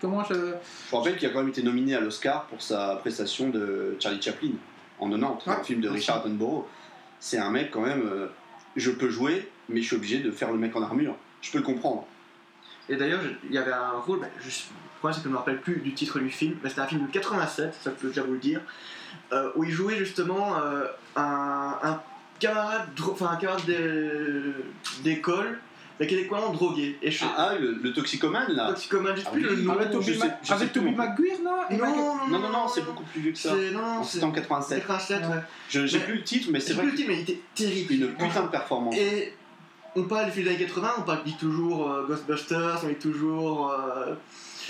Comment 0.00 0.24
je... 0.24 0.34
Je 0.34 0.96
rappelle 0.96 1.16
qu'il 1.16 1.28
a 1.28 1.30
quand 1.30 1.38
même 1.40 1.50
été 1.50 1.62
nominé 1.62 1.94
à 1.94 2.00
l'Oscar 2.00 2.46
pour 2.46 2.60
sa 2.62 2.96
prestation 2.96 3.50
de 3.50 3.96
Charlie 4.00 4.20
Chaplin 4.20 4.50
en 4.98 5.08
90, 5.08 5.46
Ouais. 5.46 5.52
un 5.60 5.62
film 5.62 5.80
de 5.80 5.88
Richard 5.88 6.16
Attenborough. 6.18 6.64
C'est 7.20 7.38
un 7.38 7.50
mec 7.50 7.70
quand 7.70 7.82
même. 7.82 8.02
euh, 8.02 8.26
je 8.76 8.90
peux 8.90 9.08
jouer, 9.10 9.48
mais 9.68 9.80
je 9.82 9.86
suis 9.86 9.96
obligé 9.96 10.18
de 10.18 10.30
faire 10.32 10.50
le 10.50 10.58
mec 10.58 10.74
en 10.74 10.82
armure. 10.82 11.14
je 11.42 11.52
peux 11.52 11.58
le 11.58 11.64
comprendre. 11.64 12.06
Et 12.88 12.96
d'ailleurs, 12.96 13.20
il 13.48 13.52
y 13.54 13.58
avait 13.58 13.72
un 13.72 13.92
rôle, 13.98 14.20
bah, 14.20 14.26
je, 14.40 14.46
le 14.46 14.98
problème 14.98 15.14
c'est 15.14 15.18
que 15.20 15.24
je 15.24 15.28
ne 15.28 15.32
me 15.32 15.38
rappelle 15.38 15.60
plus 15.60 15.80
du 15.80 15.92
titre 15.94 16.18
du 16.18 16.30
film, 16.30 16.56
mais 16.62 16.68
c'était 16.68 16.82
un 16.82 16.86
film 16.86 17.06
de 17.06 17.10
87, 17.12 17.74
ça 17.80 17.90
je 17.90 18.00
peux 18.00 18.08
déjà 18.08 18.22
vous 18.22 18.32
le 18.32 18.38
dire, 18.38 18.60
euh, 19.32 19.50
où 19.56 19.64
il 19.64 19.70
jouait 19.70 19.96
justement 19.96 20.56
euh, 20.58 20.84
un, 21.16 21.76
un 21.82 22.00
camarade, 22.40 22.88
enfin 23.10 23.28
un 23.32 23.36
camarade 23.36 23.64
d'é- 23.64 24.52
d'école, 25.02 25.58
mais 26.00 26.06
qui 26.08 26.14
était 26.14 26.26
complètement 26.26 26.52
drogué. 26.52 26.98
Et 27.02 27.10
je, 27.10 27.24
Ah, 27.24 27.50
ah, 27.50 27.54
le, 27.58 27.72
le 27.82 27.92
toxicomane 27.92 28.52
là 28.52 28.68
toxicomane, 28.68 29.14
je 29.16 29.20
sais 29.20 29.26
Ah 29.28 29.32
plus 29.32 29.48
oui. 29.48 29.56
le 29.56 29.62
nom. 29.62 29.72
Avec 29.74 29.90
Toby, 29.92 30.18
Ma- 30.18 30.24
avec 30.24 30.72
plus 30.72 30.80
Toby 30.80 30.86
non 30.86 30.92
plus. 30.92 30.98
Maguire, 30.98 31.36
non 31.44 31.76
Non, 32.28 32.38
non, 32.40 32.48
Non, 32.50 32.68
c'est 32.68 32.82
beaucoup 32.84 33.04
plus 33.04 33.20
vieux 33.20 33.32
que 33.32 33.38
ça. 33.38 33.54
Non, 33.72 34.02
C'était 34.02 34.24
en 34.24 34.32
87. 34.32 34.78
87, 34.80 35.20
ouais. 35.22 35.26
Je- 35.68 35.86
J'ai 35.86 35.98
Mais- 35.98 36.04
plus 36.04 36.14
le 36.14 36.22
titre, 36.24 36.48
mais 36.50 36.58
c'est 36.60 36.72
vrai 36.72 36.82
plus 36.86 36.90
que 36.90 36.96
le 36.96 36.98
titre, 36.98 37.08
mais 37.10 37.16
il 37.18 37.22
était 37.22 37.40
terrible. 37.54 37.92
une 37.94 38.08
putain 38.14 38.42
de 38.42 38.48
performance. 38.48 38.96
Et 38.96 39.34
on 39.96 40.04
parle 40.04 40.26
des 40.26 40.32
films 40.32 40.46
des 40.46 40.54
années 40.54 40.64
80, 40.64 40.92
on 40.98 41.02
parle 41.02 41.24
dit 41.24 41.36
toujours 41.36 41.90
euh, 41.90 42.06
Ghostbusters, 42.06 42.80
on 42.84 42.88
dit 42.88 42.94
toujours 42.96 43.70
euh, 43.72 44.14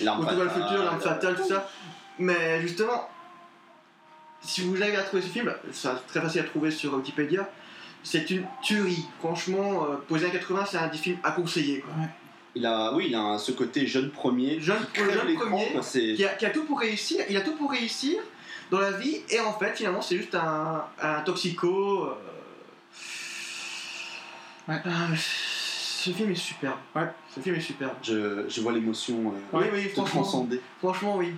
L'arme 0.02 0.24
vers 0.24 0.34
le 0.36 0.48
fatale, 0.48 0.62
futur, 0.68 0.84
l'arme 0.84 1.00
fatale, 1.00 1.36
tout 1.36 1.48
ça. 1.48 1.68
Mais 2.18 2.60
justement, 2.60 3.08
si 4.42 4.62
vous 4.62 4.80
arrivez 4.82 4.96
à 4.98 5.02
trouver 5.02 5.22
ce 5.22 5.28
film, 5.28 5.52
c'est 5.72 5.88
très 6.06 6.20
facile 6.20 6.40
à 6.42 6.44
trouver 6.44 6.70
sur 6.70 6.94
Wikipédia. 6.94 7.48
C'est 8.02 8.30
une 8.30 8.44
tuerie. 8.62 9.04
Franchement, 9.20 9.84
euh, 9.84 9.96
pour 10.06 10.16
les 10.18 10.24
années 10.24 10.32
80, 10.34 10.64
c'est 10.70 10.76
un 10.76 10.88
des 10.88 10.98
films 10.98 11.18
à 11.24 11.32
conseiller. 11.32 11.80
quoi. 11.80 11.92
Il 12.54 12.66
a, 12.66 12.92
oui, 12.92 13.06
il 13.08 13.14
a 13.14 13.20
un- 13.20 13.38
ce 13.38 13.50
côté 13.52 13.86
jeune 13.86 14.10
premier. 14.10 14.60
Jeune, 14.60 14.84
qui 14.92 15.00
jeune 15.00 15.34
premier, 15.36 15.70
quoi, 15.72 15.82
c'est- 15.82 16.14
qui 16.14 16.24
a, 16.24 16.28
qui 16.34 16.44
a 16.46 16.50
tout 16.50 16.64
pour 16.64 16.78
réussir. 16.80 17.24
Il 17.30 17.36
a 17.36 17.40
tout 17.40 17.56
pour 17.56 17.70
réussir 17.70 18.20
dans 18.70 18.78
la 18.78 18.92
vie, 18.92 19.22
et 19.30 19.40
en 19.40 19.52
fait, 19.58 19.74
finalement, 19.74 20.02
c'est 20.02 20.16
juste 20.16 20.34
un, 20.34 20.84
un 21.00 21.20
toxico. 21.22 22.04
euh, 22.04 22.14
Ouais. 24.68 24.76
ah, 24.84 25.08
ce 25.16 26.10
film 26.10 26.30
est 26.30 26.34
superbe. 26.34 26.78
Ouais. 26.94 27.08
Ce 27.34 27.40
film 27.40 27.56
est 27.56 27.60
superbe. 27.60 27.94
Je, 28.02 28.44
je 28.48 28.60
vois 28.60 28.72
l'émotion 28.72 29.34
euh, 29.54 29.58
Oui, 29.72 29.88
franchement. 29.90 30.20
transcender. 30.22 30.60
Franchement, 30.78 31.16
oui. 31.16 31.32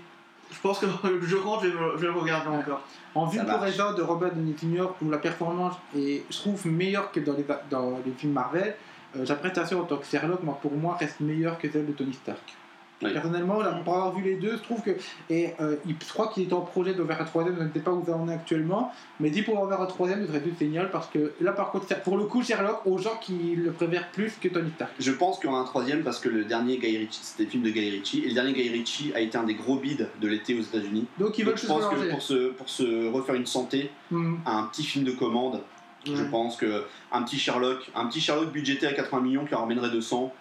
Je 0.50 0.60
pense 0.60 0.78
que 0.78 0.86
je 1.22 1.36
rentre, 1.36 1.64
je 1.64 1.68
vais, 1.68 1.78
je 1.94 2.00
vais 2.00 2.06
le 2.06 2.12
regarder 2.12 2.48
encore. 2.48 2.82
En 3.14 3.26
vue 3.26 3.38
pour 3.40 3.58
raison 3.60 3.92
de 3.94 4.02
Robert 4.02 4.32
Downey 4.34 4.54
Jr., 4.60 4.86
où 5.02 5.10
la 5.10 5.18
performance 5.18 5.74
est, 5.96 6.22
je 6.30 6.36
trouve, 6.36 6.66
meilleure 6.66 7.10
que 7.10 7.20
dans 7.20 7.32
les, 7.34 7.44
dans 7.70 7.98
les 8.04 8.12
films 8.12 8.32
Marvel, 8.32 8.76
euh, 9.16 9.24
sa 9.26 9.36
prestation 9.36 9.80
en 9.80 9.84
tant 9.84 9.96
que 9.96 10.06
Sherlock, 10.06 10.42
moi, 10.42 10.58
pour 10.60 10.72
moi, 10.76 10.96
reste 11.00 11.20
meilleure 11.20 11.58
que 11.58 11.70
celle 11.70 11.86
de 11.86 11.92
Tony 11.92 12.12
Stark. 12.12 12.54
Oui. 13.02 13.12
Personnellement, 13.12 13.60
là, 13.60 13.80
pour 13.84 13.94
avoir 13.94 14.14
vu 14.14 14.22
les 14.24 14.36
deux, 14.36 14.52
je 14.52 14.62
trouve 14.62 14.80
que. 14.82 14.92
Et 15.28 15.50
euh, 15.60 15.76
il- 15.86 15.96
je 16.02 16.12
crois 16.12 16.28
qu'il 16.28 16.48
est 16.48 16.52
en 16.54 16.62
projet 16.62 16.94
de 16.94 17.04
faire 17.04 17.20
un 17.20 17.24
troisième, 17.24 17.56
je 17.58 17.62
ne 17.64 17.70
sais 17.72 17.80
pas 17.80 17.90
où 17.90 18.02
ça 18.06 18.16
en 18.16 18.26
est 18.28 18.32
actuellement, 18.32 18.90
mais 19.20 19.28
dit 19.28 19.42
pour 19.42 19.58
en 19.62 19.68
faire 19.68 19.80
un 19.82 19.86
troisième, 19.86 20.22
ce 20.22 20.28
serait 20.28 20.40
tout 20.40 20.50
génial 20.58 20.90
parce 20.90 21.08
que 21.08 21.32
là, 21.40 21.52
par 21.52 21.70
contre, 21.72 21.86
pour 22.02 22.16
le 22.16 22.24
coup, 22.24 22.42
Sherlock, 22.42 22.80
aux 22.86 22.96
gens 22.96 23.18
qui 23.20 23.54
le 23.54 23.70
préfèrent 23.72 24.10
plus 24.12 24.32
que 24.40 24.48
Tony 24.48 24.70
Stark. 24.76 24.92
Je 24.98 25.12
pense 25.12 25.38
qu'il 25.38 25.50
y 25.50 25.52
aura 25.52 25.60
un 25.60 25.64
troisième 25.64 26.02
parce 26.02 26.18
que 26.20 26.28
le 26.30 26.44
dernier 26.44 26.78
Guy 26.78 26.96
Ritchie, 26.96 27.20
c'était 27.22 27.44
le 27.44 27.50
film 27.50 27.62
de 27.64 27.70
Guy 27.70 27.90
Ritchie, 27.90 28.24
et 28.24 28.28
le 28.28 28.34
dernier 28.34 28.54
Guy 28.54 28.68
Ritchie 28.70 29.12
a 29.14 29.20
été 29.20 29.36
un 29.36 29.44
des 29.44 29.54
gros 29.54 29.76
bids 29.76 29.98
de 30.20 30.28
l'été 30.28 30.58
aux 30.58 30.62
États-Unis. 30.62 31.06
Donc 31.20 31.36
ils 31.38 31.44
veulent 31.44 31.54
Donc 31.54 31.62
je 31.62 31.66
pense 31.66 31.86
que 31.86 32.10
pour 32.10 32.22
se, 32.22 32.48
pour 32.52 32.68
se 32.70 33.10
refaire 33.12 33.34
une 33.34 33.46
santé, 33.46 33.90
Hmm. 34.10 34.36
un 34.46 34.62
petit 34.72 34.84
film 34.84 35.04
de 35.04 35.10
commande, 35.10 35.60
je 36.06 36.22
pense 36.22 36.56
que 36.56 36.84
un 37.12 37.22
petit 37.24 37.36
Sherlock, 37.38 37.90
un 37.96 38.06
petit 38.06 38.20
Sherlock 38.20 38.52
budgété 38.52 38.86
à 38.86 38.92
80 38.92 39.20
millions 39.22 39.44
qui 39.44 39.54
en 39.54 39.60
ramènerait 39.62 39.90
200, 39.90 40.32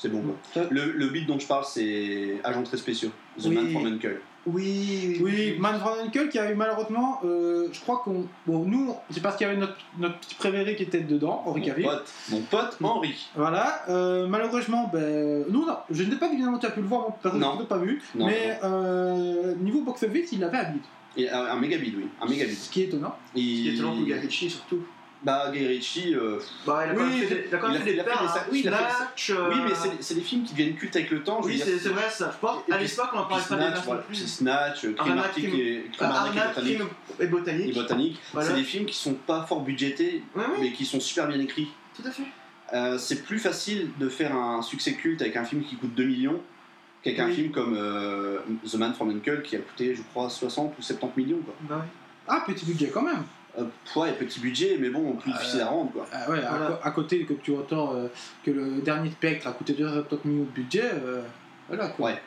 c'est 0.00 0.08
bon 0.08 0.22
quoi. 0.22 0.34
Euh, 0.62 0.66
Le, 0.70 0.92
le 0.92 1.08
bid 1.08 1.26
dont 1.26 1.38
je 1.38 1.46
parle, 1.46 1.64
c'est 1.66 2.38
Agents 2.44 2.62
très 2.62 2.76
spéciaux, 2.78 3.10
The 3.38 3.46
Oui. 3.46 3.54
Man 3.54 3.70
from 3.70 3.86
Uncle. 3.86 4.20
Oui, 4.46 5.18
Oui, 5.22 5.56
Man 5.58 5.78
from 5.78 5.98
Uncle 6.02 6.30
qui 6.30 6.38
a 6.38 6.50
eu 6.50 6.54
malheureusement, 6.54 7.20
euh, 7.24 7.68
je 7.70 7.78
crois 7.80 8.00
qu'on. 8.02 8.24
Bon, 8.46 8.64
nous, 8.64 8.94
c'est 9.10 9.20
parce 9.22 9.36
qu'il 9.36 9.46
y 9.46 9.50
avait 9.50 9.58
notre, 9.60 9.76
notre 9.98 10.18
petit 10.18 10.34
préféré 10.34 10.74
qui 10.76 10.84
était 10.84 11.00
dedans, 11.00 11.42
Henri 11.44 11.60
Mon 11.60 11.66
Cavill. 11.66 11.84
pote, 11.84 12.12
mon 12.30 12.40
pote 12.40 12.78
Henri. 12.82 13.28
Voilà, 13.36 13.82
euh, 13.90 14.26
malheureusement, 14.26 14.88
ben, 14.90 15.44
nous, 15.50 15.66
non, 15.66 15.76
je 15.90 16.04
ne 16.04 16.10
sais 16.12 16.16
pas 16.16 16.32
évidemment 16.32 16.58
tu 16.58 16.64
as 16.66 16.70
pu 16.70 16.80
le 16.80 16.86
voir, 16.86 17.08
Non. 17.34 17.56
je 17.56 17.60
l'ai 17.60 17.66
pas 17.68 17.76
vu, 17.78 18.02
Non, 18.14 18.26
mais 18.26 18.58
euh, 18.64 19.54
niveau 19.56 19.82
box-office, 19.82 20.32
il 20.32 20.42
avait 20.42 20.56
un 20.56 20.70
bid, 20.72 20.82
Et 21.18 21.28
un, 21.28 21.56
méga 21.56 21.76
bid, 21.76 21.94
oui, 21.96 22.08
un 22.22 22.26
méga 22.26 22.46
bid. 22.46 22.54
ce 22.54 22.70
qui 22.70 22.80
est 22.80 22.84
étonnant. 22.86 23.14
Il... 23.34 23.42
Ce 23.42 23.62
qui 23.62 23.68
est 23.68 23.74
étonnant 23.74 23.94
pour 23.94 24.30
surtout. 24.32 24.82
Bah, 25.22 25.50
Guy 25.52 25.66
Ritchie, 25.66 26.14
euh, 26.14 26.38
Bah, 26.66 26.84
il 26.86 26.90
a 26.90 26.94
quand 26.94 27.02
Oui, 27.04 27.10
même 27.10 27.28
fait 27.28 27.34
des, 27.34 27.44
il 27.48 27.54
a 27.54 27.58
quand 27.58 27.68
même 27.72 27.82
fait 27.82 27.92
des 27.94 28.02
oui, 28.50 28.62
Snatch, 28.62 29.30
euh, 29.30 29.50
mais 29.68 29.74
c'est- 29.74 30.02
c'est 30.02 30.14
des 30.14 30.20
films 30.22 30.44
qui 30.44 30.52
deviennent 30.52 30.74
cultes 30.76 30.96
avec 30.96 31.10
le 31.10 31.22
temps. 31.22 31.42
je 31.42 31.48
Oui, 31.48 31.60
c'est 31.62 31.78
c'est 31.78 31.88
vrai 31.90 32.08
ça. 32.10 32.30
Je 32.32 32.38
pense 32.38 32.62
à 32.70 32.78
l'époque, 32.78 33.08
on 33.12 33.18
en 33.18 33.24
parlait 33.24 33.44
pas 33.46 33.56
des 33.56 33.62
Snatch, 33.64 33.84
voilà, 33.84 34.00
plus. 34.02 34.26
Snatch, 34.26 34.84
euh, 34.86 34.92
Crime 34.94 35.10
Arnaque, 35.12 35.38
et 35.38 35.84
Crime 35.92 36.08
Botanique. 37.30 37.68
et 37.68 37.72
botanique. 37.72 38.18
Voilà. 38.32 38.48
C'est 38.48 38.54
des 38.54 38.64
films 38.64 38.86
qui 38.86 38.96
sont 38.96 39.12
pas 39.14 39.42
fort 39.42 39.60
budgétés, 39.60 40.22
mais 40.60 40.72
qui 40.72 40.86
sont 40.86 41.00
super 41.00 41.28
bien 41.28 41.38
écrits. 41.40 41.68
tout 41.94 42.02
à 42.06 42.10
fait. 42.10 42.22
Euh, 42.72 42.96
c'est 42.98 43.22
plus 43.24 43.38
facile 43.40 43.90
de 43.98 44.08
faire 44.08 44.34
un 44.34 44.62
succès 44.62 44.94
culte 44.94 45.20
avec 45.20 45.36
un 45.36 45.44
film 45.44 45.62
qui 45.64 45.74
coûte 45.76 45.92
2 45.94 46.04
millions 46.04 46.40
qu'avec 47.02 47.18
un 47.18 47.28
film 47.28 47.50
comme 47.50 47.74
euh, 47.76 48.38
The 48.70 48.74
Man 48.76 48.94
from 48.94 49.10
Uncle 49.10 49.42
qui 49.42 49.56
a 49.56 49.58
coûté, 49.58 49.94
je 49.94 50.02
crois, 50.02 50.30
60 50.30 50.74
ou 50.78 50.82
70 50.82 51.20
millions. 51.24 51.40
Quoi. 51.44 51.54
Bah. 51.68 51.84
Ah, 52.28 52.42
petit 52.46 52.64
budget 52.64 52.88
quand 52.88 53.02
même. 53.02 53.24
Euh, 53.58 53.64
ouais, 53.96 54.12
petit 54.12 54.38
budget, 54.40 54.76
mais 54.80 54.90
bon, 54.90 55.12
plus 55.14 55.30
Euh, 55.32 55.34
difficile 55.34 55.60
à 55.62 55.66
rendre. 55.68 55.90
Quoi. 55.92 56.06
Ah 56.12 56.30
ouais, 56.30 56.38
à 56.44 56.50
Voilà. 56.50 56.66
co- 56.66 56.88
à, 56.88 56.90
côté 56.92 57.24
que 57.24 57.32
tu 57.34 57.52
entends 57.56 57.94
euh, 57.94 58.06
que 58.44 58.50
le 58.50 58.80
dernier 58.80 59.10
Spectre 59.10 59.48
a 59.48 59.52
coûté 59.52 59.72
270 59.72 60.28
millions 60.28 60.44
de 60.44 60.50
budget, 60.50 60.84
euh, 60.84 61.22
voilà 61.68 61.88
quoi. 61.88 62.10
Ouais. 62.10 62.22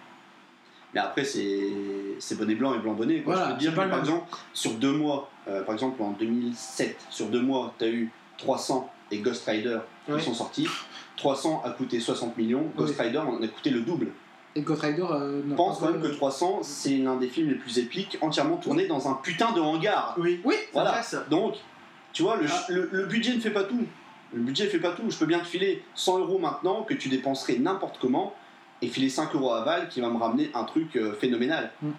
Mais 0.93 0.99
après, 0.99 1.24
c'est 1.24 2.38
bonnet 2.38 2.55
blanc 2.55 2.76
et 2.76 2.80
blanc 2.80 2.93
bonnet. 2.93 3.21
Quoi. 3.21 3.34
Voilà, 3.36 3.47
je 3.49 3.51
peux 3.53 3.57
te 3.57 3.63
dire 3.63 3.71
que, 3.76 3.89
par 3.89 3.99
exemple, 3.99 4.28
sur 4.53 4.74
deux 4.76 4.91
mois, 4.91 5.30
euh, 5.47 5.63
par 5.63 5.74
exemple 5.74 6.01
en 6.03 6.11
2007, 6.11 6.97
sur 7.09 7.28
deux 7.30 7.41
mois, 7.41 7.74
tu 7.80 7.86
as 7.86 7.88
eu 7.88 8.11
300 8.38 8.91
et 9.11 9.17
Ghost 9.19 9.45
Rider 9.47 9.80
Ouais. 10.07 10.17
qui 10.19 10.26
sont 10.26 10.34
sortis. 10.34 10.67
300 11.17 11.61
a 11.65 11.69
coûté 11.71 11.99
60 11.99 12.38
millions, 12.38 12.69
Ghost 12.76 12.99
Rider 12.99 13.17
en 13.19 13.41
a 13.41 13.47
coûté 13.47 13.69
le 13.69 13.82
double. 13.82 14.07
Et 14.56 14.62
Ghost 14.62 14.82
Rider. 14.84 15.06
Euh, 15.10 15.41
pense 15.56 15.80
quand 15.80 15.91
même 15.91 16.01
que 16.01 16.08
300, 16.08 16.60
c'est 16.64 16.97
l'un 16.97 17.16
des 17.16 17.28
films 17.28 17.49
les 17.49 17.56
plus 17.56 17.80
épiques, 17.80 18.18
entièrement 18.22 18.58
tourné 18.58 18.86
dans 18.88 19.08
un 19.10 19.16
putain 19.16 19.51
de 19.51 19.60
hangar. 19.60 20.16
Oui, 20.20 20.39
Oui, 20.43 20.56
Voilà. 20.74 20.91
vrai 20.91 21.04
ça. 21.04 21.26
Donc, 21.30 21.56
tu 22.12 22.22
vois, 22.24 22.38
le, 22.38 22.45
Ah. 22.51 22.66
le- 22.70 22.89
le 22.91 23.06
budget 23.08 23.34
ne 23.36 23.39
fait 23.39 23.49
pas 23.49 23.64
tout. 23.64 23.84
Le 24.34 24.41
budget 24.41 24.68
fait 24.68 24.80
pas 24.80 24.91
tout. 24.91 25.10
Je 25.10 25.18
peux 25.18 25.26
bien 25.26 25.39
te 25.39 25.45
filer 25.45 25.84
100 25.95 26.20
euros 26.20 26.38
maintenant 26.39 26.84
que 26.84 26.93
tu 26.93 27.10
dépenserais 27.10 27.58
n'importe 27.58 27.97
comment 27.99 28.36
et 28.82 28.88
filer 28.88 29.10
5 29.10 29.34
euros 29.36 29.54
à 29.54 29.64
Val 29.64 29.89
qui 29.89 30.01
va 30.01 30.10
me 30.10 30.18
ramener 30.18 30.51
un 30.54 30.64
truc 30.66 30.95
euh, 30.97 31.14
phénoménal. 31.14 31.72
Mm. 31.82 31.89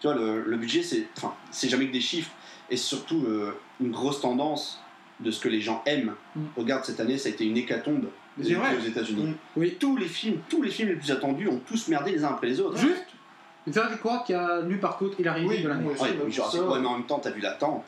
Tu 0.00 0.06
vois, 0.06 0.16
le, 0.16 0.42
le 0.42 0.56
budget, 0.56 0.82
c'est 0.82 1.06
enfin, 1.18 1.34
c'est 1.50 1.68
jamais 1.68 1.86
que 1.86 1.92
des 1.92 2.00
chiffres 2.00 2.30
et 2.70 2.76
surtout 2.78 3.24
euh, 3.26 3.52
une 3.80 3.90
grosse 3.90 4.20
tendance 4.22 4.80
de 5.20 5.30
ce 5.30 5.40
que 5.40 5.48
les 5.50 5.60
gens 5.60 5.82
aiment. 5.84 6.14
Mm. 6.34 6.40
Regarde, 6.56 6.84
cette 6.86 7.00
année, 7.00 7.18
ça 7.18 7.28
a 7.28 7.32
été 7.32 7.44
une 7.44 7.56
hécatombe 7.58 8.06
c'est 8.42 8.54
vrai. 8.54 8.76
aux 8.76 8.84
États-Unis. 8.86 9.34
Oui. 9.56 9.76
Tous 9.78 9.96
les 9.96 10.06
films, 10.06 10.38
tous 10.48 10.62
les 10.62 10.70
films 10.70 10.90
les 10.90 10.96
plus 10.96 11.10
attendus 11.10 11.48
ont 11.48 11.60
tous 11.66 11.88
merdé 11.88 12.12
les 12.12 12.24
uns 12.24 12.28
après 12.28 12.46
les 12.48 12.60
autres. 12.60 12.78
Juste, 12.78 13.06
c'est 13.70 14.00
quoi 14.00 14.22
qui 14.26 14.34
a 14.34 14.60
lu 14.62 14.78
par 14.78 14.96
contre 14.96 15.20
Hilary 15.20 15.46
Oui, 15.46 15.62
de 15.62 15.68
l'année 15.68 15.84
oui. 15.86 15.92
Ouais, 16.00 16.12
bah, 16.12 16.22
mais 16.26 16.30
genre, 16.30 16.50
ça- 16.50 16.58
c'est 16.58 16.64
quoi, 16.64 16.78
mais 16.78 16.86
en 16.86 16.94
même 16.98 17.06
temps, 17.06 17.18
t'as 17.18 17.30
vu 17.30 17.40
l'attente. 17.40 17.84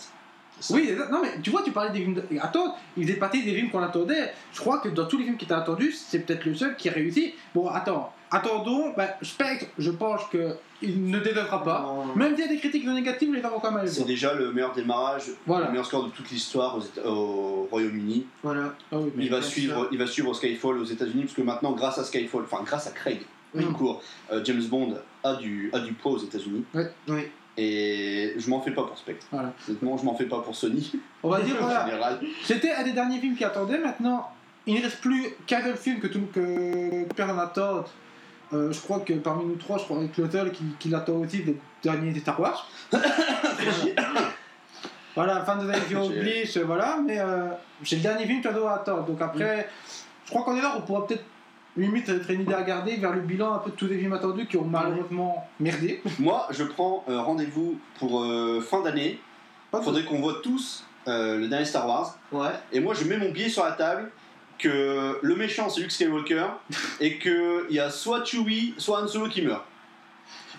Oui, 0.71 0.91
non 1.11 1.21
mais 1.23 1.41
tu 1.43 1.51
vois, 1.51 1.63
tu 1.63 1.73
parlais 1.73 1.91
des 1.91 2.01
films. 2.01 2.15
De... 2.15 2.23
Attends, 2.41 2.77
il 2.97 3.05
faisait 3.05 3.19
partie 3.19 3.43
des 3.43 3.55
films 3.55 3.71
qu'on 3.71 3.83
attendait. 3.83 4.33
Je 4.53 4.61
crois 4.61 4.79
que 4.79 4.89
dans 4.91 5.07
tous 5.07 5.19
les 5.19 5.25
films 5.25 5.37
qui 5.37 5.47
étaient 5.47 5.55
attendus, 5.55 5.93
c'est 5.93 6.21
peut-être 6.21 6.45
le 6.45 6.55
seul 6.55 6.77
qui 6.77 6.89
a 6.89 6.93
réussi. 6.93 7.35
Bon, 7.55 7.69
attends, 7.69 8.13
attendons. 8.33 8.93
Ben, 8.97 9.09
Spectre, 9.23 9.67
je 9.79 9.91
pense 9.91 10.25
que 10.33 10.57
il 10.81 11.09
ne 11.11 11.21
dédonnera 11.21 11.63
pas. 11.63 11.83
Non. 11.83 12.15
Même 12.17 12.35
s'il 12.35 12.45
y 12.45 12.49
a 12.49 12.51
des 12.51 12.59
critiques 12.59 12.85
non 12.85 12.95
négatives, 12.95 13.33
les 13.33 13.43
avons 13.45 13.61
quand 13.61 13.71
même. 13.71 13.87
C'est 13.87 14.05
déjà 14.05 14.35
le 14.35 14.53
meilleur 14.53 14.73
démarrage, 14.73 15.25
Voilà. 15.47 15.67
le 15.67 15.71
meilleur 15.73 15.87
score 15.87 16.05
de 16.07 16.11
toute 16.11 16.29
l'histoire 16.31 16.79
au 17.05 17.69
Royaume-Uni. 17.71 18.27
Voilà. 18.43 18.75
Ah 18.91 18.97
oui, 18.99 19.13
Il 19.17 19.31
va, 19.31 19.41
suivre, 19.43 19.89
il 19.93 19.99
va 19.99 20.07
suivre 20.07 20.35
Skyfall 20.35 20.79
aux 20.79 20.85
États-Unis, 20.85 21.23
parce 21.25 21.35
que 21.35 21.43
maintenant, 21.43 21.73
grâce 21.73 21.99
à 21.99 22.05
Skyfall, 22.05 22.43
enfin 22.51 22.65
grâce 22.65 22.89
à 22.89 22.91
Craig, 22.91 23.21
Oui. 23.55 23.65
court, 23.73 24.03
euh, 24.33 24.41
James 24.45 24.63
Bond 24.65 24.97
a 25.23 25.35
du, 25.35 25.71
a 25.73 25.79
du 25.79 25.93
poids 25.93 26.13
aux 26.13 26.19
États-Unis. 26.19 26.65
Oui. 26.75 27.23
Et 27.57 28.33
je 28.39 28.49
m'en 28.49 28.61
fais 28.63 28.71
pas 28.71 28.83
pour 28.85 28.97
Spectre. 28.97 29.27
Voilà. 29.31 29.53
Honnêtement, 29.69 29.99
je 29.99 30.05
m'en 30.05 30.15
fais 30.17 30.25
pas 30.25 30.41
pour 30.41 30.57
Sony. 30.57 30.93
On 31.23 31.29
va 31.29 31.41
dire, 31.43 31.57
voilà. 31.61 32.19
C'était 32.43 32.73
un 32.73 32.83
des 32.83 32.93
derniers 32.93 33.19
films 33.21 33.37
qui 33.37 33.45
attendait. 33.45 33.79
Maintenant, 33.79 34.31
il 34.67 34.77
ne 34.77 34.83
reste 34.83 35.01
plus 35.03 35.27
qu'un 35.47 35.63
seul 35.63 35.77
film 35.77 36.01
que 36.01 36.07
tout 36.07 36.23
que 36.33 37.05
personne 37.15 37.37
n'attend. 37.37 37.85
Euh, 38.53 38.71
je 38.73 38.81
crois 38.81 39.01
que 39.01 39.15
parmi 39.15 39.45
nous 39.47 39.57
trois, 39.57 39.79
je 39.79 39.85
crois 39.85 39.99
que 40.15 40.31
seul 40.31 40.53
qui, 40.53 40.65
qui 40.79 40.89
l'attend 40.89 41.15
aussi, 41.15 41.43
des 41.43 41.59
derniers 41.83 42.13
des 42.13 42.21
Star 42.21 42.39
Wars. 42.39 42.69
voilà, 45.15 45.41
fin 45.45 45.57
de 45.57 45.73
J'ai- 45.89 45.97
Oblige, 45.97 46.59
voilà, 46.59 46.99
mais 47.05 47.19
euh, 47.19 47.49
c'est 47.85 47.97
le 47.97 48.03
dernier 48.03 48.27
film 48.27 48.43
que 48.43 48.49
dois 48.49 48.75
attendre. 48.75 49.05
Donc 49.05 49.21
après, 49.23 49.69
je 50.27 50.31
crois 50.31 50.43
qu'on 50.45 50.57
est 50.57 50.63
là, 50.63 50.75
on 50.77 50.83
pourra 50.83 51.07
peut-être 51.07 51.25
limite 51.77 52.09
être 52.09 52.31
une 52.31 52.43
idée 52.43 52.55
à 52.55 52.63
garder 52.63 52.97
vers 52.97 53.13
le 53.13 53.21
bilan 53.21 53.55
un 53.55 53.59
peu 53.59 53.71
de 53.71 53.77
tous 53.77 53.87
les 53.87 53.99
films 53.99 54.13
attendus 54.13 54.47
qui 54.47 54.57
ont 54.59 54.65
malheureusement 54.65 55.49
merdé. 55.59 56.03
Moi, 56.19 56.47
je 56.51 56.65
prends 56.65 57.05
euh, 57.09 57.21
rendez-vous 57.21 57.79
pour 57.99 58.23
euh, 58.23 58.61
fin 58.61 58.83
d'année. 58.83 59.19
Faudrait 59.71 60.05
qu'on 60.05 60.21
voit 60.21 60.41
tous 60.43 60.85
euh, 61.09 61.39
le 61.39 61.49
dernier 61.49 61.65
Star 61.65 61.89
Wars. 61.89 62.19
Ouais. 62.31 62.51
Et 62.73 62.81
moi, 62.81 62.93
je 62.93 63.05
mets 63.05 63.17
mon 63.17 63.33
pied 63.33 63.49
sur 63.49 63.65
la 63.65 63.73
table 63.73 64.11
que 64.63 65.19
le 65.21 65.35
méchant, 65.37 65.69
c'est 65.69 65.81
Luke 65.81 65.91
Skywalker, 65.93 66.47
et 67.01 67.19
qu'il 67.19 67.67
y 67.71 67.79
a 67.81 67.91
soit 67.91 68.25
Chewie, 68.25 68.75
soit 68.79 69.03
Han 69.03 69.09
Solo 69.09 69.29
qui 69.29 69.43
meurt. 69.43 69.65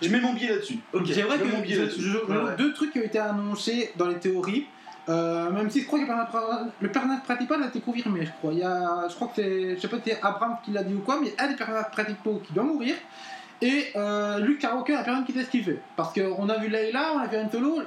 Je 0.02 0.08
mets 0.08 0.20
mon 0.20 0.34
pied 0.34 0.48
là-dessus. 0.48 0.78
Ok. 0.92 1.02
C'est 1.12 1.22
vrai 1.22 1.36
je 1.38 1.42
que 1.42 1.46
mets 1.48 1.56
mon 1.56 1.62
billet 1.62 1.74
je- 1.76 1.80
là-dessus. 1.82 2.00
je- 2.02 2.18
Ouais, 2.32 2.36
ouais. 2.36 2.56
deux 2.58 2.72
trucs 2.74 2.92
qui 2.92 2.98
ont 2.98 3.02
été 3.04 3.18
annoncés 3.18 3.92
dans 3.96 4.06
les 4.08 4.18
théories. 4.18 4.66
Euh, 5.08 5.50
même 5.50 5.68
si 5.70 5.82
je 5.82 5.86
crois 5.86 5.98
que 5.98 6.04
le 6.04 6.10
personnage- 6.10 6.66
le 6.80 6.88
personnage 6.90 7.22
principal 7.24 7.62
a 7.62 7.66
été 7.66 7.80
confirmé, 7.80 8.24
je 8.26 8.30
crois. 8.38 8.52
Il 8.52 8.58
y 8.60 8.62
a, 8.62 9.06
je 9.08 9.14
crois 9.14 9.28
que 9.28 9.34
c'est, 9.36 9.76
je 9.76 9.80
sais 9.80 9.88
pas 9.88 9.96
si 9.98 10.02
c'est 10.06 10.20
Abrams 10.22 10.56
qui 10.64 10.70
l'a 10.72 10.82
dit 10.82 10.94
ou 10.94 11.00
quoi, 11.00 11.20
mais 11.20 11.28
il 11.28 11.34
y 11.34 11.36
a 11.38 11.44
un 11.44 11.48
des 11.48 11.56
personnages 11.56 11.90
principaux 11.92 12.40
qui 12.46 12.52
doit 12.54 12.64
mourir. 12.64 12.94
Et 13.62 13.86
euh, 13.96 14.38
Luke 14.40 14.60
Skywalker, 14.62 14.92
la 14.94 15.02
personne 15.04 15.24
qui 15.24 15.32
sait 15.32 15.44
ce 15.44 15.50
qu'il 15.50 15.62
fait. 15.64 15.78
Parce 15.96 16.12
qu'on 16.12 16.48
a 16.48 16.58
vu 16.58 16.68
Layla, 16.68 17.12
on 17.14 17.18
a 17.18 17.26
vu 17.26 17.36
Han 17.36 17.50
Solo, 17.50 17.82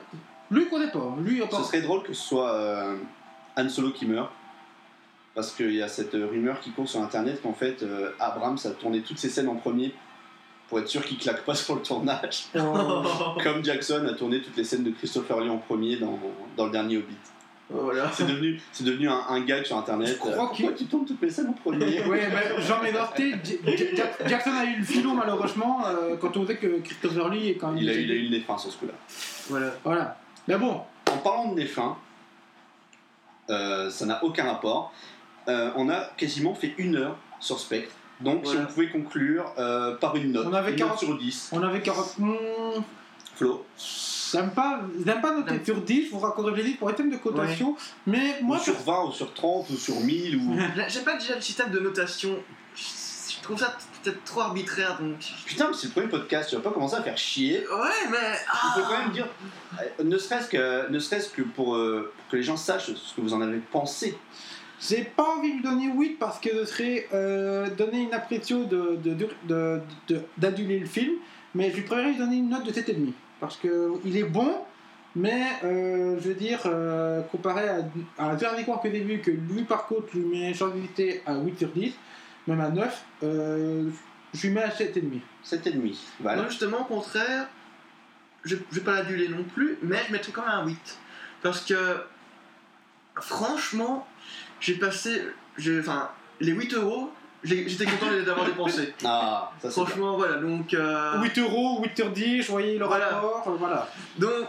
lui 0.51 0.61
il 0.63 0.69
connaît 0.69 0.91
pas. 0.91 1.15
Lui, 1.21 1.39
pas- 1.41 1.57
Ce 1.57 1.63
serait 1.63 1.81
drôle 1.81 2.03
que 2.03 2.13
ce 2.13 2.21
soit 2.23 2.51
euh, 2.53 2.95
Han 3.57 3.67
Solo 3.69 3.91
qui 3.91 4.05
meurt. 4.05 4.31
Parce 5.37 5.51
qu'il 5.51 5.71
y 5.75 5.83
a 5.83 5.87
cette 5.87 6.15
euh, 6.15 6.25
rumeur 6.25 6.59
qui 6.59 6.71
court 6.71 6.89
sur 6.89 6.99
internet 6.99 7.39
qu'en 7.43 7.53
fait 7.53 7.83
euh, 7.83 8.09
Abrams 8.19 8.57
a 8.65 8.69
tourné 8.71 9.01
toutes 9.01 9.19
ses 9.19 9.29
scènes 9.29 9.47
en 9.47 9.53
premier 9.55 9.93
pour 10.67 10.79
être 10.79 10.87
sûr 10.87 11.05
qu'il 11.05 11.19
claque 11.19 11.43
pas 11.45 11.53
sur 11.53 11.75
le 11.75 11.81
tournage. 11.83 12.45
Comme 13.43 13.63
Jackson 13.63 14.03
a 14.09 14.13
tourné 14.15 14.41
toutes 14.41 14.57
les 14.57 14.63
scènes 14.63 14.83
de 14.83 14.89
Christopher 14.89 15.39
Lee 15.41 15.49
en 15.51 15.59
premier 15.59 15.97
dans, 15.97 16.17
dans 16.57 16.65
le 16.65 16.71
dernier 16.71 16.97
Hobbit. 16.97 17.15
Voilà. 17.69 18.09
C'est 18.13 18.25
devenu, 18.25 18.59
c'est 18.71 18.83
devenu 18.83 19.09
un, 19.09 19.21
un 19.29 19.41
gag 19.41 19.63
sur 19.63 19.77
internet. 19.77 20.07
Je 20.07 20.13
crois 20.15 20.51
Euh, 20.59 20.73
tu 20.75 20.85
tournes 20.85 21.05
toutes 21.05 21.21
les 21.21 21.29
scènes 21.29 21.49
en 21.49 21.53
premier 21.53 22.01
Oui, 22.07 22.17
mais 22.33 22.61
Jean 22.63 22.79
Jack- 23.95 24.27
Jackson 24.27 24.51
a 24.59 24.65
eu 24.65 24.77
le 24.79 24.83
filon 24.85 25.13
malheureusement 25.13 25.85
euh, 25.85 26.15
quand 26.19 26.35
on 26.35 26.47
sait 26.47 26.57
que 26.57 26.79
Christopher 26.79 27.29
Lee 27.29 27.49
est 27.49 27.55
quand 27.57 27.67
même. 27.73 27.83
il 27.83 27.89
a, 27.89 27.93
il 27.93 28.09
a 28.09 28.15
eu 28.15 28.21
les 28.27 28.39
fins 28.41 28.57
sur 28.57 28.71
ce 28.71 28.77
coup-là. 28.77 28.93
Voilà. 29.49 29.73
Voilà. 29.83 30.17
Mais 30.47 30.57
bon, 30.57 30.81
En 31.11 31.17
parlant 31.17 31.53
de 31.53 31.61
euh, 33.49 33.89
ça 33.89 34.05
n'a 34.05 34.23
aucun 34.23 34.45
rapport. 34.45 34.91
Euh, 35.47 35.71
on 35.75 35.89
a 35.89 36.09
quasiment 36.17 36.53
fait 36.55 36.73
une 36.77 36.95
heure 36.95 37.17
sur 37.39 37.59
Spectre. 37.59 37.93
Donc, 38.19 38.47
si 38.47 38.55
on 38.57 38.65
pouvait 38.65 38.89
conclure 38.89 39.53
euh, 39.59 39.95
par 39.95 40.15
une 40.15 40.31
note, 40.31 40.47
On 40.49 40.53
avait 40.53 40.71
une 40.71 40.77
40 40.77 40.91
note 40.93 40.99
sur 40.99 41.17
10. 41.17 41.49
on 41.51 41.61
avait 41.61 41.81
40. 41.81 42.17
Hmm, 42.17 42.33
Flo, 43.35 43.65
J'aime 44.31 44.51
pas, 44.51 44.81
pas 45.21 45.31
noter 45.31 45.63
sur 45.63 45.81
10, 45.81 46.05
je 46.05 46.11
vous 46.11 46.19
raconterai 46.19 46.55
les 46.55 46.63
10 46.71 46.73
pour 46.75 46.89
les 46.89 46.95
thèmes 46.95 47.09
de 47.11 47.17
cotation, 47.17 47.75
mais 48.05 48.39
moi 48.41 48.57
ou 48.57 48.59
sur 48.59 48.73
20, 48.73 49.05
ou 49.05 49.11
sur 49.11 49.33
30, 49.33 49.69
ou 49.69 49.77
sur 49.77 49.99
1000, 49.99 50.35
ou... 50.37 50.57
J'aime 50.87 51.03
pas 51.03 51.17
déjà 51.17 51.35
le 51.35 51.41
système 51.41 51.69
de 51.71 51.79
notation. 51.79 52.37
Je 52.75 53.41
trouve 53.41 53.59
ça 53.59 53.77
peut-être 54.03 54.23
trop 54.25 54.41
arbitraire 54.41 54.97
donc. 54.99 55.19
Putain, 55.45 55.67
mais 55.69 55.73
c'est 55.75 55.87
le 55.87 55.93
premier 55.93 56.07
podcast, 56.07 56.49
tu 56.49 56.55
vas 56.55 56.61
pas 56.61 56.71
commencer 56.71 56.95
à 56.95 57.03
faire 57.03 57.17
chier. 57.17 57.59
Ouais, 57.59 58.09
mais. 58.11 58.17
Il 58.53 58.81
faut 58.81 58.87
quand 58.87 58.97
même 58.97 59.11
dire, 59.11 59.27
euh, 59.79 60.03
ne 60.03 60.17
serait-ce 60.17 60.49
que, 60.49 60.89
ne 60.89 60.99
serait 60.99 61.21
que 61.33 61.41
pour, 61.43 61.75
euh, 61.75 62.11
pour 62.17 62.27
que 62.31 62.37
les 62.37 62.43
gens 62.43 62.57
sachent 62.57 62.93
ce 62.93 63.15
que 63.15 63.21
vous 63.21 63.33
en 63.33 63.41
avez 63.41 63.59
pensé. 63.59 64.17
J'ai 64.79 65.03
pas 65.03 65.23
envie 65.37 65.49
de 65.51 65.55
lui 65.57 65.63
donner 65.63 65.91
8 65.91 66.17
parce 66.19 66.39
que 66.39 66.49
ce 66.49 66.65
serait 66.65 67.07
euh, 67.13 67.69
donner 67.71 68.01
une 68.03 68.13
impression 68.13 68.63
de, 68.63 68.95
de, 69.03 69.13
de, 69.13 69.27
de- 69.47 69.81
de- 70.07 70.21
d'aduler 70.37 70.79
le 70.79 70.85
film, 70.85 71.13
mais 71.55 71.71
je 71.71 71.77
lui 71.77 71.81
préférerais 71.83 72.11
lui 72.11 72.17
donner 72.17 72.35
une 72.37 72.49
note 72.49 72.65
de 72.65 72.71
7,5 72.71 73.11
parce 73.39 73.57
qu'il 73.57 74.17
est 74.17 74.23
bon, 74.23 74.55
mais 75.15 75.43
euh, 75.63 76.17
je 76.19 76.27
veux 76.29 76.35
dire, 76.35 76.59
euh, 76.65 77.21
comparé 77.23 77.67
à, 77.69 77.77
à 78.19 78.31
un 78.31 78.35
dernier 78.35 78.63
cours 78.63 78.81
que 78.81 78.91
j'ai 78.91 78.99
vu, 79.01 79.19
que 79.19 79.31
lui 79.31 79.63
par 79.63 79.87
contre 79.87 80.15
lui 80.15 80.25
met 80.25 80.49
une 80.49 80.55
chancelleté 80.55 81.21
à 81.25 81.35
8 81.37 81.57
sur 81.57 81.69
10, 81.69 81.93
même 82.47 82.61
à 82.61 82.69
9, 82.69 83.05
euh, 83.23 83.89
je 84.33 84.47
lui 84.47 84.53
mets 84.53 84.63
à 84.63 84.69
7,5. 84.69 85.21
7,5. 85.43 85.95
Voilà. 86.19 86.41
Moi, 86.41 86.49
justement, 86.49 86.81
au 86.81 86.85
contraire, 86.85 87.47
je, 88.43 88.55
je 88.71 88.79
vais 88.79 88.85
pas 88.85 88.93
l'aduler 88.93 89.27
non 89.29 89.43
plus, 89.43 89.77
mais 89.81 89.97
je 90.07 90.11
mettrai 90.13 90.31
quand 90.31 90.41
même 90.45 90.51
un 90.51 90.65
8. 90.67 90.77
Parce 91.41 91.61
que, 91.65 91.75
franchement, 93.19 94.07
j'ai 94.59 94.75
passé. 94.75 95.21
j'ai- 95.57 95.79
Enfin, 95.79 96.09
les 96.39 96.51
8 96.51 96.73
euros, 96.73 97.11
j'étais 97.43 97.85
content 97.85 98.11
de 98.11 98.17
les 98.17 98.29
avoir 98.29 98.45
dépensés. 98.45 98.93
Ah, 99.05 99.51
ça 99.59 99.67
bien. 99.67 99.71
Franchement, 99.71 100.17
voilà, 100.17 100.37
donc. 100.37 100.73
euh, 100.73 101.21
8 101.21 101.37
euros, 101.39 101.81
8 101.83 101.95
sur 101.95 102.11
10, 102.11 102.41
je 102.43 102.51
voyais 102.51 102.77
le 102.77 102.85
Voilà. 102.85 103.07
rapport, 103.09 103.43
euh, 103.47 103.55
voilà. 103.57 103.89
Donc. 104.17 104.45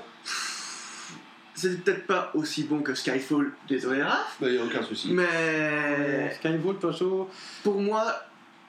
C'est 1.54 1.82
peut-être 1.82 2.06
pas 2.06 2.30
aussi 2.34 2.62
bon 2.64 2.82
que 2.82 2.94
Skyfall, 2.94 3.50
désolé 3.68 4.00
Raph, 4.00 4.36
Il 4.42 4.52
n'y 4.52 4.58
a 4.58 4.64
aucun 4.64 4.80
souci. 4.80 5.12
mais 5.12 6.32
Skyfall, 6.36 6.56
de 6.60 6.72
toute 6.72 6.92
façon, 6.92 7.26
pour 7.64 7.80
moi, 7.80 8.04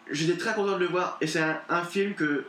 j'étais 0.10 0.36
très 0.40 0.56
content 0.56 0.72
de 0.74 0.80
le 0.80 0.88
voir 0.88 1.16
et 1.22 1.28
c'est 1.28 1.40
un, 1.42 1.60
un 1.70 1.84
film 1.84 2.16
que 2.16 2.46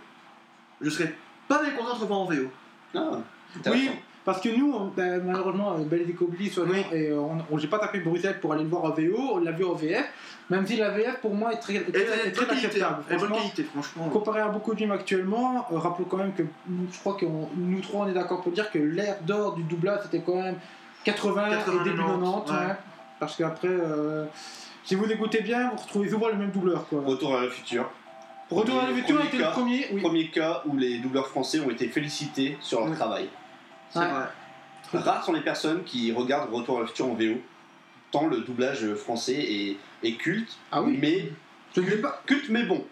je 0.81 0.89
serais 0.89 1.15
pas 1.47 1.63
mécontent 1.63 1.95
de 1.95 2.01
revoir 2.01 2.21
en 2.21 2.25
VO. 2.25 2.51
Ah. 2.95 3.19
Oui, 3.67 3.91
parce 4.33 4.41
que 4.43 4.49
nous, 4.57 4.73
on- 4.73 4.87
ben, 4.97 5.21
malheureusement, 5.25 5.73
euh, 5.73 5.83
Belle 5.85 6.03
et 6.09 6.49
soit 6.49 6.63
Oui. 6.65 6.85
et 6.93 7.09
euh, 7.09 7.19
on, 7.19 7.39
on- 7.51 7.59
j'ai 7.59 7.67
pas 7.67 7.81
tapé 7.81 7.99
Bruxelles 7.99 8.39
pour 8.41 8.53
aller 8.53 8.63
le 8.63 8.69
voir 8.69 8.85
en 8.85 8.91
VO, 8.91 9.19
on 9.35 9.39
l'a 9.39 9.51
vu 9.51 9.65
en 9.65 9.75
VF, 9.75 10.05
même 10.51 10.65
si 10.65 10.77
la 10.77 10.91
VF 10.91 11.17
pour 11.21 11.35
moi 11.35 11.53
est 11.53 11.59
très, 11.59 11.75
Et 11.75 11.81
très, 11.83 12.01
elle 12.03 12.27
est 12.27 12.29
est 12.29 12.31
très 12.31 12.47
bonne 12.47 12.55
qualité, 12.61 12.67
acceptable. 12.67 13.03
elle 13.09 13.17
est 13.17 13.19
bonne 13.19 13.29
Franchement, 13.31 13.37
qualité, 13.51 13.63
franchement. 13.65 14.09
comparé 14.11 14.41
à 14.41 14.49
beaucoup 14.49 14.73
de 14.75 14.79
films 14.79 14.93
actuellement, 14.93 15.67
euh, 15.73 15.79
rappelons 15.79 16.07
quand 16.09 16.19
même 16.19 16.33
que 16.33 16.45
nous- 16.69 16.87
je 16.93 16.99
crois 17.01 17.15
que 17.15 17.27
on- 17.27 17.49
nous 17.57 17.81
trois 17.81 18.05
on 18.07 18.09
est 18.09 18.13
d'accord 18.15 18.41
pour 18.43 18.53
dire 18.53 18.71
que 18.71 18.79
l'ère 18.79 19.17
d'or 19.23 19.57
du 19.57 19.65
doublage 19.65 20.01
c'était 20.05 20.21
quand 20.21 20.37
même 20.41 20.55
80, 21.03 21.51
80, 21.51 21.81
et 21.81 21.85
début 21.85 21.97
90, 21.97 22.23
90, 22.23 22.53
ouais. 22.53 22.59
ouais. 22.69 22.75
parce 23.19 23.37
qu'après, 23.37 23.69
euh, 23.69 24.27
si 24.85 24.95
vous 24.95 25.11
écoutez 25.11 25.41
bien, 25.43 25.71
vous 25.71 25.77
retrouvez 25.83 26.09
souvent 26.09 26.29
le 26.29 26.37
même 26.37 26.51
doubleur. 26.53 26.87
Quoi. 26.89 27.03
Retour 27.05 27.37
à 27.37 27.41
le 27.43 27.49
futur. 27.51 27.91
Retour 28.51 28.81
à 28.81 28.89
la 28.89 28.95
futur 28.95 29.21
a 29.21 29.25
été 29.25 29.39
cas. 29.39 29.47
le 29.47 29.53
premier, 29.53 29.87
oui. 29.93 30.01
Premier 30.01 30.29
cas 30.29 30.63
où 30.67 30.77
les 30.77 30.99
doubleurs 30.99 31.27
français 31.29 31.61
ont 31.61 31.71
été 31.71 31.87
félicités 31.89 32.57
sur 32.61 32.81
leur 32.81 32.89
Oui. 32.91 32.97
travail. 32.97 33.29
C'est 33.93 33.99
Ouais. 33.99 34.07
vrai. 34.07 34.25
Rares 34.93 35.25
sont 35.25 35.33
les 35.33 35.41
personnes 35.43 35.85
qui 35.85 36.11
regardent 36.13 36.53
Retour 36.53 36.79
à 36.79 36.81
le 36.81 36.87
futur 36.87 37.07
en 37.07 37.15
VO. 37.15 37.35
Tant 38.11 38.27
le 38.27 38.39
doublage 38.39 38.93
français 38.95 39.35
est, 39.39 39.77
est 40.03 40.15
culte, 40.17 40.57
Ah 40.73 40.83
oui. 40.83 40.99
mais 41.01 41.31
Je 41.77 41.81
ne 41.81 41.89
sais 41.91 41.99
pas. 41.99 42.21
culte 42.27 42.49
mais 42.49 42.65
bon. 42.65 42.85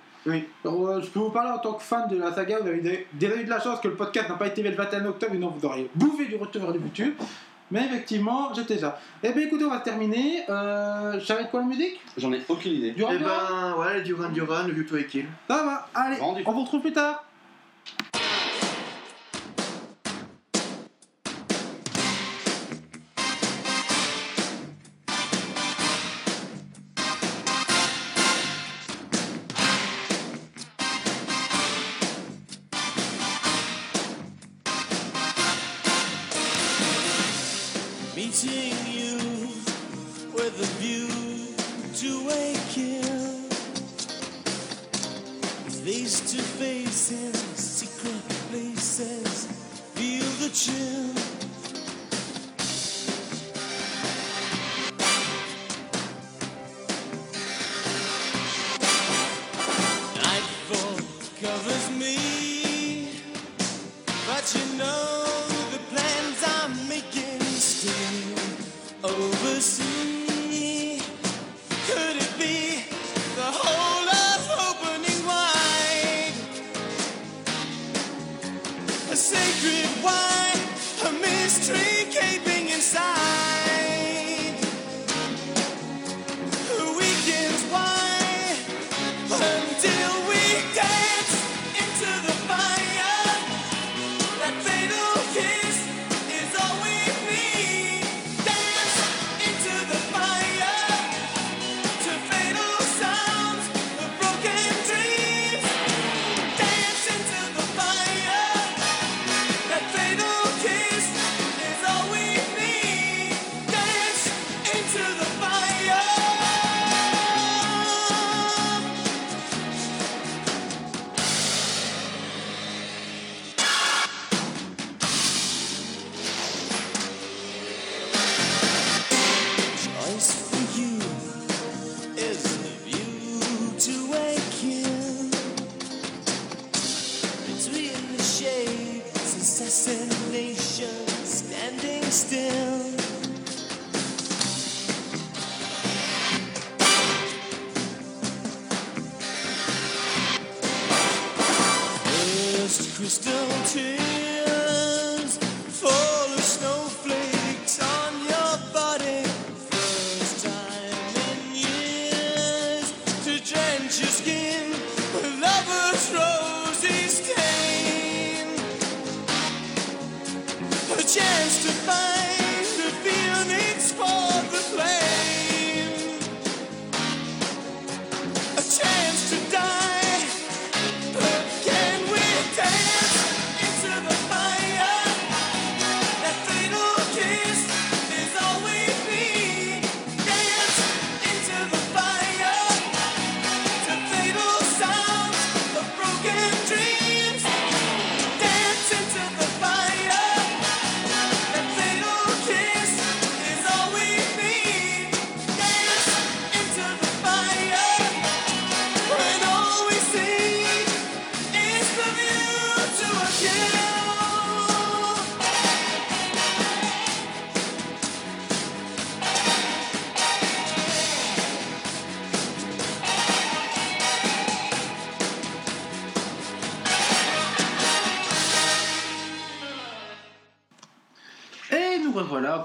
Alors, 0.64 0.88
euh, 0.88 1.00
je 1.00 1.08
peux 1.08 1.20
vous 1.20 1.30
parler 1.30 1.50
en 1.50 1.58
tant 1.58 1.72
que 1.72 1.82
fan 1.82 2.06
de 2.08 2.16
la 2.18 2.32
saga, 2.34 2.58
vous 2.60 2.68
avez 2.68 2.80
dé- 2.82 3.06
déjà 3.14 3.34
eu 3.36 3.44
de 3.44 3.50
la 3.50 3.58
chance 3.60 3.80
que 3.80 3.88
le 3.88 3.94
podcast 3.94 4.28
n'a 4.28 4.34
pas 4.36 4.46
été 4.48 4.62
le 4.62 4.70
21 4.70 5.06
octobre, 5.06 5.32
sinon 5.32 5.48
vous 5.48 5.66
auriez 5.66 5.90
bouffé 5.94 6.26
du 6.26 6.36
retour 6.36 6.62
vers 6.62 6.72
le 6.72 6.80
futur. 6.80 7.08
Mais 7.70 7.84
effectivement, 7.86 8.52
j'étais 8.54 8.78
ça. 8.78 8.98
Eh 9.22 9.32
bien 9.32 9.46
écoutez, 9.46 9.64
on 9.64 9.70
va 9.70 9.78
terminer. 9.80 10.42
Euh, 10.48 11.18
être 11.18 11.50
quoi 11.50 11.60
la 11.60 11.66
musique? 11.66 12.00
J'en 12.16 12.32
ai 12.32 12.40
aucune 12.48 12.72
idée. 12.72 12.90
Du 12.92 13.02
Et 13.02 13.06
Run? 13.06 13.18
ben, 13.18 13.74
ouais, 13.78 14.02
Duran 14.02 14.28
Duran, 14.30 14.64
le 14.66 14.72
View 14.74 14.84
to 14.84 14.96
a 14.96 15.02
Kill. 15.02 15.26
Ça 15.48 15.62
va, 15.64 15.88
allez, 15.94 16.16
on 16.20 16.52
vous 16.52 16.62
retrouve 16.62 16.80
plus 16.82 16.92
tard. 16.92 17.24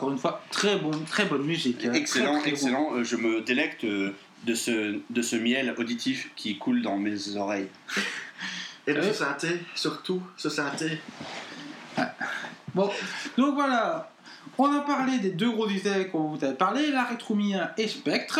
Encore 0.04 0.12
une 0.12 0.20
fois, 0.20 0.44
très 0.52 0.78
bon, 0.78 0.92
très 1.10 1.26
bonne 1.26 1.44
musique. 1.44 1.86
hein. 1.86 1.94
Excellent, 1.94 2.34
Très, 2.34 2.42
très 2.42 2.50
bon. 2.52 2.56
excellent. 2.56 2.94
Euh, 2.96 3.04
Je 3.06 3.16
me 3.16 3.40
délecte 3.42 3.86
euh, 3.86 4.12
de 4.44 4.54
ce, 4.54 5.00
de 5.10 5.22
ce 5.22 5.38
miel 5.38 5.74
auditif 5.78 6.30
qui 6.36 6.58
coule 6.58 6.82
dans 6.82 6.98
mes 6.98 7.38
oreilles. 7.38 7.70
Et 8.86 8.94
de 8.94 9.02
ce 9.02 9.14
synthé, 9.14 9.62
surtout 9.76 10.22
ce 10.36 10.50
synthé. 10.50 11.00
Bon, 12.76 12.90
donc 13.38 13.54
voilà, 13.54 14.12
on 14.58 14.66
a 14.76 14.82
parlé 14.82 15.20
des 15.20 15.30
deux 15.30 15.50
gros 15.52 15.68
disques 15.68 16.12
qu'on 16.12 16.36
vous 16.36 16.44
avait 16.44 16.56
parlé, 16.56 16.92
la 16.92 17.04
Rétromia 17.06 17.74
et 17.78 17.88
Spectre. 17.88 18.40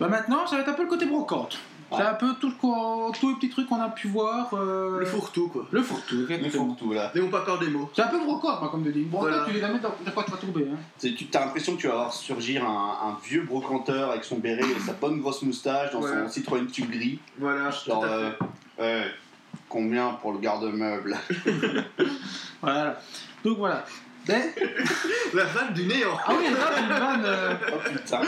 Bah 0.00 0.08
maintenant, 0.08 0.44
ça 0.48 0.56
va 0.56 0.62
être 0.62 0.70
un 0.70 0.72
peu 0.72 0.82
le 0.82 0.88
côté 0.88 1.06
brocante. 1.06 1.58
C'est 1.96 2.02
un 2.04 2.14
peu 2.14 2.34
tout, 2.40 2.52
tous 2.60 3.28
les 3.28 3.34
petits 3.36 3.48
trucs 3.50 3.68
qu'on 3.68 3.80
a 3.80 3.88
pu 3.88 4.08
voir. 4.08 4.52
euh, 4.54 4.98
Le 5.00 5.06
fourre-tout, 5.06 5.48
quoi. 5.48 5.66
Le 5.70 5.82
fourre-tout, 5.82 6.26
Le 6.28 6.48
fourre-tout, 6.50 6.92
là. 6.92 7.10
N'ayons 7.14 7.28
pas 7.30 7.40
peur 7.42 7.58
des 7.58 7.68
mots. 7.68 7.90
C'est 7.94 8.02
un 8.02 8.08
peu 8.08 8.18
brocante, 8.18 8.60
moi, 8.60 8.70
comme 8.70 8.82
de 8.82 8.90
dire. 8.90 9.06
Brocante, 9.08 9.28
Voilà. 9.30 9.44
tu 9.46 9.52
les 9.52 9.60
jamais 9.60 9.78
dans 9.78 9.90
de 10.04 10.10
quoi 10.10 10.24
tu 10.24 10.30
vas 10.30 10.36
tomber. 10.36 10.68
Hein. 10.72 10.76
Tu 11.00 11.26
as 11.34 11.40
l'impression 11.40 11.76
que 11.76 11.80
tu 11.80 11.86
vas 11.88 11.94
voir 11.94 12.12
surgir 12.12 12.64
un, 12.64 13.08
un 13.10 13.18
vieux 13.24 13.42
brocanteur 13.42 14.10
avec 14.10 14.24
son 14.24 14.38
béret 14.38 14.62
et 14.62 14.80
sa 14.80 14.92
bonne 14.92 15.20
grosse 15.20 15.42
moustache 15.42 15.92
dans 15.92 16.00
Ouais. 16.02 16.10
son 16.24 16.28
Citroën 16.28 16.66
tube 16.66 16.90
gris. 16.90 17.18
Voilà, 17.38 17.70
Genre, 17.70 18.04
euh, 18.80 19.04
combien 19.68 20.10
pour 20.20 20.32
le 20.32 20.38
garde-meuble? 20.38 21.16
Voilà. 22.62 22.98
Donc 23.44 23.58
voilà. 23.58 23.84
Mais- 24.28 24.54
La 25.34 25.44
vanne 25.44 25.72
du 25.74 25.84
néant. 25.86 26.16
Ah 26.26 26.32
oui, 26.38 26.44
là, 26.50 26.58
c'est 26.74 26.80
une 26.82 26.88
vanne. 26.88 27.22
euh, 27.24 27.54
Oh 27.72 27.76
putain 27.92 28.20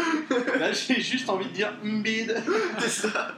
Là, 0.58 0.72
j'ai 0.72 1.00
juste 1.00 1.28
envie 1.30 1.46
de 1.46 1.52
dire 1.52 1.72
mbide 1.82 2.42
C'est 2.78 2.88
ça. 3.08 3.28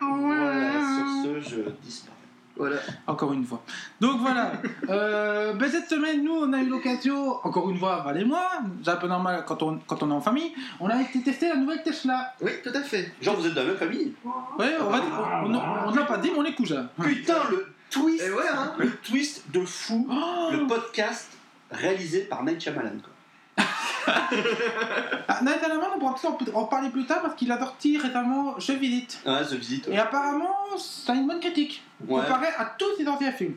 Voilà, 0.00 0.72
sur 0.80 1.06
ce, 1.24 1.40
je 1.50 1.60
disparais. 1.82 2.10
Voilà. 2.56 2.76
Encore 3.08 3.32
une 3.32 3.44
fois. 3.44 3.62
Donc 4.00 4.20
voilà. 4.20 4.52
Euh, 4.90 5.54
ben, 5.54 5.68
cette 5.70 5.88
semaine, 5.88 6.22
nous, 6.22 6.34
on 6.34 6.52
a 6.52 6.58
eu 6.60 6.66
l'occasion, 6.68 7.38
encore 7.42 7.70
une 7.70 7.78
fois, 7.78 8.02
Val 8.04 8.20
et 8.20 8.24
moi, 8.24 8.50
c'est 8.84 8.90
un 8.90 8.96
peu 8.96 9.08
normal 9.08 9.42
quand 9.46 9.62
on, 9.62 9.78
quand 9.86 10.02
on 10.02 10.10
est 10.10 10.14
en 10.14 10.20
famille, 10.20 10.52
on 10.78 10.88
a 10.88 11.00
été 11.00 11.22
tester 11.22 11.48
la 11.48 11.56
nouvelle 11.56 11.82
Tesla. 11.82 12.34
Oui, 12.42 12.50
tout 12.62 12.70
à 12.74 12.82
fait. 12.82 13.12
Genre, 13.22 13.34
vous 13.34 13.46
êtes 13.46 13.54
de 13.54 13.60
la 13.60 13.64
même 13.66 13.76
famille 13.76 14.12
Ouais, 14.58 14.74
on 14.78 14.90
va 14.90 15.00
on, 15.44 15.54
on, 15.54 15.88
on 15.88 15.94
l'a 15.94 16.04
pas 16.04 16.18
dit, 16.18 16.30
mais 16.32 16.38
on 16.38 16.44
est 16.44 16.54
cousins. 16.54 16.86
Putain, 17.02 17.38
le 17.50 17.73
twist 17.94 18.22
Et 18.22 18.30
ouais, 18.30 18.48
hein. 18.52 18.74
Le 18.78 18.90
twist 18.96 19.50
de 19.52 19.64
fou 19.64 20.06
Oh 20.10 20.50
Le 20.52 20.66
podcast 20.66 21.30
réalisé 21.70 22.22
par 22.22 22.44
Night 22.44 22.60
Shyamalan, 22.60 22.98
quoi. 23.02 23.10
ah, 24.06 25.38
Hammond, 25.38 25.86
on 25.94 25.98
pourra 25.98 26.36
peut-être 26.36 26.56
en 26.56 26.64
parler 26.64 26.90
plus 26.90 27.06
tard 27.06 27.22
parce 27.22 27.34
qu'il 27.34 27.50
a 27.52 27.58
sorti 27.58 27.98
récemment 27.98 28.58
Je 28.58 28.72
visite. 28.72 29.20
Ah, 29.24 29.42
ouais. 29.42 29.94
Et 29.94 29.98
apparemment, 29.98 30.76
ça 30.76 31.12
a 31.12 31.16
une 31.16 31.26
bonne 31.26 31.40
critique. 31.40 31.82
Ouais. 32.06 32.22
Comparé 32.22 32.48
à 32.58 32.74
tous 32.78 32.96
ses 32.98 33.06
anciens 33.06 33.32
films. 33.32 33.56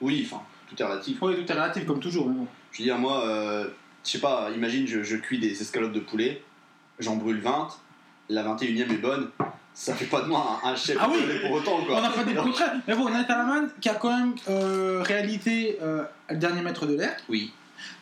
Oui, 0.00 0.26
enfin, 0.26 0.42
tout 0.68 0.80
est 0.80 0.84
relatif. 0.84 1.18
Oui, 1.20 1.36
tout 1.36 1.50
est 1.50 1.54
relatif 1.54 1.86
comme 1.86 2.00
toujours. 2.00 2.30
Je 2.72 2.78
veux 2.78 2.84
dire, 2.84 2.98
moi, 2.98 3.24
euh, 3.26 3.68
je 4.04 4.10
sais 4.10 4.20
pas, 4.20 4.50
imagine, 4.54 4.86
je, 4.86 5.02
je 5.02 5.16
cuis 5.16 5.38
des 5.38 5.60
escalopes 5.60 5.92
de 5.92 6.00
poulet, 6.00 6.42
j'en 6.98 7.16
brûle 7.16 7.40
20, 7.40 7.68
la 8.30 8.42
21ème 8.42 8.92
est 8.92 8.98
bonne, 8.98 9.30
ça 9.74 9.94
fait 9.94 10.06
pas 10.06 10.22
de 10.22 10.28
moi 10.28 10.60
un, 10.62 10.76
chef 10.76 10.96
Ah 11.00 11.08
oui. 11.12 11.18
pour 11.42 11.50
autant, 11.56 11.84
quoi. 11.84 11.98
On 11.98 12.02
n'a 12.02 12.10
pas 12.10 12.22
des 12.24 12.34
contraires. 12.34 12.74
Mais 12.86 12.94
bon, 12.94 13.08
Nathan 13.10 13.66
qui 13.80 13.88
a 13.88 13.94
quand 13.94 14.16
même 14.16 14.34
euh, 14.48 15.02
réalisé 15.04 15.78
euh, 15.82 16.04
Le 16.30 16.36
dernier 16.36 16.62
maître 16.62 16.86
de 16.86 16.94
l'air, 16.94 17.16
Oui. 17.28 17.52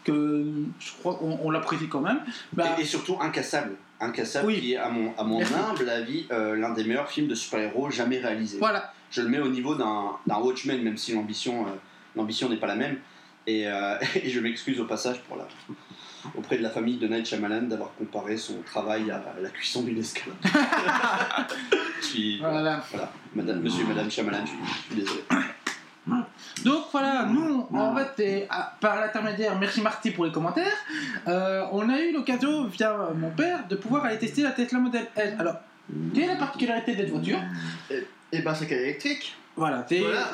que 0.04 0.44
je 0.78 0.92
crois 1.00 1.14
qu'on 1.14 1.38
on 1.42 1.50
l'apprécie 1.50 1.88
quand 1.88 2.00
même. 2.02 2.20
Bah, 2.52 2.76
Et, 2.78 2.82
et 2.82 2.84
surtout 2.84 3.16
Incassable. 3.20 3.72
Incassable 4.00 4.46
Oui. 4.48 4.60
qui 4.60 4.72
est, 4.74 4.76
à 4.76 4.90
mon, 4.90 5.14
à 5.16 5.24
mon 5.24 5.40
humble 5.40 5.88
avis, 5.88 6.26
euh, 6.30 6.56
l'un 6.56 6.70
des 6.70 6.84
meilleurs 6.84 7.08
films 7.10 7.28
de 7.28 7.34
super-héros 7.34 7.90
jamais 7.90 8.18
réalisés. 8.18 8.58
voilà. 8.58 8.92
Je 9.10 9.20
le 9.22 9.28
mets 9.28 9.40
au 9.40 9.48
niveau 9.48 9.74
d'un 9.74 10.12
d'un 10.26 10.36
Watchmen, 10.38 10.82
même 10.82 10.96
si 10.96 11.12
l'ambition 11.14 11.66
euh, 11.66 11.70
l'ambition 12.16 12.48
n'est 12.48 12.56
pas 12.56 12.66
la 12.66 12.76
même. 12.76 12.98
Et, 13.46 13.66
euh, 13.68 13.96
et 14.22 14.28
je 14.30 14.40
m'excuse 14.40 14.80
au 14.80 14.84
passage 14.86 15.20
pour 15.22 15.36
la, 15.36 15.46
auprès 16.36 16.58
de 16.58 16.62
la 16.62 16.70
famille 16.70 16.98
de 16.98 17.06
Night 17.08 17.26
Shyamalan 17.26 17.62
d'avoir 17.62 17.90
comparé 17.98 18.36
son 18.36 18.62
travail 18.62 19.10
à 19.10 19.22
la 19.40 19.48
cuisson 19.50 19.82
d'une 19.82 19.98
escalope. 19.98 20.36
je 22.00 22.06
suis, 22.06 22.38
voilà. 22.38 22.82
voilà, 22.90 23.12
madame, 23.34 23.60
monsieur 23.60 23.84
et 23.84 23.88
madame 23.88 24.10
Shyamalan, 24.10 24.44
je 24.44 24.50
suis, 24.50 24.58
je 24.64 24.94
suis 24.94 25.02
désolé. 25.02 25.20
Donc 26.64 26.84
voilà, 26.92 27.24
nous, 27.26 27.66
en 27.72 27.94
fait, 27.96 28.20
et, 28.22 28.46
à- 28.50 28.76
par 28.80 28.96
l'intermédiaire, 29.00 29.56
merci 29.58 29.80
Marty 29.80 30.10
pour 30.10 30.24
les 30.24 30.32
commentaires, 30.32 30.76
euh, 31.28 31.64
on 31.72 31.88
a 31.88 32.00
eu 32.00 32.12
l'occasion, 32.12 32.64
via 32.64 32.96
mon 33.14 33.30
père, 33.30 33.66
de 33.68 33.76
pouvoir 33.76 34.04
aller 34.04 34.18
tester 34.18 34.42
la 34.42 34.50
Tesla 34.50 34.78
Model 34.78 35.06
S. 35.16 35.34
Alors, 35.38 35.56
quelle 36.14 36.24
est 36.24 36.26
la 36.28 36.36
particularité 36.36 36.92
de 36.94 37.02
cette 37.02 37.10
voiture? 37.10 37.38
Et 38.32 38.40
ben, 38.40 38.54
c'est 38.54 38.66
qu'elle 38.66 38.78
est 38.78 38.84
électrique. 38.84 39.36
Voilà, 39.54 39.84
c'est 39.86 39.98
Voilà. 40.00 40.30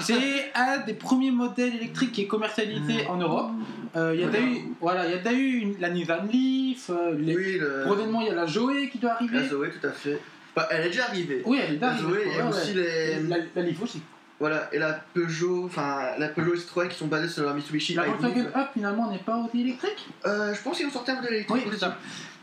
un 0.55 0.78
des 0.86 0.95
premiers 0.95 1.32
modèles 1.32 1.74
électriques 1.74 2.12
qui 2.12 2.23
est 2.23 2.27
commercialisé 2.27 3.07
en 3.09 3.16
Europe. 3.16 3.51
Euh, 3.97 4.12
Il 4.15 4.20
y 4.20 4.24
a 4.24 4.28
déjà 4.28 4.45
eu, 4.45 4.59
voilà, 4.81 5.07
il 5.07 5.11
y 5.11 5.15
a 5.15 5.19
déjà 5.19 5.32
eu 5.32 5.59
une- 5.59 5.81
la 5.81 5.90
Nissan 5.90 6.28
Leaf, 6.31 6.90
euh, 6.90 7.16
les- 7.19 7.35
Oui, 7.36 7.59
le... 7.59 7.82
prochainement 7.86 8.20
il 8.20 8.28
y 8.28 8.31
a 8.31 8.35
la 8.35 8.47
Zoé 8.47 8.89
qui 8.90 8.99
doit 8.99 9.12
arriver. 9.12 9.40
la 9.40 9.49
Zoé, 9.49 9.70
tout 9.70 9.86
à 9.86 9.90
fait. 9.90 10.20
Bah, 10.55 10.69
elle 10.70 10.86
est 10.86 10.90
déjà 10.90 11.05
arrivée. 11.07 11.43
Oui, 11.45 11.59
elle 11.61 11.74
est 11.74 11.78
La 11.78 11.90
dingue. 11.95 12.01
Zoé 12.03 12.12
ouais, 12.27 12.36
et 12.39 12.43
aussi 12.43 12.74
les... 12.74 13.23
La, 13.28 13.36
la 13.57 13.62
Leaf 13.62 13.82
aussi. 13.82 14.01
Voilà, 14.40 14.69
et 14.73 14.78
la 14.78 14.93
Peugeot, 15.15 15.65
enfin, 15.65 15.99
la 16.16 16.28
Peugeot 16.28 16.55
et 16.55 16.59
Citroën 16.59 16.86
qui 16.89 16.97
sont 16.97 17.09
basées 17.09 17.27
sur 17.28 17.45
la 17.45 17.55
Mitsubishi. 17.55 17.95
La. 17.95 18.05
Volkswagen 18.05 18.47
Up 18.55 18.69
finalement 18.73 19.11
n'est 19.11 19.19
pas 19.19 19.36
aussi 19.36 19.62
électrique? 19.62 20.07
Euh, 20.27 20.55
je 20.55 20.62
pense 20.62 20.77
qu'ils 20.77 20.86
ont 20.86 20.90
sorti 20.90 21.11
un 21.11 21.16
modèle 21.16 21.35
électrique. 21.35 21.62
Oui, 21.66 21.70
c'est 21.73 21.81
ça. 21.81 21.97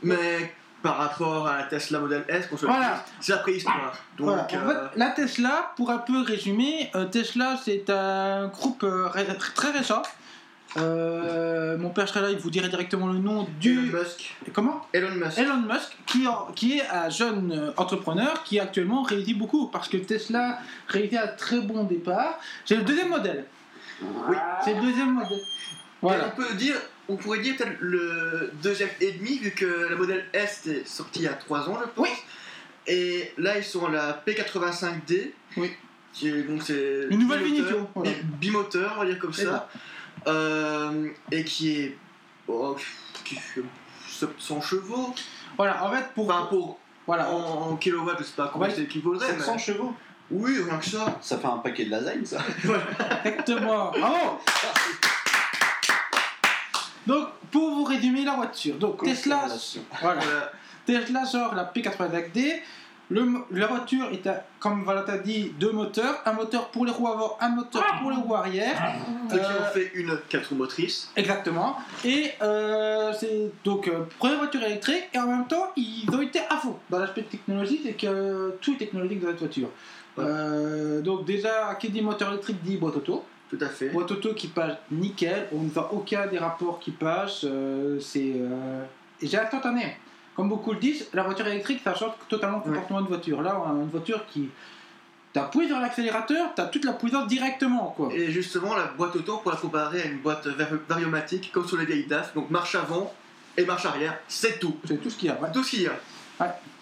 Mais 0.03 0.53
par 0.85 0.97
rapport 0.97 1.47
à 1.47 1.57
la 1.57 1.63
Tesla 1.63 1.99
Model 1.99 2.23
S, 2.27 2.45
qu'on 2.45 2.57
se 2.57 2.65
Voilà. 2.67 3.03
c'est 3.19 3.31
la 3.31 3.39
préhistoire. 3.39 3.93
Donc, 4.17 4.27
Voilà. 4.27 4.43
En 4.43 4.69
euh, 4.69 4.89
fait, 4.91 4.99
la 4.99 5.09
Tesla, 5.09 5.73
pour 5.75 5.89
un 5.89 5.97
peu 5.97 6.21
résumer, 6.21 6.91
euh, 6.93 7.05
Tesla 7.05 7.57
c'est 7.63 7.89
un 7.89 8.47
groupe 8.49 8.83
euh, 8.83 9.07
ré- 9.07 9.25
très 9.55 9.71
récent. 9.71 10.03
Euh, 10.77 11.77
mon 11.77 11.89
père 11.89 12.07
serait 12.07 12.21
là, 12.21 12.29
il 12.29 12.37
vous 12.37 12.49
dirait 12.51 12.67
directement 12.69 13.07
le 13.07 13.17
nom 13.17 13.47
du. 13.59 13.89
Elon 13.89 13.99
Musk. 13.99 14.35
Comment? 14.53 14.81
Elon 14.93 15.15
Musk. 15.15 15.37
Elon 15.39 15.57
Musk, 15.61 15.97
qui, 16.05 16.27
en- 16.27 16.51
qui 16.53 16.77
est 16.77 16.87
un 16.89 17.09
jeune 17.09 17.73
entrepreneur 17.77 18.43
qui 18.43 18.59
actuellement 18.59 19.01
réussit 19.01 19.37
beaucoup 19.37 19.67
parce 19.67 19.87
que 19.87 19.97
Tesla 19.97 20.59
réussit 20.87 21.17
à 21.17 21.29
très 21.29 21.61
bon 21.61 21.83
départ. 21.85 22.37
C'est 22.65 22.75
le 22.75 22.83
deuxième 22.83 23.09
modèle. 23.09 23.45
Oui. 24.01 24.35
C'est 24.63 24.75
le 24.75 24.81
deuxième 24.81 25.13
modèle. 25.13 25.39
Et 25.39 25.97
Voilà. 26.01 26.25
on 26.27 26.35
peut 26.35 26.53
dire, 26.55 26.75
on 27.09 27.15
pourrait 27.17 27.39
dire 27.39 27.55
peut-être 27.57 27.77
le 27.79 28.51
deuxième 28.63 28.89
et 29.01 29.11
demi, 29.13 29.37
vu 29.39 29.51
que 29.51 29.87
la 29.89 29.95
modèle 29.95 30.25
S 30.33 30.65
est 30.67 30.87
sortie 30.87 31.19
il 31.19 31.25
y 31.25 31.27
a 31.27 31.33
3 31.33 31.69
ans, 31.69 31.77
je 31.81 31.89
pense. 31.89 32.07
Oui. 32.07 32.13
Et 32.87 33.31
là, 33.37 33.57
ils 33.57 33.63
sont 33.63 33.85
à 33.85 33.91
la 33.91 34.23
P85D. 34.25 35.31
Oui. 35.57 35.71
Qui 36.13 36.29
est, 36.29 36.43
donc 36.43 36.61
c'est 36.63 37.07
Une 37.09 37.19
nouvelle 37.19 37.43
bimoteur- 37.43 37.55
finition, 37.67 37.89
voilà. 37.95 38.11
bi- 38.11 38.23
Bimoteur, 38.47 38.93
on 38.95 38.99
va 39.01 39.05
dire 39.05 39.19
comme 39.19 39.33
C'est 39.33 39.45
ça. 39.45 39.69
Euh, 40.27 41.09
et 41.31 41.43
qui 41.43 41.79
est. 41.81 41.97
oh, 42.47 42.75
qui 43.25 43.35
fait 43.35 43.61
700 44.07 44.61
chevaux. 44.61 45.13
Voilà, 45.57 45.83
en 45.85 45.91
fait, 45.91 46.05
pour. 46.15 46.29
Enfin, 46.31 46.45
pour. 46.47 46.79
Voilà. 47.05 47.29
En, 47.29 47.71
en 47.71 47.75
kilowatts, 47.75 48.19
je 48.19 48.23
sais 48.23 48.31
pas 48.35 48.45
On 48.55 48.59
combien 48.59 48.69
c'est 48.73 48.83
équivaudrait. 48.83 49.27
700 49.27 49.53
mais- 49.53 49.59
chevaux 49.59 49.93
Oui, 50.31 50.57
rien 50.63 50.77
que 50.77 50.85
ça. 50.85 51.19
Ça 51.21 51.37
fait 51.37 51.47
un 51.47 51.57
paquet 51.57 51.85
de 51.85 51.91
lasagne, 51.91 52.23
ça. 52.25 52.37
Exactement. 53.25 53.91
Bravo. 53.91 54.39
Donc, 57.07 57.27
pour 57.51 57.69
vous 57.75 57.83
résumer 57.83 58.23
la 58.25 58.33
voiture, 58.35 58.75
donc 58.77 59.03
Tesla, 59.03 59.45
voilà. 60.01 60.21
Tesla 60.85 61.25
sort 61.25 61.55
la 61.55 61.65
P85D. 61.65 62.61
Le 63.11 63.23
la 63.51 63.67
voiture 63.67 64.07
est, 64.11 64.25
à- 64.25 64.43
comme 64.59 64.83
Valentin 64.83 65.17
dit, 65.17 65.51
deux 65.59 65.71
moteurs. 65.71 66.15
Un 66.25 66.33
moteur 66.33 66.69
pour 66.69 66.87
les 66.87 66.91
roues 66.91 67.07
avant, 67.07 67.37
un 67.39 67.49
moteur 67.49 67.83
pour 68.01 68.09
les 68.09 68.17
roues 68.17 68.33
arrière. 68.33 68.81
Ceux 69.29 69.37
qui 69.37 69.43
Euh, 69.43 69.59
ont 69.61 69.73
fait 69.73 69.91
une 69.93 70.17
4 70.27 70.49
roues 70.49 70.55
motrices. 70.55 71.11
Exactement. 71.15 71.77
Et 72.03 72.31
euh, 72.41 73.13
c'est 73.19 73.51
donc 73.63 73.87
euh, 73.87 74.05
première 74.17 74.39
voiture 74.39 74.63
électrique 74.63 75.03
et 75.13 75.19
en 75.19 75.27
même 75.27 75.45
temps 75.45 75.67
ils 75.77 76.09
ont 76.11 76.21
été 76.21 76.39
à 76.49 76.57
fond 76.57 76.77
dans 76.89 76.97
l'aspect 76.97 77.21
technologique 77.21 77.81
c'est 77.85 77.93
que 77.93 78.57
tout 78.59 78.73
est 78.73 78.77
technologique 78.77 79.19
dans 79.21 79.27
cette 79.29 79.39
voiture. 79.39 79.69
Ouais. 80.17 80.23
Euh, 80.27 81.01
donc 81.01 81.25
déjà 81.25 81.75
qui 81.79 81.89
dit 81.89 82.01
moteur 82.01 82.29
électrique 82.29 82.63
dit 82.63 82.77
boîte 82.77 82.95
auto. 82.95 83.23
Tout 83.57 83.63
à 83.63 83.69
fait. 83.69 83.89
Boîte 83.89 84.11
auto 84.11 84.33
qui 84.33 84.47
passe 84.47 84.77
nickel, 84.91 85.47
on 85.53 85.59
ne 85.61 85.69
voit 85.69 85.93
aucun 85.93 86.27
des 86.27 86.37
rapports 86.37 86.79
qui 86.79 86.91
passent. 86.91 87.43
euh, 87.45 87.99
c'est 87.99 88.33
euh, 88.35 88.83
et 89.21 89.27
j'ai 89.27 89.37
instantané. 89.37 89.97
Comme 90.35 90.49
beaucoup 90.49 90.73
le 90.73 90.79
disent, 90.79 91.07
la 91.13 91.23
voiture 91.23 91.47
électrique 91.47 91.81
ça 91.83 91.95
change 91.95 92.11
totalement 92.27 92.57
le 92.57 92.63
comportement 92.71 93.01
de 93.01 93.07
voiture. 93.07 93.41
Là 93.41 93.61
on 93.65 93.69
a 93.69 93.81
une 93.83 93.89
voiture 93.89 94.25
qui 94.31 94.49
t'appuies 95.31 95.67
sur 95.67 95.79
l'accélérateur, 95.79 96.49
t'as 96.55 96.65
toute 96.65 96.83
la 96.85 96.93
puissance 96.93 97.27
directement 97.27 97.93
quoi. 97.95 98.09
Et 98.13 98.29
justement, 98.31 98.75
la 98.75 98.85
boîte 98.97 99.15
auto, 99.15 99.37
pour 99.37 99.51
la 99.51 99.57
comparer 99.57 100.01
à 100.01 100.05
une 100.05 100.19
boîte 100.19 100.47
vari- 100.47 100.79
variomatique, 100.87 101.51
comme 101.53 101.67
sur 101.67 101.77
les 101.77 101.85
vieilles 101.85 102.05
DAF, 102.07 102.33
donc 102.33 102.49
marche 102.49 102.75
avant 102.75 103.13
et 103.57 103.63
marche 103.65 103.85
arrière, 103.85 104.17
c'est 104.27 104.59
tout. 104.59 104.75
C'est 104.85 105.01
tout 105.01 105.09
ce 105.09 105.17
qu'il 105.17 105.27
y 105.27 105.31
a. 105.31 105.39
ouais. 105.41 105.51
Tout 105.53 105.63
ce 105.63 105.71
qu'il 105.71 105.81
y 105.83 105.87
a. 105.87 105.97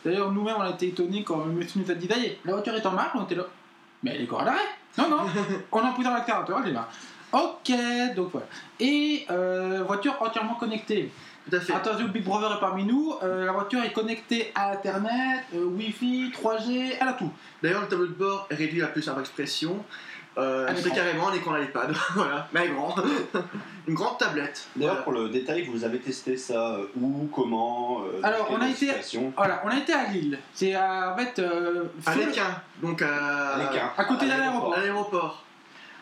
D'ailleurs, 0.03 0.31
nous-mêmes, 0.31 0.55
on 0.57 0.61
a 0.61 0.71
été 0.71 0.87
étonnés 0.87 1.23
quand 1.23 1.45
le 1.45 1.51
monsieur 1.51 1.79
nous 1.79 1.89
a 1.91 1.93
dit 1.95 2.07
D'ailleurs, 2.07 2.33
la 2.45 2.53
voiture 2.53 2.73
est 2.75 2.85
en 2.85 2.91
marche, 2.91 3.11
on 3.15 3.23
était 3.23 3.35
là. 3.35 3.45
Mais 4.03 4.11
elle 4.15 4.21
est 4.21 4.25
encore 4.25 4.41
à 4.41 4.45
l'arrêt 4.45 4.57
Non, 4.97 5.09
non, 5.09 5.17
on 5.71 5.79
a 5.79 5.91
pris 5.93 6.03
dans 6.03 6.11
l'accélérateur, 6.11 6.59
elle 6.63 6.69
est 6.69 6.73
là. 6.73 6.87
Ok, 7.31 7.71
donc 8.15 8.29
voilà. 8.31 8.45
Et 8.79 9.25
euh, 9.31 9.83
voiture 9.87 10.15
entièrement 10.19 10.55
connectée. 10.55 11.11
Tout 11.49 11.55
à 11.55 11.59
fait. 11.59 11.73
Attention, 11.73 12.07
Big 12.07 12.23
Brother 12.23 12.55
est 12.55 12.59
parmi 12.59 12.85
nous. 12.85 13.15
euh, 13.23 13.45
la 13.45 13.51
voiture 13.51 13.83
est 13.83 13.91
connectée 13.91 14.51
à 14.55 14.71
Internet, 14.73 15.43
euh, 15.55 15.65
Wi-Fi, 15.65 16.31
3G, 16.31 16.93
elle 17.01 17.07
a 17.07 17.13
tout. 17.13 17.31
D'ailleurs, 17.61 17.81
le 17.81 17.87
tableau 17.87 18.07
de 18.07 18.13
bord 18.13 18.47
est 18.49 18.55
réduit 18.55 18.81
à 18.83 18.87
plus 18.87 19.01
simple 19.01 19.19
expression. 19.21 19.83
Euh, 20.37 20.67
Un 20.67 20.75
c'est 20.75 20.89
carrément 20.91 21.29
un 21.29 21.33
écran 21.33 21.55
iPad, 21.57 21.93
voilà, 22.15 22.47
mais 22.53 22.67
grand. 22.69 22.95
Une 23.87 23.93
grande 23.93 24.17
tablette. 24.17 24.65
D'ailleurs, 24.75 24.93
Voilà. 24.95 25.03
pour 25.03 25.11
le 25.13 25.29
détail, 25.29 25.67
vous 25.71 25.83
avez 25.83 25.99
testé 25.99 26.37
ça 26.37 26.75
euh, 26.75 26.85
où, 26.99 27.29
comment 27.31 27.99
euh, 28.01 28.19
Alors, 28.23 28.47
quelle 28.47 28.57
on 28.57 28.61
a 28.61 28.67
été- 28.67 28.75
situation? 28.87 29.33
Voilà, 29.37 29.61
on 29.65 29.69
a 29.69 29.75
été 29.77 29.93
à 29.93 30.05
Lille. 30.05 30.39
C'est 30.55 30.73
à, 30.73 31.13
en 31.13 31.17
fait, 31.17 31.37
euh, 31.39 31.83
À 32.05 32.15
l'Équin, 32.15 32.61
donc 32.81 33.01
à, 33.03 33.55
à 33.97 34.05
côté 34.05 34.25
de 34.25 34.31
à 34.31 34.37
l'aéroport. 34.37 34.73
à 34.75 34.79
l'aéroport. 34.79 35.43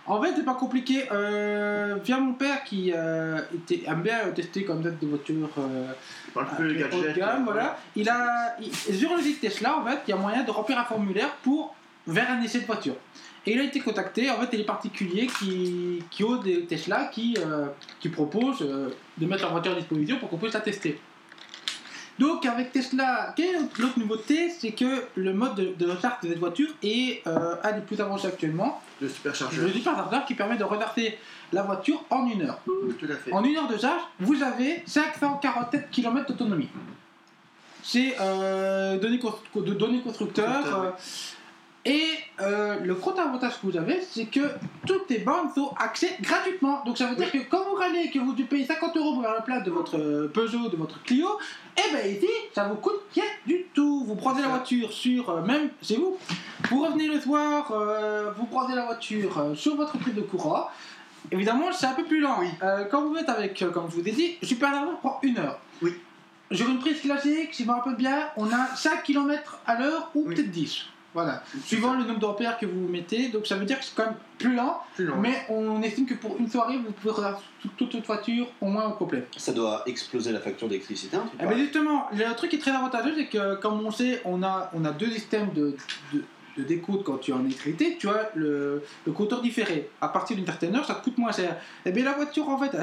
En 0.07 0.21
fait, 0.21 0.31
c'est 0.35 0.45
pas 0.45 0.53
compliqué. 0.55 1.05
Euh, 1.11 1.97
via 2.03 2.17
mon 2.17 2.33
père 2.33 2.63
qui 2.63 2.91
euh, 2.95 3.39
était, 3.53 3.83
aime 3.87 4.01
bien 4.01 4.19
tester 4.35 4.63
comme 4.63 4.81
euh, 4.85 4.91
plus 4.91 6.75
de 6.75 6.83
haut 6.85 6.87
de 6.87 6.89
gadgets. 7.01 7.17
gamme, 7.17 7.41
euh, 7.41 7.51
voilà. 7.51 7.77
Il 7.95 8.07
a, 8.09 8.55
il- 8.61 8.73
sur 8.73 9.13
le 9.15 9.21
site 9.21 9.41
Tesla, 9.41 9.77
en 9.77 9.85
fait, 9.85 9.99
il 10.07 10.11
y 10.11 10.13
a 10.13 10.17
moyen 10.17 10.43
de 10.43 10.51
remplir 10.51 10.77
un 10.79 10.85
formulaire 10.85 11.29
pour 11.43 11.75
vers 12.07 12.29
un 12.31 12.41
essai 12.41 12.61
de 12.61 12.65
voiture. 12.65 12.95
Et 13.45 13.53
il 13.53 13.59
a 13.59 13.63
été 13.63 13.79
contacté, 13.79 14.29
en 14.29 14.39
fait, 14.39 14.49
il 14.53 14.59
des 14.59 14.63
particuliers 14.63 15.27
qui, 15.39 16.03
qui 16.11 16.23
ont 16.23 16.35
des 16.37 16.65
Tesla 16.65 17.05
qui, 17.05 17.35
euh, 17.39 17.67
qui 17.99 18.09
proposent 18.09 18.61
euh, 18.61 18.89
de 19.17 19.25
mettre 19.25 19.41
leur 19.41 19.51
voiture 19.51 19.71
à 19.71 19.75
disposition 19.75 20.17
pour 20.19 20.29
qu'on 20.29 20.37
puisse 20.37 20.53
la 20.53 20.61
tester. 20.61 20.99
Donc, 22.19 22.45
avec 22.45 22.71
Tesla, 22.71 23.33
quelle 23.35 23.55
est 23.55 23.79
l'autre 23.79 23.97
nouveauté 23.97 24.51
C'est 24.51 24.73
que 24.73 25.05
le 25.15 25.33
mode 25.33 25.55
de, 25.55 25.73
de 25.75 25.89
recharge 25.89 26.21
de 26.21 26.29
cette 26.29 26.37
voiture 26.37 26.67
est 26.83 27.25
euh, 27.25 27.55
un 27.63 27.71
des 27.71 27.81
plus 27.81 27.99
avancés 27.99 28.27
actuellement. 28.27 28.79
Le 28.99 29.07
Le 29.07 29.13
superchargeur. 29.13 29.67
superchargeur 29.69 30.25
qui 30.25 30.35
permet 30.35 30.57
de 30.57 30.63
recharger 30.63 31.17
la 31.51 31.63
voiture 31.63 32.03
en 32.11 32.27
une 32.27 32.43
heure. 32.43 32.59
Tout 32.65 33.07
à 33.09 33.15
fait. 33.15 33.31
En 33.31 33.43
une 33.43 33.57
heure 33.57 33.67
de 33.67 33.77
charge, 33.77 34.03
vous 34.19 34.43
avez 34.43 34.83
547 34.85 35.89
km 35.89 36.27
d'autonomie. 36.27 36.69
C'est 37.81 38.15
données, 38.19 38.99
données 38.99 40.01
constructeurs. 40.01 40.03
Constructeur, 40.03 40.97
et 41.83 42.09
euh, 42.41 42.79
le 42.83 42.93
gros 42.93 43.17
avantage 43.19 43.53
que 43.59 43.65
vous 43.65 43.75
avez, 43.75 44.01
c'est 44.01 44.25
que 44.25 44.39
toutes 44.85 45.09
les 45.09 45.17
bandes 45.19 45.49
ont 45.57 45.71
accès 45.79 46.15
gratuitement. 46.21 46.83
Donc 46.85 46.97
ça 46.97 47.07
veut 47.07 47.15
dire 47.15 47.31
que 47.31 47.39
quand 47.49 47.63
vous 47.67 47.73
râlez 47.75 48.01
et 48.05 48.11
que 48.11 48.19
vous 48.19 48.33
devez 48.33 48.43
payer 48.43 48.65
50 48.65 48.95
euros 48.97 49.13
pour 49.13 49.23
faire 49.23 49.35
le 49.35 49.43
plat 49.43 49.61
de 49.61 49.71
votre 49.71 49.97
euh, 49.97 50.27
Peugeot, 50.31 50.69
de 50.69 50.77
votre 50.77 51.01
Clio, 51.01 51.27
et 51.75 51.91
ben 51.91 52.05
ici, 52.15 52.27
ça 52.53 52.65
vous 52.65 52.75
coûte 52.75 53.01
rien 53.15 53.23
du 53.47 53.65
tout. 53.73 54.03
Vous 54.05 54.15
prenez 54.15 54.43
la 54.43 54.49
voiture 54.49 54.91
sur, 54.93 55.29
euh, 55.31 55.41
même 55.41 55.69
chez 55.81 55.95
vous, 55.97 56.17
vous 56.69 56.83
revenez 56.83 57.07
le 57.07 57.19
soir, 57.19 57.71
euh, 57.71 58.31
vous 58.37 58.45
prenez 58.45 58.75
la 58.75 58.85
voiture 58.85 59.51
sur 59.55 59.75
votre 59.75 59.97
prix 59.97 60.11
de 60.11 60.21
courant. 60.21 60.67
Évidemment, 61.31 61.71
c'est 61.71 61.87
un 61.87 61.93
peu 61.93 62.03
plus 62.03 62.19
lent. 62.19 62.37
Oui. 62.41 62.47
Quand 62.89 63.07
vous 63.07 63.15
êtes 63.15 63.29
avec, 63.29 63.63
comme 63.73 63.89
je 63.89 63.95
vous 64.01 64.07
ai 64.07 64.11
dit, 64.11 64.37
Supernova 64.43 64.93
prend 65.01 65.19
une 65.23 65.37
heure. 65.37 65.59
Oui. 65.81 65.93
Sur 66.51 66.67
une 66.67 66.79
prise 66.79 66.99
classique, 66.99 67.53
si 67.53 67.63
je 67.63 67.67
me 67.67 67.73
rappelle 67.73 67.95
bien, 67.95 68.27
on 68.37 68.47
a 68.51 68.75
5 68.75 69.03
km 69.03 69.59
à 69.65 69.79
l'heure 69.79 70.09
ou 70.13 70.25
Oui. 70.27 70.35
peut-être 70.35 70.51
10. 70.51 70.85
Voilà. 71.13 71.43
Suivant 71.65 71.93
le 71.93 72.03
nombre 72.05 72.19
d'ampères 72.19 72.57
que 72.57 72.65
vous 72.65 72.87
mettez, 72.87 73.27
donc 73.29 73.45
ça 73.45 73.55
veut 73.55 73.65
dire 73.65 73.77
que 73.79 73.85
c'est 73.85 73.95
quand 73.95 74.05
même 74.05 74.15
plus 74.37 74.55
lent, 74.55 74.81
Plus 74.95 75.05
long. 75.05 75.17
mais 75.17 75.45
on 75.49 75.81
estime 75.81 76.05
que 76.05 76.13
pour 76.13 76.37
une 76.37 76.49
soirée, 76.49 76.77
vous 76.77 76.91
pouvez 76.91 77.13
regarder 77.13 77.37
toute, 77.61 77.75
toute 77.75 77.93
votre 77.93 78.07
voiture 78.07 78.47
au 78.61 78.67
moins 78.67 78.87
au 78.87 78.93
complet. 78.93 79.27
Ça 79.37 79.51
doit 79.51 79.83
exploser 79.85 80.31
la 80.31 80.39
facture 80.39 80.67
d'électricité, 80.69 81.17
un 81.17 81.21
truc 81.25 81.39
Eh 81.41 81.45
ben 81.45 81.57
justement, 81.57 82.07
le 82.13 82.33
truc 82.35 82.49
qui 82.51 82.55
est 82.55 82.59
très 82.59 82.71
avantageux, 82.71 83.13
c'est 83.17 83.27
que 83.27 83.55
comme 83.55 83.85
on 83.85 83.91
sait, 83.91 84.21
on 84.25 84.41
a, 84.41 84.71
on 84.73 84.85
a 84.85 84.91
deux 84.91 85.11
systèmes 85.11 85.51
de, 85.53 85.75
de, 86.13 86.23
de 86.57 86.63
décompte 86.63 87.03
quand 87.03 87.17
tu 87.17 87.31
es 87.31 87.33
en 87.33 87.43
électricité. 87.45 87.97
Tu 87.99 88.07
as 88.09 88.29
le, 88.35 88.83
le 89.05 89.11
compteur 89.11 89.41
différé. 89.41 89.89
À 90.01 90.09
partir 90.09 90.35
d'une 90.35 90.45
certaine 90.45 90.75
heure, 90.75 90.85
ça 90.85 90.95
te 90.95 91.03
coûte 91.03 91.17
moins 91.17 91.31
cher. 91.31 91.55
Et 91.85 91.91
bien 91.91 92.03
la 92.05 92.13
voiture, 92.13 92.47
en 92.49 92.57
fait, 92.57 92.75
a 92.75 92.81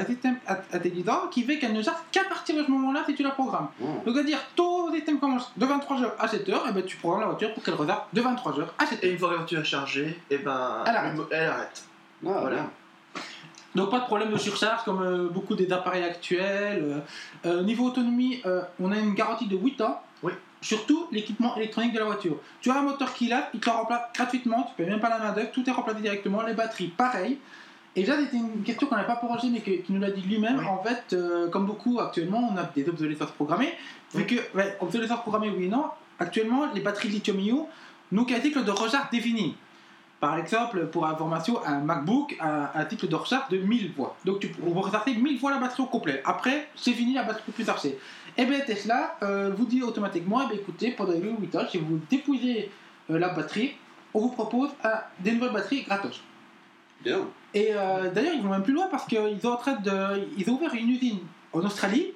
at- 0.51 0.61
intelligent 0.73 1.27
qui 1.31 1.43
fait 1.43 1.59
qu'elle 1.59 1.73
ne 1.73 1.81
charge 1.81 1.97
qu'à 2.11 2.23
partir 2.25 2.55
de 2.57 2.63
ce 2.63 2.71
moment-là 2.71 3.03
si 3.05 3.15
tu 3.15 3.23
la 3.23 3.31
programmes. 3.31 3.69
Oh. 3.81 3.85
Donc, 4.05 4.17
à 4.17 4.23
dire, 4.23 4.39
ton 4.55 4.91
système 4.93 5.19
commence 5.19 5.51
de 5.57 5.65
23h 5.65 6.11
à 6.19 6.27
7h, 6.27 6.69
et 6.69 6.71
ben 6.73 6.83
tu 6.85 6.97
programmes 6.97 7.21
la 7.21 7.27
voiture 7.27 7.53
pour 7.53 7.63
qu'elle 7.63 7.75
recharge 7.75 8.03
de 8.13 8.21
23h 8.21 8.65
à 8.77 8.85
7h. 8.85 8.97
Et 9.03 9.11
une 9.11 9.17
fois 9.19 9.29
que 9.29 9.33
la 9.33 9.39
voiture 9.39 9.59
est 9.59 9.63
chargée, 9.65 10.19
et 10.29 10.37
ben, 10.39 10.83
Elle 10.87 10.95
arrête. 10.95 11.19
elle 11.31 11.45
arrête. 11.47 11.83
Ah, 12.25 12.29
Voilà. 12.41 12.55
bien. 12.55 12.69
Donc 13.75 13.91
pas 13.91 13.99
de 13.99 14.05
problème 14.05 14.31
de 14.31 14.37
surcharge 14.37 14.83
comme 14.83 15.01
euh, 15.03 15.29
beaucoup 15.29 15.55
des 15.55 15.71
appareils 15.71 16.03
actuels. 16.03 16.83
Euh, 16.83 16.99
euh, 17.59 17.63
niveau 17.63 17.85
autonomie, 17.85 18.41
euh, 18.45 18.61
on 18.79 18.91
a 18.91 18.97
une 18.97 19.13
garantie 19.13 19.47
de 19.47 19.55
8 19.55 19.79
ans. 19.81 20.01
Oui. 20.23 20.33
Surtout 20.61 21.07
l'équipement 21.11 21.55
électronique 21.55 21.93
de 21.93 21.99
la 21.99 22.05
voiture. 22.05 22.37
Tu 22.61 22.69
as 22.69 22.79
un 22.79 22.81
moteur 22.81 23.13
qui 23.13 23.27
l'a, 23.27 23.49
il 23.53 23.59
te 23.59 23.69
le 23.69 23.75
remplace 23.75 24.01
gratuitement, 24.13 24.63
tu 24.63 24.75
payes 24.75 24.89
même 24.89 24.99
pas 24.99 25.09
la 25.09 25.19
main 25.19 25.31
d'œuvre, 25.31 25.51
tout 25.51 25.67
est 25.67 25.71
remplacé 25.71 26.01
directement, 26.01 26.41
les 26.41 26.53
batteries 26.53 26.87
pareil. 26.87 27.37
Et 27.95 28.05
là 28.05 28.15
c'était 28.19 28.37
une 28.37 28.63
question 28.63 28.87
qu'on 28.87 28.97
n'a 28.97 29.03
pas 29.03 29.15
posée 29.15 29.49
mais 29.49 29.61
qui 29.61 29.85
nous 29.89 29.99
l'a 30.01 30.11
dit 30.11 30.21
lui-même. 30.21 30.59
Oui. 30.59 30.65
En 30.65 30.83
fait, 30.83 31.13
euh, 31.13 31.49
comme 31.49 31.65
beaucoup 31.65 31.99
actuellement, 31.99 32.51
on 32.53 32.57
a 32.57 32.63
des 32.63 32.87
obsolescences 32.89 33.31
programmées. 33.31 33.73
Vu 34.13 34.25
que, 34.25 34.35
ouais, 34.57 34.77
obsolescence 34.81 35.21
programmée 35.21 35.49
oui 35.55 35.65
et 35.65 35.69
non, 35.69 35.85
actuellement 36.19 36.67
les 36.73 36.81
batteries 36.81 37.09
lithium-ion 37.09 37.67
qu'un 38.27 38.41
cycle 38.41 38.63
de 38.63 38.71
recharge 38.71 39.09
défini. 39.11 39.55
Par 40.19 40.37
exemple, 40.37 40.87
pour 40.87 41.05
information, 41.05 41.65
un 41.65 41.79
MacBook 41.79 42.35
a 42.39 42.77
un 42.77 42.89
cycle 42.89 43.07
de 43.07 43.15
recharge 43.15 43.49
de 43.49 43.57
1000 43.57 43.93
fois. 43.93 44.17
Donc 44.25 44.39
tu 44.39 44.51
vous 44.59 44.81
recharger 44.81 45.15
1000 45.15 45.39
fois 45.39 45.51
la 45.51 45.59
batterie 45.59 45.83
au 45.83 45.85
complet. 45.85 46.21
Après, 46.25 46.67
c'est 46.75 46.91
fini, 46.91 47.13
la 47.13 47.23
batterie 47.23 47.43
peut 47.45 47.51
plus 47.53 47.65
charger. 47.65 47.97
Et 48.37 48.45
bien 48.45 48.59
Tesla 48.59 49.15
euh, 49.23 49.51
vous 49.55 49.65
dit 49.65 49.81
automatiquement, 49.81 50.41
eh 50.51 50.55
écoutez, 50.55 50.91
pendant 50.91 51.13
les 51.13 51.21
8 51.21 51.55
ans, 51.55 51.61
si 51.69 51.77
vous 51.77 51.99
dépouillez 52.09 52.69
euh, 53.09 53.17
la 53.17 53.29
batterie, 53.29 53.75
on 54.13 54.21
vous 54.21 54.29
propose 54.29 54.69
euh, 54.83 54.89
des 55.19 55.31
nouvelles 55.31 55.53
batteries 55.53 55.83
gratos. 55.83 56.21
Bien. 57.01 57.19
Et 57.53 57.69
euh, 57.71 58.11
d'ailleurs, 58.11 58.33
ils 58.35 58.41
vont 58.41 58.49
même 58.49 58.63
plus 58.63 58.73
loin 58.73 58.87
parce 58.91 59.05
qu'ils 59.05 59.39
sont 59.41 59.49
en 59.49 59.57
train 59.57 59.75
de, 59.75 60.27
ils 60.37 60.49
ont 60.49 60.55
ouvert 60.55 60.73
une 60.73 60.89
usine 60.89 61.19
en 61.53 61.59
Australie 61.61 62.13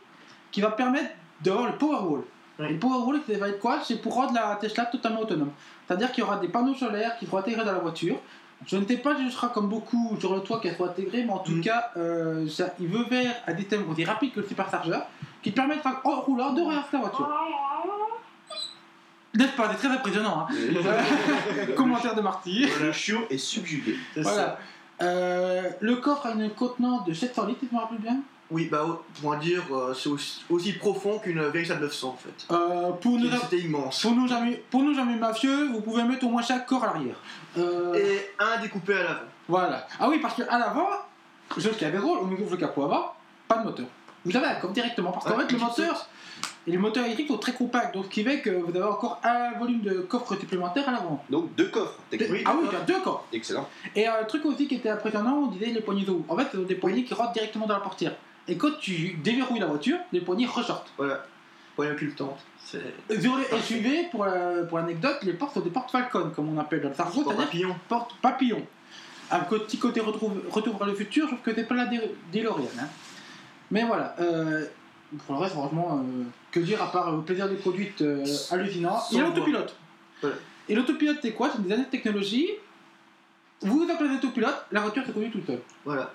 qui 0.52 0.62
va 0.62 0.72
permettre 0.72 1.12
d'avoir 1.42 1.68
le 1.68 1.78
Powerwall. 1.78 2.24
Oui. 2.60 2.66
Et 2.70 2.74
le 2.74 2.80
Powerwall, 2.80 3.22
ça 3.28 3.38
va 3.38 3.50
être 3.50 3.60
quoi? 3.60 3.80
C'est 3.84 4.02
pour 4.02 4.14
rendre 4.14 4.34
la 4.34 4.56
Tesla 4.58 4.86
totalement 4.86 5.22
autonome. 5.22 5.52
C'est-à-dire 5.88 6.12
qu'il 6.12 6.24
y 6.24 6.28
aura 6.28 6.38
des 6.38 6.48
panneaux 6.48 6.74
solaires 6.76 7.18
qui 7.18 7.26
seront 7.26 7.38
intégrés 7.38 7.66
dans 7.66 7.74
la 7.74 7.80
voiture. 7.80 8.18
Je 8.66 8.78
ne 8.78 8.86
sais 8.86 8.98
pas 8.98 9.18
si 9.18 9.26
ce 9.26 9.32
sera 9.36 9.50
comme 9.50 9.68
beaucoup 9.68 10.16
sur 10.20 10.34
le 10.34 10.42
toit 10.42 10.60
qu'elles 10.62 10.76
soient 10.78 10.90
intégrées, 10.90 11.24
mais 11.26 11.34
en 11.34 11.40
tout 11.40 11.52
Mhm. 11.52 11.62
cas, 11.62 11.92
euh, 11.98 12.48
ça, 12.48 12.68
il 12.80 12.88
veut 12.88 13.04
vers 13.10 13.34
un 13.46 13.58
système 13.58 13.90
aussi 13.92 14.06
rapide 14.06 14.34
que 14.34 14.40
le 14.40 14.48
superchargeur 14.48 15.06
qui 15.42 15.52
permettra 15.52 16.00
en 16.06 16.22
roulant 16.22 16.54
de 16.54 16.62
relancer 16.62 16.88
la 16.94 17.00
voiture. 17.00 17.30
N'est-ce 19.36 19.52
pas? 19.54 19.70
C'est 19.72 19.78
très 19.88 19.96
impressionnant. 19.96 20.48
Hein 20.50 20.54
Commentaire 21.76 22.16
de 22.16 22.22
Marty. 22.22 22.68
Le 22.82 22.92
chiot 22.92 23.22
est 23.30 23.38
subjugué. 23.38 23.98
Voilà. 24.16 24.58
Euh, 25.02 25.70
le 25.82 25.96
coffre 25.98 26.28
a 26.28 26.32
une 26.32 26.50
contenance 26.52 27.04
de 27.06 27.14
700 27.14 27.48
litres, 27.48 27.60
si 27.62 27.68
je 27.70 27.76
me 27.76 27.82
rappelle 27.82 27.98
bien. 27.98 28.18
Oui, 28.54 28.70
bah, 28.72 28.86
pour 29.20 29.36
dire, 29.38 29.64
euh, 29.72 29.94
c'est 29.96 30.10
aussi, 30.10 30.44
aussi 30.50 30.74
profond 30.74 31.18
qu'une 31.18 31.42
véritable 31.48 31.82
900 31.82 32.08
en 32.10 32.16
fait. 32.18 32.54
Euh, 32.54 32.92
pour, 32.92 33.18
nos, 33.18 33.30
C'était 33.42 33.58
immense. 33.60 34.02
pour, 34.04 34.12
nos 34.16 34.32
amis, 34.32 34.58
pour 34.70 34.84
nos 34.84 34.98
amis 35.00 35.16
mafieux, 35.16 35.70
vous 35.72 35.82
pouvez 35.82 36.04
mettre 36.04 36.26
au 36.26 36.30
moins 36.30 36.44
chaque 36.44 36.68
corps 36.68 36.84
à 36.84 36.88
l'arrière. 36.94 37.16
Euh, 37.58 37.96
Et 37.96 38.30
un 38.40 38.62
découpé 38.62 38.94
à 38.94 39.04
l'avant. 39.04 39.20
Voilà. 39.48 39.88
Ah 40.00 40.08
oui, 40.08 40.20
parce 40.22 40.36
qu'à 40.36 40.58
l'avant, 40.60 40.88
ce 41.58 41.68
qui 41.70 41.84
avait 41.84 41.98
drôle, 41.98 42.20
on 42.22 42.32
ouvre 42.32 42.52
le 42.52 42.58
capot 42.58 42.84
avant, 42.84 43.14
pas 43.48 43.58
de 43.58 43.64
moteur. 43.66 43.88
Vous 44.24 44.38
avez 44.38 44.46
un 44.46 44.56
coffre 44.56 44.74
directement, 44.74 45.12
parce 45.12 45.26
qu'en 45.26 45.36
Ouais, 45.36 45.46
fait, 45.48 45.52
le 45.54 45.58
moteur, 45.60 46.08
Et 46.66 46.72
les 46.72 46.78
moteurs 46.78 47.04
électriques 47.06 47.28
sont 47.28 47.38
très 47.38 47.52
compacts, 47.54 47.94
donc 47.94 48.06
ce 48.06 48.10
qui 48.10 48.24
fait 48.24 48.40
que 48.40 48.52
vous 48.52 48.70
avez 48.70 48.86
encore 48.86 49.20
un 49.24 49.52
volume 49.60 49.82
de 49.82 49.96
coffre 50.02 50.36
supplémentaire 50.40 50.88
à 50.88 50.92
l'avant. 50.94 51.22
Donc 51.30 51.54
deux 51.56 51.68
coffres, 51.70 51.98
techniquement. 52.10 52.38
Ah 52.46 52.56
oui, 52.62 52.68
deux 52.88 53.02
coffres. 53.02 53.26
Excellent. 53.34 53.68
Et 53.96 54.08
euh, 54.08 54.12
le 54.22 54.28
truc 54.28 54.46
aussi 54.46 54.68
qui 54.68 54.76
était 54.76 54.90
impressionnant, 54.90 55.44
on 55.44 55.48
disait 55.48 55.66
les 55.74 55.82
poignées 55.82 56.06
d'eau. 56.06 56.24
En 56.30 56.38
fait, 56.38 56.48
c'est 56.52 56.66
des 56.66 56.76
poignées 56.76 57.04
qui 57.04 57.14
rentrent 57.14 57.34
directement 57.34 57.66
dans 57.68 57.74
la 57.74 57.82
portière. 57.82 58.14
Et 58.48 58.58
quand 58.58 58.72
tu 58.80 59.14
déverrouilles 59.24 59.60
la 59.60 59.68
voiture, 59.68 59.98
les 60.12 60.22
poignées 60.22 60.46
ressortent. 60.46 60.92
Voilà. 60.98 61.26
Point 61.76 61.92
occultante. 61.92 62.40
C'est. 62.64 62.82
Sur 63.22 63.38
les 63.38 63.46
SUV, 63.60 64.08
pour 64.12 64.26
la- 64.26 64.64
pour 64.64 64.78
l'anecdote, 64.78 65.18
les 65.24 65.34
portes 65.34 65.54
sont 65.56 65.62
des 65.62 65.70
portes 65.70 65.92
Falcon, 65.92 66.32
comme 66.36 66.56
on 66.56 66.60
appelle. 66.60 66.82
Ça 66.96 67.06
Sport 67.06 67.14
c'est-à-dire 67.24 67.46
papillon. 67.46 67.76
porte 67.90 68.16
papillon. 68.22 68.66
Un 69.32 69.40
petit 69.40 69.78
côté 69.80 70.00
retrouve, 70.00 70.42
retour 70.52 70.78
vers 70.78 70.88
le 70.88 70.94
futur, 70.94 71.30
sauf 71.30 71.42
que 71.42 71.54
c'est 71.56 71.64
pas 71.68 71.74
la 71.76 71.88
DeLorean. 72.32 72.68
Hein. 72.80 72.88
Mais 73.72 73.84
voilà. 73.86 74.16
euh, 74.20 74.66
pour 75.26 75.36
le 75.36 75.42
reste, 75.42 75.54
franchement, 75.56 76.04
euh, 76.04 76.24
que 76.52 76.60
dire 76.60 76.82
à 76.84 76.92
part 76.92 77.12
le 77.12 77.22
plaisir 77.22 77.50
de 77.50 77.56
conduite 77.56 78.02
euh, 78.02 78.24
hallucinant. 78.52 79.00
Sans 79.00 79.22
l'autopilote. 79.22 79.76
Voilà. 80.22 80.36
Et 80.70 80.76
l'autopilote, 80.76 81.18
c'est 81.22 81.32
quoi? 81.34 81.50
C'est 81.56 81.62
des 81.64 81.72
années 81.74 81.86
de 81.86 81.90
technologie. 81.90 82.48
Vous 83.62 83.80
vous 83.86 83.90
appelez 83.92 84.10
l'autopilote, 84.10 84.66
la 84.72 84.82
voiture 84.82 85.06
se 85.06 85.12
conduit 85.12 85.32
toute 85.32 85.48
seule. 85.48 85.62
Voilà. 85.86 86.12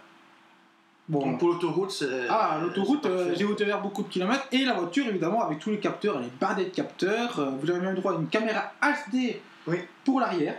Bon. 1.09 1.21
Donc 1.21 1.39
pour 1.39 1.49
l'autoroute, 1.49 1.91
c'est. 1.91 2.27
Ah, 2.29 2.59
l'autoroute, 2.61 3.07
euh, 3.07 3.33
j'ai 3.37 3.45
ouvert 3.45 3.81
beaucoup 3.81 4.03
de 4.03 4.09
kilomètres. 4.09 4.47
Et 4.53 4.65
la 4.65 4.75
voiture, 4.75 5.07
évidemment, 5.09 5.43
avec 5.43 5.59
tous 5.59 5.71
les 5.71 5.79
capteurs, 5.79 6.19
elle 6.19 6.27
est 6.27 6.39
bardée 6.41 6.65
de 6.67 6.71
capteurs. 6.71 7.39
Euh, 7.39 7.51
vous 7.63 7.71
avez 7.71 7.81
même 7.81 7.95
droit 7.95 8.13
à 8.13 8.17
une 8.17 8.27
caméra 8.29 8.73
HD 8.83 9.37
Oui. 9.67 9.79
pour 10.05 10.21
l'arrière. 10.21 10.55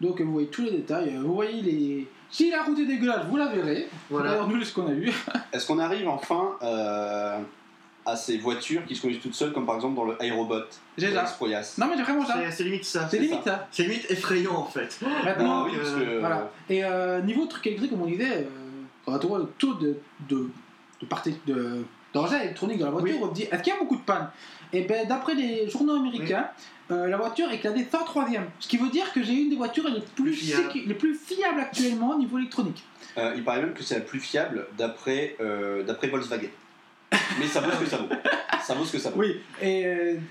Donc 0.00 0.20
euh, 0.20 0.24
vous 0.24 0.32
voyez 0.32 0.48
tous 0.48 0.62
les 0.62 0.70
détails. 0.70 1.14
Euh, 1.16 1.20
Vous 1.22 1.34
voyez 1.34 1.62
les. 1.62 2.06
Si 2.30 2.50
la 2.50 2.62
route 2.62 2.78
est 2.78 2.86
dégueulasse, 2.86 3.24
vous 3.28 3.36
la 3.36 3.46
verrez. 3.48 3.88
Voilà. 4.10 4.30
D'ailleurs, 4.30 4.48
nous, 4.48 4.58
c'est 4.60 4.66
ce 4.66 4.74
qu'on 4.74 4.86
a 4.86 4.92
eu. 4.92 5.10
Est-ce 5.52 5.66
qu'on 5.66 5.78
arrive 5.78 6.08
enfin 6.08 6.50
euh, 6.62 7.38
à 8.06 8.16
ces 8.16 8.38
voitures 8.38 8.84
qui 8.86 8.94
se 8.94 9.02
conduisent 9.02 9.20
toutes 9.20 9.34
seules, 9.34 9.52
comme 9.52 9.66
par 9.66 9.74
exemple 9.76 9.96
dans 9.96 10.04
le 10.04 10.14
iRobot 10.20 10.60
J'ai 10.96 11.12
ça. 11.12 11.24
Non, 11.78 11.86
mais 11.88 11.96
j'ai 11.96 12.02
vraiment 12.02 12.24
ça. 12.24 12.34
C'est- 12.38 12.50
C'est 12.52 12.64
limite 12.64 12.84
ça. 12.84 13.08
C'est 13.10 13.18
limite 13.18 13.44
ça. 13.44 13.66
C'est 13.72 13.82
limite 13.82 14.10
effrayant 14.10 14.54
en 14.56 14.64
fait. 14.64 15.00
Maintenant, 15.24 15.64
Ah 15.64 15.68
oui, 15.70 15.76
parce 15.76 15.90
que. 15.90 16.18
voilà. 16.20 16.50
Et 16.68 16.84
euh, 16.84 17.20
niveau 17.22 17.46
truc 17.46 17.66
électrique, 17.66 17.90
comme 17.90 18.02
on 18.02 18.06
disait, 18.06 18.38
euh, 18.38 18.44
quand 19.04 19.24
on 19.24 19.28
voit 19.28 19.38
le 19.38 19.46
taux 19.58 19.74
de, 19.74 19.96
de, 20.28 20.48
de 21.00 21.06
partie 21.06 21.34
de 21.46 21.82
d'engins 22.12 22.40
électroniques 22.40 22.78
dans 22.78 22.86
la 22.86 22.90
voiture, 22.92 23.14
Oui. 23.16 23.20
on 23.22 23.28
se 23.30 23.34
dit 23.34 23.42
est-ce 23.50 23.62
qu'il 23.62 23.72
y 23.72 23.76
a 23.76 23.78
beaucoup 23.78 23.94
de 23.96 24.02
pannes 24.02 24.28
Et 24.72 24.82
ben 24.82 25.06
d'après 25.06 25.34
les 25.34 25.70
journaux 25.70 25.94
américains, 25.94 26.48
euh, 26.90 27.06
la 27.06 27.16
voiture 27.16 27.48
est 27.52 27.58
classée 27.58 27.84
103ème. 27.90 28.46
Ce 28.58 28.66
qui 28.66 28.78
veut 28.78 28.88
dire 28.88 29.12
que 29.12 29.22
j'ai 29.22 29.34
une 29.34 29.48
des 29.50 29.54
voitures 29.56 29.88
les 29.88 30.00
plus, 30.16 30.34
sécu- 30.34 30.86
les 30.88 30.94
plus 30.94 31.14
fiables 31.14 31.60
actuellement 31.60 32.10
au 32.10 32.18
niveau 32.18 32.38
électronique. 32.38 32.82
Euh, 33.16 33.32
il 33.36 33.44
paraît 33.44 33.60
même 33.62 33.74
que 33.74 33.82
c'est 33.84 33.94
la 33.94 34.00
plus 34.00 34.18
fiable 34.18 34.66
d'après 34.76 35.36
euh, 35.40 35.84
d'après 35.84 36.08
Volkswagen. 36.08 36.48
Mais 37.38 37.46
ça 37.46 37.60
vaut 37.60 37.70
ce 37.70 37.78
que 37.78 37.86
ça 37.86 37.96
vaut. 37.98 38.08
Ça 38.62 38.74
vaut 38.74 38.84
ce 38.84 38.92
que 38.92 38.98
ça 38.98 39.10
vaut. 39.10 39.20
Oui, 39.20 39.36
et, 39.62 39.84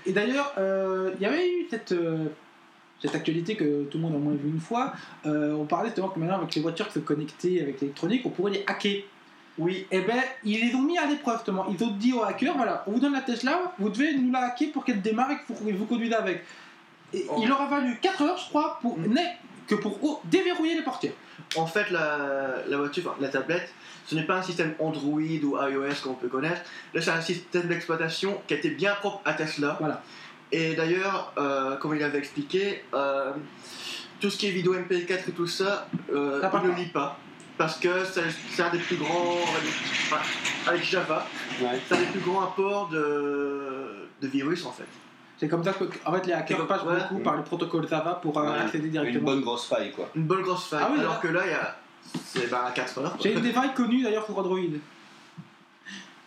et 0.06 0.12
d'ailleurs, 0.12 0.52
euh, 0.58 1.12
il 1.16 1.22
y 1.22 1.26
avait 1.26 1.46
eu 1.48 1.66
cette, 1.70 1.92
euh, 1.92 2.26
cette 3.00 3.14
actualité 3.14 3.56
que 3.56 3.84
tout 3.84 3.98
le 3.98 4.02
monde 4.02 4.14
a 4.14 4.16
au 4.16 4.20
moins 4.20 4.34
vu 4.34 4.48
une 4.48 4.60
fois. 4.60 4.92
Euh, 5.26 5.54
on 5.54 5.64
parlait 5.64 5.88
justement 5.88 6.08
que 6.08 6.18
maintenant, 6.18 6.38
avec 6.38 6.54
les 6.54 6.62
voitures 6.62 6.86
qui 6.88 6.94
se 6.94 6.98
connectaient 6.98 7.60
avec 7.60 7.80
l'électronique, 7.80 8.22
on 8.24 8.30
pourrait 8.30 8.52
les 8.52 8.64
hacker. 8.66 9.02
Oui. 9.58 9.86
Et 9.90 10.00
ben, 10.00 10.16
ils 10.44 10.60
les 10.60 10.74
ont 10.74 10.82
mis 10.82 10.98
à 10.98 11.06
l'épreuve 11.06 11.36
justement. 11.38 11.66
Ils 11.68 11.82
ont 11.84 11.90
dit 11.90 12.12
aux 12.12 12.22
hackers 12.22 12.56
voilà, 12.56 12.84
on 12.86 12.92
vous 12.92 13.00
donne 13.00 13.12
la 13.12 13.20
Tesla, 13.20 13.72
vous 13.78 13.90
devez 13.90 14.16
nous 14.16 14.32
la 14.32 14.46
hacker 14.46 14.72
pour 14.72 14.84
qu'elle 14.84 15.02
démarre 15.02 15.30
et 15.30 15.36
que 15.36 15.52
vous, 15.52 15.76
vous 15.76 15.84
conduisez 15.86 16.14
avec. 16.14 16.44
Et 17.12 17.26
Oh. 17.28 17.36
Il 17.42 17.48
leur 17.48 17.60
a 17.60 17.68
fallu 17.68 17.98
4 18.00 18.22
heures, 18.22 18.38
je 18.38 18.48
crois, 18.48 18.78
pour, 18.80 18.96
Mm. 18.98 19.18
que 19.66 19.74
pour 19.74 19.98
oh, 20.02 20.20
déverrouiller 20.24 20.76
les 20.76 20.82
portières. 20.82 21.12
En 21.56 21.66
fait, 21.66 21.90
la, 21.90 22.56
la 22.68 22.76
voiture, 22.76 23.16
la 23.20 23.28
tablette, 23.28 23.72
ce 24.06 24.14
n'est 24.14 24.24
pas 24.24 24.36
un 24.36 24.42
système 24.42 24.74
Android 24.78 25.20
ou 25.20 25.56
iOS 25.56 25.94
qu'on 26.02 26.14
peut 26.14 26.28
connaître. 26.28 26.62
Là, 26.94 27.00
c'est 27.00 27.10
un 27.10 27.20
système 27.20 27.68
d'exploitation 27.68 28.40
qui 28.46 28.54
a 28.54 28.56
été 28.58 28.70
bien 28.70 28.94
propre 28.94 29.20
à 29.24 29.34
Tesla. 29.34 29.76
Voilà. 29.80 30.02
Et 30.52 30.74
d'ailleurs, 30.74 31.32
euh, 31.38 31.76
comme 31.76 31.94
il 31.94 32.02
avait 32.02 32.18
expliqué, 32.18 32.82
euh, 32.94 33.32
tout 34.20 34.30
ce 34.30 34.36
qui 34.36 34.48
est 34.48 34.50
vidéo 34.50 34.74
MP4 34.74 35.28
et 35.28 35.32
tout 35.32 35.46
ça, 35.46 35.86
euh, 36.12 36.40
Ça 36.40 36.48
part 36.48 36.62
il 36.64 36.70
ne 36.70 36.76
lit 36.76 36.86
pas. 36.86 37.18
Parce 37.56 37.78
que 37.78 37.88
c'est 38.04 38.62
un 38.62 38.70
des 38.70 38.78
plus 38.78 38.96
grands, 38.96 39.36
enfin, 39.44 40.16
avec 40.66 40.82
Java, 40.82 41.26
Ouais. 41.60 41.78
c'est 41.86 41.94
un 41.94 41.98
des 41.98 42.06
plus 42.06 42.20
grands 42.20 42.40
apports 42.42 42.88
de, 42.88 44.08
de 44.22 44.26
virus 44.28 44.64
en 44.64 44.72
fait. 44.72 44.86
C'est 45.36 45.48
comme 45.48 45.62
ça 45.62 45.72
que 45.72 45.84
en 46.06 46.12
fait, 46.14 46.26
les 46.26 46.32
hackers 46.32 46.66
passent 46.66 46.82
ouais. 46.84 46.96
beaucoup 46.98 47.18
par 47.22 47.36
le 47.36 47.42
protocole 47.42 47.86
Java 47.88 48.18
pour 48.22 48.38
euh, 48.38 48.50
Ouais. 48.50 48.58
accéder 48.60 48.86
Une 48.86 48.92
directement. 48.92 49.24
bonne 49.24 49.40
grosse 49.42 49.66
faille, 49.66 49.92
quoi. 49.92 50.08
Une 50.14 50.24
bonne 50.24 50.42
grosse 50.42 50.68
faille. 50.68 50.80
Ah 50.82 50.90
oui, 50.92 51.00
alors 51.00 51.14
là- 51.14 51.20
que 51.22 51.28
là, 51.28 51.40
il 51.46 51.50
y 51.50 51.54
a. 51.54 51.76
C'est 52.24 52.50
bah, 52.50 52.72
4 52.74 52.98
heures. 52.98 53.16
J'ai 53.22 53.34
une 53.34 53.40
des 53.40 53.52
failles 53.52 53.74
connues 53.74 54.02
d'ailleurs 54.02 54.24
sur 54.24 54.36
Android. 54.38 54.58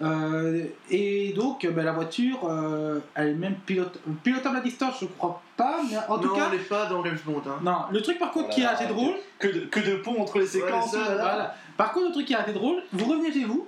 Euh, 0.01 0.65
et 0.89 1.33
donc, 1.33 1.65
ben, 1.67 1.85
la 1.85 1.91
voiture, 1.93 2.39
euh, 2.49 2.99
elle 3.15 3.29
est 3.29 3.33
même 3.35 3.55
pilote- 3.65 3.99
pilotable 4.23 4.57
à 4.57 4.59
distance, 4.59 4.95
je 4.99 5.05
crois 5.05 5.41
pas, 5.55 5.79
mais 5.89 5.97
en 6.09 6.17
tout 6.17 6.29
non, 6.29 6.35
cas. 6.35 6.47
on 6.49 6.51
n'est 6.51 6.57
pas 6.63 6.87
dans 6.87 7.03
James 7.05 7.19
Bond. 7.25 7.41
Hein. 7.47 7.59
Non, 7.63 7.77
le 7.91 8.01
truc 8.01 8.17
par 8.17 8.31
contre 8.31 8.49
qui 8.49 8.61
est 8.61 8.63
Voilà. 8.63 8.77
assez 8.79 8.87
drôle, 8.87 9.13
Que 9.39 9.47
de, 9.47 9.59
que 9.65 9.79
de 9.79 9.95
pont 9.97 10.19
entre 10.19 10.39
les 10.39 10.47
séquences. 10.47 10.91
ça, 10.91 11.03
voilà. 11.03 11.55
Par 11.77 11.93
contre, 11.93 12.07
le 12.07 12.11
truc 12.11 12.25
qui 12.25 12.33
est 12.33 12.37
assez 12.37 12.53
drôle, 12.53 12.81
vous 12.91 13.05
revenez 13.05 13.31
chez 13.31 13.45
vous, 13.45 13.67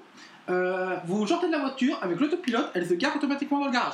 euh, 0.50 0.96
vous 1.06 1.26
sortez 1.28 1.48
de 1.48 1.52
la 1.52 1.60
voiture 1.60 1.98
avec 2.02 2.20
l'autopilote, 2.20 2.70
elle 2.74 2.88
se 2.88 2.96
gare 2.96 3.16
automatiquement 3.16 3.60
dans 3.60 3.66
le 3.68 3.72
garage. 3.72 3.94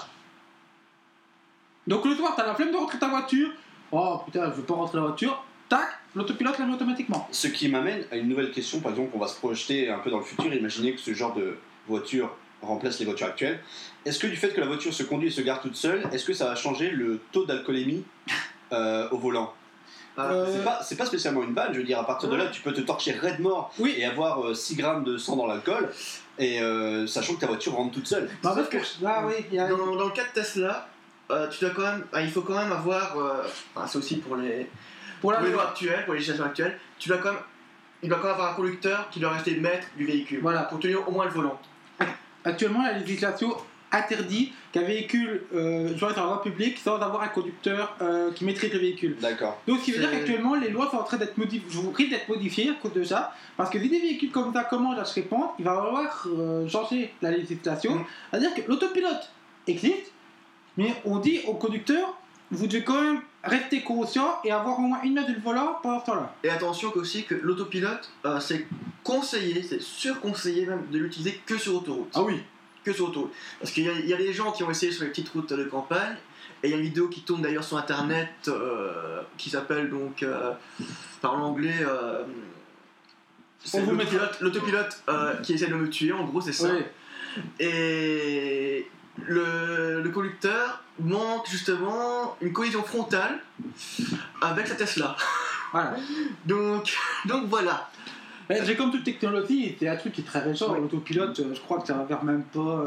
Donc 1.87 2.05
le 2.05 2.15
soir, 2.15 2.33
t'as 2.35 2.45
la 2.45 2.55
flemme 2.55 2.71
de 2.71 2.77
rentrer 2.77 2.97
ta 2.99 3.07
voiture, 3.09 3.49
oh 3.91 4.21
putain, 4.25 4.45
je 4.51 4.55
veux 4.55 4.63
pas 4.63 4.75
rentrer 4.75 4.97
la 4.97 5.03
voiture, 5.05 5.43
tac, 5.67 5.87
l'autopilote 6.15 6.57
la 6.59 6.65
met 6.65 6.73
automatiquement. 6.73 7.27
Ce 7.31 7.47
qui 7.47 7.67
m'amène 7.69 8.03
à 8.11 8.15
une 8.15 8.29
nouvelle 8.29 8.51
question, 8.51 8.79
par 8.79 8.91
exemple, 8.91 9.11
on 9.15 9.19
va 9.19 9.27
se 9.27 9.37
projeter 9.37 9.89
un 9.89 9.99
peu 9.99 10.09
dans 10.11 10.19
le 10.19 10.23
futur, 10.23 10.53
imaginez 10.53 10.93
que 10.93 10.99
ce 11.01 11.13
genre 11.13 11.33
de 11.33 11.57
voiture 11.87 12.35
remplace 12.61 12.99
les 12.99 13.05
voitures 13.05 13.27
actuelles. 13.27 13.59
Est-ce 14.05 14.19
que 14.19 14.27
du 14.27 14.35
fait 14.35 14.49
que 14.49 14.59
la 14.61 14.67
voiture 14.67 14.93
se 14.93 15.03
conduit 15.03 15.29
et 15.29 15.31
se 15.31 15.41
gare 15.41 15.61
toute 15.61 15.75
seule, 15.75 16.03
est-ce 16.11 16.25
que 16.25 16.33
ça 16.33 16.45
va 16.45 16.55
changer 16.55 16.89
le 16.91 17.19
taux 17.31 17.45
d'alcoolémie 17.45 18.03
euh, 18.71 19.09
au 19.09 19.17
volant? 19.17 19.53
Ah, 20.17 20.29
Euh, 20.31 20.45
C'est 20.83 20.95
pas, 20.97 21.05
spécialement 21.05 21.41
une 21.43 21.53
vanne, 21.55 21.73
je 21.73 21.79
veux 21.79 21.85
dire, 21.85 21.97
à 21.99 22.05
partir 22.05 22.29
de 22.29 22.35
là, 22.35 22.47
tu 22.47 22.61
peux 22.61 22.73
te 22.73 22.81
torcher 22.81 23.13
raide 23.13 23.39
mort 23.39 23.73
Oui. 23.79 23.95
et 23.97 24.05
avoir 24.05 24.45
euh, 24.45 24.53
6 24.53 24.75
grammes 24.75 25.03
de 25.03 25.17
sang 25.17 25.35
dans 25.37 25.47
l'alcool, 25.47 25.89
et 26.37 26.61
euh, 26.61 27.07
sachant 27.07 27.33
que 27.35 27.39
ta 27.39 27.47
voiture 27.47 27.73
rentre 27.73 27.93
toute 27.93 28.07
seule. 28.07 28.29
Bah, 28.43 28.53
Sauf 28.55 28.69
parce 28.69 28.69
que, 28.99 29.05
ah 29.05 29.23
oui, 29.25 29.33
il 29.49 29.55
y 29.55 29.59
a... 29.59 29.67
Dans, 29.67 29.77
dans 29.95 30.05
le 30.05 30.11
cas 30.11 30.23
de 30.23 30.33
Tesla, 30.41 30.87
euh, 31.31 31.47
tu 31.49 31.63
dois 31.65 31.73
quand 31.73 31.81
même, 31.83 32.03
ah, 32.13 32.21
il 32.21 32.29
faut 32.29 32.41
quand 32.41 32.57
même 32.57 32.71
avoir, 32.71 33.17
euh, 33.17 33.43
enfin, 33.75 33.87
c'est 33.87 33.97
aussi 33.97 34.17
pour 34.17 34.35
les, 34.35 34.69
pour 35.21 35.31
la 35.31 35.37
pour 35.39 35.47
les 35.47 35.53
loi. 35.53 35.69
actuelles, 35.69 36.03
pour 36.05 36.13
les 36.13 36.19
législations 36.19 36.45
actuelles, 36.45 36.77
tu 36.99 37.07
dois 37.09 37.17
quand 37.19 37.31
même, 37.31 37.41
il 38.03 38.09
doit 38.09 38.17
quand 38.19 38.25
même 38.25 38.33
avoir 38.35 38.51
un 38.51 38.55
conducteur 38.55 39.09
qui 39.09 39.19
doit 39.19 39.29
rester 39.31 39.55
maître 39.55 39.87
du 39.95 40.05
véhicule, 40.05 40.39
Voilà. 40.41 40.63
pour 40.63 40.79
tenir 40.79 41.07
au 41.07 41.11
moins 41.11 41.25
le 41.25 41.31
volant. 41.31 41.59
Actuellement, 42.43 42.83
la 42.83 42.97
législation 42.97 43.55
interdit 43.91 44.53
qu'un 44.71 44.83
véhicule 44.83 45.43
euh, 45.53 45.97
soit 45.97 46.13
sur 46.13 46.21
la 46.21 46.27
voie 46.27 46.41
publique 46.41 46.77
sans 46.77 46.95
avoir 46.95 47.23
un 47.23 47.27
conducteur 47.27 47.95
euh, 48.01 48.31
qui 48.31 48.45
maîtrise 48.45 48.71
le 48.71 48.79
véhicule. 48.79 49.17
D'accord. 49.21 49.61
Donc, 49.67 49.79
ce 49.79 49.85
qui 49.85 49.91
veut 49.91 49.99
dire 49.99 50.11
qu'actuellement, 50.11 50.55
les 50.55 50.69
lois 50.69 50.89
sont 50.89 50.97
en 50.97 51.03
train 51.03 51.17
d'être 51.17 51.37
modifiées, 51.37 51.67
je 51.69 51.77
vous 51.77 51.91
prie 51.91 52.09
d'être 52.09 52.29
modifiées 52.29 52.69
à 52.69 52.73
cause 52.81 52.93
de 52.93 53.03
ça, 53.03 53.35
parce 53.57 53.69
que 53.69 53.79
si 53.79 53.89
des 53.89 53.99
véhicules 53.99 54.31
comme 54.31 54.53
ça 54.53 54.63
commencent 54.63 54.99
à 54.99 55.05
se 55.05 55.15
répandre, 55.15 55.53
il 55.59 55.65
va 55.65 55.75
falloir 55.75 56.27
euh, 56.27 56.67
changer 56.67 57.13
la 57.21 57.31
législation. 57.31 57.95
Mm. 57.95 58.05
C'est-à-dire 58.31 58.53
que 58.53 58.61
l'autopilote 58.67 59.29
existe, 59.67 60.11
mais 60.77 60.93
on 61.05 61.19
dit 61.19 61.41
au 61.47 61.55
conducteur, 61.55 62.17
vous 62.49 62.67
devez 62.67 62.83
quand 62.83 63.01
même 63.01 63.21
rester 63.43 63.81
conscient 63.81 64.39
et 64.43 64.51
avoir 64.51 64.77
au 64.79 64.83
moins 64.83 65.01
une 65.03 65.13
main 65.15 65.23
du 65.23 65.35
volant 65.35 65.77
pendant 65.81 65.99
ce 66.01 66.05
temps-là. 66.05 66.35
Et 66.43 66.49
attention 66.49 66.91
aussi 66.95 67.23
que 67.25 67.35
l'autopilote, 67.35 68.11
euh, 68.25 68.39
c'est 68.39 68.67
conseillé, 69.03 69.63
c'est 69.63 69.81
surconseillé 69.81 70.65
même 70.67 70.85
de 70.91 70.99
l'utiliser 70.99 71.41
que 71.45 71.57
sur 71.57 71.75
autoroute. 71.75 72.15
oui 72.17 72.43
Que 72.83 72.93
sur 72.93 73.09
autoroute. 73.09 73.31
Parce 73.59 73.71
qu'il 73.71 73.85
y, 73.85 73.89
a- 73.89 73.93
il 73.93 74.07
y 74.07 74.13
a 74.13 74.17
des 74.17 74.31
gens 74.33 74.51
qui 74.51 74.63
ont 74.63 74.69
essayé 74.69 74.91
sur 74.91 75.03
les 75.03 75.09
petites 75.09 75.29
routes 75.29 75.53
de 75.53 75.63
campagne, 75.63 76.15
et 76.63 76.67
il 76.67 76.71
y 76.71 76.73
a 76.73 76.77
une 76.77 76.83
vidéo 76.83 77.07
qui 77.07 77.21
tourne 77.21 77.41
d'ailleurs 77.41 77.63
sur 77.63 77.77
internet 77.77 78.29
euh, 78.47 79.21
qui 79.37 79.49
s'appelle 79.49 79.89
donc, 79.89 80.21
euh, 80.21 80.51
par 81.21 81.35
l'anglais, 81.37 81.73
l'autopilote, 83.75 84.39
l'autopilote 84.41 85.03
qui 85.43 85.53
essaie 85.53 85.67
de 85.67 85.75
me 85.75 85.89
tuer, 85.89 86.11
en 86.11 86.25
gros 86.25 86.41
c'est 86.41 86.53
ça. 86.53 86.69
Oui. 86.73 86.83
Et 87.59 88.87
le, 89.27 90.01
le 90.01 90.09
conducteur 90.09 90.83
manque 90.99 91.47
justement 91.49 92.35
une 92.41 92.53
collision 92.53 92.83
frontale 92.83 93.39
avec 94.41 94.67
sa 94.67 94.75
Tesla. 94.75 95.15
Voilà. 95.71 95.95
Donc, 96.45 96.97
donc 97.25 97.45
voilà. 97.47 97.89
J'ai 98.63 98.75
comme 98.75 98.91
toute 98.91 99.05
technologie, 99.05 99.77
c'est 99.79 99.87
un 99.87 99.95
truc 99.95 100.11
qui 100.13 100.21
est 100.21 100.25
très 100.25 100.39
récent. 100.39 100.73
Oui. 100.73 100.79
L'autopilote, 100.81 101.39
euh, 101.39 101.53
je 101.55 101.59
crois 101.61 101.79
que 101.79 101.87
ça 101.87 101.93
va 101.93 102.05
faire 102.05 102.21
même 102.25 102.43
pas 102.43 102.83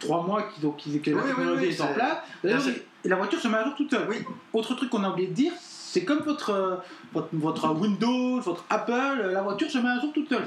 3 0.00 0.22
mois 0.26 0.42
qu'ils 0.42 0.66
ont- 0.66 0.72
qu'ils- 0.72 1.00
que 1.00 1.10
la 1.10 1.16
Oui, 1.16 1.22
technologie 1.28 1.66
oui, 1.68 1.74
est 1.74 1.80
en 1.80 1.86
c'est- 1.88 1.94
place. 1.94 2.18
D'ailleurs, 2.44 2.58
Là, 2.58 2.64
c'est- 2.66 2.84
et 3.04 3.08
la 3.08 3.16
voiture 3.16 3.40
se 3.40 3.48
met 3.48 3.56
à 3.56 3.64
jour 3.64 3.74
toute 3.76 3.90
seule. 3.90 4.06
Autre 4.52 4.74
truc 4.74 4.90
qu'on 4.90 5.02
a 5.04 5.08
oublié 5.10 5.28
de 5.28 5.32
dire, 5.32 5.52
c'est 5.58 6.04
comme 6.04 6.18
votre, 6.18 6.50
euh, 6.50 6.76
votre, 7.14 7.28
votre 7.32 7.70
Windows, 7.74 8.40
votre 8.40 8.64
Apple, 8.68 8.92
euh, 8.92 9.32
la 9.32 9.40
voiture 9.40 9.70
se 9.70 9.78
met 9.78 9.88
à 9.88 9.98
jour 10.00 10.12
toute 10.12 10.28
seule. 10.28 10.46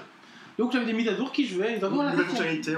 Donc 0.57 0.71
j'avais 0.71 0.85
des 0.85 0.93
mises 0.93 1.07
à 1.07 1.15
jour 1.15 1.31
qui 1.31 1.47
jouaient, 1.47 1.77
ils 1.77 1.85
en 1.85 1.91
ont 1.93 2.01
à 2.01 2.05
la 2.05 2.11
fonctionnalité, 2.11 2.75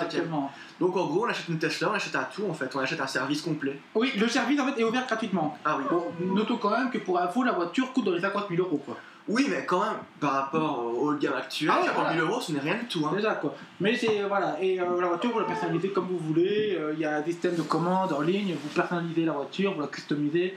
actuellement. 0.00 0.50
Donc 0.80 0.96
en 0.96 1.06
gros, 1.06 1.26
on 1.26 1.28
achète 1.28 1.48
une 1.48 1.58
Tesla, 1.58 1.90
on 1.90 1.94
achète 1.94 2.16
un 2.16 2.26
tout 2.34 2.44
en 2.48 2.54
fait, 2.54 2.70
on 2.74 2.78
achète 2.78 3.00
un 3.00 3.06
service 3.06 3.42
complet. 3.42 3.78
Oui, 3.94 4.12
le 4.18 4.28
service 4.28 4.58
en 4.60 4.66
fait 4.66 4.80
est 4.80 4.84
ouvert 4.84 5.06
gratuitement. 5.06 5.58
Ah 5.64 5.76
oui. 5.78 5.84
Bon, 5.90 6.04
notons 6.34 6.56
quand 6.56 6.70
même 6.70 6.90
que 6.90 6.98
pour 6.98 7.18
info, 7.20 7.42
la 7.44 7.52
voiture 7.52 7.92
coûte 7.92 8.04
dans 8.06 8.12
les 8.12 8.20
50 8.20 8.46
000 8.48 8.62
euros. 8.62 8.80
Quoi. 8.84 8.96
Oui, 9.28 9.46
mais 9.50 9.66
quand 9.66 9.80
même, 9.80 9.98
par 10.20 10.32
rapport 10.32 10.86
au 10.96 11.12
gamme 11.12 11.34
actuel, 11.34 11.70
Ah 11.70 11.80
ouais, 11.80 11.86
50 11.88 11.94
000 11.94 12.06
voilà. 12.06 12.22
euros, 12.22 12.40
ce 12.40 12.52
n'est 12.52 12.60
rien 12.60 12.76
du 12.78 12.86
tout. 12.86 13.04
Hein. 13.06 13.12
Déjà 13.14 13.34
quoi. 13.34 13.54
Mais 13.80 13.94
c'est 13.94 14.22
voilà, 14.22 14.56
et 14.62 14.80
euh, 14.80 15.00
la 15.00 15.08
voiture 15.08 15.30
vous 15.32 15.40
la 15.40 15.44
personnalisez 15.44 15.90
comme 15.90 16.06
vous 16.06 16.18
voulez. 16.18 16.76
Euh, 16.80 16.92
Il 16.94 17.00
y 17.00 17.04
a 17.04 17.16
un 17.16 17.24
système 17.24 17.54
de 17.54 17.62
commande 17.62 18.12
en 18.14 18.22
ligne, 18.22 18.54
vous 18.54 18.68
personnalisez 18.70 19.26
la 19.26 19.32
voiture, 19.32 19.74
vous 19.74 19.82
la 19.82 19.88
customisez 19.88 20.56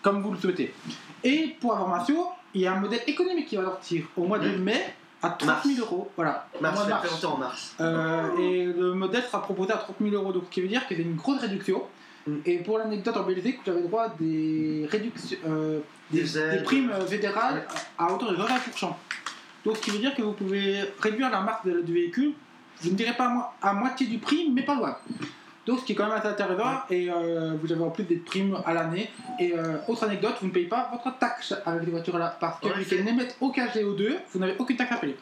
comme 0.00 0.22
vous 0.22 0.32
le 0.32 0.38
souhaitez. 0.38 0.72
Et 1.24 1.56
pour 1.60 1.74
information, 1.74 2.28
il 2.54 2.60
y 2.62 2.66
a 2.66 2.72
un 2.74 2.80
modèle 2.80 3.00
économique 3.06 3.46
qui 3.48 3.56
va 3.56 3.64
sortir 3.64 4.04
au 4.16 4.24
mois 4.24 4.38
de 4.38 4.48
mai 4.50 4.94
à 5.26 5.30
30 5.30 5.64
000 5.64 5.80
euros. 5.80 6.10
Voilà, 6.16 6.46
Mars, 6.60 6.80
c'est 6.84 6.90
mars. 6.90 7.24
en 7.24 7.36
mars. 7.36 7.74
Euh, 7.80 8.36
et 8.38 8.64
le 8.66 8.94
modèle 8.94 9.22
sera 9.24 9.42
proposé 9.42 9.72
à 9.72 9.76
30 9.78 9.96
000 10.00 10.14
euros, 10.14 10.32
donc 10.32 10.44
ce 10.46 10.50
qui 10.50 10.60
veut 10.60 10.68
dire 10.68 10.86
que 10.86 10.94
c'est 10.94 11.02
une 11.02 11.16
grosse 11.16 11.40
réduction. 11.40 11.82
Mm. 12.26 12.34
Et 12.44 12.58
pour 12.58 12.78
l'anecdote 12.78 13.16
en 13.16 13.22
Belgique, 13.24 13.60
vous 13.64 13.70
avez 13.72 13.82
droit 13.82 14.04
à 14.04 14.08
des 14.18 14.86
réductions, 14.90 15.38
euh, 15.46 15.80
des, 16.10 16.22
Des 16.22 16.38
aides. 16.38 16.58
des 16.58 16.64
primes 16.64 16.92
fédérales 17.08 17.66
à 17.98 18.12
hauteur 18.12 18.30
de 18.32 18.36
20%. 18.36 18.92
Donc 19.64 19.76
ce 19.76 19.82
qui 19.82 19.90
veut 19.90 19.98
dire 19.98 20.14
que 20.14 20.22
vous 20.22 20.32
pouvez 20.32 20.80
réduire 21.00 21.30
la 21.30 21.40
marque 21.40 21.66
du 21.68 21.92
véhicule, 21.92 22.32
je 22.82 22.90
ne 22.90 22.94
dirais 22.94 23.16
pas 23.16 23.26
à, 23.26 23.28
mo- 23.30 23.42
à 23.62 23.72
moitié 23.72 24.06
du 24.06 24.18
prix, 24.18 24.50
mais 24.54 24.62
pas 24.62 24.74
loin. 24.76 24.96
Donc 25.66 25.80
ce 25.80 25.84
qui 25.84 25.92
est 25.92 25.94
quand 25.96 26.06
même 26.06 26.16
assez 26.16 26.28
intéressant, 26.28 26.82
et 26.90 27.10
euh, 27.10 27.54
vous 27.60 27.72
avez 27.72 27.82
en 27.82 27.90
plus 27.90 28.04
des 28.04 28.16
primes 28.16 28.56
à 28.64 28.72
l'année. 28.72 29.10
Et 29.40 29.52
euh, 29.52 29.78
autre 29.88 30.04
anecdote, 30.04 30.36
vous 30.40 30.46
ne 30.46 30.52
payez 30.52 30.66
pas 30.68 30.88
votre 30.92 31.18
taxe 31.18 31.54
avec 31.64 31.84
les 31.84 31.90
voitures 31.90 32.18
là, 32.18 32.36
parce 32.38 32.60
que 32.60 32.66
Ouais, 32.68 32.84
qu'elles 32.84 33.04
n'émettent 33.04 33.36
aucun 33.40 33.66
CO2, 33.66 34.14
vous 34.32 34.38
n'avez 34.38 34.54
aucune 34.58 34.76
taxe 34.76 34.92
à 34.92 34.96
payer. 34.96 35.16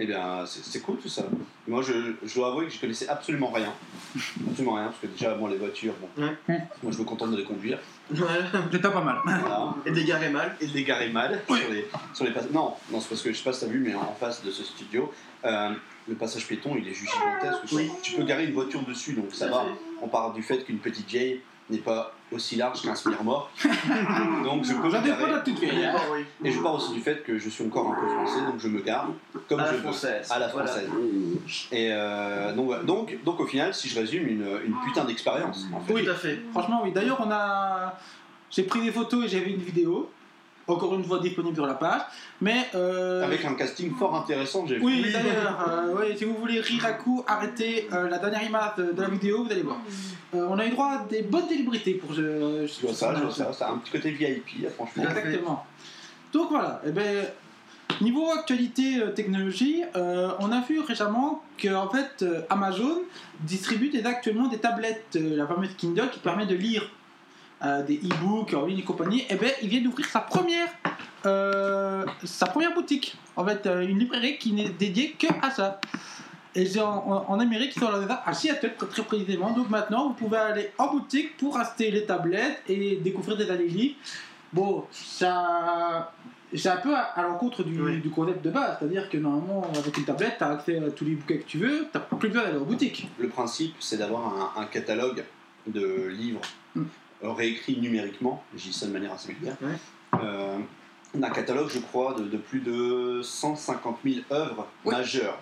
Eh 0.00 0.06
bien, 0.06 0.44
c'est 0.46 0.80
cool 0.80 0.98
tout 0.98 1.08
ça. 1.08 1.24
Moi, 1.66 1.82
je, 1.82 2.14
je 2.24 2.34
dois 2.36 2.48
avouer 2.48 2.66
que 2.66 2.72
je 2.72 2.80
connaissais 2.80 3.08
absolument 3.08 3.50
rien. 3.50 3.72
Absolument 4.48 4.74
rien, 4.74 4.84
parce 4.86 4.98
que 4.98 5.06
déjà, 5.08 5.34
moi, 5.34 5.50
les 5.50 5.56
voitures, 5.56 5.94
bon, 6.00 6.22
Ouais. 6.24 6.36
moi, 6.82 6.92
je 6.92 6.98
me 6.98 7.04
contente 7.04 7.32
de 7.32 7.36
les 7.36 7.42
conduire. 7.44 7.78
C'est 8.14 8.80
pas 8.80 9.00
mal. 9.00 9.16
Voilà. 9.24 9.74
Et 9.86 10.04
garer 10.04 10.30
mal. 10.30 10.56
Et 10.60 10.66
de 10.68 10.72
les 10.72 10.84
garer 10.84 11.08
mal 11.08 11.40
sur 11.46 11.56
les, 11.70 11.88
sur 12.14 12.24
les. 12.24 12.30
Non, 12.52 12.74
non 12.92 13.00
c'est 13.00 13.08
parce 13.08 13.22
que 13.22 13.32
je 13.32 13.38
sais 13.38 13.44
pas 13.44 13.52
si 13.52 13.60
t'as 13.60 13.72
vu, 13.72 13.80
mais 13.80 13.94
en 13.94 14.14
face 14.18 14.42
de 14.44 14.50
ce 14.52 14.62
studio, 14.62 15.12
euh, 15.44 15.70
le 16.08 16.14
passage 16.14 16.46
piéton, 16.46 16.74
il 16.76 16.88
est 16.88 16.94
juste 16.94 17.12
gigantesque. 17.12 17.72
Oui. 17.72 17.90
Tu 18.02 18.14
peux 18.14 18.24
garer 18.24 18.44
une 18.46 18.52
voiture 18.54 18.82
dessus, 18.82 19.12
donc 19.12 19.32
ça 19.32 19.48
va. 19.48 19.66
On 20.02 20.08
part 20.08 20.32
du 20.32 20.42
fait 20.42 20.64
qu'une 20.64 20.78
petite 20.78 21.06
vieille 21.08 21.40
n'est 21.70 21.78
pas 21.78 22.14
aussi 22.32 22.56
large 22.56 22.82
qu'un 22.82 22.94
semi-remorque. 22.94 23.50
donc 24.44 24.64
je 24.64 24.72
peux 24.74 24.88
me 24.88 24.92
la 24.92 25.42
oui. 26.12 26.24
Et 26.44 26.50
je 26.50 26.60
pars 26.60 26.74
aussi 26.74 26.92
du 26.92 27.00
fait 27.00 27.22
que 27.22 27.38
je 27.38 27.48
suis 27.48 27.64
encore 27.64 27.92
un 27.92 27.94
peu 28.00 28.06
français, 28.08 28.40
donc 28.46 28.58
je 28.58 28.68
me 28.68 28.80
gare 28.80 29.08
comme 29.48 29.60
À 29.60 29.64
la 29.64 29.70
je 29.72 29.76
veux. 29.76 29.82
française. 29.82 30.30
À 30.30 30.38
la 30.38 30.48
Voilà. 30.48 30.66
française. 30.66 30.88
Et 31.72 31.88
euh, 31.92 32.54
donc, 32.54 32.84
donc, 32.84 33.18
donc 33.24 33.40
au 33.40 33.46
final, 33.46 33.74
si 33.74 33.88
je 33.88 33.98
résume, 33.98 34.26
une, 34.26 34.46
une 34.66 34.74
putain 34.86 35.04
d'expérience. 35.04 35.66
En 35.72 35.80
fait. 35.80 35.92
Oui, 35.92 36.04
tout 36.04 36.10
à 36.10 36.14
fait. 36.14 36.38
Franchement, 36.52 36.80
oui. 36.84 36.92
D'ailleurs, 36.92 37.20
on 37.24 37.30
a. 37.30 37.98
J'ai 38.50 38.62
pris 38.62 38.80
des 38.80 38.92
photos 38.92 39.24
et 39.26 39.28
j'ai 39.28 39.40
vu 39.40 39.50
une 39.50 39.60
vidéo. 39.60 40.10
Encore 40.68 40.94
une 40.94 41.04
fois 41.04 41.18
disponible 41.18 41.54
sur 41.54 41.66
la 41.66 41.74
page. 41.74 42.02
Mais. 42.42 42.68
euh, 42.74 43.24
Avec 43.24 43.42
un 43.44 43.54
casting 43.54 43.94
fort 43.96 44.14
intéressant, 44.14 44.66
j'ai 44.66 44.76
vu. 44.76 44.84
Oui, 44.84 45.02
Oui. 45.02 45.12
d'ailleurs, 45.12 45.64
euh, 45.66 45.94
ouais, 45.94 46.14
si 46.14 46.26
vous 46.26 46.34
voulez 46.34 46.60
rire 46.60 46.84
à 46.84 46.92
coup, 46.92 47.24
arrêtez 47.26 47.88
euh, 47.90 48.08
la 48.08 48.18
dernière 48.18 48.42
image 48.42 48.76
de, 48.76 49.00
la 49.00 49.08
vidéo, 49.08 49.44
vous 49.44 49.50
allez 49.50 49.62
voir. 49.62 49.78
On 50.34 50.58
a 50.58 50.66
eu 50.66 50.70
droit 50.70 50.90
à 50.90 51.04
des 51.08 51.22
bonnes 51.22 51.48
célébrités 51.48 51.94
pour 51.94 52.12
je. 52.12 52.66
Je 52.66 52.86
vois 52.86 52.92
ça, 52.94 53.14
je 53.16 53.22
vois 53.22 53.32
ça. 53.32 53.52
Ça 53.54 53.68
a 53.68 53.72
un 53.72 53.78
petit 53.78 53.92
côté 53.92 54.10
VIP, 54.10 54.62
là, 54.62 54.68
franchement. 54.68 55.04
Exactement. 55.04 55.64
Donc 56.34 56.50
voilà, 56.50 56.82
eh 56.86 56.90
ben, 56.90 57.24
niveau 58.02 58.30
actualité 58.30 59.00
technologie, 59.16 59.84
on 59.94 60.52
a 60.52 60.60
vu 60.68 60.80
récemment 60.80 61.42
que 61.56 61.74
en 61.74 61.88
fait, 61.88 62.22
Amazon 62.50 62.98
distribue 63.40 63.90
actuellement 64.04 64.48
des 64.48 64.58
tablettes, 64.58 65.18
la 65.18 65.46
fameuse 65.46 65.74
Kindle 65.78 66.10
qui 66.12 66.18
permet 66.18 66.44
de 66.44 66.54
lire 66.54 66.90
euh, 67.64 67.82
des 67.82 67.96
e-books 67.96 68.54
en 68.54 68.66
ligne 68.66 68.78
et 68.78 68.84
compagnie. 68.84 69.24
Et 69.28 69.34
ben, 69.34 69.50
il 69.62 69.68
vient 69.68 69.80
d'ouvrir 69.82 70.06
sa 70.06 70.20
première, 70.20 70.68
euh, 71.26 72.04
sa 72.24 72.46
première 72.46 72.72
boutique. 72.74 73.16
En 73.36 73.44
fait, 73.44 73.66
euh, 73.66 73.80
une 73.80 73.98
librairie 73.98 74.38
qui 74.38 74.52
n'est 74.52 74.68
dédiée 74.68 75.16
que 75.18 75.26
à 75.42 75.50
ça. 75.50 75.80
Et 76.54 76.66
c'est 76.66 76.80
en, 76.80 77.38
Amérique, 77.38 77.72
ils 77.76 77.80
sont 77.80 77.90
là, 77.90 78.22
à 78.24 78.32
Seattle 78.32 78.74
très, 78.76 78.86
très 78.86 79.02
précisément. 79.02 79.50
Donc 79.52 79.70
maintenant, 79.70 80.08
vous 80.08 80.14
pouvez 80.14 80.38
aller 80.38 80.70
en 80.78 80.88
boutique 80.92 81.36
pour 81.36 81.56
acheter 81.58 81.90
les 81.90 82.04
tablettes 82.04 82.62
et 82.68 82.96
découvrir 82.96 83.36
des 83.36 83.44
livres. 83.68 83.96
Bon, 84.52 84.84
ça. 84.90 86.12
C'est 86.54 86.70
un 86.70 86.78
peu 86.78 86.94
à, 86.96 87.00
à 87.00 87.22
l'encontre 87.24 87.62
du, 87.62 87.78
Oui. 87.78 88.00
du 88.00 88.08
concept 88.08 88.42
de 88.42 88.50
base, 88.50 88.78
c'est-à-dire 88.78 89.10
que 89.10 89.18
normalement, 89.18 89.70
avec 89.76 89.98
une 89.98 90.04
tablette, 90.04 90.36
tu 90.38 90.44
as 90.44 90.48
accès 90.48 90.78
à 90.78 90.90
tous 90.90 91.04
les 91.04 91.14
bouquins 91.14 91.36
que 91.36 91.42
tu 91.42 91.58
veux, 91.58 91.86
tu 91.92 92.16
plus 92.16 92.28
besoin 92.30 92.44
d'aller 92.44 92.58
en 92.58 92.64
boutique. 92.64 93.06
Le 93.18 93.28
principe, 93.28 93.74
c'est 93.80 93.98
d'avoir 93.98 94.52
un, 94.56 94.62
un 94.62 94.64
catalogue 94.64 95.24
de 95.66 96.06
livres 96.08 96.40
Mm. 96.74 96.84
Euh, 97.24 97.32
réécrits 97.32 97.78
numériquement, 97.78 98.42
je 98.56 98.62
dis 98.64 98.72
ça 98.72 98.86
de 98.86 98.92
manière 98.92 99.12
assez 99.12 99.32
vulgaire, 99.32 99.56
Ouais. 99.62 100.20
Euh, 100.22 100.58
un 101.22 101.30
catalogue, 101.30 101.68
je 101.70 101.78
crois, 101.80 102.14
de, 102.14 102.24
de 102.24 102.36
plus 102.36 102.60
de 102.60 103.20
150 103.22 103.98
000 104.04 104.16
œuvres 104.30 104.66
Oui. 104.84 104.94
majeures. 104.94 105.38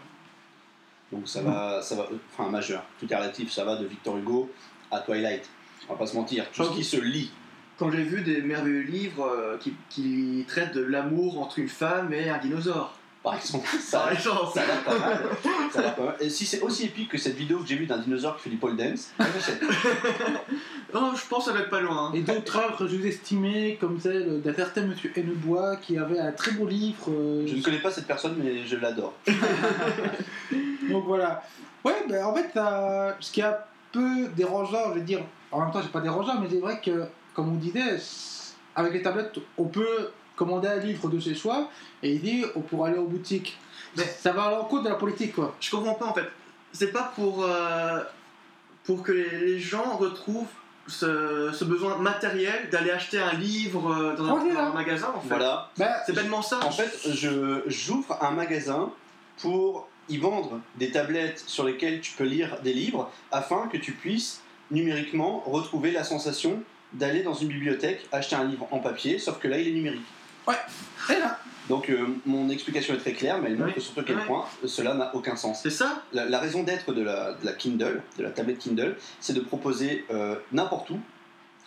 Donc 1.13 1.29
ça 1.29 1.41
va, 1.43 1.83
ça 1.83 1.95
va, 1.95 2.09
enfin 2.33 2.49
majeures, 2.51 2.85
tout 2.99 3.11
est 3.13 3.17
relatif, 3.17 3.53
ça 3.53 3.65
va 3.65 3.77
de 3.77 3.87
Victor 3.87 4.17
Hugo 4.17 4.51
à 4.91 5.01
Twilight. 5.01 5.49
On 5.89 5.93
va 5.93 5.99
pas 6.01 6.07
se 6.07 6.17
mentir, 6.17 6.51
tout 6.51 6.65
ce 6.65 6.71
qui 6.73 6.83
se 6.85 6.97
lit. 6.97 7.31
Quand 7.79 7.91
j'ai 7.91 8.03
vu 8.03 8.23
des 8.23 8.41
merveilleux 8.43 8.81
livres 8.83 9.27
euh, 9.27 9.57
qui, 9.59 9.75
qui 9.91 10.45
traitent 10.49 10.75
de 10.75 10.83
l'amour 10.83 11.41
entre 11.41 11.59
une 11.59 11.69
femme 11.69 12.13
et 12.13 12.29
un 12.31 12.39
dinosaure. 12.39 12.96
Par 13.27 13.35
exemple, 13.35 13.67
ça, 13.81 13.99
Par 13.99 14.13
exemple. 14.13 14.53
ça 14.55 14.63
a 14.63 14.67
l'air 14.67 14.85
pas 14.85 14.99
mal. 14.99 15.19
Ça 15.73 15.79
a 15.81 15.83
l'air 15.83 15.95
pas 15.97 16.05
mal. 16.05 16.17
Et 16.21 16.31
si 16.31 16.47
c'est 16.47 16.61
aussi 16.61 16.85
épique 16.85 17.11
que 17.11 17.19
cette 17.19 17.35
vidéo 17.35 17.59
que 17.59 17.67
j'ai 17.67 17.75
vue 17.75 17.87
d'un 17.87 17.99
dinosaure 17.99 18.37
qui 18.37 18.43
fait 18.45 18.51
du 18.51 18.57
pole 18.57 18.77
dance, 18.77 19.11
j'achète. 19.19 19.61
Oh, 20.95 21.11
je 21.15 21.29
pense 21.29 21.45
que 21.45 21.51
ça 21.51 21.57
va 21.57 21.65
être 21.65 21.69
pas 21.69 21.81
loin. 21.81 22.07
hein. 22.07 22.13
Et 22.15 22.21
d'autres 22.21 22.57
œuvres 22.57 22.87
sous-estimées, 22.89 23.77
comme 23.81 24.01
celle 24.01 24.41
d'un 24.41 24.55
certain 24.55 24.83
monsieur 24.83 25.13
Hennebois, 25.17 25.77
qui 25.77 25.99
avait 25.99 26.21
un 26.21 26.31
très 26.31 26.53
beau 26.53 26.67
livre. 26.67 27.11
euh, 27.11 27.45
je 27.47 27.57
ne 27.57 27.61
connais 27.63 27.81
pas 27.81 27.91
cette 27.91 28.07
personne, 28.07 28.37
mais 28.43 28.65
je 28.65 28.77
l'adore. 28.77 29.13
Donc 30.91 31.05
voilà. 31.07 31.43
Ouais, 31.85 32.05
ben, 32.09 32.25
en 32.25 32.35
fait, 32.35 32.49
ça- 32.55 33.17
ce 33.21 33.33
qui 33.33 33.41
est 33.41 33.45
un 33.45 33.57
peu 33.93 34.29
dérangeant, 34.37 34.91
je 34.95 35.01
veux 35.01 35.05
dire, 35.05 35.21
en 35.51 35.61
même 35.63 35.73
temps, 35.73 35.81
c'est 35.83 35.91
pas 35.93 36.01
dérangeant, 36.01 36.41
mais 36.41 36.49
c'est 36.51 36.61
vrai 36.61 36.81
que, 36.83 37.05
comme 37.35 37.49
on 37.53 37.57
disait, 37.57 37.99
c- 37.99 38.55
avec 38.77 38.93
les 38.93 39.03
tablettes, 39.03 39.37
on 39.59 39.65
peut 39.65 40.11
commander 40.37 40.69
un 40.69 40.79
livre 40.79 41.09
de 41.09 41.19
ses 41.19 41.35
choix 41.35 41.71
et 42.03 42.13
il 42.13 42.21
dit 42.21 42.45
on 42.55 42.61
pourra 42.61 42.89
aller 42.89 42.99
aux 42.99 43.07
boutiques. 43.07 43.59
Mais- 43.97 44.05
ça 44.05 44.33
va 44.33 44.45
à 44.45 44.51
l'encontre 44.51 44.85
de 44.85 44.89
la 44.91 44.95
politique, 44.97 45.35
quoi. 45.35 45.57
Je 45.61 45.71
comprends 45.71 45.95
pas 45.95 46.07
en 46.07 46.15
fait. 46.15 46.29
C'est 46.73 46.93
pas 46.93 47.11
pour, 47.15 47.45
euh, 47.45 48.01
pour 48.85 49.03
que 49.03 49.13
les, 49.13 49.59
gens 49.59 49.97
retrouvent 49.97 50.47
ce, 50.87 51.51
ce 51.53 51.65
besoin 51.65 51.97
matériel 51.97 52.69
d'aller 52.71 52.91
acheter 52.91 53.19
un 53.19 53.33
livre 53.33 53.91
euh, 53.91 54.15
dans 54.17 54.25
un, 54.25 54.45
dans 54.45 54.51
un 54.51 54.55
là. 54.55 54.71
magasin 54.73 55.13
en 55.17 55.21
fait. 55.21 55.29
Voilà. 55.29 55.71
Ben, 55.79 55.91
C'est 56.05 56.15
bêtement 56.15 56.43
ça. 56.43 56.61
En 56.63 56.71
fait, 56.71 56.93
je 57.11 57.63
j'ouvre 57.67 58.19
un 58.23 58.31
magasin 58.33 58.91
pour 59.39 59.89
y 60.09 60.19
vendre 60.19 60.61
des 60.77 60.91
tablettes 60.91 61.43
sur 61.47 61.65
lesquelles 61.65 62.01
tu 62.01 62.13
peux 62.13 62.25
lire 62.25 62.59
des 62.63 62.73
livres 62.75 63.11
afin 63.33 63.67
que 63.69 63.77
tu 63.79 63.93
puisses 63.93 64.43
numériquement 64.71 65.43
retrouver 65.47 65.91
la 65.91 66.05
sensation 66.05 66.63
d'aller 66.93 67.23
dans 67.23 67.35
une 67.35 67.49
bibliothèque 67.49 68.07
acheter 68.13 68.37
un 68.37 68.45
livre 68.45 68.69
en 68.71 68.79
papier, 68.79 69.19
sauf 69.19 69.39
que 69.39 69.49
là 69.49 69.59
il 69.59 69.69
est 69.69 69.73
numérique. 69.73 70.05
Et 70.55 71.19
là, 71.19 71.39
Donc 71.69 71.91
euh, 71.91 72.07
mon 72.27 72.49
explication 72.51 72.95
est 72.95 72.99
très 72.99 73.13
claire, 73.13 73.39
mais 73.41 73.51
elle 73.51 73.57
montre 73.59 73.73
Oui. 73.77 73.83
surtout 73.83 74.01
à 74.01 74.05
quel 74.05 74.17
Ouais. 74.19 74.27
point 74.27 74.45
cela 74.67 74.95
n'a 74.95 75.15
aucun 75.15 75.35
sens. 75.37 75.61
C'est 75.63 75.71
ça 75.71 76.03
La, 76.13 76.25
la 76.27 76.39
raison 76.39 76.63
d'être 76.63 76.93
de 76.93 77.03
la, 77.03 77.33
de 77.35 77.45
la 77.45 77.53
Kindle, 77.53 78.03
de 78.19 78.23
la 78.23 78.31
tablette 78.31 78.59
Kindle, 78.59 78.97
c'est 79.21 79.33
de 79.33 79.41
proposer 79.41 80.05
euh, 80.11 80.37
n'importe 80.53 80.91
où 80.91 81.01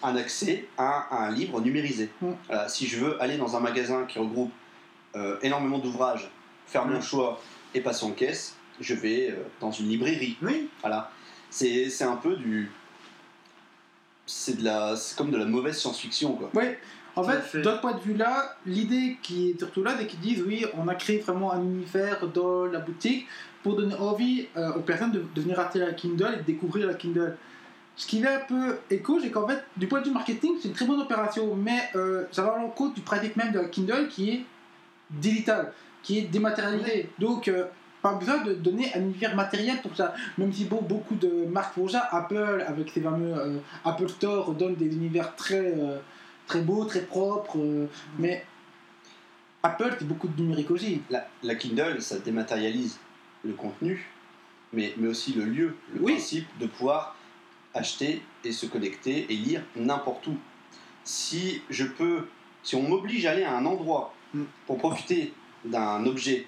un 0.01 0.15
accès 0.15 0.67
à, 0.77 1.07
à 1.13 1.27
un 1.27 1.31
livre 1.31 1.59
numérisé. 1.59 2.09
Mm. 2.21 2.31
Si 2.67 2.87
je 2.87 2.99
veux 3.03 3.21
aller 3.21 3.37
dans 3.37 3.57
un 3.57 3.59
magasin 3.59 4.05
qui 4.05 4.17
regroupe 4.19 4.51
euh, 5.15 5.37
énormément 5.41 5.79
d'ouvrages, 5.79 6.29
faire 6.67 6.85
mon 6.85 6.99
Mm. 6.99 7.01
choix 7.01 7.41
et 7.73 7.81
passer 7.81 8.05
en 8.05 8.11
caisse, 8.11 8.55
je 8.79 8.93
vais 8.93 9.35
dans 9.59 9.71
une 9.71 9.89
librairie. 9.89 10.37
Oui. 10.41 10.69
Voilà. 10.81 11.11
C'est 11.49 12.01
un 12.03 12.15
peu 12.15 12.35
du. 12.37 12.71
C'est 14.25 14.55
comme 15.17 15.31
de 15.31 15.37
la 15.37 15.45
mauvaise 15.45 15.77
science-fiction 15.77 16.33
quoi. 16.33 16.49
ouais. 16.53 16.79
En 17.19 17.23
fait, 17.23 17.39
fait. 17.39 17.61
d'un 17.61 17.77
point 17.77 17.93
de 17.93 17.99
vue 17.99 18.15
là, 18.15 18.55
l'idée 18.65 19.17
qui 19.21 19.51
est 19.51 19.59
surtout 19.59 19.83
là, 19.83 19.95
c'est 19.97 20.07
qu'ils 20.07 20.19
disent 20.19 20.43
oui, 20.45 20.65
on 20.77 20.87
a 20.87 20.95
créé 20.95 21.19
vraiment 21.19 21.53
un 21.53 21.61
univers 21.61 22.27
dans 22.27 22.65
la 22.65 22.79
boutique 22.79 23.27
pour 23.63 23.75
donner 23.75 23.95
envie 23.95 24.47
euh, 24.55 24.73
aux 24.73 24.81
personnes 24.81 25.11
de, 25.11 25.23
de 25.35 25.41
venir 25.41 25.59
acheter 25.59 25.79
la 25.79 25.93
Kindle 25.93 26.31
et 26.33 26.37
de 26.37 26.43
découvrir 26.43 26.87
la 26.87 26.93
Kindle. 26.93 27.35
Ce 27.95 28.07
qui 28.07 28.21
fait 28.21 28.33
un 28.33 28.45
peu 28.47 28.77
écho, 28.89 29.19
c'est 29.19 29.29
qu'en 29.29 29.45
fait, 29.45 29.61
du 29.75 29.87
point 29.87 29.99
de 29.99 30.05
vue 30.05 30.13
marketing, 30.13 30.53
c'est 30.61 30.69
une 30.69 30.73
très 30.73 30.85
bonne 30.85 31.01
opération, 31.01 31.53
mais 31.55 31.89
euh, 31.95 32.23
ça 32.31 32.43
va 32.43 32.53
à 32.53 32.57
l'encontre 32.57 32.93
du 32.93 33.01
principe 33.01 33.35
même 33.35 33.51
de 33.51 33.59
la 33.59 33.65
Kindle 33.65 34.07
qui 34.07 34.29
est 34.29 34.45
digital, 35.11 35.73
qui 36.01 36.19
est 36.19 36.21
dématérialisé. 36.21 37.09
Donc, 37.19 37.49
euh, 37.49 37.65
pas 38.01 38.13
besoin 38.13 38.37
de 38.43 38.53
donner 38.53 38.91
un 38.95 39.01
univers 39.01 39.35
matériel 39.35 39.81
pour 39.81 39.95
ça. 39.95 40.13
Même 40.37 40.53
si 40.53 40.65
bon, 40.65 40.81
beaucoup 40.81 41.15
de 41.15 41.45
marques 41.45 41.73
font 41.73 41.87
ça, 41.87 42.07
Apple, 42.11 42.63
avec 42.65 42.89
ses 42.91 43.01
fameux 43.01 43.33
euh, 43.37 43.57
Apple 43.83 44.07
Store, 44.07 44.53
donne 44.53 44.75
des 44.75 44.87
univers 44.87 45.35
très, 45.35 45.73
euh, 45.77 45.97
très 46.49 46.61
beaux, 46.61 46.83
très 46.83 47.01
propres, 47.03 47.57
euh, 47.59 47.87
mais 48.17 48.43
Apple, 49.63 49.95
c'est 49.99 50.07
beaucoup 50.07 50.27
de 50.27 50.41
numérique 50.41 50.71
aussi. 50.71 51.01
La, 51.09 51.27
la 51.43 51.55
Kindle, 51.55 52.01
ça 52.01 52.17
dématérialise 52.19 52.97
le 53.45 53.53
contenu, 53.53 54.09
mais, 54.73 54.93
mais 54.97 55.07
aussi 55.07 55.31
le 55.33 55.45
lieu, 55.45 55.77
le 55.93 56.01
Oui. 56.01 56.13
principe 56.13 56.47
de 56.59 56.65
pouvoir 56.65 57.15
acheter 57.73 58.21
et 58.43 58.51
se 58.51 58.65
connecter 58.65 59.31
et 59.31 59.35
lire 59.35 59.61
n'importe 59.75 60.25
où. 60.27 60.37
Si 61.03 61.61
je 61.69 61.85
peux, 61.85 62.27
si 62.63 62.75
on 62.75 62.81
m'oblige 62.81 63.25
à 63.27 63.31
aller 63.31 63.43
à 63.43 63.55
un 63.55 63.65
endroit 63.65 64.13
Mm. 64.31 64.43
Pour 64.67 64.77
profiter 64.77 65.33
d'un 65.65 66.05
objet 66.05 66.45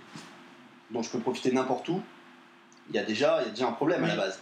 dont 0.92 1.02
je 1.02 1.10
peux 1.10 1.18
profiter 1.20 1.52
n'importe 1.52 1.90
où, 1.90 2.00
il 2.90 2.96
y 2.96 3.00
a 3.00 3.04
déjà, 3.04 3.42
il 3.42 3.46
y 3.46 3.48
a 3.48 3.50
déjà 3.50 3.68
un 3.70 3.72
problème 3.72 4.04
à 4.04 4.08
la 4.08 4.16
base. 4.16 4.40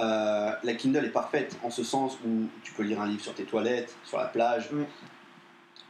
Euh, 0.00 0.52
la 0.62 0.74
Kindle 0.74 1.04
est 1.04 1.10
parfaite 1.10 1.56
en 1.64 1.70
ce 1.70 1.82
sens 1.82 2.18
où 2.24 2.46
tu 2.62 2.72
peux 2.72 2.82
lire 2.84 3.00
un 3.00 3.06
livre 3.06 3.22
sur 3.22 3.34
tes 3.34 3.44
toilettes, 3.44 3.94
sur 4.04 4.18
la 4.18 4.26
plage, 4.26 4.68
Oui. 4.72 4.84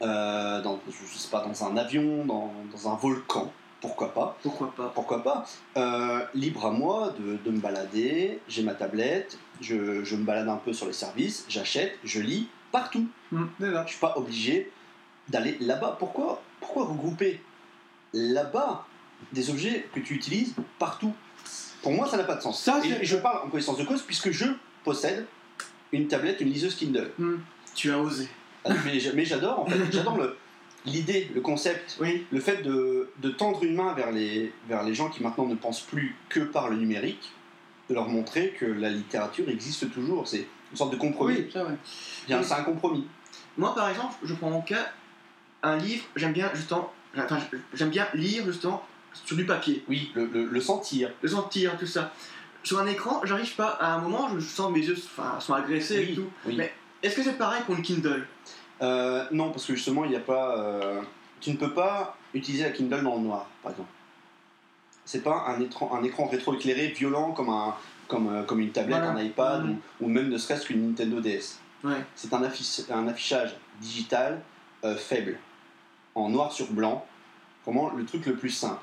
euh, 0.01 0.61
dans, 0.61 0.79
je 0.89 1.17
sais 1.17 1.29
pas, 1.29 1.45
dans 1.45 1.63
un 1.65 1.77
avion, 1.77 2.25
dans, 2.25 2.51
dans 2.71 2.89
un 2.91 2.95
volcan, 2.95 3.51
pourquoi 3.81 4.13
pas. 4.13 4.37
Pourquoi 4.41 4.73
pas 4.75 4.91
Pourquoi 4.95 5.23
pas 5.23 5.45
Euh, 5.77 6.19
Libre 6.33 6.65
à 6.65 6.71
moi 6.71 7.13
de, 7.19 7.37
de 7.37 7.51
me 7.51 7.59
balader, 7.59 8.39
j'ai 8.47 8.63
ma 8.63 8.73
tablette, 8.73 9.37
je, 9.61 10.03
je 10.03 10.15
me 10.15 10.23
balade 10.23 10.49
un 10.49 10.57
peu 10.57 10.73
sur 10.73 10.87
les 10.87 10.93
services, 10.93 11.45
j'achète, 11.49 11.97
je 12.03 12.19
lis 12.21 12.47
partout. 12.71 13.07
Déjà. 13.59 13.83
Je 13.85 13.91
suis 13.91 13.99
pas 13.99 14.13
obligé 14.17 14.71
d'aller 15.27 15.57
là-bas. 15.59 15.95
Pourquoi, 15.99 16.41
pourquoi 16.59 16.85
regrouper 16.85 17.41
là-bas 18.13 18.85
des 19.33 19.49
objets 19.49 19.87
que 19.93 19.99
tu 19.99 20.13
utilises 20.15 20.55
partout? 20.79 21.13
Pour 21.81 21.93
moi, 21.93 22.07
ça 22.07 22.17
n'a 22.17 22.23
pas 22.23 22.35
de 22.35 22.41
sens. 22.41 22.61
Ça, 22.61 22.81
et, 22.85 23.05
je 23.05 23.15
parle 23.17 23.45
en 23.47 23.49
connaissance 23.49 23.77
de 23.77 23.83
cause 23.85 24.01
puisque 24.01 24.31
je 24.31 24.45
possède 24.83 25.25
une 25.91 26.07
tablette, 26.07 26.41
une 26.41 26.49
liseuse 26.49 26.75
Kindle. 26.75 27.11
Hum. 27.19 27.41
Tu 27.75 27.91
as 27.91 27.99
osé. 27.99 28.27
Ah, 28.65 28.71
Mais, 28.85 29.25
j'adore 29.25 29.59
en 29.61 29.65
fait, 29.65 29.77
j'adore 29.91 30.17
le- 30.17 30.37
l'idée, 30.85 31.29
le 31.33 31.41
concept 31.41 31.97
Oui. 32.01 32.25
le 32.31 32.39
fait 32.41 32.61
de, 32.61 33.09
de 33.21 33.29
tendre 33.29 33.63
une 33.63 33.75
main 33.75 33.93
vers 33.93 34.11
les, 34.11 34.51
vers 34.67 34.83
les 34.83 34.93
gens 34.93 35.09
qui 35.09 35.23
maintenant 35.23 35.45
ne 35.45 35.55
pensent 35.55 35.81
plus 35.81 36.15
que 36.27 36.41
par 36.41 36.69
le 36.69 36.75
numérique, 36.75 37.31
de 37.89 37.93
leur 37.95 38.07
montrer 38.09 38.51
que 38.59 38.65
la 38.65 38.89
littérature 38.89 39.47
existe 39.49 39.91
toujours. 39.91 40.27
C'est 40.27 40.45
une 40.71 40.77
sorte 40.77 40.91
de 40.91 40.97
compromis. 40.97 41.35
Oui, 41.37 41.49
ça, 41.51 41.63
ouais. 41.65 41.75
Bien, 42.27 42.39
Oui. 42.39 42.45
C'est 42.45 42.53
un 42.53 42.63
compromis. 42.63 43.07
Moi, 43.57 43.73
par 43.73 43.89
exemple, 43.89 44.15
je 44.23 44.33
prends 44.33 44.49
mon 44.49 44.61
cas, 44.61 44.91
un 45.63 45.77
livre, 45.77 46.03
j'aime 46.15 46.33
bien 46.33 46.51
justement, 46.53 46.91
enfin, 47.17 47.39
j'aime 47.73 47.89
bien 47.89 48.07
lire 48.13 48.45
justement 48.45 48.83
sur 49.13 49.35
du 49.37 49.45
papier, 49.45 49.83
Oui, 49.87 50.11
le, 50.15 50.25
le- 50.25 50.45
le 50.45 50.61
sentir. 50.61 51.11
le 51.21 51.27
sentir, 51.29 51.77
tout 51.77 51.85
ça. 51.87 52.11
Sur 52.63 52.79
un 52.79 52.87
écran, 52.87 53.21
j'arrive 53.23 53.55
pas, 53.55 53.69
à 53.79 53.93
un 53.93 53.99
moment, 53.99 54.29
je 54.35 54.39
sens 54.39 54.71
mes 54.71 54.79
yeux 54.85 54.95
sont 55.39 55.53
agressés 55.53 56.09
et 56.11 56.15
tout. 56.15 56.29
oui. 56.45 56.55
Mais- 56.57 56.73
Est-ce 57.01 57.15
que 57.15 57.23
c'est 57.23 57.37
pareil 57.37 57.61
pour 57.65 57.75
une 57.75 57.81
Kindle? 57.81 58.27
Euh, 58.81 59.25
non, 59.31 59.51
parce 59.51 59.65
que 59.65 59.73
justement, 59.75 60.03
il 60.05 60.11
n'y 60.11 60.17
a 60.17 60.21
pas. 60.21 60.57
euh, 60.57 61.01
tu 61.39 61.51
ne 61.51 61.57
peux 61.57 61.73
pas 61.73 62.17
utiliser 62.33 62.63
la 62.65 62.71
Kindle 62.71 63.03
dans 63.03 63.15
le 63.15 63.21
noir, 63.21 63.47
par 63.63 63.71
exemple. 63.71 63.89
C'est 65.05 65.23
pas 65.23 65.45
un 65.47 65.59
écran, 65.61 65.91
un 65.97 66.03
écran 66.03 66.27
rétroéclairé 66.27 66.89
violent 66.89 67.31
comme, 67.31 67.49
un, 67.49 67.73
comme, 68.07 68.27
euh, 68.33 68.43
comme 68.43 68.59
une 68.59 68.71
tablette, 68.71 68.99
Voilà. 69.01 69.11
un 69.17 69.23
iPad 69.23 69.63
Mhm. 69.65 69.77
ou, 70.01 70.05
ou 70.05 70.09
même 70.09 70.29
ne 70.29 70.37
serait-ce 70.37 70.65
qu'une 70.65 70.87
Nintendo 70.89 71.19
DS. 71.21 71.59
Ouais. 71.83 72.05
C'est 72.15 72.33
un, 72.33 72.43
affiche- 72.43 72.81
un 72.91 73.07
affichage 73.07 73.55
digital 73.81 74.41
faible, 74.97 75.37
en 76.15 76.29
noir 76.29 76.51
sur 76.51 76.67
blanc. 76.71 77.05
Vraiment 77.65 77.89
le 77.91 78.05
truc 78.05 78.25
le 78.25 78.35
plus 78.35 78.49
simple. 78.49 78.81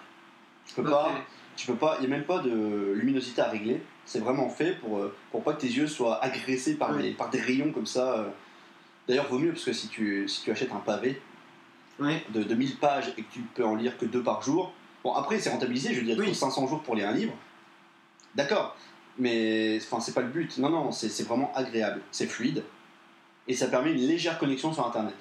Tu 0.66 0.74
peux 0.74 0.84
pas, 0.84 1.10
tu 1.56 1.66
peux 1.66 1.76
pas, 1.76 1.96
il 1.98 2.06
n'y 2.06 2.12
a 2.12 2.16
même 2.16 2.26
pas 2.26 2.38
de 2.40 2.92
luminosité 2.94 3.40
à 3.40 3.48
régler. 3.48 3.80
C'est 4.04 4.20
vraiment 4.20 4.48
fait 4.48 4.72
pour, 4.80 4.98
euh, 4.98 5.14
pour 5.30 5.42
pas 5.42 5.52
que 5.54 5.60
tes 5.62 5.66
yeux 5.68 5.86
soient 5.86 6.22
agressés 6.22 6.76
par, 6.76 6.94
des, 6.96 7.10
par 7.12 7.30
des 7.30 7.40
rayons 7.40 7.72
comme 7.72 7.86
ça. 7.86 8.18
euh. 8.18 8.28
D'ailleurs, 9.08 9.28
vaut 9.28 9.38
mieux 9.38 9.52
parce 9.52 9.64
que 9.64 9.72
si 9.72 9.88
tu, 9.88 10.28
si 10.28 10.42
tu 10.42 10.50
achètes 10.50 10.72
un 10.72 10.80
pavé 10.80 11.20
de, 12.34 12.42
de 12.42 12.54
1000 12.54 12.76
pages 12.76 13.12
et 13.16 13.22
que 13.22 13.32
tu 13.32 13.40
peux 13.40 13.64
en 13.64 13.74
lire 13.76 13.96
que 13.98 14.04
deux 14.04 14.22
par 14.22 14.42
jour, 14.42 14.72
bon 15.02 15.14
après 15.14 15.38
c'est 15.38 15.50
rentabilisé, 15.50 15.94
je 15.94 16.00
veux 16.00 16.06
dire, 16.06 16.16
Oui. 16.18 16.26
faut 16.28 16.34
500 16.34 16.66
jours 16.68 16.82
pour 16.82 16.94
lire 16.96 17.08
un 17.08 17.12
livre. 17.12 17.32
D'accord, 18.34 18.76
mais 19.18 19.78
enfin 19.80 20.00
c'est 20.00 20.12
pas 20.12 20.20
le 20.20 20.28
but. 20.28 20.58
Non, 20.58 20.68
non, 20.68 20.92
c'est 20.92 21.22
vraiment 21.22 21.52
agréable, 21.54 22.00
c'est 22.10 22.26
fluide 22.26 22.62
et 23.48 23.54
ça 23.54 23.68
permet 23.68 23.92
une 23.92 24.06
légère 24.06 24.38
connexion 24.38 24.72
sur 24.72 24.86
Internet. 24.86 25.14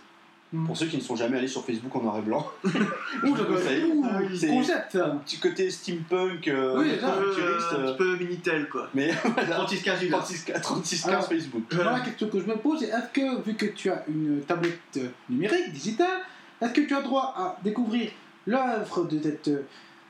Mm. 0.55 0.65
Pour 0.67 0.77
ceux 0.77 0.85
qui 0.85 0.95
ne 0.97 1.01
sont 1.01 1.15
jamais 1.15 1.37
allés 1.37 1.47
sur 1.47 1.65
Facebook 1.65 1.93
en 1.95 2.01
noir 2.01 2.17
et 2.17 2.21
blanc, 2.21 2.47
Ouh, 2.63 3.35
je 3.35 3.43
conseille. 3.43 3.83
Ah 4.03 4.19
oui, 4.21 4.37
c'est- 4.39 4.47
concept, 4.47 4.91
ça. 4.93 5.17
petit 5.25 5.37
côté 5.39 5.69
steampunk, 5.69 6.47
euh, 6.47 6.79
Oui, 6.79 6.91
un 6.93 6.95
peu 6.95 7.01
ça, 7.01 7.13
futuriste, 7.33 7.67
un 7.71 7.75
euh, 7.75 7.91
petit 7.91 7.97
peu 7.97 8.15
Minitel 8.17 8.69
quoi. 8.69 8.89
mais 8.93 9.11
voilà, 9.23 9.65
36-15 9.65 9.99
du 9.99 10.09
36 10.09 10.45
36 10.61 11.07
Alors, 11.07 11.19
15 11.19 11.29
Facebook. 11.29 11.63
Moi, 11.73 11.83
la 11.83 11.99
question 11.99 12.29
que 12.29 12.39
je 12.39 12.45
me 12.45 12.55
pose, 12.55 12.79
c'est 12.79 12.85
est-ce 12.87 13.11
que, 13.13 13.41
vu 13.41 13.55
que 13.55 13.65
tu 13.65 13.89
as 13.89 14.03
une 14.07 14.41
tablette 14.47 14.79
euh, 14.97 15.09
numérique, 15.29 15.73
digitale, 15.73 16.21
est-ce 16.61 16.71
que 16.73 16.81
tu 16.81 16.95
as 16.95 17.01
droit 17.01 17.33
à 17.35 17.57
découvrir 17.63 18.11
l'œuvre 18.47 19.05
de 19.05 19.19
cette 19.21 19.47
euh, 19.49 19.65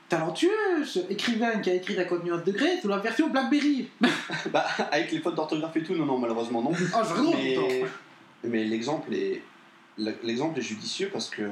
talentueuse 0.08 1.04
écrivaine 1.10 1.60
qui 1.60 1.70
a 1.70 1.74
écrit 1.74 1.94
la 1.96 2.04
Code 2.04 2.24
Nuance 2.24 2.44
degré 2.44 2.80
sous 2.80 2.88
la 2.88 2.98
version 2.98 3.28
Blackberry 3.28 3.88
Bah, 4.52 4.64
avec 4.92 5.10
les 5.12 5.18
fautes 5.20 5.34
d'orthographe 5.34 5.76
et 5.76 5.82
tout, 5.82 5.94
non, 5.94 6.06
non, 6.06 6.18
malheureusement 6.18 6.62
non. 6.62 6.70
Oh, 6.72 6.98
je 7.02 7.22
mais 7.32 7.84
mais 8.44 8.64
l'exemple 8.64 9.12
est 9.14 9.42
l'exemple 9.98 10.58
est 10.58 10.62
judicieux 10.62 11.08
parce 11.12 11.28
que 11.30 11.42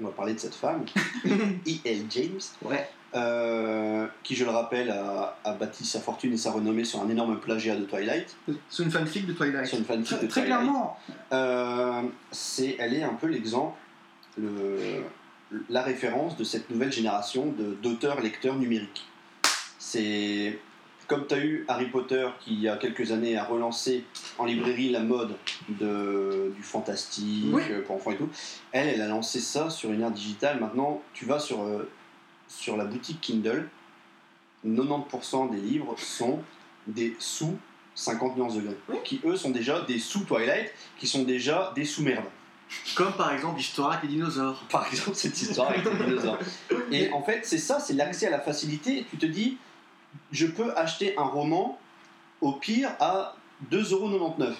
on 0.00 0.04
va 0.04 0.10
parler 0.10 0.34
de 0.34 0.38
cette 0.38 0.54
femme 0.54 0.84
E.L. 1.26 2.04
James 2.10 2.40
Ouais. 2.62 2.88
euh, 3.14 4.06
qui 4.22 4.34
je 4.34 4.44
le 4.44 4.50
rappelle 4.50 4.90
a, 4.90 5.36
a 5.44 5.52
bâti 5.52 5.84
sa 5.84 6.00
fortune 6.00 6.32
et 6.32 6.36
sa 6.38 6.50
renommée 6.52 6.84
sur 6.84 7.02
un 7.02 7.08
énorme 7.10 7.38
plagiat 7.40 7.76
de 7.76 7.84
Twilight 7.84 8.34
C'est 8.70 8.82
une 8.82 8.90
fanfic 8.90 9.26
de 9.26 9.32
Twilight. 9.34 9.66
sur 9.66 9.78
une 9.78 9.84
fanfic 9.84 10.04
Très, 10.06 10.16
de 10.22 10.26
très 10.30 10.40
Twilight 10.42 10.60
clairement, 10.62 10.98
Euh, 11.32 12.02
c'est 12.32 12.76
elle 12.78 12.94
est 12.94 13.02
un 13.02 13.14
peu 13.14 13.26
l'exemple 13.26 13.76
le, 14.38 14.78
la 15.68 15.82
référence 15.82 16.36
de 16.36 16.44
cette 16.44 16.70
nouvelle 16.70 16.90
génération 16.92 17.46
de- 17.46 17.74
d'auteurs 17.74 18.20
lecteurs 18.20 18.56
numériques 18.56 19.06
c'est 19.78 20.58
comme 21.06 21.26
tu 21.26 21.34
as 21.34 21.38
eu 21.38 21.64
Harry 21.68 21.86
Potter 21.86 22.28
qui 22.40 22.54
il 22.54 22.60
y 22.60 22.68
a 22.68 22.76
quelques 22.76 23.12
années 23.12 23.36
a 23.36 23.44
relancé 23.44 24.04
en 24.38 24.44
librairie 24.44 24.90
la 24.90 25.00
mode 25.00 25.34
de, 25.68 26.52
du 26.56 26.62
fantastique 26.62 27.46
Oui. 27.52 27.62
euh, 27.70 27.82
pour 27.82 27.96
enfants 27.96 28.12
et 28.12 28.16
tout, 28.16 28.28
elle, 28.72 28.88
elle 28.88 29.02
a 29.02 29.08
lancé 29.08 29.40
ça 29.40 29.70
sur 29.70 29.92
une 29.92 30.00
ère 30.02 30.10
digitale. 30.10 30.60
Maintenant, 30.60 31.02
tu 31.12 31.24
vas 31.26 31.38
sur, 31.38 31.62
euh, 31.62 31.90
sur 32.48 32.76
la 32.76 32.84
boutique 32.84 33.20
Kindle, 33.20 33.68
90% 34.66 35.50
des 35.50 35.58
livres 35.60 35.94
sont 35.98 36.40
des 36.86 37.14
sous 37.18 37.56
50 37.94 38.36
nuances 38.36 38.56
de 38.56 38.62
gris, 38.62 38.74
Oui. 38.88 38.96
qui 39.04 39.20
eux 39.24 39.36
sont 39.36 39.50
déjà 39.50 39.80
des 39.82 39.98
sous 39.98 40.24
Twilight, 40.24 40.72
qui 40.98 41.06
sont 41.06 41.22
déjà 41.22 41.72
des 41.76 41.84
sous 41.84 42.02
merde. 42.02 42.24
Comme 42.96 43.12
par 43.12 43.32
exemple 43.32 43.58
l'histoire 43.58 43.90
avec 43.92 44.02
les 44.04 44.08
dinosaures. 44.08 44.64
Par 44.70 44.86
exemple, 44.88 45.14
cette 45.14 45.40
histoire 45.40 45.68
avec 45.70 45.84
les 45.84 46.04
dinosaures. 46.06 46.38
Et 46.90 47.10
en 47.12 47.22
fait, 47.22 47.40
c'est 47.44 47.58
ça, 47.58 47.78
c'est 47.78 47.92
l'accès 47.92 48.26
à 48.26 48.30
la 48.30 48.40
facilité. 48.40 49.06
Tu 49.10 49.16
te 49.16 49.26
dis, 49.26 49.58
je 50.32 50.46
peux 50.46 50.76
acheter 50.76 51.16
un 51.18 51.24
roman 51.24 51.78
au 52.40 52.52
pire 52.52 52.90
à 53.00 53.36
2,99€. 53.70 54.54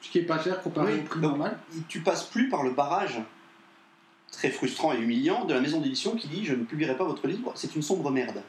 ce 0.00 0.10
qui 0.10 0.18
est 0.18 0.22
pas 0.22 0.40
cher 0.42 0.62
comparé 0.62 0.94
Oui, 0.94 1.00
au 1.00 1.02
prix 1.04 1.20
donc- 1.20 1.30
normal. 1.32 1.58
Tu 1.88 2.00
passes 2.00 2.24
plus 2.24 2.48
par 2.48 2.62
le 2.62 2.70
barrage 2.70 3.20
très 4.30 4.50
frustrant 4.50 4.92
et 4.92 4.98
humiliant 4.98 5.44
de 5.44 5.54
la 5.54 5.60
maison 5.60 5.80
d'édition 5.80 6.14
qui 6.14 6.28
dit 6.28 6.44
je 6.44 6.54
ne 6.54 6.64
publierai 6.64 6.96
pas 6.96 7.04
votre 7.04 7.26
livre, 7.26 7.50
c'est 7.56 7.74
une 7.74 7.82
sombre 7.82 8.10
merde. 8.10 8.42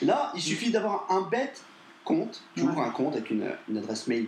Là, 0.00 0.32
il 0.34 0.40
suffit 0.42 0.70
d'avoir 0.70 1.06
un 1.10 1.20
bête 1.22 1.62
compte, 2.04 2.42
tu 2.56 2.62
Ouais. 2.62 2.68
ouvres 2.68 2.80
un 2.82 2.90
compte 2.90 3.14
avec 3.14 3.30
une, 3.30 3.48
une 3.68 3.78
adresse 3.78 4.08
mail 4.08 4.26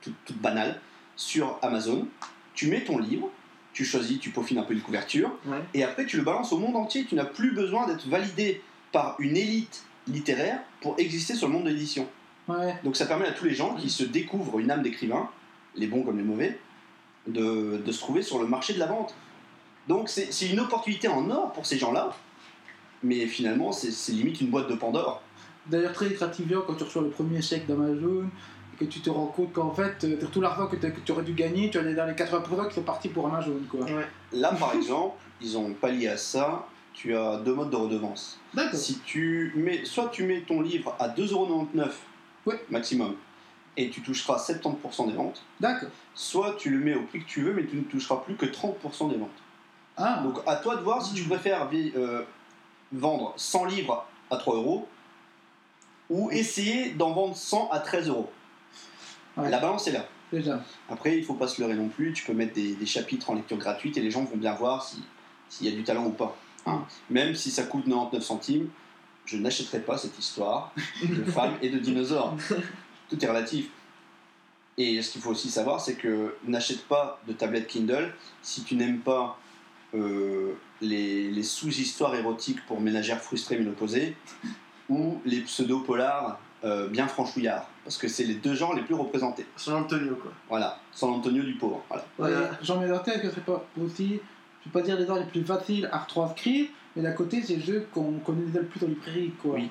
toute, 0.00 0.14
toute 0.24 0.38
banale 0.38 0.80
sur 1.16 1.58
Amazon, 1.60 2.06
tu 2.54 2.68
mets 2.68 2.82
ton 2.84 2.96
livre, 2.98 3.28
tu 3.74 3.84
choisis, 3.84 4.18
tu 4.18 4.30
peaufines 4.30 4.58
un 4.58 4.62
peu 4.62 4.72
une 4.72 4.80
couverture, 4.80 5.30
Ouais. 5.46 5.58
et 5.74 5.84
après 5.84 6.06
tu 6.06 6.16
le 6.16 6.22
balances 6.22 6.52
au 6.52 6.58
monde 6.58 6.76
entier. 6.76 7.04
Tu 7.04 7.14
n'as 7.14 7.24
plus 7.26 7.52
besoin 7.52 7.86
d'être 7.86 8.08
validé 8.08 8.62
par 8.92 9.16
une 9.20 9.36
élite 9.36 9.84
littéraire 10.06 10.60
pour 10.80 10.98
exister 10.98 11.34
sur 11.34 11.48
le 11.48 11.54
monde 11.54 11.64
de 11.64 11.70
l'édition. 11.70 12.06
Ouais. 12.48 12.74
Donc 12.84 12.96
ça 12.96 13.06
permet 13.06 13.26
à 13.26 13.32
tous 13.32 13.44
les 13.44 13.54
gens 13.54 13.74
qui 13.74 13.90
se 13.90 14.04
découvrent 14.04 14.58
une 14.58 14.70
âme 14.70 14.82
d'écrivain, 14.82 15.28
les 15.76 15.86
bons 15.86 16.02
comme 16.02 16.16
les 16.16 16.24
mauvais, 16.24 16.58
de, 17.26 17.80
de 17.84 17.92
se 17.92 18.00
trouver 18.00 18.22
sur 18.22 18.40
le 18.40 18.46
marché 18.46 18.74
de 18.74 18.78
la 18.78 18.86
vente. 18.86 19.14
Donc 19.88 20.08
c'est 20.08 20.46
une 20.46 20.60
opportunité 20.60 21.08
en 21.08 21.30
or 21.30 21.52
pour 21.52 21.66
ces 21.66 21.78
gens-là, 21.78 22.14
mais 23.02 23.26
finalement 23.26 23.72
c'est 23.72 24.12
limite 24.12 24.40
une 24.40 24.50
boîte 24.50 24.68
de 24.68 24.74
Pandore. 24.74 25.22
D'ailleurs, 25.66 25.92
très 25.92 26.08
gratifiant 26.10 26.62
quand 26.66 26.74
tu 26.74 26.84
reçois 26.84 27.02
le 27.02 27.10
premier 27.10 27.42
chèque 27.42 27.66
d'Amazon 27.66 28.28
que 28.78 28.86
tu 28.86 29.00
te 29.00 29.10
rends 29.10 29.26
compte 29.26 29.52
qu'en 29.52 29.72
fait, 29.72 30.04
euh, 30.04 30.26
tout 30.32 30.40
l'argent 30.40 30.66
que, 30.66 30.76
que 30.76 31.00
tu 31.04 31.12
aurais 31.12 31.22
dû 31.22 31.34
gagner, 31.34 31.68
tu 31.68 31.78
en 31.78 31.86
es 31.86 31.94
dans 31.94 32.06
les 32.06 32.14
80% 32.14 32.68
qui 32.68 32.74
sont 32.74 32.82
partis 32.82 33.10
pour 33.10 33.26
Amazon. 33.26 33.60
Quoi. 33.70 33.84
Ouais. 33.84 34.06
Là 34.32 34.54
par 34.54 34.74
exemple, 34.76 35.16
ils 35.42 35.58
ont 35.58 35.72
pallié 35.74 36.08
à 36.08 36.16
ça, 36.16 36.66
tu 37.00 37.16
as 37.16 37.38
deux 37.38 37.54
modes 37.54 37.70
de 37.70 37.76
redevance. 37.76 38.38
D'accord. 38.52 38.78
Si 38.78 38.98
tu 39.00 39.52
mets, 39.56 39.84
soit 39.86 40.08
tu 40.12 40.24
mets 40.24 40.42
ton 40.42 40.60
livre 40.60 40.94
à 40.98 41.08
2,99€ 41.08 41.88
Ouais. 42.46 42.62
maximum, 42.70 43.16
et 43.76 43.88
tu 43.90 44.02
toucheras 44.02 44.36
70% 44.38 45.06
des 45.08 45.14
ventes, 45.14 45.42
D'accord. 45.60 45.88
soit 46.14 46.56
tu 46.58 46.68
le 46.70 46.78
mets 46.78 46.94
au 46.94 47.02
prix 47.02 47.20
que 47.20 47.26
tu 47.28 47.40
veux, 47.42 47.52
mais 47.54 47.64
tu 47.66 47.76
ne 47.76 47.82
toucheras 47.82 48.16
plus 48.16 48.34
que 48.36 48.44
30% 48.46 49.08
des 49.10 49.16
ventes. 49.16 49.28
Ah, 49.96 50.20
Donc 50.22 50.38
à 50.46 50.56
toi 50.56 50.76
de 50.76 50.82
voir 50.82 51.02
si 51.04 51.14
tu 51.14 51.22
préfères 51.24 51.68
vi- 51.68 51.92
euh, 51.96 52.22
vendre 52.92 53.32
100 53.36 53.64
livres 53.66 54.06
à 54.30 54.36
3 54.36 54.56
euros 54.56 54.88
ou 56.08 56.30
essayer 56.30 56.90
d'en 56.90 57.12
vendre 57.12 57.36
100 57.36 57.68
à 57.70 57.78
13 57.78 58.08
euros. 58.08 58.30
Ouais. 59.36 59.48
La 59.50 59.58
balance 59.58 59.86
est 59.86 59.92
là. 59.92 60.06
déjà. 60.32 60.62
Après, 60.88 61.16
il 61.18 61.24
faut 61.24 61.34
pas 61.34 61.48
se 61.48 61.60
leurrer 61.60 61.74
non 61.74 61.88
plus. 61.88 62.12
Tu 62.12 62.24
peux 62.24 62.32
mettre 62.34 62.54
des, 62.54 62.74
des 62.74 62.86
chapitres 62.86 63.30
en 63.30 63.34
lecture 63.34 63.56
gratuite 63.58 63.96
et 63.96 64.00
les 64.00 64.10
gens 64.10 64.24
vont 64.24 64.36
bien 64.36 64.54
voir 64.54 64.84
si- 64.84 65.02
s'il 65.48 65.66
y 65.68 65.72
a 65.72 65.76
du 65.76 65.82
talent 65.84 66.04
ou 66.06 66.10
pas. 66.10 66.36
Même 67.10 67.34
si 67.34 67.50
ça 67.50 67.64
coûte 67.64 67.84
99 67.84 68.22
centimes, 68.22 68.68
je 69.26 69.36
n'achèterai 69.36 69.80
pas 69.80 69.98
cette 69.98 70.18
histoire 70.18 70.72
de 71.02 71.24
femmes 71.30 71.54
et 71.62 71.68
de 71.68 71.78
dinosaures. 71.78 72.36
Tout 73.08 73.24
est 73.24 73.28
relatif. 73.28 73.68
Et 74.78 75.02
ce 75.02 75.12
qu'il 75.12 75.20
faut 75.20 75.30
aussi 75.30 75.50
savoir, 75.50 75.80
c'est 75.80 75.94
que 75.94 76.34
n'achète 76.46 76.86
pas 76.86 77.20
de 77.26 77.32
tablette 77.32 77.66
Kindle 77.66 78.14
si 78.42 78.64
tu 78.64 78.76
n'aimes 78.76 79.00
pas 79.00 79.38
euh, 79.94 80.54
les, 80.80 81.30
les 81.30 81.42
sous-histoires 81.42 82.14
érotiques 82.14 82.64
pour 82.66 82.80
ménagères 82.80 83.20
frustrées 83.20 83.58
ménopausées 83.58 84.16
ou 84.88 85.20
les 85.24 85.40
pseudo-polars 85.40 86.38
euh, 86.62 86.88
bien 86.88 87.06
franchouillards. 87.06 87.66
Parce 87.84 87.96
que 87.96 88.06
c'est 88.06 88.24
les 88.24 88.34
deux 88.34 88.54
genres 88.54 88.74
les 88.74 88.82
plus 88.82 88.94
représentés. 88.94 89.46
San 89.56 89.74
Antonio, 89.74 90.14
quoi. 90.16 90.32
Voilà, 90.48 90.78
San 90.92 91.10
Antonio 91.10 91.42
du 91.42 91.54
pauvre. 91.54 91.82
Voilà. 91.88 92.04
Voilà. 92.18 92.86
La 92.86 92.98
tête 92.98 93.22
que 93.22 93.28
ce 93.28 93.34
serait 93.34 93.40
pas 93.40 93.64
aussi, 93.82 94.20
vais 94.72 94.80
pas 94.80 94.82
dire 94.86 94.98
les 94.98 95.06
genres 95.06 95.18
les 95.18 95.24
plus 95.24 95.44
faciles 95.44 95.88
à 95.92 95.98
retranscrire, 95.98 96.66
mais 96.96 97.02
d'un 97.02 97.12
côté, 97.12 97.42
c'est 97.42 97.56
les 97.56 97.62
jeux 97.62 97.86
qu'on 97.92 98.14
connaît 98.24 98.42
déjà 98.46 98.60
le 98.60 98.66
plus 98.66 98.84
en 98.84 98.88
librairie, 98.88 99.32
quoi. 99.40 99.54
Oui. 99.56 99.68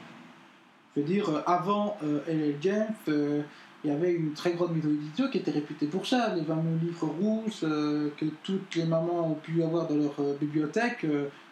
Je 0.95 1.01
veux 1.01 1.07
dire, 1.07 1.29
euh, 1.29 1.41
avant 1.45 1.97
euh, 2.03 2.19
LL 2.27 2.55
James, 2.61 2.93
euh, 3.09 3.41
il 3.83 3.91
y 3.91 3.93
avait 3.93 4.11
une 4.11 4.33
très 4.33 4.53
grande 4.53 4.75
maison 4.75 4.89
d'édition 4.89 5.29
qui 5.29 5.37
était 5.37 5.51
réputée 5.51 5.85
pour 5.85 6.05
ça, 6.05 6.33
les 6.35 6.43
fameux 6.43 6.77
livres 6.83 7.07
rouges 7.07 7.59
euh, 7.63 8.09
que 8.17 8.25
toutes 8.43 8.75
les 8.75 8.85
mamans 8.85 9.31
ont 9.31 9.35
pu 9.35 9.63
avoir 9.63 9.87
dans 9.87 9.95
leur 9.95 10.15
bibliothèque. 10.39 11.05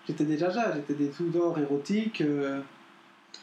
J'étais 0.07 0.25
déjà 0.25 0.49
là, 0.53 0.73
j'étais 0.75 0.93
des 0.95 1.11
sous-d'or 1.11 1.57
érotiques. 1.59 2.21
euh, 2.21 2.59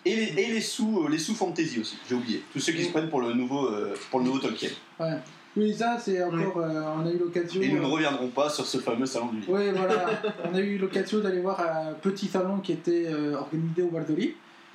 Et 0.04 0.14
les, 0.16 0.42
et 0.42 0.52
les 0.52 0.60
sous, 0.60 1.06
les 1.08 1.18
sous 1.18 1.34
fantasy 1.34 1.80
aussi, 1.80 1.96
j'ai 2.08 2.14
oublié. 2.14 2.42
Tous 2.52 2.58
ceux 2.60 2.72
qui 2.72 2.84
se 2.84 2.90
prennent 2.90 3.08
pour 3.08 3.20
le 3.22 3.32
nouveau, 3.32 3.70
pour 4.10 4.18
le 4.20 4.26
nouveau 4.26 4.38
Tolkien. 4.38 4.70
ouais. 5.00 5.16
Oui, 5.56 5.72
ça, 5.72 5.96
c'est 6.00 6.22
encore. 6.22 6.58
euh, 6.58 6.82
on 7.02 7.06
a 7.06 7.10
eu 7.10 7.18
l'occasion. 7.18 7.62
Et 7.62 7.68
nous 7.68 7.78
ne 7.80 7.84
euh, 7.84 7.88
reviendrons 7.88 8.28
pas 8.28 8.48
sur 8.48 8.66
ce 8.66 8.78
fameux 8.78 9.06
salon 9.06 9.26
du 9.26 9.36
livre. 9.40 9.52
Oui, 9.52 9.70
voilà. 9.76 10.06
on 10.50 10.54
a 10.54 10.60
eu 10.60 10.78
l'occasion 10.78 11.20
d'aller 11.20 11.40
voir 11.40 11.60
un 11.60 11.92
petit 11.94 12.26
salon 12.26 12.58
qui 12.58 12.72
était 12.72 13.06
euh, 13.08 13.36
organisé 13.36 13.82
au 13.82 13.88
Valdoli. 13.90 14.34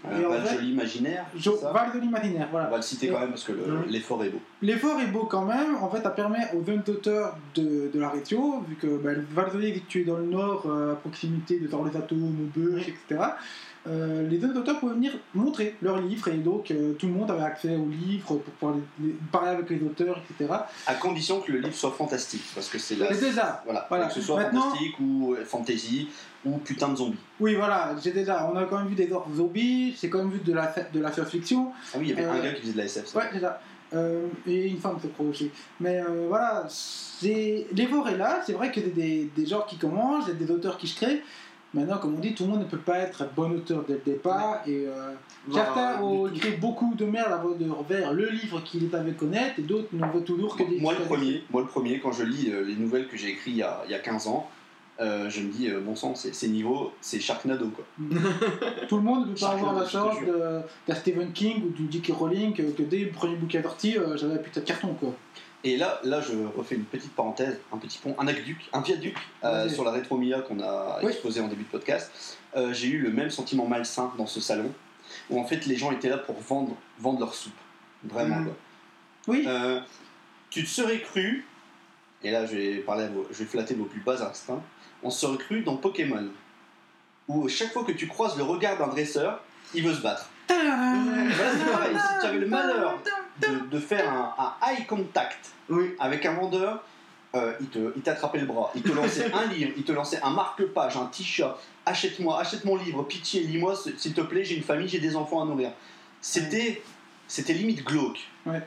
Euh, 0.10 0.30
Val 0.30 0.48
Joli 0.56 0.72
Imaginaire. 0.72 1.26
Jo- 1.36 1.58
ça 1.58 1.74
Valdoli 1.74 2.08
Matinaire, 2.08 2.48
On 2.48 2.52
voilà. 2.52 2.70
va 2.70 2.78
le 2.78 2.82
citer 2.82 3.10
quand 3.10 3.20
même 3.20 3.32
parce 3.32 3.44
que 3.44 3.52
le- 3.52 3.84
l'effort 3.90 4.24
est 4.24 4.30
beau. 4.30 4.40
L'effort 4.62 4.98
est 5.02 5.08
beau 5.08 5.26
quand 5.26 5.44
même. 5.44 5.76
En 5.82 5.90
fait, 5.90 6.02
ça 6.02 6.12
permet 6.12 6.48
aux 6.56 6.64
jeunes 6.66 6.84
auteurs 6.88 7.36
de, 7.56 7.92
de 7.94 8.00
la 8.00 8.08
région, 8.08 8.62
vu 8.62 8.76
que 8.76 8.88
bah, 8.88 9.12
le 9.12 9.26
Valdoli 9.34 9.68
est 9.72 9.74
situé 9.74 10.06
dans 10.06 10.16
le 10.16 10.24
nord, 10.28 10.64
euh, 10.70 10.94
à 10.94 10.96
proximité 10.96 11.60
de 11.60 11.68
Torlesato, 11.68 12.16
Maubeuge, 12.16 12.84
etc. 12.88 13.22
euh, 13.90 14.28
les 14.28 14.40
jeunes 14.40 14.56
auteurs 14.57 14.80
pouvaient 14.80 14.94
venir 14.94 15.14
montrer 15.34 15.76
leurs 15.82 15.99
livres 15.99 16.28
et 16.28 16.38
donc 16.38 16.70
euh, 16.70 16.94
tout 16.94 17.07
le 17.07 17.14
monde 17.14 17.32
avait 17.32 17.44
accès 17.44 17.76
aux 17.76 17.88
livres 17.90 18.28
pour 18.36 18.41
pouvoir 18.41 18.78
les- 18.99 19.07
les- 19.07 19.14
parler 19.32 19.49
avec 19.49 19.70
les 19.70 19.82
auteurs, 19.84 20.22
etc. 20.30 20.53
À 20.86 20.94
condition 20.95 21.41
que 21.41 21.52
le 21.52 21.60
livre 21.60 21.74
soit 21.76 21.91
fantastique. 21.91 22.44
Parce 22.53 22.70
que 22.70 22.78
c'est 22.78 22.95
là. 22.95 23.07
Mais 23.10 23.18
déjà, 23.18 23.61
Voilà, 23.66 23.86
Voilà. 23.90 24.06
que 24.07 24.14
ce 24.14 24.22
soit 24.22 24.38
Maintenant- 24.38 24.61
fantastique 24.61 24.99
ou 24.99 25.34
euh, 25.34 25.44
fantasy 25.45 26.10
ou 26.45 26.57
putain 26.60 26.90
de 26.90 26.95
zombie. 26.98 27.18
oui, 27.40 27.56
voilà, 27.56 27.95
j'ai 28.02 28.11
déjà, 28.11 28.49
on 28.52 28.56
a 28.56 28.66
quand 28.66 28.78
même 28.78 28.88
vu 28.88 28.95
des 28.95 29.10
zombies, 29.36 29.95
j'ai 29.99 30.10
quand 30.10 30.20
même 30.20 30.32
vu 30.32 30.40
de 30.40 30.53
la, 30.53 30.74
de 30.94 30.99
la 30.99 31.11
science-fiction. 31.11 31.72
Ah 31.94 31.98
oui, 31.99 32.06
il 32.06 32.10
y 32.10 32.14
avait 32.14 32.26
Euh, 32.26 32.32
un 32.32 32.40
gars 32.40 32.53
qui 32.53 32.61
faisait 32.61 32.74
de 32.74 32.78
la 32.78 32.86
SF. 32.86 33.07
ça. 33.07 33.18
Ouais, 33.20 33.26
c'est 33.34 33.40
ça. 33.41 33.60
Euh, 33.95 34.28
et 34.45 34.68
une 34.68 34.78
femme, 34.78 34.98
c'est 35.02 35.11
pro 35.11 35.24
aussi. 35.24 35.49
Mais 35.80 35.99
euh, 35.99 36.28
voilà, 36.30 36.66
c'est... 36.70 37.66
l'effort 37.74 38.07
est 38.07 38.18
là. 38.18 38.41
C'est 38.45 38.53
vrai 38.53 38.72
qu'il 38.72 38.84
y 38.84 38.91
a 38.91 38.94
des, 38.94 39.30
des 39.36 39.45
genres 39.48 39.66
qui 39.66 39.78
commencent, 39.78 40.26
il 40.28 40.34
y 40.34 40.44
a 40.44 40.45
des 40.45 40.52
auteurs 40.52 40.78
qui 40.78 40.88
se 40.88 40.95
créent. 40.95 41.24
Maintenant, 41.74 41.98
comme 42.00 42.16
on 42.16 42.20
dit, 42.20 42.34
tout 42.34 42.46
le 42.46 42.50
monde 42.50 42.62
ne 42.62 42.66
peut 42.66 42.78
pas 42.80 42.98
être 42.98 43.22
un 43.22 43.28
bon 43.36 43.52
auteur 43.52 43.84
dès 43.88 43.94
le 43.94 44.02
départ. 44.04 44.62
Et 44.66 44.86
euh, 44.88 45.14
certains 45.54 45.98
Bah, 45.98 46.04
ont 46.04 46.26
du 46.28 46.40
tout. 46.40 46.48
écrit 46.48 46.58
beaucoup 46.58 46.94
de 46.96 47.06
merde 47.06 47.32
avant 47.32 47.52
de 47.52 47.66
vers 47.88 48.12
le 48.14 48.28
livre 48.30 48.62
qu'ils 48.64 48.94
avaient 48.96 49.12
connaître, 49.12 49.60
et 49.60 49.62
d'autres 49.62 49.90
n'en 49.94 50.10
veulent 50.10 50.24
toujours 50.24 50.56
que 50.58 50.64
des. 50.64 50.80
Moi 50.80 50.94
le 50.98 51.06
premier, 51.06 51.44
moi 51.52 51.62
le 51.62 51.68
premier, 51.68 52.00
quand 52.00 52.12
je 52.12 52.24
lis 52.24 52.50
euh, 52.50 52.64
les 52.64 52.76
nouvelles 52.76 53.08
que 53.08 53.18
j'ai 53.18 53.30
écrites 53.30 53.54
il 53.54 53.58
y 53.58 53.64
a, 53.64 53.84
il 53.86 53.91
y 53.91 53.94
a 53.96 54.00
15 54.00 54.28
ans, 54.28 54.50
euh, 55.00 55.30
je 55.30 55.41
me 55.41 55.50
dis 55.52 55.70
euh, 55.70 55.80
bon 55.80 55.96
sang, 55.96 56.14
c'est 56.16 56.48
niveau, 56.48 56.91
c'est 57.02 57.20
Sharknado 57.20 57.68
quoi. 57.70 57.86
Tout 58.90 58.98
le 58.98 59.04
monde 59.04 59.28
ne 59.30 59.34
peut 59.34 59.40
pas 59.40 59.50
avoir 59.52 59.74
la 59.74 59.88
chance 59.88 60.16
d'un 60.88 60.96
Stephen 60.96 61.32
King 61.32 61.64
ou 61.68 61.70
d'une 61.70 61.91
J.K. 61.91 62.12
Rowling 62.18 62.54
que, 62.54 62.64
que 62.64 62.84
dès 62.84 63.06
le 63.06 63.12
premier 63.12 63.36
bouquin 63.36 63.62
sorti, 63.62 63.98
euh, 63.98 64.18
j'avais 64.18 64.34
un 64.34 64.38
putain 64.38 64.60
de 64.62 64.66
carton 64.66 64.94
quoi. 65.00 65.14
Et 65.65 65.76
là, 65.76 65.99
là, 66.03 66.22
je 66.22 66.31
refais 66.57 66.76
une 66.76 66.86
petite 66.86 67.14
parenthèse, 67.14 67.60
un 67.73 67.77
petit 67.77 67.98
pont, 67.98 68.15
un 68.18 68.27
aqueduc, 68.27 68.69
un 68.72 68.80
viaduc 68.81 69.18
euh, 69.44 69.68
sur 69.68 69.84
la 69.84 69.91
rétromia 69.91 70.40
qu'on 70.41 70.61
a 70.61 70.99
Oui. 71.03 71.11
exposé 71.11 71.41
en 71.41 71.48
début 71.49 71.64
de 71.64 71.68
podcast. 71.69 72.38
Euh, 72.56 72.72
j'ai 72.73 72.88
eu 72.88 72.99
le 72.99 73.11
même 73.11 73.30
sentiment 73.30 73.65
malsain 73.68 74.14
dans 74.18 74.26
ce 74.26 74.40
salon, 74.40 74.72
où 75.30 75.38
en 75.40 75.44
fait 75.44 75.65
les 75.65 75.76
gens 75.76 75.91
étaient 75.91 76.07
là 76.10 76.18
pour 76.18 76.40
vendre, 76.40 76.76
vendre 76.98 77.19
leur 77.19 77.34
soupe, 77.34 77.52
vraiment 78.06 78.44
quoi. 78.44 78.56
Oui, 79.27 79.44
Euh, 79.48 79.81
tu 80.49 80.64
te 80.64 80.69
serais 80.69 81.02
cru, 81.02 81.45
et 82.23 82.31
là 82.31 82.45
je 82.45 82.56
vais, 82.56 82.76
parler 82.77 83.07
vos- 83.10 83.27
je 83.30 83.40
vais 83.40 83.45
flatter 83.45 83.73
vos 83.76 83.84
plus 83.86 83.99
bas 84.02 84.23
instincts, 84.26 84.64
on 85.03 85.10
se 85.10 85.19
serait 85.27 85.38
cru 85.38 85.61
dans 85.61 85.76
Pokémon, 85.76 86.30
où 87.27 87.48
chaque 87.49 87.73
fois 87.73 87.84
que 87.84 87.91
tu 87.91 88.07
croises 88.07 88.38
le 88.38 88.44
regard 88.44 88.77
d'un 88.77 88.88
dresseur, 88.88 89.44
il 89.76 89.84
veut 89.86 89.94
se 89.94 90.02
battre. 90.02 90.30
Voilà, 90.48 91.27
c'est 91.57 91.72
pareil, 91.72 91.95
si 91.95 92.19
tu 92.22 92.26
avais 92.26 92.40
le 92.40 92.48
malheur 92.48 92.98
de, 93.41 93.48
de 93.80 93.86
faire 93.86 94.12
un, 94.12 94.34
un 94.38 94.68
eye 94.72 94.86
contact 94.86 95.52
Oui. 95.70 95.96
avec 96.00 96.26
un 96.26 96.34
vendeur, 96.34 96.84
euh, 97.36 97.54
il 97.62 97.68
te- 97.68 97.94
il 97.96 98.02
t'attrapait 98.02 98.40
le 98.40 98.46
bras, 98.46 98.72
il 98.76 98.82
te 98.82 98.92
lançait 98.92 99.32
un 99.34 99.46
livre, 99.48 99.72
il 99.78 99.84
te 99.84 99.92
lançait 99.92 100.20
un 100.22 100.32
marque-page, 100.32 100.98
un 100.98 101.06
t-shirt, 101.06 101.58
achète-moi, 101.86 102.40
achète 102.40 102.66
mon 102.66 102.76
livre, 102.76 103.04
pitié, 103.04 103.42
lis-moi, 103.42 103.76
s'il 103.98 104.14
te 104.14 104.22
plaît, 104.22 104.44
j'ai 104.44 104.56
une 104.56 104.64
famille, 104.64 104.88
j'ai 104.88 105.00
des 105.00 105.16
enfants 105.16 105.42
à 105.44 105.46
nourrir. 105.46 105.72
C'était, 106.22 106.82
c'était 107.28 107.54
limite 107.54 107.84
glauque. 107.86 108.20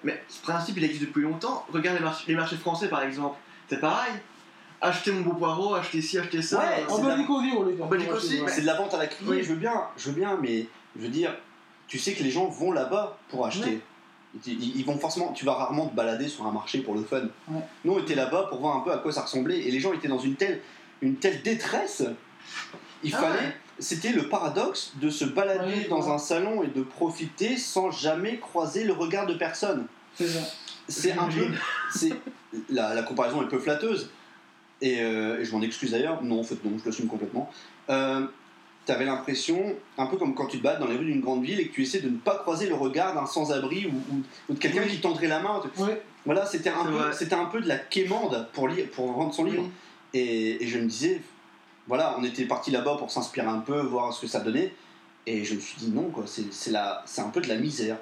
Mais 0.04 0.22
ce 0.28 0.40
principe, 0.42 0.76
il 0.76 0.84
existe 0.84 1.02
depuis 1.06 1.22
longtemps. 1.22 1.66
Regarde 1.72 1.98
les 1.98 2.04
marchés, 2.04 2.24
les 2.28 2.34
marchés 2.36 2.56
français, 2.56 2.88
par 2.88 3.02
exemple. 3.02 3.36
C'est 3.68 3.80
pareil. 3.80 4.12
Acheter 4.80 5.10
mon 5.12 5.20
beau 5.22 5.34
poireau, 5.34 5.74
acheter 5.74 6.00
ci, 6.00 6.18
acheter 6.18 6.40
ça. 6.42 6.58
Ouais, 6.58 6.84
en 6.88 6.96
c'est 6.96 7.02
de 7.02 7.08
la- 7.08 7.14
Belgique 7.14 7.30
aussi, 7.30 7.52
on 7.56 7.62
les 7.64 7.82
En 7.82 7.86
Belgique 7.86 8.12
aussi, 8.12 8.40
C'est 8.48 8.62
de 8.62 8.66
la 8.66 8.74
vente 8.74 8.94
à 8.94 8.98
la 8.98 9.06
Oui. 9.26 9.42
je 9.42 9.48
veux 9.50 9.56
bien, 9.56 9.74
je 9.96 10.10
veux 10.10 10.14
bien, 10.14 10.38
mais 10.40 10.66
je 10.96 11.02
veux 11.02 11.08
dire, 11.08 11.34
tu 11.88 11.98
sais 11.98 12.14
que 12.14 12.22
les 12.22 12.30
gens 12.30 12.46
vont 12.46 12.72
là-bas 12.72 13.18
pour 13.28 13.44
acheter. 13.46 13.80
Ils, 14.46 14.76
ils 14.78 14.84
vont 14.84 14.96
forcément, 14.98 15.32
tu 15.32 15.44
vas 15.44 15.52
rarement 15.54 15.86
te 15.88 15.94
balader 15.94 16.28
sur 16.28 16.46
un 16.46 16.52
marché 16.52 16.80
pour 16.80 16.94
le 16.94 17.02
fun. 17.02 17.22
Ouais. 17.48 17.60
Nous, 17.84 17.92
on 17.92 17.98
était 17.98 18.14
là-bas 18.14 18.46
pour 18.48 18.60
voir 18.60 18.76
un 18.76 18.80
peu 18.80 18.92
à 18.92 18.98
quoi 18.98 19.12
ça 19.12 19.22
ressemblait, 19.22 19.58
et 19.60 19.70
les 19.70 19.78
gens 19.80 19.92
étaient 19.92 20.08
dans 20.08 20.18
une 20.18 20.36
telle, 20.36 20.60
une 21.02 21.16
telle 21.16 21.42
détresse. 21.42 22.02
Il 23.04 23.14
Ah 23.14 23.18
fallait, 23.18 23.38
ouais. 23.40 23.56
c'était 23.78 24.12
le 24.12 24.28
paradoxe 24.28 24.92
de 25.00 25.10
se 25.10 25.24
balader 25.24 25.74
Ouais, 25.82 25.88
dans 25.88 26.10
un 26.12 26.18
salon 26.18 26.62
et 26.62 26.68
de 26.68 26.82
profiter 26.82 27.56
sans 27.56 27.90
jamais 27.90 28.38
croiser 28.38 28.84
le 28.84 28.92
regard 28.92 29.26
de 29.26 29.34
personne. 29.34 29.86
C'est 30.14 30.28
ça. 30.28 30.40
C'est 30.88 31.12
un 31.12 31.28
peu, 31.28 31.46
c'est 31.94 32.12
la, 32.70 32.94
la 32.94 33.02
comparaison 33.02 33.42
est 33.42 33.48
peu 33.48 33.58
flatteuse 33.58 34.10
et, 34.80 35.00
euh, 35.02 35.40
et 35.40 35.44
je 35.44 35.52
m'en 35.52 35.62
excuse 35.62 35.90
d'ailleurs. 35.92 36.22
Non, 36.22 36.40
en 36.40 36.44
fait 36.44 36.62
non, 36.64 36.72
je 36.78 36.84
l'assume 36.84 37.06
complètement. 37.06 37.50
Euh, 37.90 38.26
T'avais 38.84 39.04
l'impression, 39.04 39.76
un 39.96 40.06
peu 40.06 40.16
comme 40.16 40.34
quand 40.34 40.46
tu 40.46 40.58
te 40.58 40.62
bats 40.64 40.74
dans 40.74 40.88
les 40.88 40.96
rues 40.96 41.04
d'une 41.04 41.20
grande 41.20 41.44
ville 41.44 41.60
et 41.60 41.68
que 41.68 41.72
tu 41.74 41.82
essaies 41.82 42.00
de 42.00 42.08
ne 42.08 42.16
pas 42.16 42.38
croiser 42.38 42.66
le 42.68 42.74
regard 42.74 43.14
d'un 43.14 43.26
sans-abri 43.26 43.86
ou, 43.86 43.90
ou- 44.14 44.22
ou 44.48 44.54
de 44.54 44.58
quelqu'un 44.58 44.82
Oui. 44.82 44.88
qui 44.90 45.00
tendrait 45.00 45.28
la 45.28 45.38
main. 45.40 45.62
Voilà, 46.24 46.46
c'était 46.46 46.70
un 46.70 46.84
peu, 46.84 46.90
vrai. 46.90 47.12
c'était 47.12 47.34
un 47.36 47.44
peu 47.44 47.60
de 47.60 47.68
la 47.68 47.76
quémande 47.78 48.48
pour 48.52 48.66
lire, 48.68 48.86
pour 48.92 49.12
vendre 49.12 49.32
son 49.32 49.44
livre. 49.44 49.62
Oui. 49.62 49.70
Et, 50.14 50.64
et 50.64 50.66
je 50.66 50.78
me 50.78 50.86
disais, 50.86 51.22
voilà, 51.86 52.16
on 52.18 52.24
était 52.24 52.44
parti 52.44 52.70
là-bas 52.72 52.96
pour 52.98 53.10
s'inspirer 53.10 53.46
un 53.46 53.58
peu, 53.60 53.80
voir 53.80 54.12
ce 54.12 54.20
que 54.22 54.26
ça 54.26 54.40
donnait. 54.40 54.74
Et 55.26 55.44
je 55.44 55.54
me 55.54 55.60
suis 55.60 55.76
dit 55.78 55.90
non, 55.90 56.10
quoi, 56.10 56.24
c'est 56.26 56.52
c'est 56.52 56.72
la- 56.72 57.02
c'est 57.06 57.20
un 57.22 57.28
peu 57.30 57.40
de 57.40 57.48
la 57.48 57.56
misère. 57.56 57.96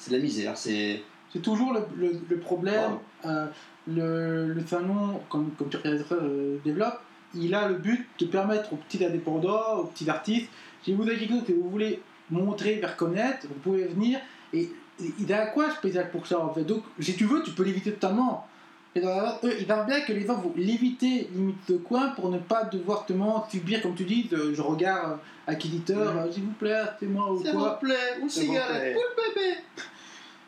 C'est 0.00 0.10
de 0.10 0.16
la 0.16 0.22
misère. 0.22 0.56
C'est 0.56 1.02
C'est 1.34 1.42
toujours 1.42 1.72
le, 1.74 1.80
le- 1.96 2.18
le 2.30 2.38
problème. 2.38 2.92
euh, 3.26 3.46
le, 3.86 4.54
le 4.54 4.66
salon, 4.66 5.20
comme, 5.28 5.50
comme 5.58 5.68
tu 5.68 5.76
euh, 5.84 6.56
développe, 6.64 6.98
il 7.36 7.54
a 7.54 7.68
le 7.68 7.74
but 7.74 8.06
de 8.18 8.26
permettre 8.26 8.72
aux 8.72 8.76
petits 8.76 9.04
indépendants, 9.04 9.78
aux 9.78 9.84
petits 9.84 10.08
artistes, 10.10 10.48
si 10.82 10.92
vous 10.94 11.02
avez 11.02 11.16
quelque 11.18 11.32
chose 11.32 11.44
que 11.46 11.52
vous 11.52 11.68
voulez 11.70 12.00
montrer, 12.30 12.76
faire 12.76 12.96
connaître, 12.96 13.46
vous 13.48 13.54
pouvez 13.62 13.84
venir. 13.84 14.18
Et 14.52 14.70
et 15.00 15.10
il 15.18 15.32
a 15.32 15.46
quoi 15.46 15.70
spécial 15.72 16.08
pour 16.12 16.24
ça 16.24 16.38
en 16.38 16.54
fait? 16.54 16.62
Donc, 16.62 16.84
si 17.00 17.16
tu 17.16 17.24
veux, 17.24 17.42
tu 17.42 17.50
peux 17.50 17.64
l'éviter 17.64 17.90
totalement. 17.94 18.46
Et 18.94 19.00
dans 19.00 19.08
la- 19.08 19.40
eux, 19.42 19.52
ils 19.58 19.66
savent 19.66 19.88
bien 19.88 20.02
que 20.02 20.12
les 20.12 20.24
gens 20.24 20.36
vont 20.36 20.52
l'éviter 20.54 21.28
limite 21.34 21.68
de 21.68 21.78
coin 21.78 22.10
pour 22.10 22.30
ne 22.30 22.38
pas 22.38 22.62
devoir 22.62 23.04
te 23.04 23.12
subir, 23.50 23.82
comme 23.82 23.96
tu 23.96 24.04
dis, 24.04 24.28
de- 24.30 24.54
je 24.54 24.62
regarde 24.62 25.18
acquisiteur, 25.48 26.14
Mhm. 26.14 26.20
euh, 26.20 26.30
s'il 26.32 26.44
vous 26.44 26.52
plaît, 26.52 26.84
c'est 27.00 27.06
moi 27.06 27.32
ou 27.32 27.42
S'il 27.42 27.50
quoi? 27.50 27.70
vous 27.80 27.86
plaît, 27.86 27.94
S'il 28.14 28.22
vous 28.22 28.28
cigarette, 28.28 28.96
ou 28.96 29.00
le 29.00 29.34
bébé. 29.34 29.56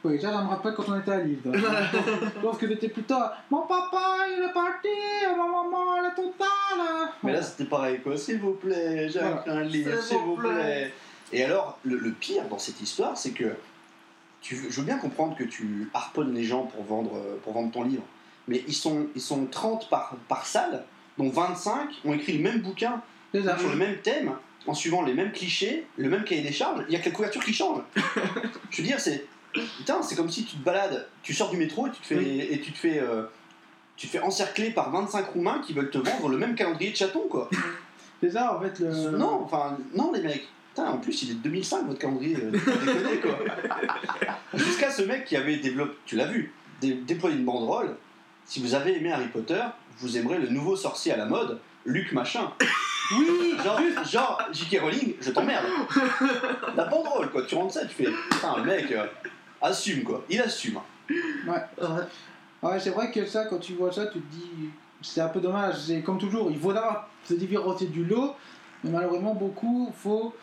Oui, 0.06 0.20
ça, 0.20 0.32
ça 0.32 0.42
me 0.42 0.48
rappelle 0.48 0.74
quand 0.74 0.88
on 0.88 0.98
était 1.00 1.10
à 1.12 1.20
Lille. 1.20 1.38
pense 2.42 2.58
que 2.58 2.68
c'était 2.68 2.88
plus 2.88 3.02
tard. 3.02 3.36
Mon 3.50 3.62
papa, 3.62 4.18
il 4.36 4.42
est 4.42 4.52
parti, 4.52 4.88
ma 5.30 5.36
maman, 5.44 5.96
elle 5.98 6.06
est 6.12 6.14
totale. 6.14 7.10
Mais 7.22 7.32
là, 7.32 7.42
c'était 7.42 7.64
pareil, 7.68 8.00
quoi. 8.00 8.16
S'il 8.16 8.38
vous 8.38 8.52
plaît, 8.54 9.08
j'ai 9.08 9.18
Voilà. 9.18 9.44
un 9.46 9.62
livre, 9.62 10.00
S'il 10.00 10.18
vous 10.18 10.36
plaît. 10.36 10.92
Et 11.32 11.44
alors, 11.44 11.78
le, 11.84 11.98
le 11.98 12.12
pire 12.12 12.44
dans 12.48 12.58
cette 12.58 12.80
histoire, 12.80 13.16
c'est 13.16 13.32
que 13.32 13.56
tu, 14.40 14.56
je 14.70 14.80
veux 14.80 14.86
bien 14.86 14.98
comprendre 14.98 15.36
que 15.36 15.44
tu 15.44 15.90
harponnes 15.92 16.32
les 16.34 16.44
gens 16.44 16.62
pour 16.64 16.84
vendre, 16.84 17.20
pour 17.42 17.52
vendre 17.52 17.72
ton 17.72 17.82
livre. 17.82 18.04
Mais 18.48 18.62
ils 18.68 18.74
sont, 18.74 19.08
ils 19.16 19.20
sont 19.20 19.46
30 19.46 19.88
par, 19.90 20.14
par 20.28 20.46
salle, 20.46 20.84
dont 21.18 21.28
25 21.28 21.88
ont 22.04 22.12
écrit 22.14 22.38
le 22.38 22.44
même 22.44 22.60
bouquin, 22.60 23.02
sur 23.32 23.70
le 23.70 23.76
même 23.76 23.96
thème, 23.98 24.34
en 24.68 24.74
suivant 24.74 25.02
les 25.02 25.14
mêmes 25.14 25.32
clichés, 25.32 25.86
le 25.96 26.08
même 26.08 26.22
cahier 26.24 26.42
des 26.42 26.52
charges. 26.52 26.84
Il 26.88 26.90
n'y 26.90 26.96
a 26.96 27.00
que 27.00 27.06
la 27.06 27.14
couverture 27.14 27.44
qui 27.44 27.52
change. 27.52 27.80
je 28.70 28.82
veux 28.82 28.86
dire, 28.86 29.00
c'est. 29.00 29.26
Putain, 29.78 30.02
c'est 30.02 30.16
comme 30.16 30.30
si 30.30 30.44
tu 30.44 30.56
te 30.56 30.64
balades, 30.64 31.06
tu 31.22 31.32
sors 31.34 31.50
du 31.50 31.56
métro 31.56 31.86
et 31.86 31.90
tu 31.90 32.00
te 32.00 32.06
fais, 32.06 32.16
Oui. 32.16 32.40
et 32.50 32.60
tu 32.60 32.72
te 32.72 32.78
fais, 32.78 32.98
euh, 33.00 33.24
tu 33.96 34.06
te 34.06 34.12
fais 34.12 34.20
encercler 34.20 34.70
par 34.70 34.90
25 34.90 35.30
Roumains 35.32 35.60
qui 35.66 35.72
veulent 35.72 35.90
te 35.90 35.98
vendre 35.98 36.28
le 36.28 36.36
même 36.38 36.54
calendrier 36.54 36.90
de 36.90 36.96
chaton, 36.96 37.22
quoi. 37.30 37.48
C'est 38.22 38.30
ça, 38.30 38.56
en 38.56 38.60
fait. 38.60 38.78
Le... 38.80 39.10
Non, 39.10 39.42
enfin, 39.44 39.76
non, 39.94 40.12
les 40.12 40.22
mecs. 40.22 40.46
Putain, 40.74 40.90
en 40.90 40.98
plus, 40.98 41.22
il 41.22 41.30
est 41.30 41.34
de 41.34 41.38
2005, 41.40 41.86
votre 41.86 41.98
calendrier. 41.98 42.36
euh, 42.36 42.50
déconnez, 42.50 43.20
quoi. 43.20 43.38
Jusqu'à 44.54 44.90
ce 44.90 45.02
mec 45.02 45.24
qui 45.24 45.36
avait 45.36 45.56
développé, 45.56 45.94
tu 46.06 46.16
l'as 46.16 46.26
vu, 46.26 46.52
dé- 46.80 46.94
déployé 46.94 47.36
une 47.36 47.44
banderole. 47.44 47.96
Si 48.44 48.60
vous 48.62 48.74
avez 48.74 48.96
aimé 48.96 49.10
Harry 49.12 49.28
Potter, 49.28 49.62
vous 49.98 50.16
aimerez 50.16 50.38
le 50.38 50.48
nouveau 50.48 50.76
sorcier 50.76 51.12
à 51.12 51.16
la 51.16 51.24
mode. 51.26 51.58
Luc 51.84 52.12
machin. 52.12 52.50
Oui, 53.16 53.54
Genre, 53.64 53.80
genre 54.04 54.42
J.K. 54.52 54.80
Rowling, 54.80 55.14
je 55.20 55.30
t'emmerde. 55.30 55.64
La 56.76 56.84
banderole, 56.84 57.30
quoi. 57.30 57.42
Tu 57.42 57.54
rentres 57.54 57.74
ça, 57.74 57.86
tu 57.86 57.94
fais, 57.94 58.08
putain, 58.30 58.56
le 58.58 58.64
mec, 58.64 58.90
euh, 58.92 59.06
assume, 59.60 60.02
quoi. 60.02 60.24
Il 60.28 60.40
assume. 60.40 60.80
Ouais, 61.10 62.80
c'est 62.80 62.90
vrai 62.90 63.10
que 63.10 63.26
ça, 63.26 63.44
quand 63.46 63.58
tu 63.58 63.74
vois 63.74 63.92
ça, 63.92 64.06
tu 64.06 64.20
te 64.20 64.34
dis, 64.34 64.70
c'est 65.02 65.20
un 65.20 65.28
peu 65.28 65.40
dommage. 65.40 65.76
C'est 65.78 66.02
comme 66.02 66.18
toujours, 66.18 66.50
il 66.50 66.58
faut 66.58 66.72
d'abord 66.72 67.04
se 67.24 67.34
différencier 67.34 67.88
du 67.88 68.04
lot, 68.04 68.34
mais 68.82 68.90
malheureusement, 68.90 69.34
beaucoup, 69.34 69.92
faut. 69.96 70.34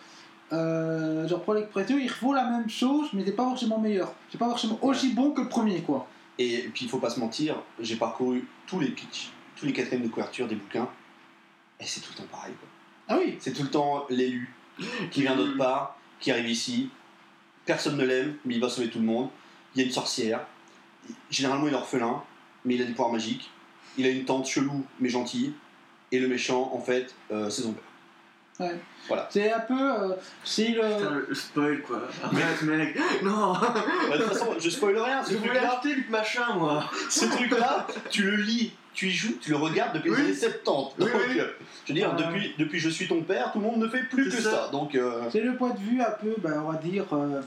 Euh, 0.51 1.27
je 1.27 1.33
reprends 1.33 1.53
l'expression, 1.53 1.97
il 1.97 2.09
faut 2.09 2.33
la 2.33 2.45
même 2.45 2.69
chose, 2.69 3.07
mais 3.13 3.23
c'est 3.25 3.31
pas 3.31 3.43
forcément 3.43 3.79
meilleur. 3.79 4.13
C'est 4.29 4.37
pas 4.37 4.47
forcément 4.47 4.77
aussi 4.83 5.13
bon 5.13 5.31
que 5.31 5.41
le 5.41 5.49
premier, 5.49 5.81
quoi. 5.81 6.07
Et 6.37 6.69
puis, 6.73 6.85
il 6.85 6.89
faut 6.89 6.99
pas 6.99 7.09
se 7.09 7.19
mentir, 7.19 7.55
j'ai 7.79 7.95
parcouru 7.95 8.47
tous 8.67 8.79
les 8.79 8.89
pitchs, 8.89 9.31
tous 9.55 9.65
les 9.65 9.73
quatrièmes 9.73 10.03
de 10.03 10.09
couverture 10.09 10.47
des 10.47 10.55
bouquins, 10.55 10.87
et 11.79 11.85
c'est 11.85 12.01
tout 12.01 12.11
le 12.11 12.23
temps 12.23 12.29
pareil, 12.31 12.53
quoi. 12.53 12.69
Ah 13.07 13.17
oui, 13.19 13.37
C'est 13.39 13.53
tout 13.53 13.63
le 13.63 13.69
temps 13.69 14.05
l'élu 14.09 14.53
qui 15.11 15.21
vient 15.21 15.35
d'autre 15.35 15.57
part, 15.57 15.97
qui 16.19 16.31
arrive 16.31 16.49
ici, 16.49 16.89
personne 17.65 17.97
ne 17.97 18.05
l'aime, 18.05 18.35
mais 18.45 18.55
il 18.55 18.61
va 18.61 18.69
sauver 18.69 18.89
tout 18.89 18.99
le 18.99 19.05
monde. 19.05 19.29
Il 19.75 19.81
y 19.81 19.83
a 19.83 19.87
une 19.87 19.93
sorcière, 19.93 20.41
généralement 21.29 21.67
il 21.67 21.73
est 21.73 21.77
orphelin, 21.77 22.21
mais 22.65 22.75
il 22.75 22.81
a 22.81 22.85
des 22.85 22.91
pouvoirs 22.91 23.11
magiques. 23.11 23.49
Il 23.97 24.05
a 24.05 24.09
une 24.09 24.25
tante 24.25 24.47
chelou, 24.47 24.83
mais 24.99 25.09
gentille, 25.09 25.53
et 26.11 26.19
le 26.19 26.27
méchant, 26.27 26.71
en 26.73 26.79
fait, 26.79 27.13
euh, 27.31 27.49
c'est 27.49 27.61
son 27.63 27.73
père. 27.73 27.83
Ouais. 28.59 28.79
Voilà. 29.07 29.27
c'est 29.31 29.51
un 29.51 29.59
peu. 29.61 29.73
euh, 29.73 30.15
c'est 30.43 30.69
le. 30.69 31.33
spoil 31.33 31.81
quoi. 31.81 32.01
Arrête 32.23 32.61
mec. 32.61 32.97
Non. 33.23 33.53
Bah, 33.53 33.73
de 34.17 34.17
toute 34.23 34.33
façon, 34.33 34.55
je 34.59 34.69
spoil 34.69 34.97
rien, 34.97 35.23
ce 35.23 35.31
Je 35.31 35.37
voulais 35.37 35.49
truc-là, 35.49 35.73
acheter 35.73 35.95
Luc 35.95 36.09
machin 36.09 36.53
moi. 36.55 36.89
ce 37.09 37.25
truc-là, 37.25 37.87
tu 38.11 38.23
le 38.23 38.35
lis, 38.37 38.73
tu 38.93 39.07
y 39.07 39.11
joues, 39.11 39.35
tu 39.41 39.49
le 39.51 39.57
regardes 39.57 39.93
depuis 39.95 40.09
Oui. 40.11 40.17
les 40.17 40.23
années 40.23 40.33
70. 40.35 40.95
Oui, 40.99 41.05
Donc, 41.05 41.09
oui. 41.29 41.39
euh, 41.39 41.45
je 41.85 41.93
veux 41.93 41.99
dire, 41.99 42.15
depuis, 42.15 42.53
depuis 42.57 42.79
Je 42.79 42.89
suis 42.89 43.07
ton 43.07 43.21
père, 43.21 43.51
tout 43.51 43.59
le 43.59 43.65
monde 43.65 43.77
ne 43.79 43.87
fait 43.87 44.03
plus 44.09 44.29
C'est 44.31 44.37
que 44.37 44.43
ça. 44.43 44.51
ça. 44.51 44.69
Donc, 44.71 44.95
euh, 44.95 45.21
C'est 45.31 45.41
le 45.41 45.55
point 45.55 45.71
de 45.71 45.79
vue 45.79 46.01
un 46.01 46.11
peu, 46.21 46.35
ben, 46.37 46.61
on 46.65 46.71
va 46.71 46.77
dire, 46.77 47.05
euh, 47.13 47.41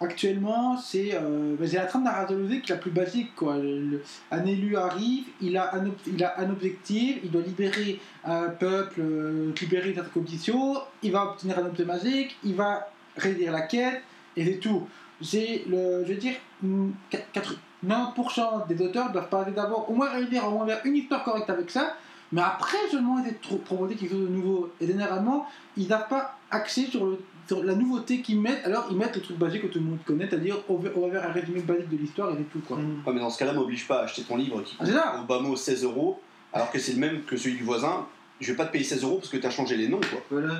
actuellement, 0.00 0.76
c'est 0.76 1.10
euh, 1.14 1.54
ben, 1.58 1.66
c'est 1.68 1.76
la 1.76 1.86
trame 1.86 2.04
narratologique 2.04 2.68
la 2.68 2.76
plus 2.76 2.90
basique. 2.90 3.34
Quoi. 3.36 3.56
Le- 3.58 3.80
le- 3.80 4.02
un 4.30 4.44
élu 4.44 4.76
arrive, 4.76 5.24
il 5.40 5.56
a 5.56 5.74
un, 5.74 5.86
ob- 5.86 5.94
il 6.06 6.22
a 6.24 6.40
un 6.40 6.50
objectif, 6.50 7.18
il 7.22 7.30
doit 7.30 7.42
libérer 7.42 8.00
un 8.24 8.48
peuple, 8.48 9.00
euh, 9.00 9.52
libérer 9.60 9.94
cette 9.94 10.12
condition, 10.12 10.76
il 11.02 11.12
va 11.12 11.24
obtenir 11.32 11.58
un 11.58 11.66
objet 11.66 11.84
magique, 11.84 12.36
il 12.44 12.54
va 12.54 12.88
réduire 13.16 13.52
la 13.52 13.62
quête, 13.62 14.02
et 14.36 14.44
c'est 14.44 14.58
tout. 14.58 14.88
C'est 15.20 15.62
le, 15.68 16.04
je 16.04 16.12
veux 16.14 16.18
dire, 16.18 16.34
mm, 16.62 16.90
quat- 17.10 17.26
quatre- 17.32 17.56
90% 17.86 18.66
des 18.68 18.80
auteurs 18.82 19.10
doivent 19.10 19.28
parler 19.28 19.52
d'abord, 19.52 19.90
au 19.90 19.94
moins 19.94 20.10
réunir 20.10 20.46
au 20.46 20.50
moins 20.50 20.64
vers 20.66 20.80
une 20.84 20.96
histoire 20.96 21.24
correcte 21.24 21.50
avec 21.50 21.70
ça, 21.70 21.94
mais 22.32 22.40
après 22.40 22.78
seulement 22.90 23.18
essayer 23.18 23.32
de 23.34 23.38
proposer 23.38 23.94
quelque 23.94 24.10
chose 24.12 24.22
de 24.28 24.32
nouveau. 24.34 24.70
Et 24.80 24.86
généralement, 24.86 25.46
ils 25.76 25.88
n'ont 25.88 25.98
pas 26.08 26.36
axé 26.50 26.86
sur, 26.86 27.04
le, 27.06 27.18
sur 27.46 27.62
la 27.64 27.74
nouveauté 27.74 28.20
qu'ils 28.22 28.40
mettent, 28.40 28.64
alors 28.64 28.86
ils 28.90 28.96
mettent 28.96 29.16
le 29.16 29.22
truc 29.22 29.36
basique 29.38 29.62
que 29.62 29.66
tout 29.66 29.78
le 29.78 29.84
monde 29.84 29.98
connaît, 30.06 30.28
c'est-à-dire 30.28 30.56
on 30.68 30.76
va 30.76 30.90
vers 31.08 31.28
un 31.28 31.32
résumé 31.32 31.60
basique 31.60 31.88
de 31.88 31.96
l'histoire 31.96 32.30
et 32.30 32.34
c'est 32.38 32.50
tout 32.50 32.60
quoi. 32.66 32.76
ouais, 32.76 33.12
mais 33.12 33.20
dans 33.20 33.30
ce 33.30 33.38
cas-là, 33.38 33.52
m'oblige 33.52 33.86
pas 33.86 34.00
à 34.00 34.02
acheter 34.04 34.22
ton 34.22 34.36
livre 34.36 34.62
qui 34.62 34.76
Ah, 34.80 34.84
coûte 34.84 34.94
au 35.22 35.26
bas 35.26 35.40
mot 35.40 35.56
16 35.56 35.84
euros, 35.84 36.20
alors 36.52 36.70
que 36.70 36.78
c'est 36.78 36.92
le 36.92 36.98
même 36.98 37.22
que 37.24 37.36
celui 37.36 37.56
du 37.56 37.64
voisin. 37.64 38.06
Je 38.40 38.50
vais 38.50 38.56
pas 38.56 38.64
te 38.66 38.72
payer 38.72 38.84
16 38.84 39.02
euros 39.04 39.16
parce 39.16 39.28
que 39.28 39.36
tu 39.36 39.46
as 39.46 39.50
changé 39.50 39.76
les 39.76 39.88
noms, 39.88 40.00
quoi. 40.00 40.20
Voilà. 40.30 40.54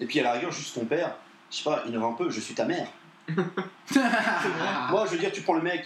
Et 0.00 0.06
puis 0.06 0.20
à 0.20 0.22
la 0.22 0.32
rigueur, 0.32 0.50
juste 0.50 0.74
ton 0.74 0.84
père, 0.86 1.14
je 1.50 1.56
sais 1.58 1.64
pas, 1.64 1.82
innove 1.86 2.04
un 2.04 2.12
peu, 2.12 2.30
je 2.30 2.40
suis 2.40 2.54
ta 2.54 2.64
mère. 2.64 2.88
Moi, 4.90 5.04
je 5.06 5.12
veux 5.12 5.18
dire, 5.18 5.30
tu 5.32 5.42
prends 5.42 5.54
le 5.54 5.62
mec 5.62 5.84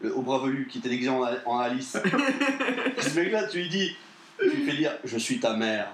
le- 0.00 0.14
au 0.16 0.22
bras 0.22 0.38
velu 0.38 0.66
qui 0.70 0.78
était 0.78 0.88
déguisé 0.88 1.10
en, 1.10 1.20
en 1.46 1.58
Alice. 1.58 1.96
Ce 3.00 3.16
mec-là, 3.18 3.46
tu 3.48 3.58
lui 3.58 3.68
dis, 3.68 3.96
tu 4.40 4.50
lui 4.50 4.64
fais 4.70 4.76
dire, 4.76 4.92
je 5.04 5.18
suis 5.18 5.40
ta 5.40 5.54
mère. 5.54 5.88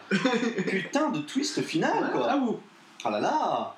Putain 0.66 1.10
de 1.10 1.20
twist 1.20 1.62
final, 1.62 2.10
quoi. 2.12 2.26
Ah 2.30 2.36
vous 2.36 2.60
Ah 3.04 3.10
là 3.10 3.20
là 3.20 3.74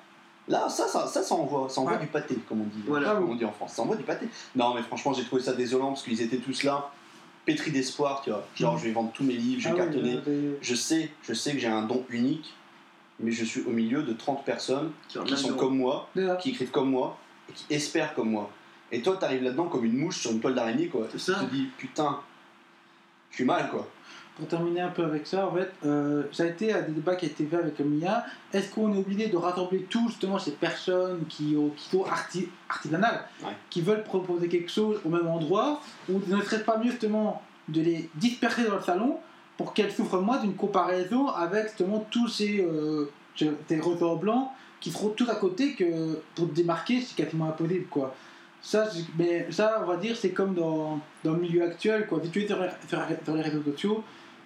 Là, 0.49 0.69
ça, 0.69 0.87
ça, 0.87 1.05
ça, 1.07 1.21
ça 1.23 1.35
envoie, 1.35 1.67
ça 1.67 1.81
envoie 1.81 1.93
Ouais. 1.95 1.99
du 1.99 2.07
pâté, 2.07 2.35
comme 2.47 2.61
on 2.61 2.65
dit. 2.65 2.81
Voilà. 2.87 3.15
Comme 3.15 3.29
on 3.31 3.35
dit 3.35 3.43
en 3.43 3.51
France. 3.51 3.73
Ça 3.73 3.81
envoie 3.81 3.97
du 3.97 4.03
pâté. 4.03 4.27
Non, 4.55 4.73
mais 4.73 4.81
franchement, 4.81 5.13
j'ai 5.13 5.25
trouvé 5.25 5.41
ça 5.41 5.51
désolant 5.53 5.87
parce 5.89 6.03
qu'ils 6.03 6.21
étaient 6.21 6.37
tous 6.37 6.63
là, 6.63 6.89
pétris 7.43 7.71
d'espoir, 7.71 8.21
tu 8.23 8.29
vois. 8.29 8.47
Genre, 8.55 8.73
Mhm. 8.75 8.79
je 8.79 8.85
vais 8.85 8.91
vendre 8.93 9.11
tous 9.11 9.25
mes 9.25 9.33
livres, 9.33 9.61
je 9.61 9.67
vais 9.67 9.75
Ah 9.77 9.83
oui, 9.85 9.91
cartonner. 9.93 10.19
euh, 10.25 10.55
Je 10.61 10.73
sais, 10.75 11.11
je 11.27 11.33
sais 11.33 11.51
que 11.51 11.59
j'ai 11.59 11.67
un 11.67 11.81
don 11.81 12.05
unique, 12.09 12.53
mais 13.19 13.31
je 13.33 13.43
suis 13.43 13.61
au 13.63 13.71
milieu 13.71 14.03
de 14.03 14.13
30 14.13 14.45
personnes 14.45 14.91
Qui, 15.09 15.19
qui 15.25 15.35
sont 15.35 15.53
comme 15.55 15.75
moi, 15.77 16.07
qui 16.39 16.51
écrivent 16.51 16.71
comme 16.71 16.91
moi 16.91 17.17
et 17.49 17.53
qui 17.53 17.65
espèrent 17.69 18.13
comme 18.13 18.29
moi. 18.31 18.49
Et 18.91 19.01
toi, 19.01 19.17
t'arrives 19.17 19.43
là-dedans 19.43 19.65
comme 19.65 19.85
une 19.85 19.97
mouche 19.97 20.17
sur 20.19 20.31
une 20.31 20.39
toile 20.39 20.55
d'araignée, 20.55 20.87
quoi. 20.87 21.07
Tu 21.11 21.17
te 21.17 21.45
dis, 21.51 21.67
putain, 21.77 22.19
je 23.31 23.35
suis 23.35 23.45
mal, 23.45 23.69
quoi. 23.69 23.87
Pour 24.37 24.47
terminer 24.47 24.81
un 24.81 24.89
peu 24.89 25.03
avec 25.03 25.25
ça, 25.25 25.47
en 25.47 25.51
fait, 25.55 25.71
euh, 25.83 26.23
ça 26.31 26.43
a 26.43 26.45
été 26.45 26.71
un 26.71 26.83
des 26.83 26.91
débats 26.91 27.15
qui 27.15 27.25
a 27.25 27.29
été 27.29 27.43
fait 27.45 27.55
avec 27.55 27.79
Mia. 27.79 28.23
Est-ce 28.53 28.69
qu'on 28.71 28.93
est 28.93 28.97
obligé 28.97 29.27
de 29.29 29.35
rassembler 29.35 29.87
tous 29.89 30.09
justement 30.09 30.37
ces 30.37 30.51
personnes 30.51 31.25
qui, 31.27 31.55
ont- 31.57 31.71
qui 31.75 31.89
sont 31.89 32.03
arti- 32.05 32.47
artisanales, 32.69 33.25
Ouais. 33.43 33.49
qui 33.71 33.81
veulent 33.81 34.03
proposer 34.03 34.47
quelque 34.47 34.71
chose 34.71 34.99
au 35.03 35.09
même 35.09 35.27
endroit, 35.27 35.81
ou 36.07 36.21
ne 36.27 36.39
serait-ce 36.43 36.63
pas 36.63 36.77
mieux 36.77 36.91
justement 36.91 37.41
de 37.67 37.81
les 37.81 38.09
disperser 38.15 38.65
dans 38.65 38.75
le 38.75 38.81
salon 38.83 39.17
pour 39.57 39.73
qu'elles 39.73 39.91
souffrent 39.91 40.21
moins 40.21 40.37
d'une 40.37 40.53
comparaison 40.55 41.29
avec 41.29 41.69
justement 41.69 42.05
tous 42.11 42.27
ces, 42.27 42.61
euh, 42.61 43.09
ces 43.35 43.79
ressorts 43.79 44.17
blancs 44.17 44.49
qui 44.79 44.91
seront 44.91 45.09
tous 45.09 45.27
à 45.29 45.35
côté 45.35 45.73
que 45.73 46.19
pour 46.35 46.47
te 46.47 46.53
démarquer, 46.53 47.01
c'est 47.01 47.15
quasiment 47.15 47.49
impossible 47.49 47.87
quoi. 47.87 48.15
Ça, 48.61 48.89
mais 49.17 49.47
ça, 49.51 49.79
on 49.81 49.85
va 49.85 49.97
dire, 49.97 50.15
c'est 50.17 50.31
comme 50.31 50.53
dans, 50.53 50.99
dans 51.23 51.33
le 51.33 51.39
milieu 51.39 51.63
actuel. 51.63 52.05
Quoi. 52.07 52.19
Si 52.23 52.29
tu 52.31 52.43
es 52.43 52.47
sur, 52.47 52.59
les- 52.61 52.69
sur 52.87 52.99
sur 53.23 53.35
les 53.35 53.41
réseaux 53.41 53.63
sociaux, 53.63 54.03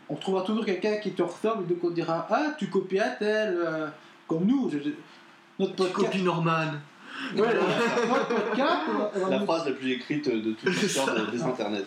on 0.10 0.16
trouvera 0.16 0.44
toujours 0.44 0.66
quelqu'un 0.66 0.98
qui 0.98 1.12
te 1.14 1.22
ressemble 1.24 1.64
et 1.64 1.68
donc 1.74 1.84
on 1.84 1.90
dira 1.90 2.28
Ah, 2.30 2.54
tu 2.58 2.68
copies 2.70 3.00
à 3.00 3.10
tel. 3.12 3.56
euh, 3.58 3.88
comme 4.28 4.46
nous. 4.46 4.70
je- 4.70 4.90
notre 5.60 5.76
podcast. 5.76 5.96
Copie 6.12 6.22
Norman. 6.24 6.74
Ouais, 7.36 7.42
notre 7.42 8.28
podcast, 8.28 8.78
on 8.90 9.20
va- 9.20 9.30
La 9.30 9.40
nous- 9.40 9.46
phrase 9.46 9.66
la 9.66 9.72
plus 9.74 9.92
écrite 9.92 10.30
de 10.30 10.52
toute 10.54 10.82
l'histoire 10.82 11.14
de- 11.16 11.32
des 11.32 11.42
internets. 11.44 11.84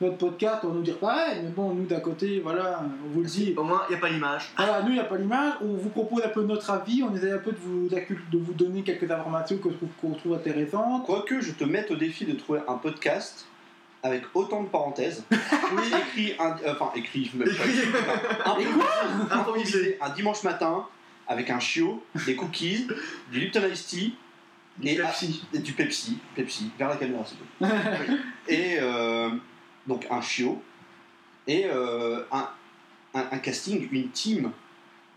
notre 0.00 0.16
podcast, 0.18 0.58
on 0.64 0.68
va 0.68 0.74
nous 0.74 0.82
dire 0.82 0.98
pareil, 0.98 1.40
mais 1.42 1.50
bon, 1.50 1.74
nous 1.74 1.86
d'un 1.86 2.00
côté, 2.00 2.40
voilà, 2.40 2.82
on 3.04 3.14
vous 3.14 3.20
le 3.22 3.26
dit. 3.26 3.54
Au 3.56 3.62
moins, 3.62 3.82
il 3.88 3.92
n'y 3.92 3.96
a 3.96 4.00
pas 4.00 4.08
l'image. 4.08 4.52
Voilà, 4.56 4.82
nous, 4.82 4.88
il 4.90 4.94
n'y 4.94 5.00
a 5.00 5.04
pas 5.04 5.16
l'image, 5.16 5.54
on 5.62 5.74
vous 5.74 5.88
propose 5.88 6.22
un 6.24 6.28
peu 6.28 6.42
notre 6.42 6.68
avis, 6.70 7.02
on 7.02 7.14
essaie 7.14 7.32
un 7.32 7.38
peu 7.38 7.52
de 7.52 7.58
vous, 7.58 7.88
de 7.88 8.38
vous 8.38 8.52
donner 8.52 8.82
quelques 8.82 9.10
informations 9.10 9.56
que 9.58 9.70
je 9.70 9.74
trouve- 9.76 9.88
qu'on 10.00 10.10
trouve 10.12 10.34
intéressantes. 10.34 11.04
Quoique 11.06 11.40
je 11.40 11.52
te 11.52 11.64
mette 11.64 11.90
au 11.90 11.96
défi 11.96 12.24
de 12.24 12.32
trouver 12.32 12.60
un 12.68 12.74
podcast 12.74 13.46
avec 14.02 14.22
autant 14.34 14.62
de 14.64 14.68
parenthèses, 14.68 15.24
écrit, 15.30 16.34
un, 16.38 16.50
euh, 16.66 16.74
enfin 16.78 16.90
écrit, 16.94 17.30
même 17.34 17.48
pas, 17.48 18.54
Improvisé. 19.34 19.98
un 20.00 20.10
dimanche 20.10 20.42
matin 20.42 20.84
avec 21.26 21.48
un 21.50 21.58
chiot, 21.58 22.02
des 22.26 22.36
cookies, 22.36 22.86
du 23.32 23.40
Lipton 23.40 23.62
Ice 23.72 23.86
Tea 23.86 24.14
Du 24.78 24.88
Et- 24.88 24.96
Pepsi. 24.96 25.44
et 25.52 25.58
du 25.60 25.72
Pepsi, 25.72 26.18
Pepsi, 26.34 26.70
vers 26.78 26.88
la 26.88 26.96
caméra 26.96 27.24
s'il 27.24 27.36
te 27.38 27.44
plaît. 27.58 28.16
Et 28.48 28.76
euh, 28.80 29.30
donc 29.86 30.06
un 30.10 30.20
chiot 30.20 30.60
et 31.46 31.66
euh, 31.66 32.22
un, 32.32 32.48
un, 33.14 33.24
un 33.32 33.38
casting, 33.38 33.88
une 33.92 34.08
team 34.10 34.50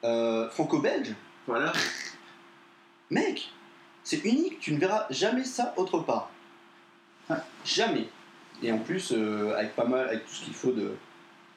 euh, 0.03 0.49
franco-belge. 0.49 1.13
Voilà. 1.47 1.73
Mec, 3.09 3.49
c'est 4.03 4.23
unique, 4.25 4.59
tu 4.59 4.73
ne 4.73 4.79
verras 4.79 5.05
jamais 5.09 5.43
ça 5.43 5.73
autre 5.77 5.99
part. 5.99 6.29
Ouais. 7.29 7.38
Jamais. 7.65 8.09
Et 8.61 8.71
en 8.71 8.77
plus, 8.79 9.13
avec 9.55 9.75
pas 9.75 9.85
mal, 9.85 10.07
avec 10.07 10.25
tout 10.25 10.34
ce 10.34 10.43
qu'il 10.45 10.53
faut 10.53 10.71
de, 10.71 10.93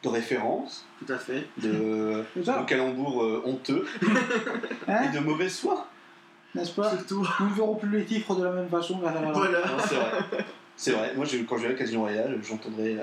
de 0.02 0.08
références, 0.08 0.86
Tout 1.04 1.12
à 1.12 1.18
fait. 1.18 1.46
de, 1.58 2.24
C'est 2.34 2.40
de 2.46 2.64
calembours 2.66 3.42
honteux 3.44 3.86
hein, 4.88 5.02
et 5.04 5.14
de 5.14 5.18
mauvaise 5.20 5.58
foi. 5.58 5.86
N'est-ce 6.54 6.72
pas 6.72 6.90
Surtout. 6.90 7.26
Nous 7.40 7.48
ne 7.48 7.54
verrons 7.54 7.74
plus 7.76 7.90
les 7.90 8.06
chiffres 8.06 8.34
de 8.34 8.44
la 8.44 8.50
même 8.50 8.68
façon. 8.68 8.98
Voilà. 8.98 9.20
Voilà. 9.32 9.58
Non, 9.60 9.72
c'est 9.88 9.94
vrai. 9.94 10.44
C'est 10.76 10.92
vrai. 10.92 11.12
Moi, 11.16 11.24
je- 11.24 11.38
quand 11.38 11.56
je 11.56 11.62
verrai 11.62 11.74
Casino 11.76 12.00
Royale, 12.00 12.38
j'entendrai 12.42 12.96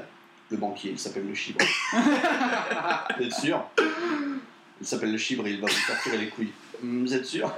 le 0.50 0.58
banquier, 0.58 0.92
il 0.92 1.00
s'appelle 1.00 1.28
le 1.28 1.34
chibre. 1.36 1.60
Vous 3.18 3.24
êtes 3.24 3.34
sûr 3.34 3.64
Il 4.82 4.86
s'appelle 4.88 5.12
le 5.12 5.18
chibre 5.18 5.46
et 5.48 5.52
il 5.52 5.62
va 5.62 5.68
vous 5.68 5.88
torturer 5.88 6.18
les 6.18 6.30
couilles. 6.30 6.52
Hum, 6.84 7.02
Vous 7.06 7.14
êtes 7.14 7.26
sûr 7.26 7.52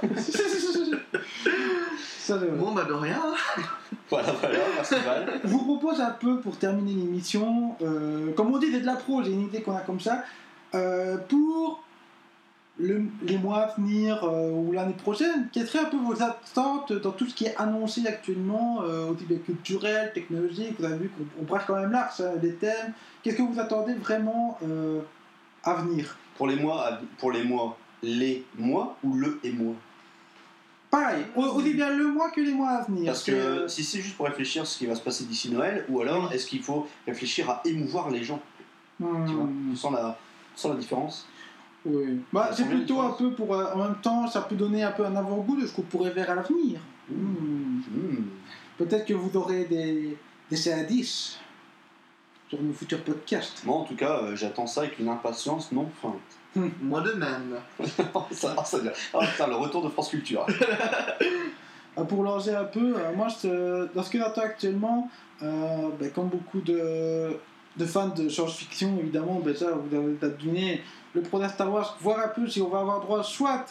Ça, 2.18 2.38
c'est 2.38 2.46
vrai. 2.46 2.56
Bon, 2.56 2.72
bah 2.72 2.84
de 2.84 2.92
rien. 2.92 3.20
Voilà, 4.08 4.32
voilà, 4.32 4.58
merci 4.76 4.94
Val. 5.04 5.40
Je 5.42 5.48
vous 5.48 5.64
propose 5.64 6.00
un 6.00 6.10
peu 6.10 6.40
pour 6.40 6.56
terminer 6.56 6.92
l'émission, 6.92 7.76
euh, 7.82 8.32
comme 8.32 8.52
on 8.54 8.58
dit, 8.58 8.68
c'est 8.72 8.80
de 8.80 8.86
la 8.86 8.94
pro, 8.96 9.22
j'ai 9.22 9.30
une 9.32 9.42
idée 9.46 9.62
qu'on 9.62 9.76
a 9.76 9.80
comme 9.80 10.00
ça, 10.00 10.24
euh, 10.74 11.16
pour 11.28 11.82
le- 12.80 13.04
les 13.26 13.36
mois 13.38 13.58
à 13.58 13.74
venir 13.78 14.24
euh, 14.24 14.50
ou 14.50 14.72
l'année 14.72 14.94
prochaine, 14.94 15.48
quelles 15.52 15.66
seraient 15.68 15.84
un 15.84 15.90
peu 15.90 15.98
vos 15.98 16.22
attentes 16.22 16.92
dans 16.92 17.10
tout 17.12 17.26
ce 17.26 17.34
qui 17.34 17.44
est 17.44 17.56
annoncé 17.56 18.06
actuellement, 18.06 18.82
euh, 18.82 19.10
au 19.10 19.14
niveau 19.14 19.36
culturel, 19.44 20.12
technologique, 20.14 20.76
vous 20.78 20.84
avez 20.86 20.96
vu 20.96 21.10
qu'on 21.10 21.42
on 21.42 21.44
brasse 21.44 21.64
quand 21.66 21.76
même 21.76 21.92
large 21.92 22.14
ça, 22.16 22.36
des 22.36 22.54
thèmes, 22.54 22.92
qu'est-ce 23.22 23.36
que 23.36 23.42
vous 23.42 23.60
attendez 23.60 23.94
vraiment 23.94 24.58
euh, 24.62 25.00
à 25.64 25.74
venir? 25.74 26.16
Pour 26.36 26.46
les 26.46 26.56
mois, 26.56 26.98
pour 27.18 27.32
les 27.32 27.42
mois, 27.44 27.76
les 28.02 28.44
mois 28.56 28.96
ou 29.04 29.14
le 29.14 29.38
et 29.44 29.52
moi? 29.52 29.74
Pareil, 30.90 31.24
au- 31.36 31.42
aussi 31.42 31.72
bien 31.74 31.90
le 31.90 32.08
mois 32.08 32.30
que 32.30 32.40
les 32.40 32.52
mois 32.52 32.70
à 32.70 32.82
venir. 32.84 33.06
Parce 33.06 33.22
que 33.22 33.30
euh, 33.32 33.68
si 33.68 33.84
c'est 33.84 34.00
juste 34.00 34.16
pour 34.16 34.26
réfléchir 34.26 34.62
à 34.62 34.64
ce 34.64 34.76
qui 34.78 34.86
va 34.86 34.94
se 34.96 35.02
passer 35.02 35.24
d'ici 35.24 35.50
Noël, 35.50 35.84
ou 35.88 36.00
alors 36.00 36.32
est-ce 36.32 36.46
qu'il 36.46 36.62
faut 36.62 36.88
réfléchir 37.06 37.48
à 37.48 37.60
émouvoir 37.64 38.10
les 38.10 38.24
gens? 38.24 38.40
Tu 38.98 39.04
vois? 39.04 39.44
Hmm, 39.44 39.70
Tu 39.70 39.76
sens 39.76 39.92
la, 39.92 40.18
tu 40.56 40.60
sens 40.62 40.72
la 40.72 40.78
différence? 40.78 41.26
Oui. 41.86 42.20
Bah, 42.32 42.50
c'est 42.52 42.66
plutôt 42.68 43.00
un 43.00 43.12
peu 43.12 43.30
pour. 43.32 43.54
euh, 43.54 43.72
en 43.74 43.78
même 43.84 43.96
temps, 44.02 44.26
ça 44.26 44.42
peut 44.42 44.54
donner 44.56 44.82
un 44.82 44.92
peu 44.92 45.04
un 45.04 45.16
avant-goût 45.16 45.60
de 45.60 45.66
ce 45.66 45.72
qu'on 45.72 45.82
pourrait 45.82 46.10
faire 46.10 46.30
à 46.30 46.34
l'avenir. 46.34 46.80
Hmm. 47.08 47.80
Hmm. 47.90 48.24
Peut-être 48.78 49.06
que 49.06 49.14
vous 49.14 49.34
aurez 49.36 49.64
des, 49.64 50.16
des 50.50 50.72
indices 50.72 51.38
sur 52.48 52.60
nos 52.62 52.72
futurs 52.72 53.02
podcasts. 53.02 53.64
Moi, 53.64 53.76
en 53.76 53.84
tout 53.84 53.96
cas, 53.96 54.18
euh, 54.22 54.36
j'attends 54.36 54.66
ça 54.66 54.82
avec 54.82 54.98
une 54.98 55.08
impatience 55.08 55.72
non 55.72 55.88
feinte. 56.02 56.14
Moi 56.82 57.00
de 57.00 57.12
même. 57.12 57.56
ça, 58.32 58.54
ah, 58.58 58.64
ça. 58.64 58.78
Ah, 59.14 59.18
putain, 59.26 59.46
le 59.46 59.54
retour 59.56 59.82
de 59.84 59.88
France 59.88 60.08
Culture. 60.10 60.46
Euh, 61.98 62.04
Pour 62.08 62.22
lancer 62.22 62.54
un 62.54 62.64
peu, 62.64 62.94
euh, 62.96 63.12
moi, 63.14 63.28
je- 63.28 63.86
dans 63.94 64.02
ce 64.02 64.10
que 64.10 64.18
j'attends 64.18 64.42
actuellement, 64.42 65.10
euh, 65.42 65.88
ben, 65.98 66.10
comme 66.10 66.28
beaucoup 66.28 66.60
de, 66.60 67.36
de 67.80 67.86
fans 67.86 68.08
de 68.08 68.28
science-fiction, 68.28 68.96
évidemment, 69.00 69.40
ben, 69.44 69.54
ça, 69.56 69.66
vous 69.72 69.96
avez 69.96 70.14
deviné, 70.36 70.82
le 71.14 71.22
projet 71.22 71.48
Star 71.48 71.72
Wars, 71.72 71.96
voir 72.00 72.18
un 72.20 72.28
peu 72.28 72.46
si 72.46 72.60
on 72.60 72.68
va 72.68 72.80
avoir 72.80 73.00
droit 73.00 73.22
soit 73.24 73.64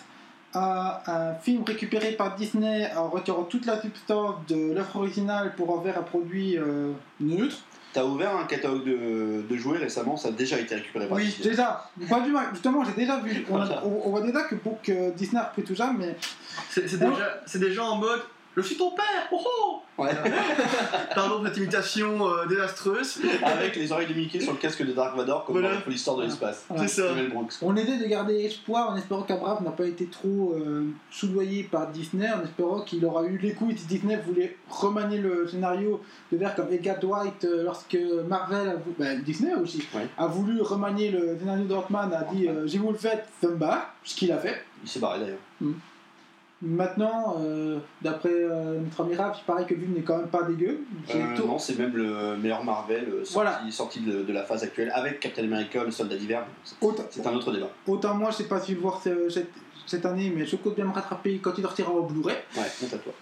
à 0.54 1.04
un 1.30 1.36
film 1.36 1.64
récupéré 1.64 2.14
par 2.14 2.36
Disney 2.36 2.90
en 2.98 3.08
retirant 3.10 3.44
toute 3.44 3.66
la 3.68 3.80
substance 3.80 4.36
de 4.48 4.74
l'œuvre 4.74 4.96
originale 4.96 5.54
pour 5.56 5.70
en 5.78 5.82
faire 5.84 5.98
un 6.00 6.02
produit 6.02 6.58
euh, 6.58 6.92
neutre. 7.20 7.58
T'as 7.94 8.04
ouvert 8.04 8.36
un 8.36 8.46
catalogue 8.46 8.84
de, 8.86 9.44
de 9.48 9.56
jouets 9.58 9.78
récemment, 9.78 10.16
ça 10.18 10.30
a 10.30 10.32
déjà 10.32 10.60
été 10.60 10.76
récupéré 10.76 11.08
par 11.08 11.18
Oui, 11.18 11.26
Disney. 11.26 11.50
déjà, 11.50 11.90
pas 12.10 12.20
du 12.22 12.32
mal. 12.32 12.48
Justement, 12.54 12.84
j'ai 12.84 12.94
déjà 12.94 13.18
vu. 13.20 13.46
On, 13.50 13.58
a- 13.62 13.84
on- 13.86 14.02
on 14.06 14.10
voit 14.10 14.22
déjà 14.22 14.44
que, 14.44 14.56
pour 14.56 14.82
que 14.82 15.12
Disney 15.12 15.40
a 15.42 15.46
repris 15.46 15.64
tout 15.64 15.76
ça, 15.76 15.94
mais 15.98 16.16
C'est 16.70 16.88
c'est 16.88 16.98
déjà, 16.98 17.42
c'est 17.46 17.60
déjà 17.60 17.84
en 17.84 17.96
mode 17.98 18.22
Je 18.62 18.68
suis 18.68 18.78
ton 18.78 18.92
père 18.92 19.06
Oh 19.32 19.40
oh 19.44 19.82
Ouais. 20.02 20.12
Pardon 21.16 21.38
pour 21.40 21.48
cette 21.48 21.58
imitation 21.58 22.26
euh, 22.26 22.46
désastreuse. 22.46 23.20
Avec 23.44 23.76
les 23.76 23.92
oreilles 23.92 24.08
de 24.08 24.14
Mickey 24.14 24.40
sur 24.40 24.54
le 24.54 24.58
casque 24.58 24.86
de 24.86 24.94
Dark 24.94 25.18
Vador, 25.18 25.44
comme 25.44 25.56
Voilà. 25.56 25.70
dans 25.70 25.76
la 25.76 25.82
folle 25.82 25.94
histoire 25.94 26.16
de 26.18 26.24
l'espace. 26.24 26.64
Voilà. 26.70 26.88
C'est 26.88 27.02
ça. 27.02 27.14
De 27.14 27.28
Brooks. 27.28 27.54
On 27.62 27.76
essaie 27.76 27.98
de 27.98 28.06
garder 28.06 28.36
espoir 28.46 28.92
en 28.92 28.96
espérant 28.96 29.24
qu'Abraham 29.24 29.64
n'a 29.66 29.72
pas 29.72 29.86
été 29.86 30.06
trop 30.08 30.54
euh, 30.54 30.86
soudoyé 31.12 31.64
par 31.64 31.88
Disney, 31.88 32.28
en 32.32 32.42
espérant 32.44 32.82
qu'il 32.82 33.04
aura 33.06 33.24
eu 33.26 33.38
l'écoute 33.38 33.78
si 33.78 33.88
Disney 33.88 34.18
voulait 34.26 34.56
remanier 34.70 35.18
le 35.18 35.48
scénario 35.48 36.02
de 36.32 36.38
faire 36.38 36.56
comme 36.56 36.72
Edgar 36.72 36.98
Dwight 37.00 37.44
euh, 37.44 37.64
lorsque 37.64 37.98
Marvel, 38.28 38.70
a 38.70 38.74
ben, 38.98 39.22
Disney 39.22 39.54
aussi, 39.56 39.86
Ouais. 39.94 40.08
a 40.18 40.28
voulu 40.28 40.62
remanier 40.62 41.12
le 41.12 41.38
scénario 41.38 41.66
d'Ant-Man, 41.66 42.14
a 42.14 42.24
dit 42.34 42.48
euh, 42.48 42.66
j'ai 42.68 42.78
vous 42.78 42.92
le 42.92 42.98
faites, 42.98 43.26
ça 43.42 43.48
me 43.50 43.56
barre, 43.56 43.94
ce 44.04 44.16
qu'il 44.16 44.32
a 44.32 44.38
fait. 44.38 44.62
Il 44.84 44.90
s'est 44.90 45.00
barré 45.00 45.20
d'ailleurs. 45.20 45.74
Maintenant, 46.62 47.38
euh, 47.40 47.80
d'après 48.02 48.30
euh, 48.34 48.80
notre 48.82 49.02
ami 49.06 49.16
Raph, 49.16 49.38
il 49.42 49.46
paraît 49.46 49.66
que 49.66 49.74
Vue 49.76 49.88
n'est 49.88 50.02
quand 50.02 50.18
même 50.18 50.28
pas 50.28 50.44
dégueu. 50.44 50.82
Euh, 51.10 51.38
tout- 51.38 51.46
non, 51.48 51.58
c'est 51.58 51.78
même 51.80 51.96
le 51.96 52.36
meilleur 52.36 52.66
Marvel 52.66 53.06
euh, 53.08 53.18
sorti, 53.20 53.34
Voilà. 53.34 53.62
sorti 53.72 54.00
de, 54.02 54.24
de 54.24 54.34
la 54.34 54.44
phase 54.44 54.64
actuelle 54.64 54.92
avec 54.94 55.22
Captain 55.22 55.44
America, 55.46 55.84
le 55.86 55.92
soldat 55.92 56.18
d'hiver. 56.18 56.46
C'est- 56.66 57.26
un 57.26 57.34
autre 57.34 57.54
débat. 57.54 57.70
autant 57.88 58.14
moi, 58.14 58.32
je 58.32 58.38
sais 58.38 58.44
pas 58.50 58.60
si 58.60 58.72
je 58.72 58.72
vais 58.72 58.76
le 58.76 58.82
voir 58.82 59.02
ce- 59.02 59.30
cette, 59.30 59.52
cette 59.88 60.06
année, 60.06 60.34
mais 60.36 60.46
je 60.46 60.58
compte 60.58 60.76
bien 60.76 60.84
me 60.86 60.92
rattraper 60.92 61.38
quand 61.42 61.54
il 61.58 61.62
sortira 61.62 61.92
en 61.94 62.02
Blu-ray. 62.02 62.36
Ouais, 62.58 62.64
honte 62.84 62.94
à 62.94 62.98
toi. 62.98 63.14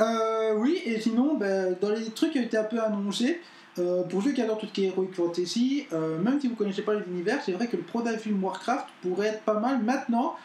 Euh, 0.00 0.54
oui, 0.58 0.78
et 0.84 1.00
sinon, 1.00 1.36
ben, 1.36 1.74
dans 1.80 1.88
les 1.88 2.04
trucs 2.10 2.32
qui 2.32 2.38
ont 2.38 2.42
été 2.42 2.58
un 2.58 2.64
peu 2.64 2.78
annoncés, 2.82 3.40
euh, 3.78 4.02
pour 4.02 4.22
ceux 4.22 4.32
qui 4.32 4.42
adorent 4.42 4.58
tout 4.58 4.66
ce 4.66 4.72
qui 4.72 4.84
est 4.84 4.88
Heroic 4.88 5.08
Fantasy, 5.14 5.86
euh, 5.94 6.18
même 6.18 6.38
si 6.38 6.48
vous 6.48 6.52
ne 6.52 6.58
connaissez 6.58 6.82
pas 6.82 6.92
les 6.92 7.04
univers, 7.10 7.40
c'est 7.42 7.52
vrai 7.52 7.66
que 7.66 7.78
le 7.78 7.82
pro 7.82 8.02
d'un 8.02 8.18
film 8.18 8.44
Warcraft 8.44 8.84
pourrait 9.00 9.28
être 9.28 9.42
pas 9.42 9.58
mal 9.58 9.82
maintenant. 9.82 10.36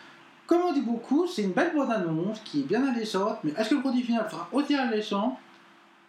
Comme 0.47 0.61
on 0.61 0.71
dit 0.73 0.81
beaucoup, 0.81 1.27
c'est 1.27 1.43
une 1.43 1.51
belle 1.51 1.73
bande 1.75 1.91
annonce 1.91 2.39
qui 2.45 2.61
est 2.61 2.63
bien 2.63 2.87
alléchante, 2.87 3.37
mais 3.43 3.51
est-ce 3.57 3.69
que 3.69 3.75
le 3.75 3.81
produit 3.81 4.01
final 4.01 4.25
sera 4.31 4.47
aussi 4.51 4.73
alléchant 4.75 5.37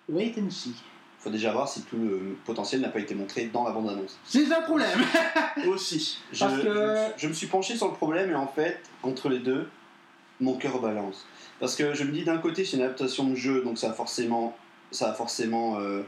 Wait 0.09 0.35
and 0.41 0.49
see. 0.51 0.75
Faut 1.19 1.31
déjà 1.31 1.51
voir 1.53 1.69
si 1.69 1.83
tout 1.83 1.97
le 1.97 2.37
potentiel 2.45 2.81
n'a 2.81 2.89
pas 2.89 3.01
été 3.01 3.15
montré 3.17 3.47
dans 3.53 3.65
la 3.65 3.73
bande-annonce. 3.73 4.17
C'est 4.25 4.47
ça 4.47 4.61
le 4.61 4.65
problème 4.67 4.89
Aussi. 5.69 6.21
Je, 6.33 6.39
Parce 6.45 6.55
que- 6.63 6.63
je- 6.63 7.23
je 7.23 7.29
me 7.29 7.33
suis 7.33 7.49
penché 7.49 7.77
sur 7.77 7.89
le 7.89 7.95
problème 7.95 8.31
et 8.31 8.35
en 8.37 8.47
fait, 8.47 8.81
entre 9.03 9.29
les 9.29 9.41
deux, 9.41 9.69
mon 10.41 10.55
cœur 10.57 10.81
balance. 10.81 11.27
Parce 11.59 11.75
que 11.75 11.93
je 11.95 12.05
me 12.05 12.13
dis 12.13 12.23
d'un 12.23 12.39
côté, 12.39 12.65
c'est 12.65 12.77
une 12.77 12.85
adaptation 12.85 13.25
de 13.25 13.35
jeu, 13.35 13.63
donc 13.65 13.77
ça 13.79 13.89
va 13.89 13.95
forcément, 13.95 14.57
ça 14.93 15.09
va 15.09 15.15
forcément 15.15 15.81
euh, 15.81 16.03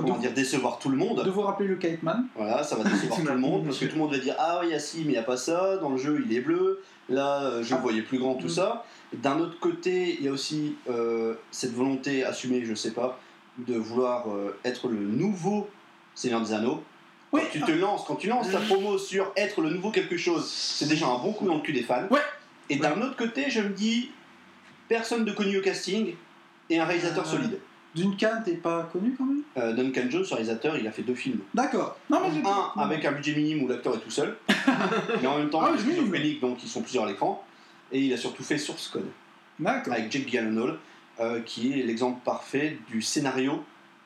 comment 0.00 0.16
de, 0.16 0.20
dire, 0.20 0.32
décevoir 0.32 0.78
tout 0.78 0.88
le 0.88 0.96
monde. 0.96 1.24
de 1.24 1.30
vous 1.30 1.42
rappeler 1.42 1.68
le 1.68 1.76
Kite 1.76 2.02
Man. 2.02 2.26
Voilà, 2.36 2.62
ça 2.62 2.76
va 2.76 2.84
décevoir 2.84 3.18
tout 3.20 3.26
le 3.26 3.36
monde 3.38 3.64
parce 3.64 3.78
que 3.78 3.84
tout 3.86 3.94
le 3.94 4.00
monde 4.00 4.12
va 4.12 4.18
dire 4.18 4.34
Ah 4.38 4.58
oui, 4.60 4.68
il 4.68 4.72
y 4.72 4.74
a 4.74 4.78
ci, 4.78 4.98
mais 4.98 5.04
il 5.04 5.10
n'y 5.10 5.16
a 5.18 5.22
pas 5.22 5.36
ça. 5.36 5.76
Dans 5.78 5.90
le 5.90 5.96
jeu, 5.98 6.22
il 6.24 6.34
est 6.36 6.40
bleu. 6.40 6.82
Là, 7.08 7.42
euh, 7.42 7.62
je 7.62 7.70
le 7.70 7.76
Ah. 7.76 7.82
voyais 7.82 8.02
plus 8.02 8.18
grand, 8.18 8.34
tout 8.34 8.46
Mm. 8.46 8.50
ça. 8.50 8.84
D'un 9.12 9.38
autre 9.40 9.58
côté, 9.60 10.16
il 10.18 10.24
y 10.24 10.28
a 10.28 10.32
aussi 10.32 10.76
euh, 10.88 11.34
cette 11.50 11.74
volonté 11.74 12.24
assumée, 12.24 12.64
je 12.64 12.74
sais 12.74 12.92
pas, 12.92 13.18
de 13.58 13.74
vouloir 13.74 14.30
euh, 14.30 14.56
être 14.64 14.88
le 14.88 14.98
nouveau 14.98 15.68
Seigneur 16.14 16.40
des 16.40 16.52
Anneaux. 16.52 16.82
Oui, 17.32 17.40
Quand 17.44 17.48
tu 17.50 17.60
te 17.62 17.70
lances, 17.72 18.04
quand 18.06 18.16
tu 18.16 18.28
lances 18.28 18.50
ta 18.50 18.60
promo 18.60 18.98
sur 18.98 19.32
être 19.36 19.62
le 19.62 19.70
nouveau 19.70 19.90
quelque 19.90 20.16
chose, 20.18 20.46
c'est 20.50 20.86
déjà 20.88 21.06
un 21.06 21.16
bon 21.18 21.32
coup 21.32 21.46
dans 21.46 21.54
le 21.54 21.60
cul 21.60 21.72
des 21.72 21.82
fans. 21.82 22.06
Ouais. 22.10 22.20
Et 22.70 22.76
d'un 22.76 23.00
autre 23.00 23.16
côté, 23.16 23.48
je 23.50 23.60
me 23.62 23.70
dis 23.70 24.10
personne 24.88 25.24
de 25.24 25.32
connu 25.32 25.58
au 25.58 25.62
casting 25.62 26.14
et 26.70 26.78
un 26.78 26.84
réalisateur 26.84 27.24
Euh. 27.26 27.30
solide. 27.30 27.58
Duncan, 27.94 28.42
t'es 28.44 28.54
pas 28.54 28.88
connu 28.92 29.14
quand 29.16 29.24
même? 29.24 29.42
Euh, 29.56 29.72
Duncan 29.74 30.08
Jones, 30.08 30.24
réalisateur, 30.30 30.76
il 30.78 30.86
a 30.86 30.92
fait 30.92 31.02
deux 31.02 31.14
films. 31.14 31.40
D'accord. 31.52 31.98
Non, 32.08 32.20
mais 32.22 32.34
j'ai 32.34 32.42
Un 32.46 32.80
avec 32.80 33.04
un 33.04 33.12
budget 33.12 33.34
minime 33.34 33.62
où 33.64 33.68
l'acteur 33.68 33.94
est 33.94 34.00
tout 34.00 34.10
seul, 34.10 34.36
mais 35.20 35.26
en 35.26 35.38
même 35.38 35.50
temps 35.50 35.60
Ah 35.62 35.72
il 35.74 35.78
est 35.80 35.92
schizophrénique 35.92 36.40
donc 36.40 36.62
ils 36.62 36.68
sont 36.68 36.80
plusieurs 36.82 37.04
à 37.04 37.08
l'écran. 37.08 37.44
Et 37.90 38.00
il 38.00 38.12
a 38.12 38.16
surtout 38.16 38.42
fait 38.42 38.56
Source 38.56 38.88
Code 38.88 39.08
D'accord. 39.58 39.92
avec 39.92 40.10
Jake 40.10 40.26
Gyllenhaal, 40.28 40.78
euh, 41.20 41.40
qui 41.42 41.78
est 41.78 41.82
l'exemple 41.82 42.20
parfait 42.24 42.78
du 42.88 43.02
scénario 43.02 43.62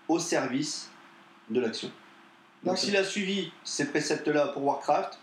au 0.09 0.19
service 0.19 0.91
de 1.51 1.61
l'action. 1.61 1.91
Donc 2.65 2.79
s'il 2.79 2.97
a 2.97 3.05
suivi 3.05 3.53
ces 3.63 3.87
préceptes-là 3.87 4.49
pour 4.49 4.65
Warcraft, 4.65 5.21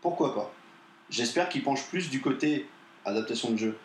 pourquoi 0.00 0.34
pas? 0.36 0.52
J'espère 1.10 1.48
qu'il 1.48 1.64
penche 1.64 1.84
plus 1.88 2.08
du 2.10 2.20
côté 2.20 2.68
adaptation 3.04 3.50
de 3.50 3.56
jeu 3.56 3.78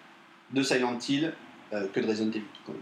de 0.51 0.61
Silent 0.61 0.99
Hill 1.09 1.33
euh, 1.73 1.87
que 1.91 1.99
de 1.99 2.05
Resident 2.07 2.29
Evil. 2.29 2.43
quand 2.67 2.73
même. 2.73 2.81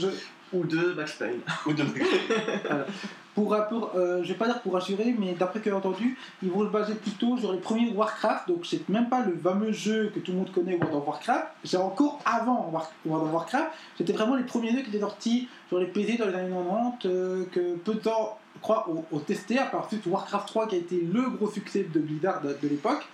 Je, 0.00 0.08
Ou 0.54 0.64
de 0.64 0.94
Max 0.94 1.14
Payne. 1.14 1.40
Ou 1.66 1.72
de 1.72 1.84
Pour, 3.34 3.56
pour 3.68 3.90
euh, 3.96 4.22
je 4.22 4.28
vais 4.28 4.38
pas 4.38 4.46
dire 4.46 4.60
pour 4.60 4.74
rassurer, 4.74 5.12
mais 5.18 5.32
d'après 5.32 5.58
ce 5.58 5.64
que 5.64 5.70
j'ai 5.70 5.74
entendu, 5.74 6.16
ils 6.40 6.52
vont 6.52 6.64
se 6.64 6.70
baser 6.70 6.94
plutôt 6.94 7.36
sur 7.36 7.52
les 7.52 7.58
premiers 7.58 7.90
Warcraft, 7.90 8.46
donc 8.46 8.64
c'est 8.64 8.88
même 8.88 9.08
pas 9.08 9.24
le 9.24 9.36
fameux 9.36 9.72
jeu 9.72 10.12
que 10.14 10.20
tout 10.20 10.30
le 10.30 10.38
monde 10.38 10.52
connaît 10.52 10.76
World 10.76 10.94
of 10.94 11.08
Warcraft, 11.08 11.46
c'est 11.64 11.76
encore 11.76 12.20
avant 12.24 12.70
World 13.04 13.26
of 13.26 13.32
Warcraft, 13.32 13.66
c'était 13.98 14.12
vraiment 14.12 14.36
les 14.36 14.44
premiers 14.44 14.70
jeux 14.70 14.82
qui 14.82 14.90
étaient 14.90 15.00
sortis 15.00 15.48
sur 15.66 15.80
les 15.80 15.86
PC 15.86 16.16
dans 16.16 16.26
les 16.26 16.34
années 16.34 16.54
90, 16.54 17.06
euh, 17.06 17.44
que 17.50 17.74
peu 17.74 17.94
de 17.94 17.98
temps, 17.98 18.38
je 18.54 18.60
crois, 18.60 18.88
ont, 18.88 19.04
ont 19.10 19.18
testé, 19.18 19.58
à 19.58 19.66
part 19.66 19.86
ensuite 19.86 20.06
Warcraft 20.06 20.46
3 20.46 20.68
qui 20.68 20.76
a 20.76 20.78
été 20.78 21.00
le 21.00 21.30
gros 21.30 21.50
succès 21.50 21.88
de 21.92 21.98
Blizzard 21.98 22.40
de, 22.40 22.56
de 22.62 22.68
l'époque. 22.68 23.04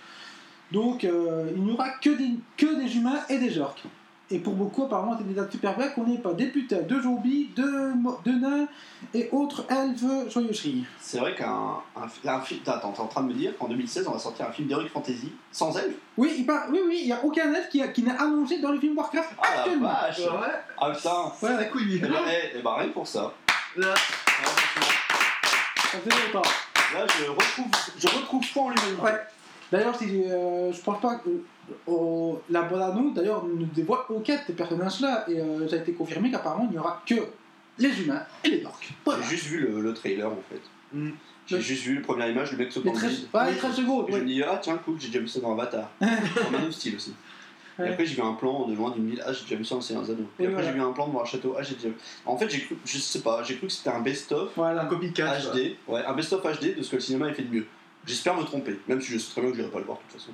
Donc 0.71 1.03
euh, 1.03 1.49
il 1.55 1.63
n'y 1.63 1.71
aura 1.71 1.89
que 1.97 2.11
des, 2.11 2.29
que 2.57 2.79
des 2.79 2.95
humains 2.95 3.19
et 3.27 3.39
des 3.39 3.57
orques. 3.57 3.83
Et 4.33 4.39
pour 4.39 4.53
beaucoup, 4.53 4.85
apparemment, 4.85 5.15
c'est 5.17 5.27
des 5.27 5.33
dates 5.33 5.51
super 5.51 5.75
belles 5.77 5.93
qu'on 5.93 6.05
n'est 6.05 6.17
pas 6.17 6.31
des 6.33 6.45
putains 6.47 6.81
de 6.87 7.01
zombies, 7.01 7.49
de, 7.55 7.63
de 8.23 8.31
nains 8.31 8.67
et 9.13 9.27
autres 9.33 9.65
elfes 9.69 10.31
joyeuseries. 10.31 10.85
C'est 11.01 11.19
vrai 11.19 11.35
qu'un 11.35 11.75
un, 11.97 12.29
un 12.29 12.39
film. 12.39 12.61
Attends, 12.65 12.91
t'es 12.93 13.01
en 13.01 13.07
train 13.07 13.23
de 13.23 13.27
me 13.27 13.33
dire 13.33 13.57
qu'en 13.57 13.67
2016 13.67 14.07
on 14.07 14.11
va 14.13 14.19
sortir 14.19 14.47
un 14.47 14.51
film 14.53 14.69
d'Heroic 14.69 14.87
Fantasy 14.87 15.33
sans 15.51 15.77
elfes? 15.77 15.95
Oui, 16.17 16.33
il 16.37 16.45
par- 16.45 16.69
oui, 16.71 16.79
oui, 16.87 16.99
il 17.01 17.05
n'y 17.07 17.11
a 17.11 17.23
aucun 17.25 17.53
elfe 17.53 17.67
qui, 17.69 17.81
a- 17.81 17.89
qui 17.89 18.03
n'est 18.03 18.15
annoncé 18.17 18.59
dans 18.59 18.71
le 18.71 18.79
film 18.79 18.97
Warcraft 18.97 19.29
Ah 19.37 19.41
la 19.53 19.59
actuellement. 19.61 19.89
vache 19.89 20.19
Ouais. 20.19 20.47
Ah 20.79 20.91
putain 20.91 21.31
Ouais, 21.41 21.57
la 21.57 21.65
couille. 21.65 21.95
Eh 22.01 22.07
ben, 22.07 22.13
eh, 22.27 22.51
eh 22.57 22.61
ben, 22.61 22.73
rien 22.75 22.87
que 22.87 22.93
pour 22.93 23.07
ça. 23.07 23.33
Là, 23.75 23.93
Ça 25.91 25.97
fait 25.99 26.09
longtemps. 26.33 26.49
là, 26.93 27.05
je 27.19 27.29
retrouve, 27.29 27.67
je 27.97 28.07
retrouve 28.07 28.45
foi 28.45 28.63
en 28.63 28.69
l'humanité. 28.69 29.01
Ouais. 29.01 29.19
D'ailleurs, 29.71 29.95
si, 29.95 30.23
euh, 30.25 30.71
je 30.73 30.81
pense 30.81 30.99
pas 31.01 31.15
que 31.15 31.29
euh, 31.29 31.91
au- 31.91 32.41
la 32.49 32.63
bande 32.63 32.81
annonce 32.81 33.13
d'ailleurs 33.13 33.45
ne 33.45 33.65
dévoile 33.65 34.01
aucun 34.09 34.35
de 34.35 34.41
ces 34.45 34.53
personnages-là 34.53 35.25
et 35.29 35.39
euh, 35.39 35.67
ça 35.67 35.75
a 35.77 35.79
été 35.79 35.93
confirmé 35.93 36.29
qu'apparemment 36.31 36.65
il 36.69 36.71
n'y 36.71 36.77
aura 36.77 37.01
que 37.05 37.15
les 37.77 38.01
humains 38.01 38.23
et 38.43 38.49
les 38.49 38.65
orques. 38.65 38.89
Voilà. 39.05 39.23
J'ai 39.23 39.29
juste 39.37 39.45
vu 39.47 39.59
le, 39.59 39.79
le 39.81 39.93
trailer 39.93 40.27
en 40.27 40.37
fait. 40.49 40.61
Mm. 40.93 41.11
J'ai 41.47 41.59
juste 41.61 41.83
vu 41.83 41.95
la 41.95 42.01
première 42.01 42.29
image, 42.29 42.51
le 42.51 42.57
mec 42.57 42.69
13, 42.69 42.83
vide. 42.83 43.27
ouais, 43.33 43.51
les 43.51 43.57
13 43.57 43.73
secondes. 43.75 44.05
Et 44.09 44.11
je 44.13 44.17
me 44.19 44.25
dis, 44.25 44.43
ah 44.43 44.57
tiens, 44.61 44.77
cool, 44.85 44.95
j'ai 44.99 45.07
déjà 45.07 45.19
vu 45.19 45.27
ça 45.27 45.39
dans 45.41 45.51
Avatar. 45.53 45.89
en 46.01 46.51
Man 46.51 46.65
of 46.67 46.71
Steel 46.71 46.95
aussi. 46.95 47.13
Et 47.79 47.83
Ouais. 47.83 47.89
après, 47.89 48.05
j'ai 48.05 48.15
vu 48.15 48.21
un 48.21 48.33
plan 48.33 48.67
de 48.67 48.75
loin 48.75 48.91
d'une 48.91 49.09
ville, 49.09 49.23
ah 49.25 49.31
j'ai 49.33 49.43
déjà 49.43 49.55
vu 49.55 49.65
ça 49.65 49.75
dans 49.75 49.81
Seigneur 49.81 50.03
des 50.03 50.11
Anneaux. 50.11 50.27
Et 50.39 50.43
Et 50.43 50.45
après, 50.47 50.61
voilà. 50.61 50.67
j'ai 50.67 50.73
vu 50.77 50.81
un 50.83 50.91
plan 50.91 51.07
devant 51.07 51.21
un 51.21 51.25
château, 51.25 51.55
ah 51.57 51.63
j'ai 51.63 51.75
déjà 51.75 51.87
vu. 51.87 51.95
En 52.25 52.37
fait, 52.37 52.49
j'ai 52.49 52.59
cru, 52.61 52.77
je 52.85 52.97
sais 52.97 53.21
pas, 53.21 53.41
j'ai 53.43 53.55
cru 53.55 53.67
que 53.67 53.73
c'était 53.73 53.89
un 53.89 54.01
best-of 54.01 54.51
Voilà. 54.55 54.83
un 54.83 54.85
copycat. 54.85 55.25
quoi. 55.41 55.53
HD, 55.53 55.75
ouais, 55.87 56.05
un 56.05 56.13
best-of 56.13 56.41
HD 56.43 56.75
de 56.77 56.83
ce 56.83 56.91
que 56.91 56.95
le 56.97 57.01
cinéma 57.01 57.27
a 57.27 57.33
fait 57.33 57.43
de 57.43 57.53
mieux. 57.53 57.65
J'espère 58.05 58.35
me 58.35 58.43
tromper, 58.43 58.79
même 58.87 59.01
si 59.01 59.11
je 59.11 59.17
sais 59.17 59.31
très 59.31 59.41
bien 59.41 59.51
que 59.51 59.57
je 59.57 59.61
n'irai 59.61 59.71
pas 59.71 59.79
le 59.79 59.85
voir 59.85 59.97
de 59.97 60.03
toute 60.03 60.19
façon. 60.19 60.33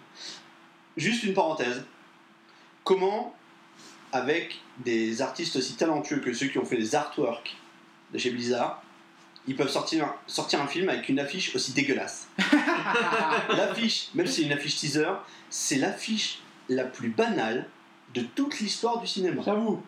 Juste 0.96 1.24
une 1.24 1.34
parenthèse. 1.34 1.84
Comment, 2.84 3.36
avec 4.12 4.60
des 4.80 5.22
artistes 5.22 5.58
aussi 5.58 5.76
talentueux 5.76 6.20
que 6.20 6.34
ceux 6.34 6.48
qui 6.48 6.58
ont 6.58 6.66
fait 6.66 6.78
les 6.78 6.96
artworks 6.96 7.56
de 8.14 8.18
chez 8.18 8.32
Blizzard, 8.32 8.82
ils 9.48 9.56
peuvent 9.56 9.70
sortir 9.70 10.06
un, 10.06 10.16
sortir 10.28 10.62
un 10.62 10.68
film 10.68 10.90
avec 10.90 11.10
une 11.10 11.20
affiche 11.20 11.56
aussi 11.56 11.74
dégueulasse? 11.74 12.28
L'affiche, 13.50 14.10
même 14.14 14.28
si 14.28 14.42
c'est 14.42 14.48
une 14.48 14.54
affiche 14.54 14.78
teaser, 14.78 15.12
c'est 15.50 15.78
l'affiche 15.78 16.40
la 16.70 16.86
plus 16.86 17.10
banale 17.10 17.68
de 18.14 18.22
toute 18.22 18.60
l'histoire 18.60 19.00
du 19.00 19.08
cinéma. 19.08 19.42
J'avoue. 19.46 19.82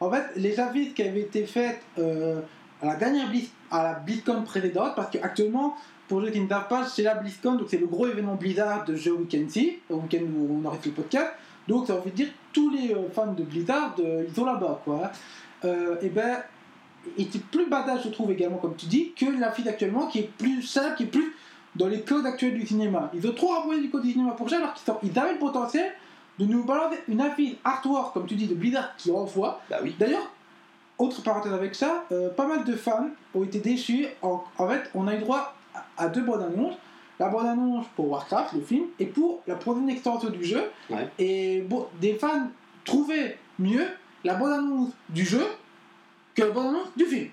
En 0.00 0.10
fait, 0.10 0.24
les 0.36 0.60
affiches 0.60 0.94
qui 0.94 1.02
avaient 1.02 1.20
été 1.20 1.46
faites 1.46 1.80
euh, 1.98 2.40
à 2.82 2.86
la 2.86 2.96
dernière 2.96 3.28
Blizz, 3.28 3.48
à 3.70 3.82
la 3.82 3.94
BlizzCon 3.94 4.42
précédente, 4.42 4.94
parce 4.96 5.10
qu'actuellement, 5.10 5.76
pour 6.08 6.22
ceux 6.22 6.30
qui 6.30 6.40
ne 6.40 6.48
savent 6.48 6.68
pas, 6.68 6.86
c'est 6.86 7.02
la 7.02 7.14
BlizzCon, 7.14 7.54
donc 7.54 7.68
c'est 7.70 7.78
le 7.78 7.86
gros 7.86 8.06
événement 8.06 8.34
Blizzard 8.34 8.84
de 8.84 8.94
jeu 8.94 9.12
week-end-ci, 9.12 9.78
au 9.88 9.96
week-end 9.96 10.24
où 10.36 10.60
on 10.60 10.68
arrête 10.68 10.84
le 10.84 10.92
podcast. 10.92 11.32
Donc 11.66 11.86
ça 11.86 11.96
veut 11.96 12.10
dire 12.10 12.28
tous 12.52 12.70
les 12.70 12.92
euh, 12.92 13.08
fans 13.12 13.32
de 13.32 13.42
Blizzard, 13.42 13.94
euh, 13.98 14.24
ils 14.28 14.34
sont 14.34 14.44
là-bas, 14.44 14.82
quoi. 14.84 15.10
Euh, 15.64 15.96
et 16.02 16.10
ben, 16.10 16.38
il 17.16 17.26
était 17.26 17.38
plus 17.38 17.66
badass, 17.66 18.04
je 18.04 18.10
trouve 18.10 18.30
également, 18.32 18.58
comme 18.58 18.76
tu 18.76 18.86
dis, 18.86 19.12
que 19.12 19.26
la 19.38 19.50
fille 19.50 19.68
actuellement, 19.68 20.06
qui 20.06 20.20
est 20.20 20.30
plus 20.36 20.62
simple, 20.62 20.96
qui 20.96 21.02
est 21.04 21.06
plus 21.06 21.34
dans 21.74 21.88
les 21.88 22.02
codes 22.02 22.26
actuels 22.26 22.54
du 22.54 22.66
cinéma. 22.66 23.10
Ils 23.14 23.26
ont 23.26 23.32
trop 23.32 23.48
rapproché 23.48 23.80
du 23.80 23.90
code 23.90 24.02
du 24.02 24.12
cinéma 24.12 24.32
pour 24.32 24.48
ça, 24.48 24.58
alors 24.58 24.74
qu'ils 24.74 25.18
avaient 25.18 25.32
le 25.32 25.38
potentiel 25.38 25.90
de 26.38 26.44
nous 26.44 26.64
balancer 26.64 26.98
une 27.08 27.20
affiche 27.20 27.56
artwork, 27.64 28.12
comme 28.12 28.26
tu 28.26 28.34
dis, 28.34 28.46
de 28.46 28.54
Blizzard 28.54 28.94
qui 28.96 29.10
envoie. 29.10 29.60
Bah 29.70 29.78
oui. 29.82 29.94
D'ailleurs, 29.98 30.30
autre 30.98 31.22
parenthèse 31.22 31.52
avec 31.52 31.74
ça, 31.74 32.04
euh, 32.12 32.28
pas 32.30 32.46
mal 32.46 32.64
de 32.64 32.74
fans 32.74 33.08
ont 33.34 33.42
été 33.42 33.58
déçus. 33.58 34.06
En, 34.22 34.44
en 34.58 34.68
fait, 34.68 34.90
on 34.94 35.08
a 35.08 35.14
eu 35.14 35.18
droit 35.18 35.54
à, 35.96 36.08
deux 36.08 36.22
bandes 36.22 36.42
annonces. 36.42 36.74
La 37.20 37.28
bande 37.28 37.46
annonce 37.46 37.86
pour 37.94 38.10
Warcraft, 38.10 38.54
le 38.54 38.60
film, 38.60 38.86
et 38.98 39.06
pour 39.06 39.42
la 39.46 39.54
prochaine 39.54 39.88
extension 39.88 40.30
du 40.30 40.44
jeu. 40.44 40.64
Ouais. 40.90 41.08
Et 41.18 41.60
bon, 41.62 41.86
des 42.00 42.14
fans 42.14 42.48
trouvaient 42.84 43.38
mieux 43.58 43.86
la 44.24 44.34
bande 44.34 44.52
annonce 44.52 44.90
du 45.08 45.24
jeu 45.24 45.46
que 46.34 46.42
la 46.42 46.50
bande 46.50 46.68
annonce 46.68 46.88
du 46.96 47.04
film. 47.04 47.28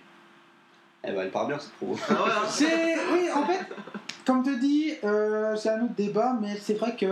Eh 1.03 1.11
ben, 1.11 1.21
elle 1.21 1.31
part 1.31 1.47
bien 1.47 1.57
cette 1.57 1.73
promo. 1.73 1.97
Ah 2.09 2.13
hein. 2.13 2.47
C'est. 2.47 2.95
Oui, 3.11 3.27
en 3.33 3.43
fait, 3.47 3.65
comme 4.23 4.43
te 4.43 4.59
dis, 4.59 4.93
euh, 5.03 5.55
c'est 5.55 5.69
un 5.69 5.81
autre 5.81 5.95
débat, 5.95 6.37
mais 6.39 6.55
c'est 6.61 6.75
vrai 6.75 6.95
que 6.95 7.07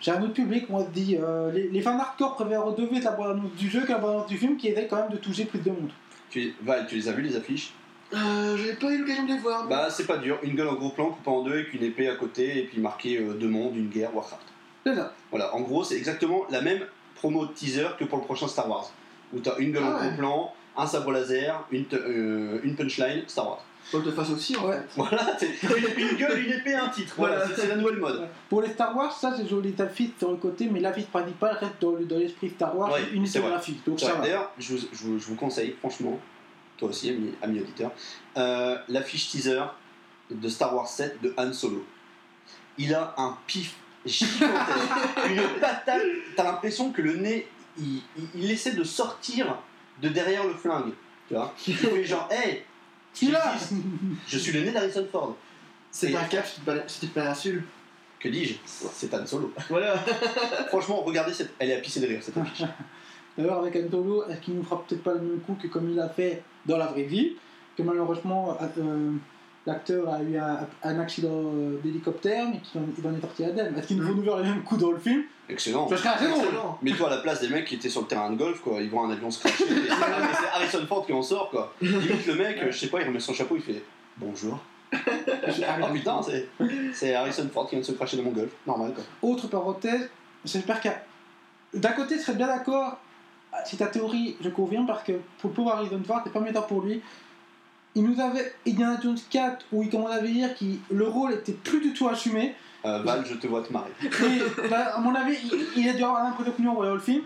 j'ai 0.00 0.12
un 0.12 0.22
autre 0.22 0.34
public. 0.34 0.68
Moi, 0.68 0.86
dis, 0.92 1.18
euh, 1.20 1.50
les, 1.50 1.68
les 1.68 1.82
fans 1.82 1.98
hardcore 1.98 2.36
préfèrent 2.36 2.64
redever 2.64 3.00
la 3.00 3.10
bande 3.10 3.32
annonce 3.32 3.52
du 3.58 3.68
jeu 3.68 3.80
que 3.80 3.90
la 3.90 3.98
bande 3.98 4.10
annonce 4.10 4.26
du 4.28 4.38
film 4.38 4.56
qui 4.56 4.68
essaie 4.68 4.86
quand 4.86 4.96
même 4.96 5.10
de 5.10 5.16
toucher 5.16 5.44
plus 5.44 5.58
de 5.58 5.70
monde. 5.70 5.90
tu, 6.30 6.54
tu 6.88 6.94
les 6.94 7.08
as 7.08 7.12
vues 7.12 7.22
les 7.22 7.36
affiches? 7.36 7.74
Euh, 8.14 8.56
J'ai 8.56 8.74
pas 8.74 8.90
eu 8.90 8.98
l'occasion 8.98 9.24
de 9.24 9.32
les 9.32 9.38
voir. 9.38 9.66
Bah 9.68 9.88
c'est 9.90 10.06
pas 10.06 10.18
dur, 10.18 10.38
une 10.42 10.54
gueule 10.54 10.68
en 10.68 10.74
gros 10.74 10.90
plan 10.90 11.10
coupée 11.10 11.30
en 11.30 11.42
deux 11.42 11.52
avec 11.52 11.72
une 11.74 11.82
épée 11.82 12.08
à 12.08 12.16
côté 12.16 12.58
et 12.58 12.62
puis 12.64 12.80
marqué 12.80 13.18
euh, 13.18 13.32
deux 13.34 13.48
mondes, 13.48 13.76
une 13.76 13.88
guerre, 13.88 14.14
Warcraft. 14.14 14.42
C'est 14.84 14.94
ça. 14.94 15.12
Voilà, 15.30 15.54
en 15.54 15.60
gros 15.60 15.84
c'est 15.84 15.96
exactement 15.96 16.42
la 16.50 16.60
même 16.60 16.80
promo 17.14 17.46
teaser 17.46 17.88
que 17.98 18.04
pour 18.04 18.18
le 18.18 18.24
prochain 18.24 18.48
Star 18.48 18.68
Wars. 18.68 18.90
Où 19.34 19.38
t'as 19.40 19.56
une 19.58 19.72
gueule 19.72 19.84
Ah 19.86 19.96
en 19.96 20.00
ouais. 20.00 20.08
gros 20.08 20.16
plan, 20.18 20.54
un 20.76 20.86
sabre 20.86 21.10
laser, 21.12 21.64
une, 21.70 21.86
te- 21.86 21.96
euh, 21.96 22.60
une 22.64 22.76
punchline, 22.76 23.22
Star 23.28 23.46
Wars. 23.48 23.64
Faut 23.84 23.98
que 23.98 24.04
je 24.04 24.10
le 24.10 24.14
fasse 24.14 24.30
aussi 24.30 24.54
en 24.56 24.66
Ouais. 24.68 24.76
fait. 24.76 24.82
Voilà, 24.96 25.36
une, 25.98 26.08
une 26.10 26.16
gueule, 26.16 26.38
une 26.46 26.52
épée, 26.52 26.74
un 26.74 26.88
titre. 26.88 27.14
Voilà, 27.16 27.46
c'est 27.48 27.62
c'est 27.62 27.66
la 27.68 27.76
nouvelle 27.76 27.96
mode. 27.96 28.28
Pour 28.48 28.60
les 28.62 28.68
Star 28.68 28.94
Wars, 28.96 29.12
ça 29.12 29.34
c'est 29.36 29.48
joli 29.48 29.74
l'affiche 29.76 30.10
sur 30.18 30.30
le 30.30 30.36
côté, 30.36 30.68
mais 30.70 30.80
l'affiche 30.80 31.06
principale 31.06 31.56
reste 31.58 31.80
dans, 31.80 31.92
le- 31.92 32.04
dans 32.04 32.18
l'esprit 32.18 32.50
Star 32.50 32.76
Wars, 32.76 32.92
Ouais, 32.92 33.00
une 33.14 33.24
c'est 33.26 33.38
vrai. 33.38 33.54
affiche. 33.54 33.82
Donc 33.86 33.98
ça 33.98 34.12
va. 34.14 34.20
D'ailleurs, 34.20 34.50
je, 34.58 34.74
vous- 34.74 34.86
je 34.92 35.04
vous- 35.04 35.18
je 35.18 35.26
vous 35.26 35.34
conseille, 35.34 35.74
franchement, 35.80 36.18
toi 36.82 36.88
aussi, 36.90 37.16
ami, 37.42 37.60
auditeur, 37.60 37.92
euh, 38.36 38.76
l'affiche 38.88 39.28
teaser 39.30 39.62
de 40.32 40.48
Star 40.48 40.74
Wars 40.74 40.88
7 40.88 41.22
de 41.22 41.32
Han 41.36 41.52
Solo. 41.52 41.86
Il 42.76 42.92
a 42.92 43.14
un 43.18 43.38
pif 43.46 43.76
gigantesque, 44.04 44.48
une 45.30 45.60
patate. 45.60 46.02
T'as 46.34 46.42
l'impression 46.42 46.90
que 46.90 47.00
le 47.02 47.16
nez, 47.18 47.46
il, 47.78 48.02
il- 48.16 48.28
il 48.34 48.50
essaie 48.50 48.72
de 48.72 48.82
sortir 48.82 49.58
de 50.00 50.08
derrière 50.08 50.44
le 50.44 50.54
flingue. 50.54 50.92
Tu 51.28 51.34
vois 51.34 51.54
Il 51.68 51.76
fait 51.76 52.04
genre, 52.04 52.28
hey, 52.32 52.64
Tu 53.14 53.26
j'existe. 53.26 53.74
je 54.26 54.38
suis 54.38 54.50
le 54.52 54.62
nez 54.62 54.72
d'Harrison 54.72 55.06
Ford. 55.12 55.36
C'est 55.92 56.10
pas 56.10 56.20
un 56.20 56.24
cap, 56.24 56.44
c'était 56.88 57.06
pas 57.12 57.24
l'insulte. 57.24 57.64
Que 58.18 58.28
dis-je? 58.28 58.54
C'est 58.64 59.14
Han 59.14 59.24
Solo. 59.24 59.52
Voilà. 59.68 59.96
Franchement, 60.68 61.02
regardez, 61.02 61.32
cette... 61.32 61.52
elle 61.60 61.70
est 61.70 61.76
à 61.76 61.80
pisser 61.80 62.00
de 62.00 62.06
rire 62.08 62.20
cette 62.22 62.36
affiche. 62.38 62.66
D'ailleurs, 63.38 63.58
avec 63.58 63.76
Han 63.76 63.88
Solo, 63.90 64.24
est-ce 64.28 64.40
qu'il 64.40 64.54
nous 64.54 64.64
fera 64.64 64.82
peut-être 64.84 65.02
pas 65.04 65.12
le 65.14 65.20
même 65.20 65.40
coup 65.40 65.56
que 65.62 65.68
comme 65.68 65.88
il 65.90 66.00
a 66.00 66.08
fait 66.08 66.42
dans 66.66 66.76
la 66.76 66.86
vraie 66.86 67.02
vie 67.02 67.32
Que 67.76 67.82
malheureusement, 67.82 68.56
euh, 68.78 69.10
l'acteur 69.66 70.08
a 70.12 70.22
eu 70.22 70.36
un, 70.36 70.66
un 70.82 71.00
accident 71.00 71.30
euh, 71.32 71.78
d'hélicoptère, 71.82 72.46
mais 72.50 72.60
qu'il 72.60 72.80
en, 72.80 72.84
il 72.98 73.06
en 73.06 73.16
est 73.16 73.20
sorti 73.20 73.44
indemne. 73.44 73.76
Est-ce 73.76 73.88
qu'il 73.88 73.96
nous 73.98 74.06
faut 74.06 74.14
nous 74.14 74.24
faire 74.24 74.36
le 74.36 74.44
même 74.44 74.62
coup 74.62 74.76
dans 74.76 74.92
le 74.92 74.98
film? 74.98 75.22
Excellent. 75.48 75.88
Ça 75.88 75.96
serait 75.96 76.08
assez 76.10 76.28
drôle 76.28 76.44
Excellent. 76.44 76.78
Mets-toi 76.82 77.06
à 77.08 77.10
la 77.10 77.18
place 77.18 77.40
des 77.40 77.48
mecs 77.48 77.66
qui 77.66 77.74
étaient 77.74 77.90
sur 77.90 78.02
le 78.02 78.06
terrain 78.06 78.30
de 78.30 78.36
golf, 78.36 78.60
quoi. 78.60 78.80
Ils 78.80 78.90
voient 78.90 79.06
un 79.06 79.10
avion 79.10 79.30
se 79.30 79.40
cracher. 79.40 79.64
et 79.70 79.88
c'est 79.88 80.48
Harrison 80.54 80.86
Ford 80.86 81.06
qui 81.06 81.12
en 81.12 81.22
sort, 81.22 81.50
quoi. 81.50 81.72
Limite, 81.80 82.26
le 82.26 82.34
mec, 82.34 82.58
je 82.70 82.76
sais 82.76 82.88
pas, 82.88 83.00
il 83.00 83.06
remet 83.06 83.20
son 83.20 83.34
chapeau, 83.34 83.56
il 83.56 83.62
fait 83.62 83.82
bonjour. 84.16 84.58
Oh 84.94 85.86
putain, 85.92 86.20
c'est, 86.22 86.48
c'est 86.92 87.14
Harrison 87.14 87.48
Ford 87.52 87.66
qui 87.66 87.76
vient 87.76 87.80
de 87.80 87.86
se 87.86 87.92
cracher 87.92 88.16
dans 88.16 88.24
mon 88.24 88.30
golf. 88.30 88.50
Normal, 88.66 88.92
quoi. 88.94 89.04
Autre 89.22 89.48
parenthèse, 89.48 90.10
j'espère 90.44 90.80
qu'il 90.80 90.90
y 90.90 90.94
a... 90.94 91.02
D'un 91.74 91.92
côté, 91.92 92.16
je 92.16 92.20
serais 92.20 92.34
bien 92.34 92.46
d'accord 92.46 92.98
si 93.64 93.76
ta 93.76 93.86
théorie, 93.86 94.36
je 94.40 94.48
conviens, 94.48 94.84
parce 94.84 95.02
que 95.04 95.12
pour 95.38 95.50
le 95.50 95.54
pauvre 95.54 95.72
Harrison 95.72 96.00
Ford, 96.06 96.20
c'est 96.24 96.32
pas 96.32 96.40
méthode 96.40 96.66
pour 96.66 96.82
lui. 96.82 97.00
Il 97.94 98.04
nous 98.04 98.18
avait 98.20 98.54
Indiana 98.66 98.98
Jones 99.02 99.18
4 99.30 99.66
où 99.72 99.82
il 99.82 99.90
commençait 99.90 100.14
à 100.18 100.22
dire 100.22 100.56
que 100.58 100.64
le 100.90 101.06
rôle 101.06 101.32
était 101.34 101.52
plus 101.52 101.80
du 101.80 101.92
tout 101.92 102.08
assumé. 102.08 102.54
Euh, 102.84 102.98
Val, 103.02 103.24
je 103.28 103.34
te 103.34 103.46
vois 103.46 103.60
te 103.62 103.72
marrer. 103.72 103.90
Et 104.02 104.68
bah, 104.68 104.96
à 104.96 105.00
mon 105.00 105.14
avis, 105.14 105.36
il, 105.76 105.82
il 105.82 105.88
a 105.88 105.92
dû 105.92 106.02
avoir 106.02 106.24
un 106.24 106.32
peu 106.32 106.42
d'opinion 106.42 106.72
en 106.72 106.74
voyant 106.76 106.94
le 106.94 107.00
film. 107.00 107.22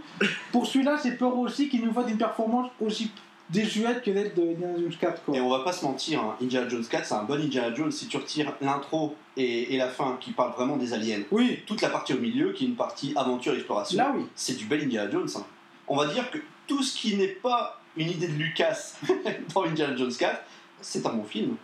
Pour 0.52 0.66
celui-là, 0.66 0.98
j'ai 1.02 1.12
peur 1.12 1.38
aussi 1.38 1.68
qu'il 1.68 1.84
nous 1.84 1.92
fasse 1.92 2.10
une 2.10 2.18
performance 2.18 2.70
aussi 2.80 3.10
désuète 3.48 4.02
que 4.02 4.12
celle 4.12 4.34
de 4.34 4.42
Indiana 4.42 4.76
Jones 4.76 4.94
4. 5.00 5.22
Quoi. 5.24 5.36
Et 5.36 5.40
on 5.40 5.48
va 5.48 5.60
pas 5.60 5.72
se 5.72 5.84
mentir, 5.84 6.20
hein, 6.20 6.34
Indiana 6.42 6.68
Jones 6.68 6.84
4, 6.84 7.06
c'est 7.06 7.14
un 7.14 7.22
bon 7.22 7.40
Indiana 7.40 7.72
Jones 7.72 7.92
si 7.92 8.08
tu 8.08 8.16
retires 8.16 8.52
l'intro 8.60 9.14
et, 9.36 9.72
et 9.72 9.78
la 9.78 9.88
fin 9.88 10.18
qui 10.20 10.32
parlent 10.32 10.52
vraiment 10.52 10.76
des 10.76 10.92
aliens. 10.92 11.20
Oui, 11.30 11.60
Toute 11.64 11.80
la 11.80 11.90
partie 11.90 12.12
au 12.12 12.18
milieu, 12.18 12.52
qui 12.52 12.64
est 12.64 12.68
une 12.68 12.74
partie 12.74 13.12
aventure 13.14 13.54
exploration, 13.54 13.96
là 13.98 14.12
oui. 14.16 14.24
c'est 14.34 14.56
du 14.58 14.64
bel 14.64 14.82
Indiana 14.82 15.08
Jones. 15.10 15.28
hein. 15.36 15.44
On 15.88 15.96
va 15.96 16.06
dire 16.06 16.30
que 16.30 16.38
tout 16.66 16.82
ce 16.82 16.96
qui 16.96 17.16
n'est 17.16 17.28
pas 17.28 17.80
une 17.96 18.10
idée 18.10 18.28
de 18.28 18.34
Lucas 18.34 18.94
dans 19.54 19.64
Indiana 19.64 19.96
Jones 19.96 20.12
4, 20.12 20.42
c'est 20.80 21.04
un 21.06 21.12
bon 21.12 21.24
film. 21.24 21.56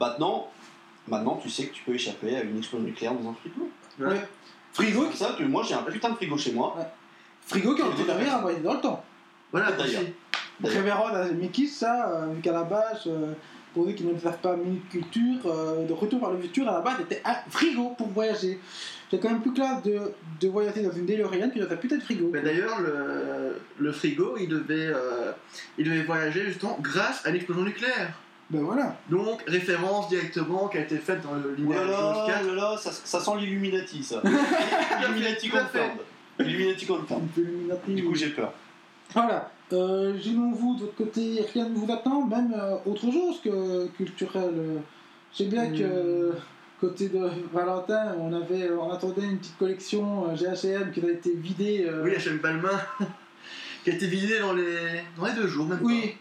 Maintenant, 0.00 0.50
maintenant, 1.08 1.36
tu 1.42 1.50
sais 1.50 1.66
que 1.66 1.74
tu 1.74 1.82
peux 1.82 1.94
échapper 1.94 2.36
à 2.36 2.42
une 2.42 2.58
explosion 2.58 2.86
nucléaire 2.86 3.14
dans 3.14 3.30
un 3.30 3.34
frigo. 3.34 3.70
Ouais. 3.98 4.20
Frigo, 4.72 5.06
C'est 5.12 5.24
ça, 5.24 5.36
que 5.38 5.44
moi 5.44 5.62
j'ai 5.62 5.74
un 5.74 5.82
putain 5.82 6.10
de 6.10 6.16
frigo 6.16 6.36
chez 6.36 6.52
moi. 6.52 6.76
frigo 7.46 7.74
qui 7.74 7.82
a 7.82 7.88
été 7.88 8.04
derrière 8.04 8.36
à 8.36 8.40
voyager 8.40 8.62
dans 8.62 8.74
le 8.74 8.80
temps. 8.80 9.04
Voilà, 9.52 9.72
D'ailleurs. 9.72 10.02
à 11.14 11.28
Mickey, 11.28 11.66
ça, 11.66 12.08
euh, 12.10 12.26
vu 12.32 12.40
qu'à 12.40 12.52
la 12.52 12.64
base, 12.64 13.04
euh, 13.06 13.32
pour 13.74 13.86
ceux 13.86 13.92
qui 13.92 14.04
ne 14.04 14.18
savent 14.18 14.38
pas 14.38 14.56
Minute 14.56 14.88
Culture, 14.88 15.40
euh, 15.46 15.84
de 15.86 15.92
retour 15.92 16.20
vers 16.20 16.30
le 16.30 16.38
futur, 16.40 16.68
à 16.68 16.74
la 16.74 16.80
base, 16.80 17.00
était 17.00 17.20
un 17.24 17.34
frigo 17.50 17.90
pour 17.98 18.08
voyager. 18.08 18.58
C'est 19.10 19.18
quand 19.20 19.30
même 19.30 19.42
plus 19.42 19.52
classe 19.52 19.82
de, 19.82 20.12
de 20.40 20.48
voyager 20.48 20.82
dans 20.82 20.92
une 20.92 21.06
DeLorean 21.06 21.50
que 21.50 21.58
dans 21.60 21.70
un 21.72 21.76
putain 21.76 21.96
de 21.96 22.02
frigo. 22.02 22.30
Mais 22.32 22.40
d'ailleurs, 22.40 22.80
le, 22.80 23.60
le 23.78 23.92
frigo, 23.92 24.36
il 24.40 24.48
devait, 24.48 24.88
euh, 24.92 25.32
il 25.78 25.84
devait 25.84 26.02
voyager 26.02 26.46
justement 26.46 26.78
grâce 26.80 27.24
à 27.26 27.30
l'explosion 27.30 27.62
nucléaire. 27.64 28.12
Ben 28.50 28.62
voilà. 28.62 28.96
Donc, 29.08 29.42
référence 29.46 30.08
directement 30.08 30.68
qui 30.68 30.76
a 30.78 30.80
été 30.82 30.98
faite 30.98 31.22
dans 31.22 31.34
le 31.34 31.56
Oh 31.58 31.60
l'Indiana 31.72 31.84
là 31.86 31.96
Jones 31.96 32.14
là, 32.14 32.26
4. 32.26 32.40
oh 32.44 32.48
là 32.48 32.54
là, 32.54 32.76
ça, 32.76 32.92
ça 32.92 33.20
sent 33.20 33.30
l'Illuminati 33.38 34.02
ça. 34.02 34.22
Illuminati 35.02 35.48
Tout 35.48 35.56
à 35.56 35.64
fait. 35.64 35.78
confirmed. 35.78 35.98
Illuminati 36.40 36.86
confirmed. 36.86 37.28
Du 37.88 38.04
coup 38.04 38.14
j'ai 38.14 38.28
peur. 38.30 38.52
Voilà. 39.14 39.50
Euh, 39.72 40.12
Sinon, 40.22 40.52
vous, 40.52 40.74
de 40.76 40.80
votre 40.82 40.94
côté, 40.94 41.44
rien 41.52 41.68
ne 41.68 41.74
vous 41.74 41.90
attend, 41.92 42.26
même 42.26 42.52
euh, 42.56 42.76
autre 42.86 43.10
chose 43.10 43.40
que 43.42 43.86
culturel. 43.96 44.52
sais 45.32 45.46
bien 45.46 45.68
Hmm. 45.70 45.76
que 45.76 46.32
côté 46.80 47.08
de 47.08 47.20
Valentin, 47.52 48.14
on 48.18 48.32
avait, 48.32 48.70
on 48.70 48.90
attendait 48.90 49.22
une 49.24 49.38
petite 49.38 49.56
collection 49.58 50.28
euh, 50.28 50.34
GHM 50.36 50.90
qui 50.94 51.00
a 51.04 51.10
été 51.10 51.32
vidée. 51.34 51.86
euh, 51.88 52.02
Oui, 52.04 52.10
H.M. 52.12 52.38
Balmain, 52.42 52.78
qui 53.84 53.90
a 53.90 53.94
été 53.94 54.06
vidé 54.06 54.38
dans 54.40 54.52
les, 54.52 55.02
dans 55.16 55.24
les 55.26 55.32
deux 55.32 55.46
jours 55.46 55.66
même. 55.66 55.80
Oui. 55.82 56.14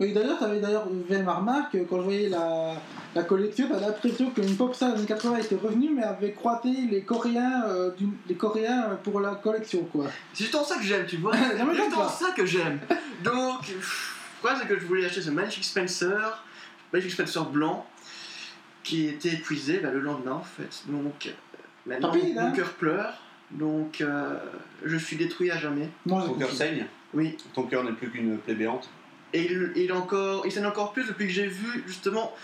Oui, 0.00 0.12
d'ailleurs, 0.12 0.38
tu 0.38 0.44
avais 0.44 0.60
d'ailleurs 0.60 0.86
fait 1.08 1.22
ma 1.22 1.34
remarque, 1.34 1.76
quand 1.90 1.96
je 1.98 2.02
voyais 2.02 2.28
la, 2.28 2.74
la 3.16 3.22
collection, 3.24 3.68
t'as 3.68 3.80
l'impression 3.80 4.30
qu'une 4.30 4.56
pop 4.56 4.72
star 4.74 4.92
des 4.92 4.98
années 4.98 5.06
80 5.08 5.38
était 5.38 5.56
revenue, 5.56 5.90
mais 5.92 6.04
avait 6.04 6.32
croisé 6.32 6.70
les 6.88 7.02
Coréens, 7.02 7.64
euh, 7.66 7.90
du- 7.96 8.06
les 8.28 8.36
Coréens 8.36 8.96
pour 9.02 9.18
la 9.20 9.34
collection, 9.34 9.82
quoi. 9.90 10.04
C'est 10.32 10.44
justement 10.44 10.62
ça 10.64 10.76
que 10.76 10.84
j'aime, 10.84 11.04
tu 11.06 11.16
vois. 11.16 11.32
C'est 11.36 11.74
justement 11.74 12.08
ça 12.08 12.30
que 12.36 12.46
j'aime. 12.46 12.78
Donc, 13.24 13.62
problème, 14.40 14.60
c'est 14.62 14.68
que 14.68 14.78
je 14.78 14.86
voulais 14.86 15.04
acheter 15.04 15.20
ce 15.22 15.30
Magic 15.30 15.64
Spencer, 15.64 16.44
Magic 16.92 17.10
Spencer 17.10 17.44
blanc, 17.46 17.84
qui 18.84 19.06
était 19.06 19.30
épuisé 19.30 19.78
bah, 19.78 19.90
le 19.90 19.98
lendemain 19.98 20.32
en 20.34 20.42
fait. 20.44 20.84
Donc, 20.86 21.26
euh, 21.26 21.30
maintenant, 21.86 22.14
mon 22.14 22.38
hein. 22.40 22.52
cœur 22.52 22.70
pleure. 22.74 23.14
Donc, 23.50 24.00
euh, 24.00 24.36
je 24.84 24.96
suis 24.96 25.16
détruit 25.16 25.50
à 25.50 25.56
jamais. 25.58 25.88
Moi, 26.06 26.22
Ton 26.24 26.34
cœur 26.34 26.50
saigne, 26.52 26.86
Oui. 27.14 27.36
ton 27.54 27.64
cœur 27.64 27.82
n'est 27.82 27.92
plus 27.92 28.10
qu'une 28.10 28.38
plaie 28.38 28.54
béante. 28.54 28.88
Et 29.32 29.42
il, 29.44 29.72
il, 29.76 29.92
encore, 29.92 30.46
il 30.46 30.52
saigne 30.52 30.66
encore 30.66 30.92
plus 30.92 31.06
depuis 31.06 31.26
que 31.26 31.32
j'ai 31.32 31.46
vu 31.46 31.84
justement 31.86 32.34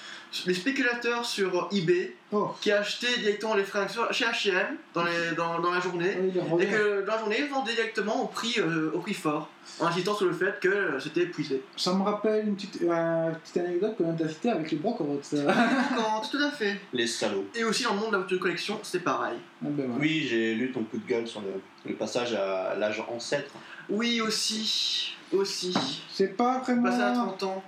les 0.46 0.54
spéculateurs 0.54 1.24
sur 1.24 1.68
eBay 1.72 2.12
Oh, 2.32 2.50
qui 2.60 2.72
achetaient 2.72 3.20
directement 3.20 3.54
les 3.54 3.64
sur- 3.88 4.12
chez 4.12 4.24
H&M 4.24 4.76
dans, 4.92 5.04
les- 5.04 5.36
dans, 5.36 5.60
dans 5.60 5.70
la 5.72 5.78
journée. 5.80 6.16
oui, 6.50 6.64
Et 6.64 6.66
que 6.66 7.06
dans 7.06 7.12
la 7.12 7.18
journée, 7.20 7.36
ils 7.38 7.46
vendaient 7.48 7.74
directement 7.74 8.24
au 8.24 8.26
prix, 8.26 8.54
euh, 8.58 8.90
au 8.92 8.98
prix 8.98 9.14
fort, 9.14 9.48
en 9.78 9.86
insistant 9.86 10.16
sur 10.16 10.26
le 10.26 10.32
fait 10.32 10.58
que 10.60 10.98
c'était 10.98 11.22
épuisé. 11.22 11.62
Ça 11.76 11.94
me 11.94 12.02
rappelle 12.02 12.48
une 12.48 12.56
petite, 12.56 12.80
euh, 12.82 13.30
petite 13.44 13.56
anecdote 13.58 13.96
qu'on 13.96 14.12
a 14.12 14.28
citée 14.28 14.50
avec 14.50 14.72
les. 14.72 14.78
Non, 14.78 14.96
tout 16.30 16.38
à 16.42 16.50
fait. 16.50 16.80
Les 16.92 17.06
salauds. 17.06 17.46
Et 17.54 17.62
aussi 17.62 17.84
dans 17.84 17.94
le 17.94 18.00
monde 18.00 18.08
de 18.08 18.12
la 18.14 18.18
voiture 18.18 18.36
de 18.38 18.42
collection, 18.42 18.80
c'est 18.82 19.04
pareil. 19.04 19.38
Ah 19.64 19.68
ben. 19.70 19.86
Oui, 20.00 20.26
j'ai 20.28 20.54
lu 20.56 20.72
ton 20.72 20.82
coup 20.82 20.98
de 20.98 21.06
gueule 21.06 21.28
sur 21.28 21.42
le, 21.42 21.52
le 21.88 21.94
passage 21.94 22.34
à 22.34 22.74
l'âge 22.76 23.00
ancêtre. 23.08 23.52
Oui, 23.88 24.20
aussi. 24.20 25.14
Aussi. 25.36 25.74
C'est 26.12 26.36
pas 26.36 26.58
vraiment. 26.60 26.82
Passer 26.90 27.02
à 27.02 27.12
30 27.12 27.42
ans. 27.44 27.62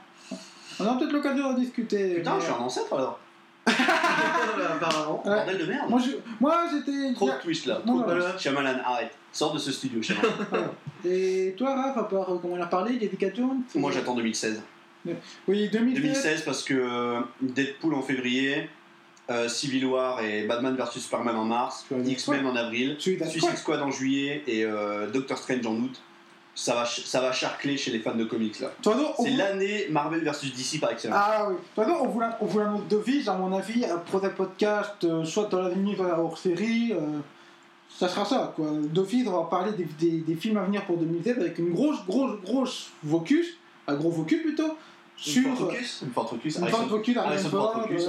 On 0.79 0.85
aura 0.85 0.99
peut-être 0.99 1.13
l'occasion 1.13 1.53
de 1.55 1.61
discuter. 1.61 2.17
Putain, 2.17 2.35
mais- 2.35 2.41
je 2.41 2.45
suis 2.47 2.55
un 2.55 2.59
ancêtre 2.59 2.93
alors. 2.95 3.19
Apparemment. 3.67 5.23
Ouais. 5.27 5.35
Bordel 5.35 5.59
de 5.59 5.65
merde. 5.67 5.91
Moi, 5.91 6.01
je- 6.01 6.17
moi, 6.41 6.65
j'étais. 6.71 7.15
Trop 7.15 7.31
de 7.31 7.35
twist 7.43 7.67
là. 7.67 7.81
Non, 7.85 8.01
Trop 8.01 8.11
de 8.11 8.15
voilà. 8.21 8.39
Shyamalan, 8.39 8.79
arrête. 8.85 9.13
Sors 9.33 9.53
de 9.53 9.59
ce 9.59 9.73
studio, 9.73 10.01
Shyamalan. 10.03 10.29
Et 11.05 11.55
toi, 11.57 11.75
Raph, 11.75 11.97
à 11.99 12.05
part 12.05 12.33
euh, 12.33 12.39
comment 12.41 12.55
on 12.55 12.63
a 12.63 12.67
parlé, 12.67 12.99
Jessica 13.01 13.29
Jones 13.35 13.63
Moi 13.75 13.91
j'attends 13.93 14.15
2016. 14.15 14.63
Oui, 15.47 15.69
2016. 15.69 16.03
2016 16.03 16.43
parce 16.43 16.63
que 16.65 16.75
euh, 16.75 17.21
Deadpool 17.41 17.95
en 17.95 18.03
février, 18.03 18.69
euh, 19.31 19.49
Civil 19.49 19.85
War 19.87 20.21
et 20.23 20.47
Batman 20.47 20.75
vs 20.77 20.99
Superman 20.99 21.37
en 21.37 21.45
mars, 21.45 21.87
X-Men 22.05 22.45
en 22.47 22.57
avril, 22.57 22.97
Suicide. 22.99 23.57
Squad 23.57 23.83
en 23.83 23.91
juillet 23.91 24.43
et 24.49 24.65
euh, 24.65 25.09
Doctor 25.11 25.39
Strange 25.39 25.65
en 25.67 25.75
août. 25.77 26.01
Ça 26.59 26.75
va, 26.75 26.87
ça 26.87 27.21
va 27.21 27.33
charcler 27.33 27.77
chez 27.77 27.91
les 27.91 27.99
fans 28.01 28.15
de 28.15 28.25
comics 28.25 28.59
là. 28.61 28.73
C'est 29.23 29.31
vous- 29.31 29.37
l'année 29.37 29.89
Marvel 29.91 30.25
vs 30.25 30.53
DC 30.57 30.81
par 30.81 30.91
excellence. 30.91 31.19
Ah 31.21 31.47
oui. 31.51 31.57
Façon, 31.77 31.99
on 32.01 32.09
vous 32.09 32.19
la- 32.19 32.39
on 32.41 32.47
vous 32.47 32.59
à 33.29 33.35
mon 33.35 33.53
avis, 33.55 33.85
euh, 33.85 33.97
pour 34.11 34.23
des 34.23 34.31
podcasts, 34.31 35.05
euh, 35.05 35.23
soit 35.23 35.49
dans 35.51 35.61
l'avenir, 35.61 36.01
soit 36.01 36.19
hors 36.19 36.39
série. 36.39 36.93
euh, 36.95 37.19
ça 37.91 38.09
sera 38.09 38.25
ça, 38.25 38.53
quoi. 38.57 38.69
D'office, 38.91 39.27
on 39.29 39.33
va 39.43 39.45
parler 39.51 39.73
des, 39.73 39.85
des- 39.85 40.21
des 40.23 40.35
films 40.35 40.57
à 40.57 40.63
venir 40.65 40.85
pour 40.87 40.97
2016 40.97 41.39
avec 41.39 41.59
une 41.59 41.75
grosse, 41.75 41.99
grosse, 42.07 42.41
grosse 42.43 42.91
focus, 43.07 43.49
un 43.87 43.95
gros 43.95 44.11
focus 44.11 44.41
plutôt, 44.43 44.77
sur. 45.17 45.43
Une 45.47 45.57
Ford 45.57 45.69
Focus 45.69 46.03
Une 46.03 46.11
Focus. 46.11 46.57
Une 46.57 46.63
Harrison- 46.65 46.89
Harrison 47.19 47.27
Harrison 47.27 47.51
Ford 47.51 47.73
Ford, 47.75 47.83
Focus, 47.83 48.07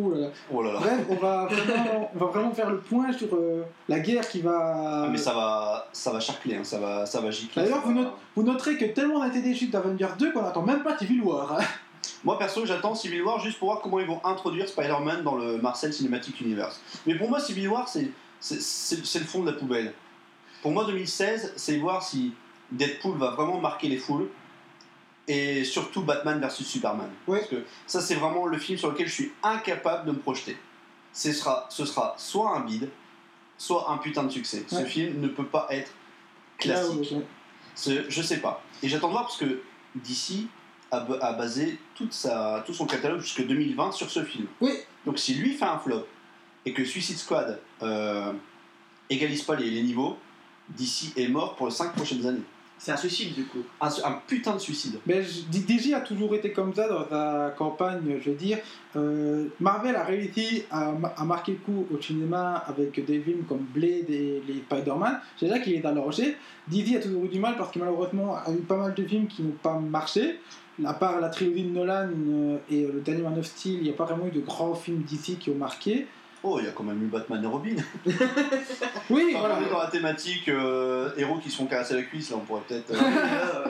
voilà. 0.00 0.06
ouh 0.06 0.10
là 0.14 0.20
là. 0.20 0.28
Oh 0.52 0.62
là 0.62 0.72
là. 0.72 0.78
Bref, 0.80 1.06
on 1.10 1.14
va 1.14 1.46
vraiment, 1.50 2.10
on 2.14 2.18
va 2.18 2.26
vraiment 2.26 2.52
faire 2.54 2.70
le 2.70 2.78
point 2.78 3.12
sur 3.12 3.28
euh, 3.34 3.62
la 3.88 4.00
guerre 4.00 4.28
qui 4.28 4.40
va. 4.40 5.04
Ah, 5.04 5.08
mais 5.10 5.18
ça 5.18 5.34
va, 5.34 5.88
ça 5.92 6.12
va 6.12 6.20
charcler, 6.20 6.56
hein, 6.56 6.64
ça 6.64 6.78
va, 6.78 7.06
ça 7.06 7.20
va 7.20 7.30
gicler. 7.30 7.62
D'ailleurs, 7.62 7.80
vous, 7.82 7.94
va- 7.94 8.00
note- 8.02 8.12
vous 8.36 8.42
noterez 8.42 8.76
que 8.76 8.84
tellement 8.86 9.16
on 9.16 9.22
a 9.22 9.28
été 9.28 9.40
déçus 9.42 9.66
d'Avengers 9.68 10.14
2 10.18 10.32
qu'on 10.32 10.44
attend 10.44 10.62
même 10.62 10.82
pas 10.82 10.96
Civil 10.98 11.22
War. 11.22 11.58
hein. 11.58 11.64
Moi 12.24 12.38
perso, 12.38 12.64
j'attends 12.66 12.94
Civil 12.94 13.22
War 13.22 13.38
juste 13.40 13.58
pour 13.58 13.68
voir 13.68 13.80
comment 13.82 13.98
ils 14.00 14.06
vont 14.06 14.20
introduire 14.24 14.68
Spider-Man 14.68 15.22
dans 15.22 15.34
le 15.36 15.58
Marvel 15.58 15.92
Cinematic 15.92 16.40
Universe. 16.40 16.80
Mais 17.06 17.14
pour 17.16 17.28
moi, 17.28 17.40
Civil 17.40 17.68
War, 17.68 17.88
c'est 17.88 18.10
le 19.18 19.24
fond 19.26 19.40
de 19.42 19.50
la 19.50 19.56
poubelle. 19.56 19.92
Pour 20.62 20.72
moi, 20.72 20.84
2016, 20.84 21.52
c'est 21.56 21.76
voir 21.78 22.02
si 22.02 22.32
Deadpool 22.72 23.16
va 23.18 23.30
vraiment 23.30 23.60
marquer 23.60 23.88
les 23.88 23.96
foules 23.98 24.28
et 25.28 25.64
surtout 25.64 26.02
Batman 26.02 26.40
versus 26.40 26.66
Superman. 26.66 27.10
Ouais. 27.26 27.38
Parce 27.38 27.50
que 27.50 27.64
ça, 27.86 28.00
c'est 28.00 28.14
vraiment 28.14 28.46
le 28.46 28.58
film 28.58 28.78
sur 28.78 28.90
lequel 28.90 29.08
je 29.08 29.12
suis 29.12 29.32
incapable 29.42 30.06
de 30.06 30.12
me 30.12 30.18
projeter. 30.18 30.56
Ce 31.12 31.32
sera, 31.32 31.66
ce 31.70 31.84
sera 31.84 32.14
soit 32.18 32.56
un 32.56 32.60
bide, 32.60 32.90
soit 33.58 33.90
un 33.90 33.98
putain 33.98 34.24
de 34.24 34.30
succès. 34.30 34.64
Ce 34.68 34.84
film 34.84 35.20
ne 35.20 35.28
peut 35.28 35.46
pas 35.46 35.66
être 35.70 35.90
classique. 36.58 37.12
Ouais, 37.12 37.18
ouais. 37.86 38.04
Je 38.08 38.22
sais 38.22 38.38
pas. 38.38 38.62
Et 38.82 38.88
j'attends 38.88 39.08
de 39.08 39.12
voir 39.12 39.24
parce 39.24 39.38
que 39.38 39.62
DC 39.96 40.46
a, 40.90 41.06
a 41.20 41.32
basé 41.32 41.78
toute 41.94 42.12
sa, 42.12 42.62
tout 42.66 42.74
son 42.74 42.86
catalogue 42.86 43.20
jusqu'en 43.20 43.44
2020 43.44 43.92
sur 43.92 44.10
ce 44.10 44.24
film. 44.24 44.46
Oui. 44.60 44.72
Donc 45.04 45.18
si 45.18 45.34
lui 45.34 45.54
fait 45.54 45.64
un 45.64 45.78
flop 45.78 46.06
et 46.64 46.72
que 46.72 46.84
Suicide 46.84 47.16
Squad 47.16 47.60
euh, 47.82 48.32
égalise 49.08 49.42
pas 49.42 49.56
les, 49.56 49.70
les 49.70 49.82
niveaux, 49.82 50.18
DC 50.70 51.16
est 51.16 51.28
mort 51.28 51.56
pour 51.56 51.66
les 51.66 51.72
5 51.72 51.94
prochaines 51.94 52.26
années. 52.26 52.42
C'est 52.78 52.92
un 52.92 52.96
suicide 52.96 53.34
du 53.34 53.46
coup. 53.46 53.62
Un, 53.80 53.90
putain 54.26 54.54
de 54.54 54.58
suicide. 54.58 54.98
Mais 55.06 55.22
DJ 55.22 55.92
a 55.94 56.00
toujours 56.00 56.34
été 56.34 56.52
comme 56.52 56.74
ça 56.74 56.88
dans 56.88 57.08
sa 57.08 57.54
campagne, 57.56 58.18
je 58.20 58.30
veux 58.30 58.36
dire. 58.36 58.58
Euh, 58.96 59.46
Marvel 59.60 59.96
a 59.96 60.04
réussi 60.04 60.64
à, 60.70 60.92
ma- 60.92 61.08
à 61.16 61.24
marquer 61.24 61.52
le 61.52 61.58
coup 61.58 61.86
au 61.92 62.00
cinéma 62.00 62.64
avec 62.66 63.04
des 63.04 63.20
films 63.20 63.44
comme 63.48 63.64
Blade 63.74 64.10
et 64.10 64.42
les 64.46 64.62
Spider-Man. 64.68 65.20
C'est 65.38 65.48
là 65.48 65.58
qu'il 65.58 65.74
est 65.74 65.82
l'orger. 65.94 66.36
DC 66.68 66.96
a 66.96 67.00
toujours 67.00 67.24
eu 67.24 67.28
du 67.28 67.38
mal 67.40 67.56
parce 67.56 67.72
que 67.72 67.78
malheureusement 67.78 68.36
a 68.36 68.50
eu 68.52 68.58
pas 68.62 68.76
mal 68.76 68.94
de 68.94 69.04
films 69.04 69.26
qui 69.26 69.42
n'ont 69.42 69.56
pas 69.62 69.78
marché. 69.78 70.38
À 70.84 70.92
part 70.92 71.20
la 71.20 71.30
trilogie 71.30 71.64
de 71.64 71.70
Nolan 71.70 72.10
euh, 72.28 72.58
et 72.70 72.86
le 72.86 73.00
dernier 73.00 73.22
Man 73.22 73.38
of 73.38 73.46
Steel, 73.46 73.76
il 73.78 73.82
n'y 73.84 73.90
a 73.90 73.94
pas 73.94 74.04
vraiment 74.04 74.26
eu 74.26 74.30
de 74.30 74.40
grands 74.40 74.74
films 74.74 75.02
DC 75.10 75.38
qui 75.38 75.48
ont 75.48 75.54
marqué. 75.54 76.06
Oh, 76.42 76.58
il 76.60 76.66
y 76.66 76.68
a 76.68 76.72
quand 76.72 76.84
même 76.84 77.02
eu 77.02 77.06
Batman 77.06 77.42
et 77.42 77.46
Robin. 77.46 77.76
Oui, 79.10 79.26
Enfin, 79.30 79.38
voilà. 79.40 79.58
on 79.60 79.66
est 79.66 79.70
dans 79.70 79.78
la 79.78 79.86
thématique 79.88 80.48
euh, 80.48 81.10
héros 81.16 81.36
qui 81.38 81.50
se 81.50 81.56
font 81.56 81.66
caresser 81.66 81.94
la 81.94 82.02
cuisse, 82.02 82.30
là 82.30 82.36
on 82.36 82.40
pourrait 82.40 82.62
peut-être. 82.68 82.90
euh, 82.92 83.66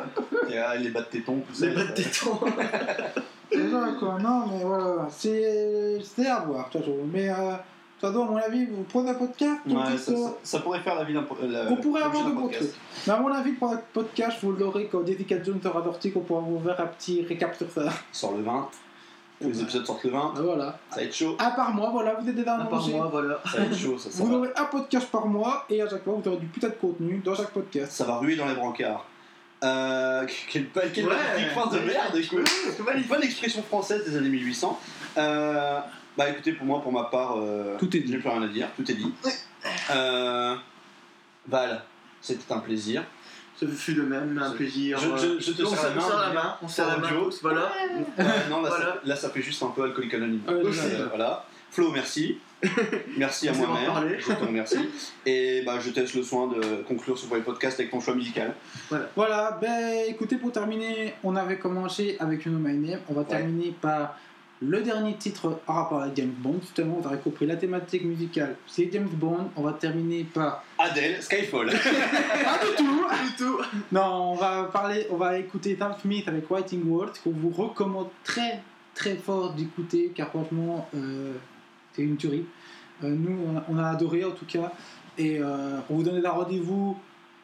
Euh, 0.52 0.74
les 0.76 0.90
bas 0.90 1.00
de 1.02 1.06
tétons, 1.06 1.40
tout 1.46 1.52
ça. 1.54 1.66
Les 1.66 1.74
bas 1.74 1.84
de 1.84 1.92
tétons. 1.92 2.38
C'est 3.52 3.70
ça, 3.70 3.88
quoi. 3.98 4.18
Non, 4.20 4.46
mais 4.46 4.62
voilà. 4.64 5.06
C'est 5.10 5.98
à 6.26 6.40
voir, 6.40 6.68
de 6.68 6.72
toute 6.72 6.80
façon. 6.82 6.96
Mais, 7.12 7.28
euh, 7.28 7.34
de 7.34 7.56
toute 8.00 8.10
façon, 8.10 8.22
à 8.26 8.30
mon 8.30 8.36
avis, 8.36 8.66
vous 8.66 8.84
prenez 8.88 9.10
un 9.10 9.14
podcast, 9.14 9.60
vous 9.66 9.76
Ouais, 9.76 9.96
ça, 9.98 10.16
ça- 10.16 10.34
ça 10.42 10.58
pourrait 10.60 10.80
faire 10.80 10.94
la 10.94 11.04
vie 11.04 11.14
d'un 11.14 11.22
po- 11.24 11.36
la- 11.42 11.64
On 11.70 11.76
pourrait 11.76 12.02
l'objet 12.02 12.18
avoir 12.20 12.30
de 12.30 12.34
bons 12.36 12.42
podcast. 12.42 12.62
trucs. 12.70 13.06
Mais 13.06 13.12
à 13.12 13.18
mon 13.18 13.32
avis, 13.32 13.52
pour 13.52 13.72
un 13.72 13.80
podcast, 13.92 14.38
vous 14.42 14.52
l'aurez 14.52 14.86
quand 14.90 15.04
Jessica 15.06 15.42
Jones 15.42 15.60
sera 15.62 15.82
sortie, 15.82 16.12
qu'on 16.12 16.20
pourra 16.20 16.40
vous 16.40 16.60
faire 16.60 16.80
un 16.80 16.86
petit 16.86 17.22
récap 17.22 17.54
sur 17.56 17.70
ça. 17.70 17.84
sort 18.12 18.36
le 18.36 18.42
20. 18.44 18.68
Les 19.40 19.60
épisodes 19.60 19.84
sortent 19.86 20.04
le 20.04 20.10
20. 20.10 20.32
Ah, 20.36 20.40
Voilà. 20.42 20.78
Ça 20.90 20.96
va 20.96 21.02
être 21.02 21.14
chaud. 21.14 21.36
À 21.38 21.50
part 21.50 21.74
moi, 21.74 21.90
voilà, 21.90 22.14
vous 22.14 22.28
êtes 22.28 22.34
déjà 22.34 22.54
À 22.54 22.64
part 22.64 22.78
annoncé. 22.78 22.92
moi, 22.92 23.08
voilà. 23.10 23.38
Ça 23.50 23.58
va 23.58 23.64
être 23.64 23.76
chaud, 23.76 23.98
ça, 23.98 24.10
ça 24.10 24.22
Vous 24.22 24.30
va. 24.30 24.36
aurez 24.38 24.48
un 24.56 24.64
podcast 24.64 25.08
par 25.10 25.26
mois 25.26 25.66
et 25.68 25.82
à 25.82 25.88
chaque 25.88 26.04
fois, 26.04 26.14
vous 26.22 26.28
aurez 26.28 26.38
du 26.40 26.46
putain 26.46 26.68
de 26.68 26.74
contenu 26.74 27.18
dans 27.24 27.34
chaque 27.34 27.50
podcast. 27.50 27.92
Ça 27.92 28.04
va 28.04 28.16
ruer 28.16 28.36
dans 28.36 28.46
les 28.46 28.54
brancards. 28.54 29.04
Euh, 29.64 30.26
quelle 30.50 30.68
quelle 30.92 31.06
Ouais. 31.06 31.14
magnifique 31.14 31.52
phrase 31.52 31.72
de 31.74 31.80
merde, 31.86 32.16
écoute. 32.16 32.48
C'est 32.48 32.78
Une 32.78 32.84
magnifique. 32.84 33.08
bonne 33.10 33.22
expression 33.22 33.62
française 33.62 34.04
des 34.04 34.16
années 34.16 34.28
1800. 34.30 34.78
Euh, 35.18 35.80
bah 36.16 36.30
écoutez, 36.30 36.52
pour 36.52 36.66
moi, 36.66 36.80
pour 36.82 36.92
ma 36.92 37.04
part, 37.04 37.36
euh, 37.38 37.76
Tout 37.78 37.94
est 37.94 38.00
dit. 38.00 38.12
j'ai 38.12 38.18
plus 38.18 38.28
rien 38.30 38.42
à 38.42 38.48
dire, 38.48 38.68
tout 38.76 38.90
est 38.90 38.94
dit. 38.94 39.12
Euh, 39.90 40.54
Val, 41.48 41.82
c'était 42.20 42.52
un 42.52 42.58
plaisir. 42.58 43.04
Ce 43.58 43.66
fut 43.66 43.94
de 43.94 44.02
même 44.02 44.38
un 44.42 44.50
plaisir. 44.50 44.98
je- 44.98 45.16
je- 45.16 45.40
je 45.40 45.52
te 45.52 45.62
on 45.62 45.70
serre 45.70 45.78
se- 45.80 45.86
la 45.86 45.94
main, 45.94 46.02
On 46.02 46.08
serre 46.08 46.18
la 46.18 46.32
main. 46.34 46.56
On 46.62 46.68
serre 46.68 46.88
la 46.88 46.96
main 46.98 47.08
tous, 47.08 47.40
voilà. 47.42 47.72
Non, 48.50 48.60
là, 48.62 48.68
Voilà. 48.68 48.84
ça, 48.84 49.00
là, 49.04 49.16
ça 49.16 49.30
fait 49.30 49.42
juste 49.42 49.62
un 49.62 49.68
peu 49.68 49.82
alcoolique 49.84 50.12
anonyme. 50.14 50.40
Euh, 50.48 51.06
voilà. 51.08 51.44
Flo, 51.70 51.90
merci. 51.92 52.38
Merci 53.18 53.48
à 53.50 53.52
moi-même. 53.52 54.16
Je 54.18 54.32
te 54.32 54.44
remercie. 54.44 54.88
Et 55.26 55.62
bah, 55.66 55.74
je 55.78 55.90
te 55.90 56.00
laisse 56.00 56.14
le 56.14 56.22
soin 56.22 56.46
de 56.48 56.82
conclure 56.88 57.18
ce 57.18 57.26
premier 57.26 57.42
podcast 57.42 57.78
avec 57.78 57.90
ton 57.92 58.00
choix 58.00 58.14
musical. 58.14 58.54
Voilà, 59.14 59.58
ben 59.60 60.04
écoutez, 60.08 60.36
pour 60.36 60.52
terminer, 60.52 61.14
on 61.22 61.36
avait 61.36 61.58
commencé 61.58 62.16
avec 62.18 62.44
You 62.46 62.52
Know 62.52 62.58
My 62.66 62.74
Name. 62.76 63.00
On 63.10 63.12
va 63.14 63.24
terminer 63.24 63.74
par 63.80 64.18
le 64.62 64.82
dernier 64.82 65.14
titre 65.14 65.60
en 65.66 65.74
rapport 65.74 66.02
avec 66.02 66.16
James 66.16 66.34
Bond. 66.38 66.56
Justement, 66.60 66.94
vous 66.94 67.06
aurez 67.06 67.18
compris 67.18 67.46
la 67.46 67.56
thématique 67.56 68.04
musicale, 68.04 68.56
c'est 68.66 68.90
James 68.92 69.08
Bond. 69.08 69.50
On 69.56 69.62
va 69.62 69.72
terminer 69.72 70.24
par. 70.24 70.64
Adèle, 70.78 71.22
Skyfall. 71.22 71.66
Pas 71.70 72.66
du 72.66 72.76
tout 72.76 73.06
Pas 73.08 73.22
du 73.22 73.36
tout. 73.36 73.58
Non, 73.92 74.32
on 74.32 74.34
va 74.34 74.64
parler, 74.64 75.06
on 75.10 75.16
va 75.16 75.38
écouter 75.38 75.76
Sam 75.78 75.94
Smith 76.00 76.26
avec 76.28 76.48
Writing 76.50 76.88
World, 76.88 77.14
qu'on 77.22 77.30
vous 77.30 77.50
recommande 77.50 78.08
très 78.24 78.62
très 78.94 79.16
fort 79.16 79.52
d'écouter, 79.52 80.10
car 80.14 80.28
franchement, 80.28 80.88
euh, 80.94 81.34
c'est 81.92 82.02
une 82.02 82.16
tuerie. 82.16 82.46
Euh, 83.04 83.10
nous, 83.10 83.38
on 83.46 83.56
a, 83.58 83.64
on 83.68 83.78
a 83.78 83.90
adoré 83.90 84.24
en 84.24 84.30
tout 84.30 84.46
cas, 84.46 84.72
et 85.18 85.38
euh, 85.38 85.78
on 85.90 85.96
vous 85.96 86.02
donne 86.02 86.24
un 86.24 86.30
rendez-vous 86.30 86.96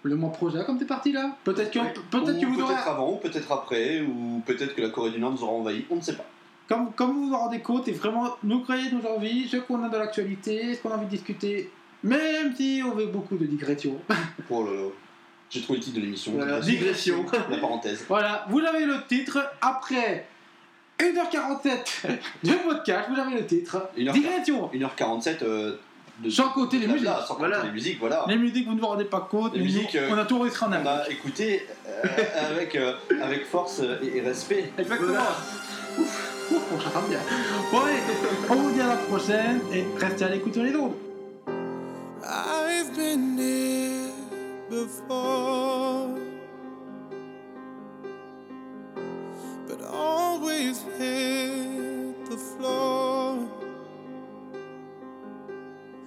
le 0.02 0.16
mois 0.16 0.32
prochain, 0.32 0.64
comme 0.64 0.78
c'est 0.78 0.86
parti 0.86 1.12
là. 1.12 1.36
Peut-être 1.44 1.70
que, 1.70 1.78
peut-être 2.10 2.40
que 2.40 2.47
Ou 2.47 2.55
vous 2.55 2.62
aurez, 2.62 2.72
peut-être 2.72 2.89
avant, 2.89 3.12
ou 3.12 3.16
peut-être 3.16 3.52
après, 3.52 4.01
ou 4.01 4.43
peut-être 4.44 4.74
que 4.74 4.80
la 4.80 4.89
Corée 4.89 5.10
du 5.10 5.20
Nord 5.20 5.32
nous 5.32 5.43
aura 5.44 5.52
envahis, 5.52 5.84
on 5.90 5.97
ne 5.97 6.01
sait 6.01 6.16
pas. 6.16 6.26
Comme, 6.73 6.93
comme 6.93 7.12
vous 7.12 7.28
vous 7.28 7.35
en 7.35 7.39
rendez 7.39 7.61
compte, 7.61 7.89
et 7.89 7.93
vraiment 7.93 8.36
nous 8.43 8.61
créer 8.61 8.90
nos 8.90 9.07
envies, 9.09 9.49
ce 9.49 9.59
qu'on 9.59 9.82
a 9.85 9.89
de 9.89 9.97
l'actualité, 9.97 10.74
ce 10.74 10.81
qu'on 10.81 10.90
a 10.90 10.94
envie 10.97 11.07
de 11.07 11.11
discuter, 11.11 11.70
même 12.03 12.55
si 12.57 12.82
on 12.85 12.94
veut 12.94 13.07
beaucoup 13.07 13.36
de 13.36 13.47
digressions. 13.47 13.99
Oh 14.51 14.65
là 14.65 14.73
là. 14.73 14.89
J'ai 15.51 15.61
trouvé 15.61 15.78
le 15.78 15.85
titre 15.85 15.97
de 15.97 16.03
l'émission. 16.03 16.32
Voilà, 16.32 16.61
Digression. 16.61 17.27
La 17.51 17.59
parenthèse. 17.59 18.07
Voilà, 18.09 18.47
vous 18.49 18.61
avez 18.61 18.86
le 18.86 19.07
titre 19.07 19.39
après 19.61 20.27
1h47 20.99 22.19
du 22.43 22.53
podcast, 22.53 23.11
vous 23.12 23.20
avez 23.20 23.36
le 23.36 23.47
titre. 23.47 23.90
1h47. 23.99 24.12
Digression. 24.12 24.70
1h47 24.73 25.43
euh, 25.43 25.77
de. 26.20 26.31
Sans 26.31 26.49
compter 26.51 26.78
les 26.78 26.86
musiques. 26.86 27.07
Sans 27.07 27.35
compter 27.35 27.49
Voilà. 27.49 27.65
les 27.65 27.70
musiques, 27.70 27.99
voilà. 27.99 28.24
Les 28.28 28.36
musiques, 28.36 28.66
vous 28.66 28.74
ne 28.74 28.81
vous 28.81 28.86
rendez 28.86 29.05
pas 29.05 29.27
compte, 29.31 29.55
Les 29.55 29.62
musiques, 29.62 29.94
euh, 29.94 30.09
on 30.11 30.16
a 30.19 30.24
tout 30.24 30.36
enregistré 30.36 30.66
en 30.66 30.73
On 30.73 30.86
a 30.86 31.09
écouté 31.11 31.66
euh, 31.86 32.09
avec, 32.51 32.74
euh, 32.77 32.94
avec 33.23 33.44
force 33.47 33.82
et, 34.03 34.20
respect. 34.20 34.73
Exactement. 34.78 35.09
Voilà. 35.09 35.36
Ouf, 35.99 36.32
on 36.51 37.09
bien. 37.09 37.20
Allez, 37.73 38.01
on 38.51 38.55
vous 38.55 38.73
dit 38.73 38.81
à 38.81 38.89
la 38.89 38.97
prochaine 38.97 39.60
et 39.73 39.85
restez 39.98 40.24
à 40.24 40.28
l'écoute 40.28 40.55
sur 40.55 40.62
les 40.62 40.74
ondes. 40.74 40.94
I've 42.24 42.94
been 42.97 43.36
here 43.36 44.10
before, 44.70 46.09
but 49.66 49.82
always 49.93 50.85
hit 50.98 52.31
the 52.31 52.36
floor. 52.36 53.39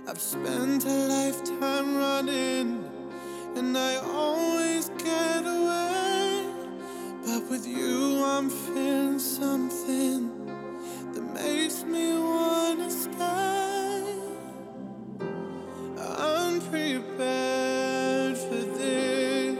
I've 0.07 0.21
spent 0.21 0.85
a 0.85 1.07
lifetime 1.07 1.97
running, 1.97 2.83
and 3.55 3.77
I 3.77 3.97
always 3.97 4.89
get 4.97 5.45
away. 5.45 6.04
But 7.25 7.49
with 7.49 7.65
you, 7.65 8.23
I'm 8.23 8.51
feeling 8.51 9.17
something 9.17 10.29
that 11.13 11.23
makes 11.33 11.83
me 11.83 12.13
wanna 12.13 12.91
stay. 12.91 14.03
I'm 15.97 16.61
prepared 16.61 18.37
for 18.37 18.61
this. 18.77 19.57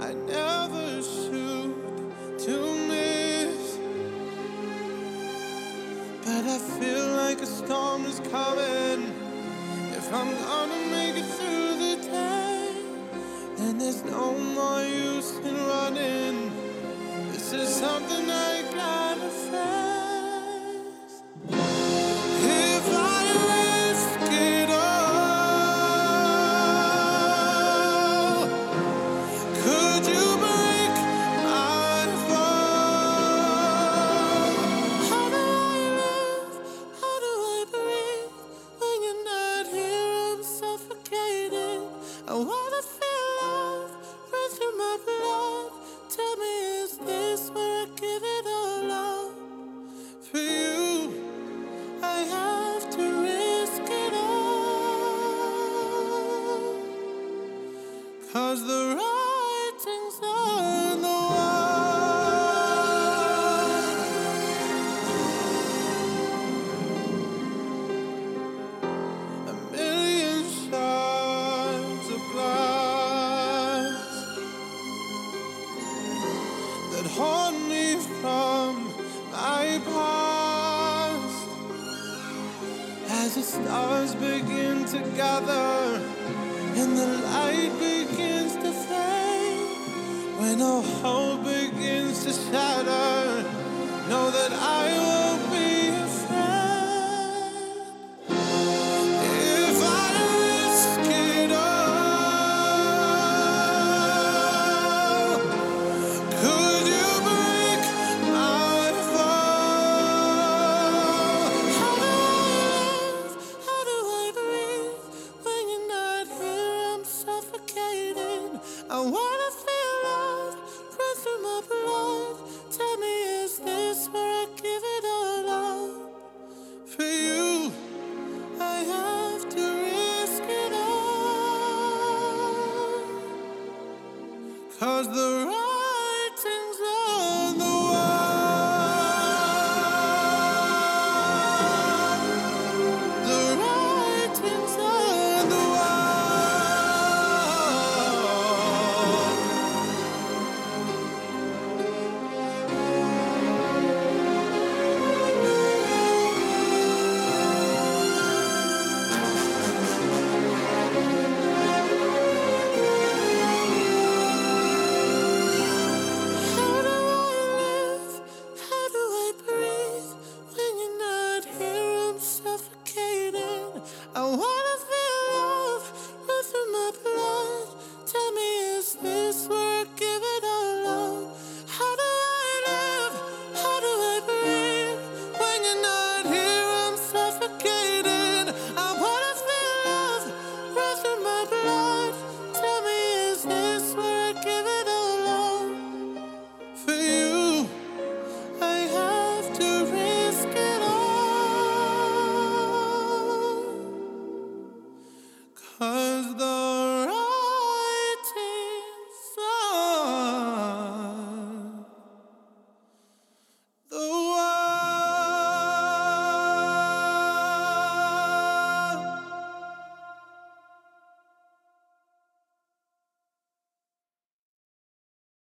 I 0.00 0.12
never 0.14 1.00
shoot 1.00 1.76
to 2.46 2.56
miss, 2.88 3.78
but 6.24 6.44
I 6.56 6.58
feel 6.80 7.06
like 7.22 7.40
a 7.42 7.46
storm 7.46 8.06
is 8.06 8.18
coming. 8.32 9.14
If 9.92 10.12
I'm 10.12 10.30
gonna 10.34 10.80
make 10.90 11.16
it 11.16 11.26
through 11.36 11.63
no 14.06 14.36
more 14.38 14.82
use 14.82 15.36
in 15.38 15.54
running. 15.54 16.52
This 17.32 17.52
is 17.52 17.68
something 17.68 18.30
I 18.30 18.62
got. 18.74 19.03